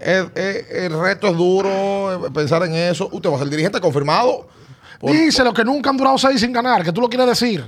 El, 0.00 0.30
el- 0.34 0.66
el 0.86 1.00
reto 1.00 1.28
es 1.28 1.36
duro, 1.36 2.26
eh, 2.26 2.30
pensar 2.34 2.64
en 2.64 2.74
eso. 2.74 3.08
Usted 3.12 3.30
va 3.30 3.36
a 3.36 3.38
ser 3.38 3.48
dirigente 3.48 3.80
confirmado. 3.80 4.48
Por- 4.98 5.12
Dice 5.12 5.44
lo 5.44 5.54
que 5.54 5.64
nunca 5.64 5.90
han 5.90 5.96
durado 5.96 6.18
seis 6.18 6.40
sin 6.40 6.52
ganar, 6.52 6.82
que 6.82 6.90
tú 6.92 7.00
lo 7.00 7.08
quieres 7.08 7.28
decir. 7.28 7.64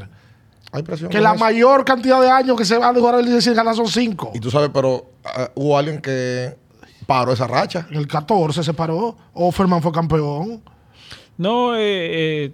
Hay 0.73 0.83
presión 0.83 1.11
Que 1.11 1.21
la 1.21 1.31
eso. 1.35 1.39
mayor 1.45 1.85
cantidad 1.85 2.21
de 2.21 2.31
años 2.31 2.57
que 2.57 2.65
se 2.65 2.77
va 2.77 2.89
a 2.89 2.95
jugar 2.95 3.15
el 3.17 3.25
Licey 3.25 3.41
sin 3.41 3.55
ganar 3.55 3.75
son 3.75 3.89
cinco. 3.89 4.33
Y 4.35 4.41
tú 4.41 4.51
sabes, 4.51 4.71
pero 4.73 5.07
ah, 5.25 5.51
hubo 5.55 5.79
alguien 5.79 6.01
que 6.01 6.57
paró 7.07 7.33
esa 7.33 7.47
racha. 7.47 7.87
En 7.91 7.97
el 7.99 8.07
14 8.07 8.63
se 8.63 8.75
paró. 8.75 9.17
Offerman 9.33 9.81
fue 9.83 9.93
campeón. 9.93 10.61
No, 11.39 11.75
eh, 11.77 11.81
eh, 12.45 12.53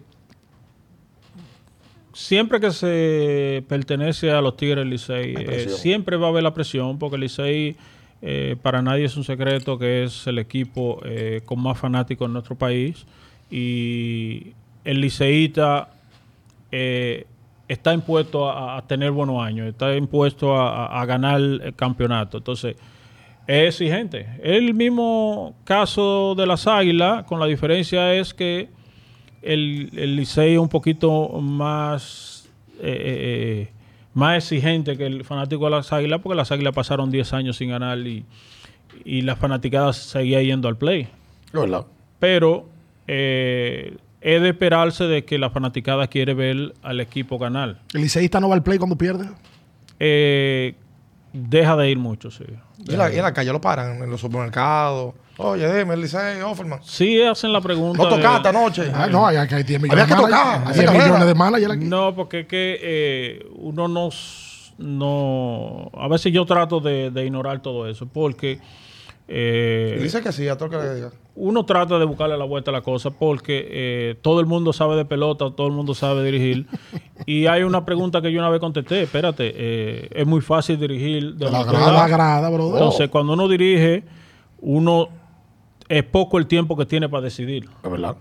siempre 2.12 2.60
que 2.60 2.70
se 2.70 3.64
pertenece 3.68 4.30
a 4.30 4.40
los 4.40 4.56
Tigres 4.56 4.78
del 4.78 4.90
Licey, 4.90 5.34
eh, 5.36 5.68
siempre 5.68 6.16
va 6.16 6.26
a 6.26 6.30
haber 6.30 6.43
la 6.43 6.52
presión, 6.55 6.98
porque 6.98 7.16
el 7.16 7.22
Licey, 7.22 7.76
eh, 8.20 8.56
para 8.60 8.82
nadie 8.82 9.05
es 9.06 9.16
un 9.16 9.24
secreto 9.24 9.78
que 9.78 10.05
es 10.05 10.26
el 10.26 10.39
equipo 10.39 11.01
eh, 11.05 11.43
con 11.44 11.60
más 11.60 11.78
fanáticos 11.78 12.26
en 12.26 12.34
nuestro 12.34 12.56
país. 12.56 13.06
Y 13.51 14.52
el 14.84 15.01
liceísta 15.01 15.90
eh, 16.70 17.26
está 17.68 17.94
impuesto 17.94 18.51
a, 18.51 18.76
a 18.76 18.86
tener 18.86 19.10
buenos 19.10 19.43
años, 19.43 19.68
está 19.68 19.94
impuesto 19.97 20.56
a, 20.56 21.05
ganar 21.06 21.40
el 21.40 21.74
campeonato. 21.74 22.39
Entonces, 22.39 22.76
es 23.47 23.80
exigente. 23.80 24.26
El 24.43 24.74
mismo 24.74 25.55
caso 25.64 26.34
de 26.36 26.47
las 26.47 26.66
Águilas, 26.66 27.24
con 27.24 27.40
la 27.40 27.47
diferencia 27.47 28.14
es 28.14 28.34
que 28.34 28.68
el, 29.43 29.90
el 29.97 30.16
Licey 30.16 30.55
es 30.55 30.59
un 30.59 30.68
poquito 30.68 31.28
más, 31.40 32.48
eh, 32.80 32.82
eh, 32.82 33.18
eh, 33.64 33.72
más 34.14 34.36
exigente 34.44 34.97
que 34.97 35.06
el 35.06 35.24
fanático 35.24 35.64
de 35.64 35.70
las 35.72 35.93
Águilas, 35.93 36.20
porque 36.22 36.36
las 36.36 36.52
Águilas 36.52 36.74
pasaron 36.74 37.10
10 37.10 37.32
años 37.32 37.56
sin 37.56 37.70
ganar 37.70 37.98
y, 37.98 38.24
y 39.05 39.22
las 39.22 39.39
fanaticadas 39.39 39.97
seguían 39.97 40.44
yendo 40.44 40.68
al 40.68 40.76
play. 40.76 41.09
Verdad. 41.52 41.86
Pero 42.18 42.66
eh, 43.06 43.97
es 44.22 44.40
de 44.40 44.48
esperarse 44.50 45.04
de 45.04 45.24
que 45.24 45.38
la 45.38 45.50
fanaticada 45.50 46.06
quiere 46.06 46.34
ver 46.34 46.74
al 46.82 47.00
equipo 47.00 47.38
ganar. 47.38 47.80
El 47.92 48.02
liceísta 48.02 48.40
no 48.40 48.48
va 48.48 48.54
al 48.54 48.62
play 48.62 48.78
cuando 48.78 48.96
pierde. 48.96 49.28
Eh, 49.98 50.74
deja 51.32 51.76
de 51.76 51.90
ir 51.90 51.98
mucho, 51.98 52.30
sí. 52.30 52.44
Y 52.86 52.92
en 52.92 52.98
la, 52.98 53.12
y 53.12 53.16
en 53.16 53.22
la 53.22 53.32
calle 53.32 53.52
lo 53.52 53.60
paran, 53.60 54.02
en 54.02 54.10
los 54.10 54.20
supermercados. 54.20 55.14
Oye, 55.38 55.66
dime, 55.76 55.94
el 55.94 56.02
Licey, 56.02 56.40
Offerman. 56.42 56.80
Sí 56.82 57.20
hacen 57.22 57.52
la 57.52 57.60
pregunta. 57.60 58.02
No 58.02 58.08
tocaste 58.08 58.48
anoche. 58.48 58.90
Ah, 58.94 59.08
no, 59.10 59.26
hay, 59.26 59.36
hay 59.38 59.48
10 59.48 59.80
millones 59.80 59.90
Había 59.90 60.04
de 60.04 60.08
que 60.08 60.14
tocar, 60.14 60.62
Hay 60.66 60.72
esa 60.72 60.72
10 60.72 60.84
carrera. 60.86 61.04
millones 61.18 61.68
de 61.68 61.72
aquí. 61.72 61.84
No, 61.86 62.14
porque 62.14 62.40
es 62.40 62.46
que 62.46 62.78
eh, 62.80 63.46
uno 63.56 63.88
no, 63.88 64.10
no... 64.78 65.90
A 65.94 66.08
veces 66.08 66.32
yo 66.32 66.44
trato 66.44 66.80
de, 66.80 67.10
de 67.10 67.24
ignorar 67.24 67.60
todo 67.60 67.88
eso, 67.88 68.06
porque 68.06 68.60
eh, 69.34 69.96
Y 69.98 70.02
dice 70.02 70.20
que 70.20 70.30
sí, 70.30 70.46
a 70.46 70.59
todo 70.59 70.68
que 70.68 70.76
le 70.76 70.94
diga. 70.94 71.10
uno 71.34 71.64
trata 71.64 71.98
de 71.98 72.04
buscarle 72.04 72.36
la 72.36 72.44
vuelta 72.44 72.70
a 72.70 72.72
la 72.72 72.82
cosa, 72.82 73.10
porque 73.10 73.66
eh, 73.70 74.16
todo 74.20 74.40
el 74.40 74.46
mundo 74.46 74.74
sabe 74.74 74.94
de 74.94 75.06
pelota, 75.06 75.50
todo 75.56 75.66
el 75.68 75.72
mundo 75.72 75.94
sabe 75.94 76.22
dirigir. 76.22 76.66
y 77.26 77.46
hay 77.46 77.62
una 77.62 77.86
pregunta 77.86 78.20
que 78.20 78.30
yo 78.30 78.40
una 78.40 78.50
vez 78.50 78.60
contesté, 78.60 79.02
espérate, 79.02 79.52
eh, 79.54 80.09
es 80.12 80.26
muy 80.26 80.42
fácil 80.42 80.78
dirigir 80.78 81.34
de 81.36 81.50
La 81.50 81.64
grada, 81.64 81.92
la 81.92 82.09
grada, 82.09 82.50
brother. 82.50 82.74
Entonces, 82.74 83.09
cuando 83.09 83.32
uno 83.32 83.48
dirige, 83.48 84.04
uno 84.60 85.09
es 85.88 86.02
poco 86.04 86.38
el 86.38 86.46
tiempo 86.46 86.76
que 86.76 86.84
tiene 86.84 87.09
para 87.09 87.22
decidir. 87.22 87.70
Es 87.82 87.90
verdad. 87.90 88.16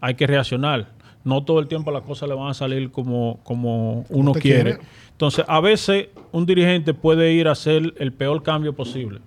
Hay 0.00 0.14
que 0.14 0.26
reaccionar. 0.26 0.88
No 1.22 1.44
todo 1.44 1.60
el 1.60 1.68
tiempo 1.68 1.92
las 1.92 2.02
cosas 2.02 2.28
le 2.28 2.34
van 2.34 2.48
a 2.48 2.54
salir 2.54 2.90
como, 2.90 3.38
como 3.44 4.04
uno 4.08 4.32
quiere. 4.32 4.78
Entonces, 5.12 5.44
a 5.46 5.60
veces 5.60 6.08
un 6.32 6.46
dirigente 6.46 6.92
puede 6.94 7.32
ir 7.34 7.46
a 7.46 7.52
hacer 7.52 7.94
el 7.98 8.12
peor 8.12 8.42
cambio 8.42 8.74
posible. 8.74 9.20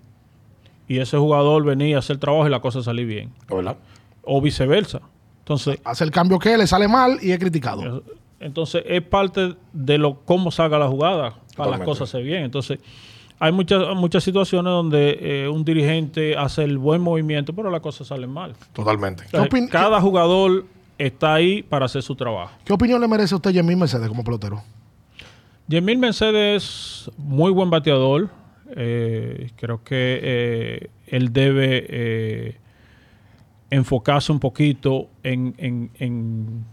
Y 0.93 0.99
ese 0.99 1.17
jugador 1.17 1.63
venía 1.65 1.95
a 1.95 1.99
hacer 1.99 2.17
trabajo 2.17 2.45
y 2.45 2.51
la 2.51 2.59
cosa 2.59 2.83
salir 2.83 3.07
bien. 3.07 3.31
Verdad. 3.49 3.77
O 4.21 4.39
viceversa. 4.41 5.01
Entonces, 5.39 5.79
Hace 5.83 6.03
el 6.03 6.11
cambio 6.11 6.37
que 6.37 6.55
le 6.55 6.67
sale 6.67 6.87
mal 6.87 7.17
y 7.19 7.31
es 7.31 7.39
criticado. 7.39 8.03
entonces 8.39 8.83
es 8.87 9.01
parte 9.01 9.55
de 9.73 9.97
lo 9.97 10.19
cómo 10.23 10.51
salga 10.51 10.77
la 10.77 10.87
jugada 10.87 11.33
para 11.57 11.71
las 11.71 11.79
cosas 11.81 12.09
se 12.09 12.21
bien. 12.21 12.43
Entonces, 12.43 12.77
hay 13.39 13.51
muchas 13.51 13.95
muchas 13.95 14.23
situaciones 14.23 14.69
donde 14.69 15.17
eh, 15.19 15.49
un 15.49 15.65
dirigente 15.65 16.37
hace 16.37 16.63
el 16.63 16.77
buen 16.77 17.01
movimiento, 17.01 17.53
pero 17.53 17.71
las 17.71 17.81
cosas 17.81 18.07
salen 18.07 18.29
mal. 18.29 18.53
Totalmente. 18.71 19.23
Entonces, 19.25 19.69
cada 19.71 19.99
jugador 19.99 20.65
está 20.99 21.33
ahí 21.33 21.63
para 21.63 21.85
hacer 21.87 22.03
su 22.03 22.15
trabajo. 22.15 22.53
¿Qué 22.63 22.71
opinión 22.71 23.01
le 23.01 23.07
merece 23.07 23.33
a 23.33 23.37
usted 23.37 23.51
Jemín 23.51 23.79
Mercedes 23.79 24.07
como 24.07 24.23
pelotero? 24.23 24.61
Yemil 25.67 25.97
Mercedes 25.97 26.63
es 26.63 27.11
muy 27.17 27.51
buen 27.51 27.69
bateador. 27.69 28.29
Eh, 28.75 29.51
creo 29.55 29.83
que 29.83 30.19
eh, 30.21 30.89
él 31.07 31.31
debe 31.31 31.85
eh, 31.89 32.57
enfocarse 33.69 34.31
un 34.31 34.39
poquito 34.39 35.09
en, 35.23 35.53
en- 35.57 35.91
en- 35.99 36.65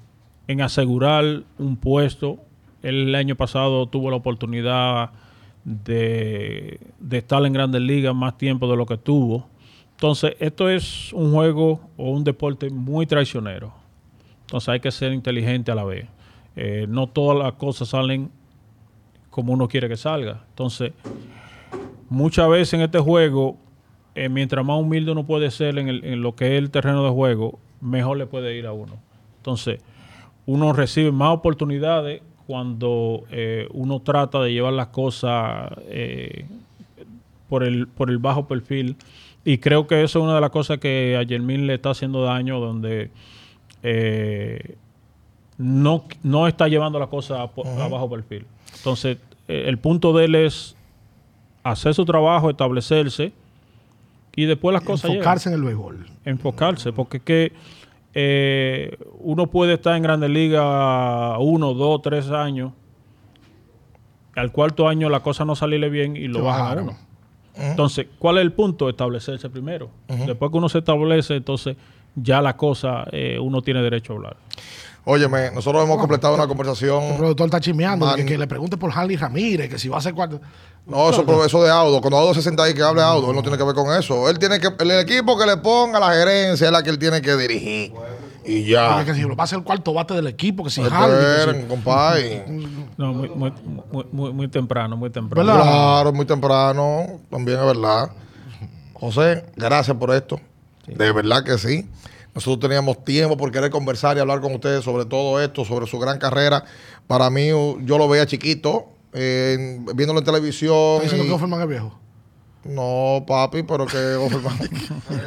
en 0.48 0.60
asegurar 0.62 1.42
un 1.58 1.76
puesto. 1.76 2.38
El 2.82 3.14
año 3.14 3.36
pasado 3.36 3.86
tuvo 3.86 4.10
la 4.10 4.16
oportunidad 4.16 5.10
de, 5.64 6.80
de 6.98 7.18
estar 7.18 7.44
en 7.44 7.52
grandes 7.52 7.82
ligas 7.82 8.14
más 8.14 8.36
tiempo 8.38 8.68
de 8.70 8.76
lo 8.76 8.86
que 8.86 8.96
tuvo. 8.96 9.46
Entonces, 9.92 10.34
esto 10.40 10.68
es 10.70 11.12
un 11.12 11.32
juego 11.32 11.80
o 11.96 12.10
un 12.10 12.24
deporte 12.24 12.70
muy 12.70 13.06
traicionero. 13.06 13.72
Entonces 14.42 14.68
hay 14.70 14.80
que 14.80 14.90
ser 14.90 15.12
inteligente 15.12 15.70
a 15.70 15.74
la 15.74 15.84
vez. 15.84 16.06
Eh, 16.56 16.86
no 16.88 17.06
todas 17.06 17.38
las 17.38 17.52
cosas 17.52 17.88
salen 17.88 18.30
como 19.30 19.52
uno 19.52 19.68
quiere 19.68 19.88
que 19.88 19.96
salga. 19.96 20.42
Entonces, 20.48 20.92
muchas 22.10 22.48
veces 22.50 22.74
en 22.74 22.82
este 22.82 22.98
juego, 22.98 23.56
eh, 24.14 24.28
mientras 24.28 24.62
más 24.64 24.78
humilde 24.78 25.12
uno 25.12 25.24
puede 25.24 25.50
ser 25.50 25.78
en, 25.78 25.88
el- 25.88 26.04
en 26.04 26.20
lo 26.20 26.34
que 26.36 26.48
es 26.56 26.62
el 26.62 26.70
terreno 26.70 27.02
de 27.04 27.10
juego, 27.10 27.58
mejor 27.80 28.18
le 28.18 28.26
puede 28.26 28.54
ir 28.58 28.66
a 28.66 28.72
uno. 28.72 28.92
Entonces, 29.38 29.80
uno 30.44 30.72
recibe 30.74 31.10
más 31.12 31.30
oportunidades 31.32 32.20
cuando 32.46 33.22
eh, 33.30 33.68
uno 33.72 34.00
trata 34.00 34.40
de 34.42 34.52
llevar 34.52 34.72
las 34.74 34.88
cosas 34.88 35.70
eh, 35.88 36.44
por, 37.48 37.62
el, 37.62 37.86
por 37.86 38.10
el 38.10 38.18
bajo 38.18 38.46
perfil. 38.48 38.96
Y 39.44 39.58
creo 39.58 39.86
que 39.86 40.02
eso 40.02 40.18
es 40.18 40.22
una 40.24 40.34
de 40.34 40.40
las 40.42 40.50
cosas 40.50 40.78
que 40.78 41.16
a 41.16 41.22
Yermín 41.22 41.66
le 41.66 41.74
está 41.74 41.90
haciendo 41.90 42.22
daño, 42.24 42.58
donde 42.60 43.10
eh, 43.82 44.74
no, 45.58 46.04
no 46.22 46.46
está 46.46 46.68
llevando 46.68 46.98
la 46.98 47.06
cosa 47.06 47.42
a, 47.42 47.44
a 47.44 47.88
bajo 47.88 48.10
perfil. 48.10 48.44
Entonces, 48.76 49.18
eh, 49.48 49.64
el 49.66 49.78
punto 49.78 50.12
de 50.12 50.24
él 50.26 50.34
es 50.34 50.76
hacer 51.62 51.94
su 51.94 52.04
trabajo, 52.04 52.50
establecerse 52.50 53.32
y 54.34 54.44
después 54.44 54.72
las 54.72 54.82
cosas 54.82 55.10
llegan 55.10 55.18
Enfocarse 55.18 55.48
en 55.48 55.54
el 55.56 55.62
béisbol. 55.62 56.06
enfocarse, 56.24 56.92
porque 56.92 57.16
es 57.18 57.22
que 57.22 57.52
eh, 58.14 58.96
uno 59.18 59.46
puede 59.48 59.74
estar 59.74 59.96
en 59.96 60.02
Grandes 60.02 60.30
Ligas 60.30 61.36
uno, 61.38 61.74
dos, 61.74 62.02
tres 62.02 62.30
años, 62.30 62.72
al 64.34 64.52
cuarto 64.52 64.88
año 64.88 65.08
la 65.08 65.20
cosa 65.20 65.44
no 65.44 65.54
salirle 65.54 65.90
bien 65.90 66.16
y 66.16 66.28
lo 66.28 66.42
bajan 66.42 66.88
a. 66.88 66.96
Entonces, 67.56 68.06
¿cuál 68.18 68.38
es 68.38 68.42
el 68.42 68.52
punto? 68.52 68.88
Establecerse 68.88 69.50
primero. 69.50 69.90
Después 70.08 70.50
que 70.50 70.56
uno 70.56 70.68
se 70.68 70.78
establece, 70.78 71.36
entonces 71.36 71.76
ya 72.14 72.40
la 72.40 72.56
cosa, 72.56 73.04
eh, 73.12 73.38
uno 73.38 73.60
tiene 73.62 73.82
derecho 73.82 74.12
a 74.12 74.16
hablar. 74.16 74.36
Óyeme, 75.04 75.50
nosotros 75.52 75.82
hemos 75.82 75.98
completado 75.98 76.34
una 76.34 76.46
conversación. 76.46 77.02
El 77.02 77.16
productor 77.16 77.46
está 77.46 77.60
chismeando. 77.60 78.04
Man. 78.06 78.16
Que, 78.16 78.26
que 78.26 78.38
le 78.38 78.46
pregunte 78.46 78.76
por 78.76 78.92
Harley 78.96 79.16
Ramírez, 79.16 79.68
que 79.70 79.78
si 79.78 79.88
va 79.88 79.96
a 79.96 79.98
hacer 80.00 80.12
cuarto. 80.14 80.40
No, 80.86 81.10
eso, 81.10 81.24
pero 81.24 81.44
eso 81.44 81.62
de 81.62 81.70
Audo. 81.70 82.00
Cuando 82.00 82.18
Audo 82.18 82.34
se 82.34 82.42
sienta 82.42 82.64
ahí 82.64 82.74
que 82.74 82.82
hable 82.82 83.00
Audo, 83.02 83.30
él 83.30 83.36
no 83.36 83.42
tiene 83.42 83.56
que 83.56 83.64
ver 83.64 83.74
con 83.74 83.94
eso. 83.98 84.28
Él 84.28 84.38
tiene 84.38 84.60
que, 84.60 84.68
el 84.78 84.90
equipo 84.92 85.38
que 85.38 85.46
le 85.46 85.56
ponga 85.56 85.98
la 86.00 86.12
gerencia 86.12 86.66
es 86.66 86.72
la 86.72 86.82
que 86.82 86.90
él 86.90 86.98
tiene 86.98 87.22
que 87.22 87.34
dirigir. 87.36 87.92
Y 88.44 88.64
ya. 88.64 88.94
Porque 88.96 89.12
que 89.12 89.14
si 89.14 89.24
va 89.24 89.44
a 89.44 89.46
ser 89.46 89.58
el 89.58 89.64
cuarto 89.64 89.92
bate 89.94 90.14
del 90.14 90.26
equipo, 90.26 90.64
que 90.64 90.70
si 90.70 90.82
Harley. 90.82 91.64
compadre. 91.66 92.44
No, 92.96 93.12
muy, 93.12 93.28
muy, 93.30 93.52
muy, 93.92 94.04
muy- 94.12 94.32
muy 94.32 94.48
temprano, 94.48 94.96
muy 94.96 95.10
temprano. 95.10 95.46
¿Verdad? 95.46 95.62
Claro, 95.62 96.12
muy 96.12 96.26
temprano, 96.26 97.20
también 97.30 97.58
es 97.58 97.64
verdad. 97.66 98.10
José, 98.94 99.44
gracias 99.56 99.96
por 99.96 100.14
esto. 100.14 100.40
De 100.86 101.12
verdad 101.12 101.44
que 101.44 101.56
sí. 101.58 101.88
Nosotros 102.34 102.60
teníamos 102.60 103.04
tiempo 103.04 103.36
por 103.36 103.50
querer 103.50 103.70
conversar 103.70 104.16
y 104.16 104.20
hablar 104.20 104.40
con 104.40 104.54
ustedes 104.54 104.84
sobre 104.84 105.04
todo 105.04 105.40
esto, 105.42 105.64
sobre 105.64 105.86
su 105.86 105.98
gran 105.98 106.18
carrera. 106.18 106.64
Para 107.06 107.28
mí, 107.30 107.48
yo 107.48 107.98
lo 107.98 108.08
veía 108.08 108.24
chiquito, 108.26 108.86
eh, 109.12 109.80
viéndolo 109.94 110.20
en 110.20 110.24
televisión. 110.24 110.94
¿Está 110.96 111.02
diciendo 111.02 111.24
y- 111.24 111.28
que 111.28 111.34
Offerman 111.34 111.60
es 111.62 111.68
viejo? 111.68 111.98
No, 112.62 113.24
papi, 113.26 113.62
pero 113.62 113.86
que 113.86 113.96
Offerman. 114.16 114.58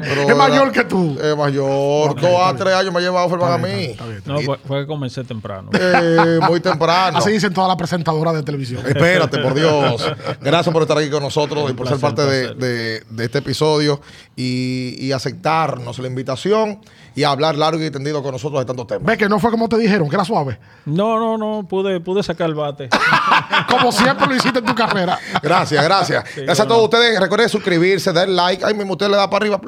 pero 0.02 0.22
Es 0.30 0.36
mayor 0.38 0.72
que 0.72 0.84
tú. 0.84 1.18
Es 1.20 1.36
mayor. 1.36 2.12
Ok, 2.12 2.20
Dos 2.22 2.40
a 2.40 2.52
bien. 2.52 2.58
tres 2.58 2.74
años 2.76 2.94
me 2.94 3.02
lleva 3.02 3.26
Offerman 3.26 3.54
a 3.54 3.56
Está 3.56 3.68
mí. 3.68 3.74
bien, 3.76 3.92
está 3.92 4.06
bien, 4.06 4.18
está 4.20 4.32
No, 4.34 4.42
fue, 4.42 4.58
fue 4.60 4.82
que 4.82 4.88
comencé 4.88 5.24
temprano. 5.24 5.70
Eh, 5.74 6.40
muy 6.48 6.60
temprano. 6.60 7.18
Así 7.18 7.32
dicen 7.32 7.52
todas 7.52 7.68
las 7.70 7.78
presentadoras 7.78 8.36
de 8.36 8.44
televisión. 8.44 8.86
Espérate, 8.86 9.40
por 9.40 9.56
Dios. 9.56 10.06
Gracias 10.42 10.72
por 10.72 10.84
estar 10.84 10.98
aquí 10.98 11.10
con 11.10 11.24
nosotros 11.24 11.72
y 11.72 11.74
por 11.74 11.88
ser 11.88 11.98
parte 11.98 12.22
de- 12.24 13.04
de 13.10 13.26
este 13.26 13.40
episodio 13.40 14.00
y, 14.36 14.96
y 15.00 15.12
aceptarnos 15.12 15.98
la 16.00 16.08
invitación 16.08 16.80
y 17.16 17.24
hablar 17.24 17.56
largo 17.56 17.84
y 17.84 17.92
tendido 17.92 18.22
con 18.24 18.32
nosotros 18.32 18.62
de 18.62 18.66
tantos 18.66 18.88
temas. 18.88 19.06
Ve 19.06 19.18
que 19.18 19.30
no 19.30 19.40
fue 19.40 19.52
como 19.52 19.70
te 19.70 19.78
dijeron, 19.78 20.10
que 20.10 20.16
era 20.16 20.26
suave. 20.26 20.60
No, 20.86 21.20
no, 21.20 21.38
no, 21.38 21.68
pude, 21.68 22.00
pude 22.00 22.24
sacar 22.24 22.50
el 22.50 22.56
bate. 22.56 22.90
Como 23.70 23.92
siempre 23.92 24.28
lo 24.28 24.36
hiciste 24.36 24.60
en 24.60 24.66
tu 24.66 24.76
carrera. 24.76 25.18
Gracias, 25.42 25.84
gracias. 25.84 26.24
gracias 26.36 26.60
a 26.60 26.68
todos 26.68 26.84
ustedes. 26.84 27.20
Recuerden 27.20 27.50
suscribirse, 27.50 28.12
dar 28.12 28.28
like. 28.28 28.64
Ahí 28.66 28.74
mismo 28.74 28.94
usted 28.94 29.10
le 29.10 29.16
da 29.16 29.30
para 29.30 29.44
arriba 29.44 29.62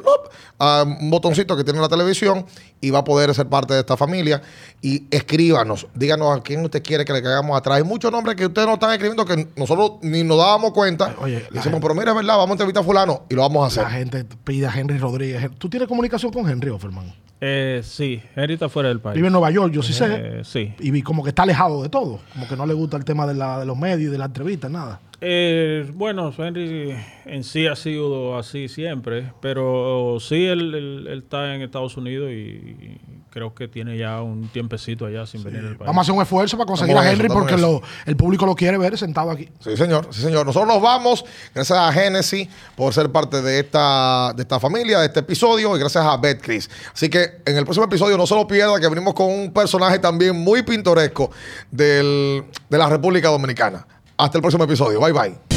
a 0.58 0.84
un 0.86 1.10
botoncito 1.10 1.56
que 1.56 1.64
tiene 1.64 1.78
en 1.78 1.82
la 1.82 1.88
televisión 1.88 2.46
y 2.80 2.90
va 2.90 3.00
a 3.00 3.04
poder 3.04 3.34
ser 3.34 3.46
parte 3.48 3.74
de 3.74 3.80
esta 3.80 3.96
familia. 3.96 4.42
Y 4.82 5.04
escríbanos, 5.10 5.86
díganos 5.94 6.36
a 6.38 6.42
quién 6.42 6.62
usted 6.64 6.82
quiere 6.82 7.04
que 7.04 7.12
le 7.12 7.22
caigamos 7.22 7.56
atrás. 7.56 7.78
Hay 7.78 7.84
muchos 7.84 8.12
nombres 8.12 8.36
que 8.36 8.46
ustedes 8.46 8.66
no 8.68 8.74
están 8.74 8.90
escribiendo 8.92 9.24
que 9.24 9.48
nosotros 9.56 9.92
ni 10.02 10.22
nos 10.22 10.38
dábamos 10.38 10.72
cuenta. 10.72 11.14
Oye, 11.20 11.44
Y 11.50 11.54
la 11.54 11.60
decimos, 11.60 11.80
pero 11.80 11.94
mira, 11.94 12.10
es 12.10 12.16
verdad, 12.16 12.36
vamos 12.36 12.50
a 12.50 12.52
entrevistar 12.54 12.82
a 12.82 12.86
fulano 12.86 13.22
y 13.28 13.34
lo 13.34 13.42
vamos 13.42 13.76
a 13.76 13.80
La 13.82 13.86
hacer. 13.88 13.98
gente 13.98 14.24
pide 14.44 14.66
a 14.66 14.72
Henry 14.78 14.98
Rodríguez. 14.98 15.50
¿Tú 15.58 15.68
tienes 15.68 15.88
comunicación 15.88 16.32
con 16.32 16.48
Henry 16.48 16.70
Offerman? 16.70 17.12
Eh, 17.40 17.82
sí, 17.84 18.22
Henry 18.34 18.54
está 18.54 18.68
fuera 18.70 18.88
del 18.88 18.98
país. 19.00 19.14
Vive 19.16 19.26
en 19.26 19.32
Nueva 19.32 19.50
York, 19.50 19.70
yo 19.72 19.82
sí 19.82 19.92
sé. 19.92 20.06
Eh, 20.08 20.42
sí. 20.44 20.74
Y 20.80 21.02
como 21.02 21.22
que 21.22 21.28
está 21.30 21.42
alejado 21.42 21.82
de 21.82 21.88
todo. 21.90 22.20
Como 22.32 22.48
que 22.48 22.56
no 22.56 22.64
le 22.64 22.72
gusta 22.74 22.96
el 22.96 23.04
tema 23.04 23.26
de, 23.26 23.34
la, 23.34 23.60
de 23.60 23.66
los 23.66 23.76
medios 23.76 24.00
y 24.00 24.04
de 24.06 24.16
la 24.18 24.24
entrevista, 24.26 24.68
nada. 24.70 25.00
Eh, 25.20 25.90
bueno, 25.94 26.32
Henry 26.36 26.94
en 27.24 27.42
sí 27.44 27.66
ha 27.66 27.74
sido 27.76 28.36
así 28.38 28.68
siempre, 28.68 29.32
pero 29.40 30.18
sí 30.20 30.46
él, 30.46 30.74
él- 30.74 31.06
él 31.08 31.18
está 31.24 31.54
en 31.54 31.62
Estados 31.62 31.96
Unidos 31.96 32.30
y 32.30 32.98
creo 33.30 33.54
que 33.54 33.68
tiene 33.68 33.98
ya 33.98 34.22
un 34.22 34.48
tiempecito 34.48 35.04
allá 35.06 35.26
sin 35.26 35.42
venir 35.42 35.60
al 35.60 35.76
país. 35.76 35.86
Vamos 35.86 35.98
a 35.98 36.00
hacer 36.02 36.14
un 36.14 36.22
esfuerzo 36.22 36.56
para 36.56 36.66
conseguir 36.66 36.90
Estamos 36.96 37.06
a 37.06 37.12
en 37.12 37.14
Henry 37.16 37.26
eso, 37.26 37.34
porque 37.34 37.56
lo- 37.56 37.82
el 38.06 38.16
público 38.16 38.46
lo 38.46 38.54
quiere 38.54 38.78
ver 38.78 38.96
sentado 38.98 39.30
aquí. 39.30 39.48
Sí, 39.60 39.76
señor, 39.76 40.08
sí, 40.10 40.20
señor. 40.22 40.46
Nosotros 40.46 40.68
nos 40.72 40.82
vamos. 40.82 41.24
Gracias 41.54 41.78
a 41.78 41.92
Genesis 41.92 42.48
por 42.76 42.92
ser 42.94 43.10
parte 43.10 43.40
de 43.42 43.60
esta, 43.60 44.32
de 44.34 44.42
esta 44.42 44.58
familia, 44.60 45.00
de 45.00 45.06
este 45.06 45.20
episodio, 45.20 45.76
y 45.76 45.80
gracias 45.80 46.04
a 46.04 46.16
Betcris. 46.16 46.70
Así 46.94 47.08
que 47.10 47.42
en 47.44 47.56
el 47.56 47.64
próximo 47.64 47.84
episodio 47.86 48.16
no 48.16 48.26
se 48.26 48.34
lo 48.34 48.46
pierda, 48.46 48.78
que 48.80 48.88
venimos 48.88 49.12
con 49.14 49.26
un 49.30 49.52
personaje 49.52 49.98
también 49.98 50.34
muy 50.36 50.62
pintoresco 50.62 51.30
del- 51.70 52.42
de 52.70 52.78
la 52.78 52.88
República 52.88 53.28
Dominicana. 53.28 53.86
Hasta 54.16 54.38
el 54.38 54.42
próximo 54.42 54.64
episodio. 54.64 55.00
Bye 55.00 55.12
bye. 55.12 55.55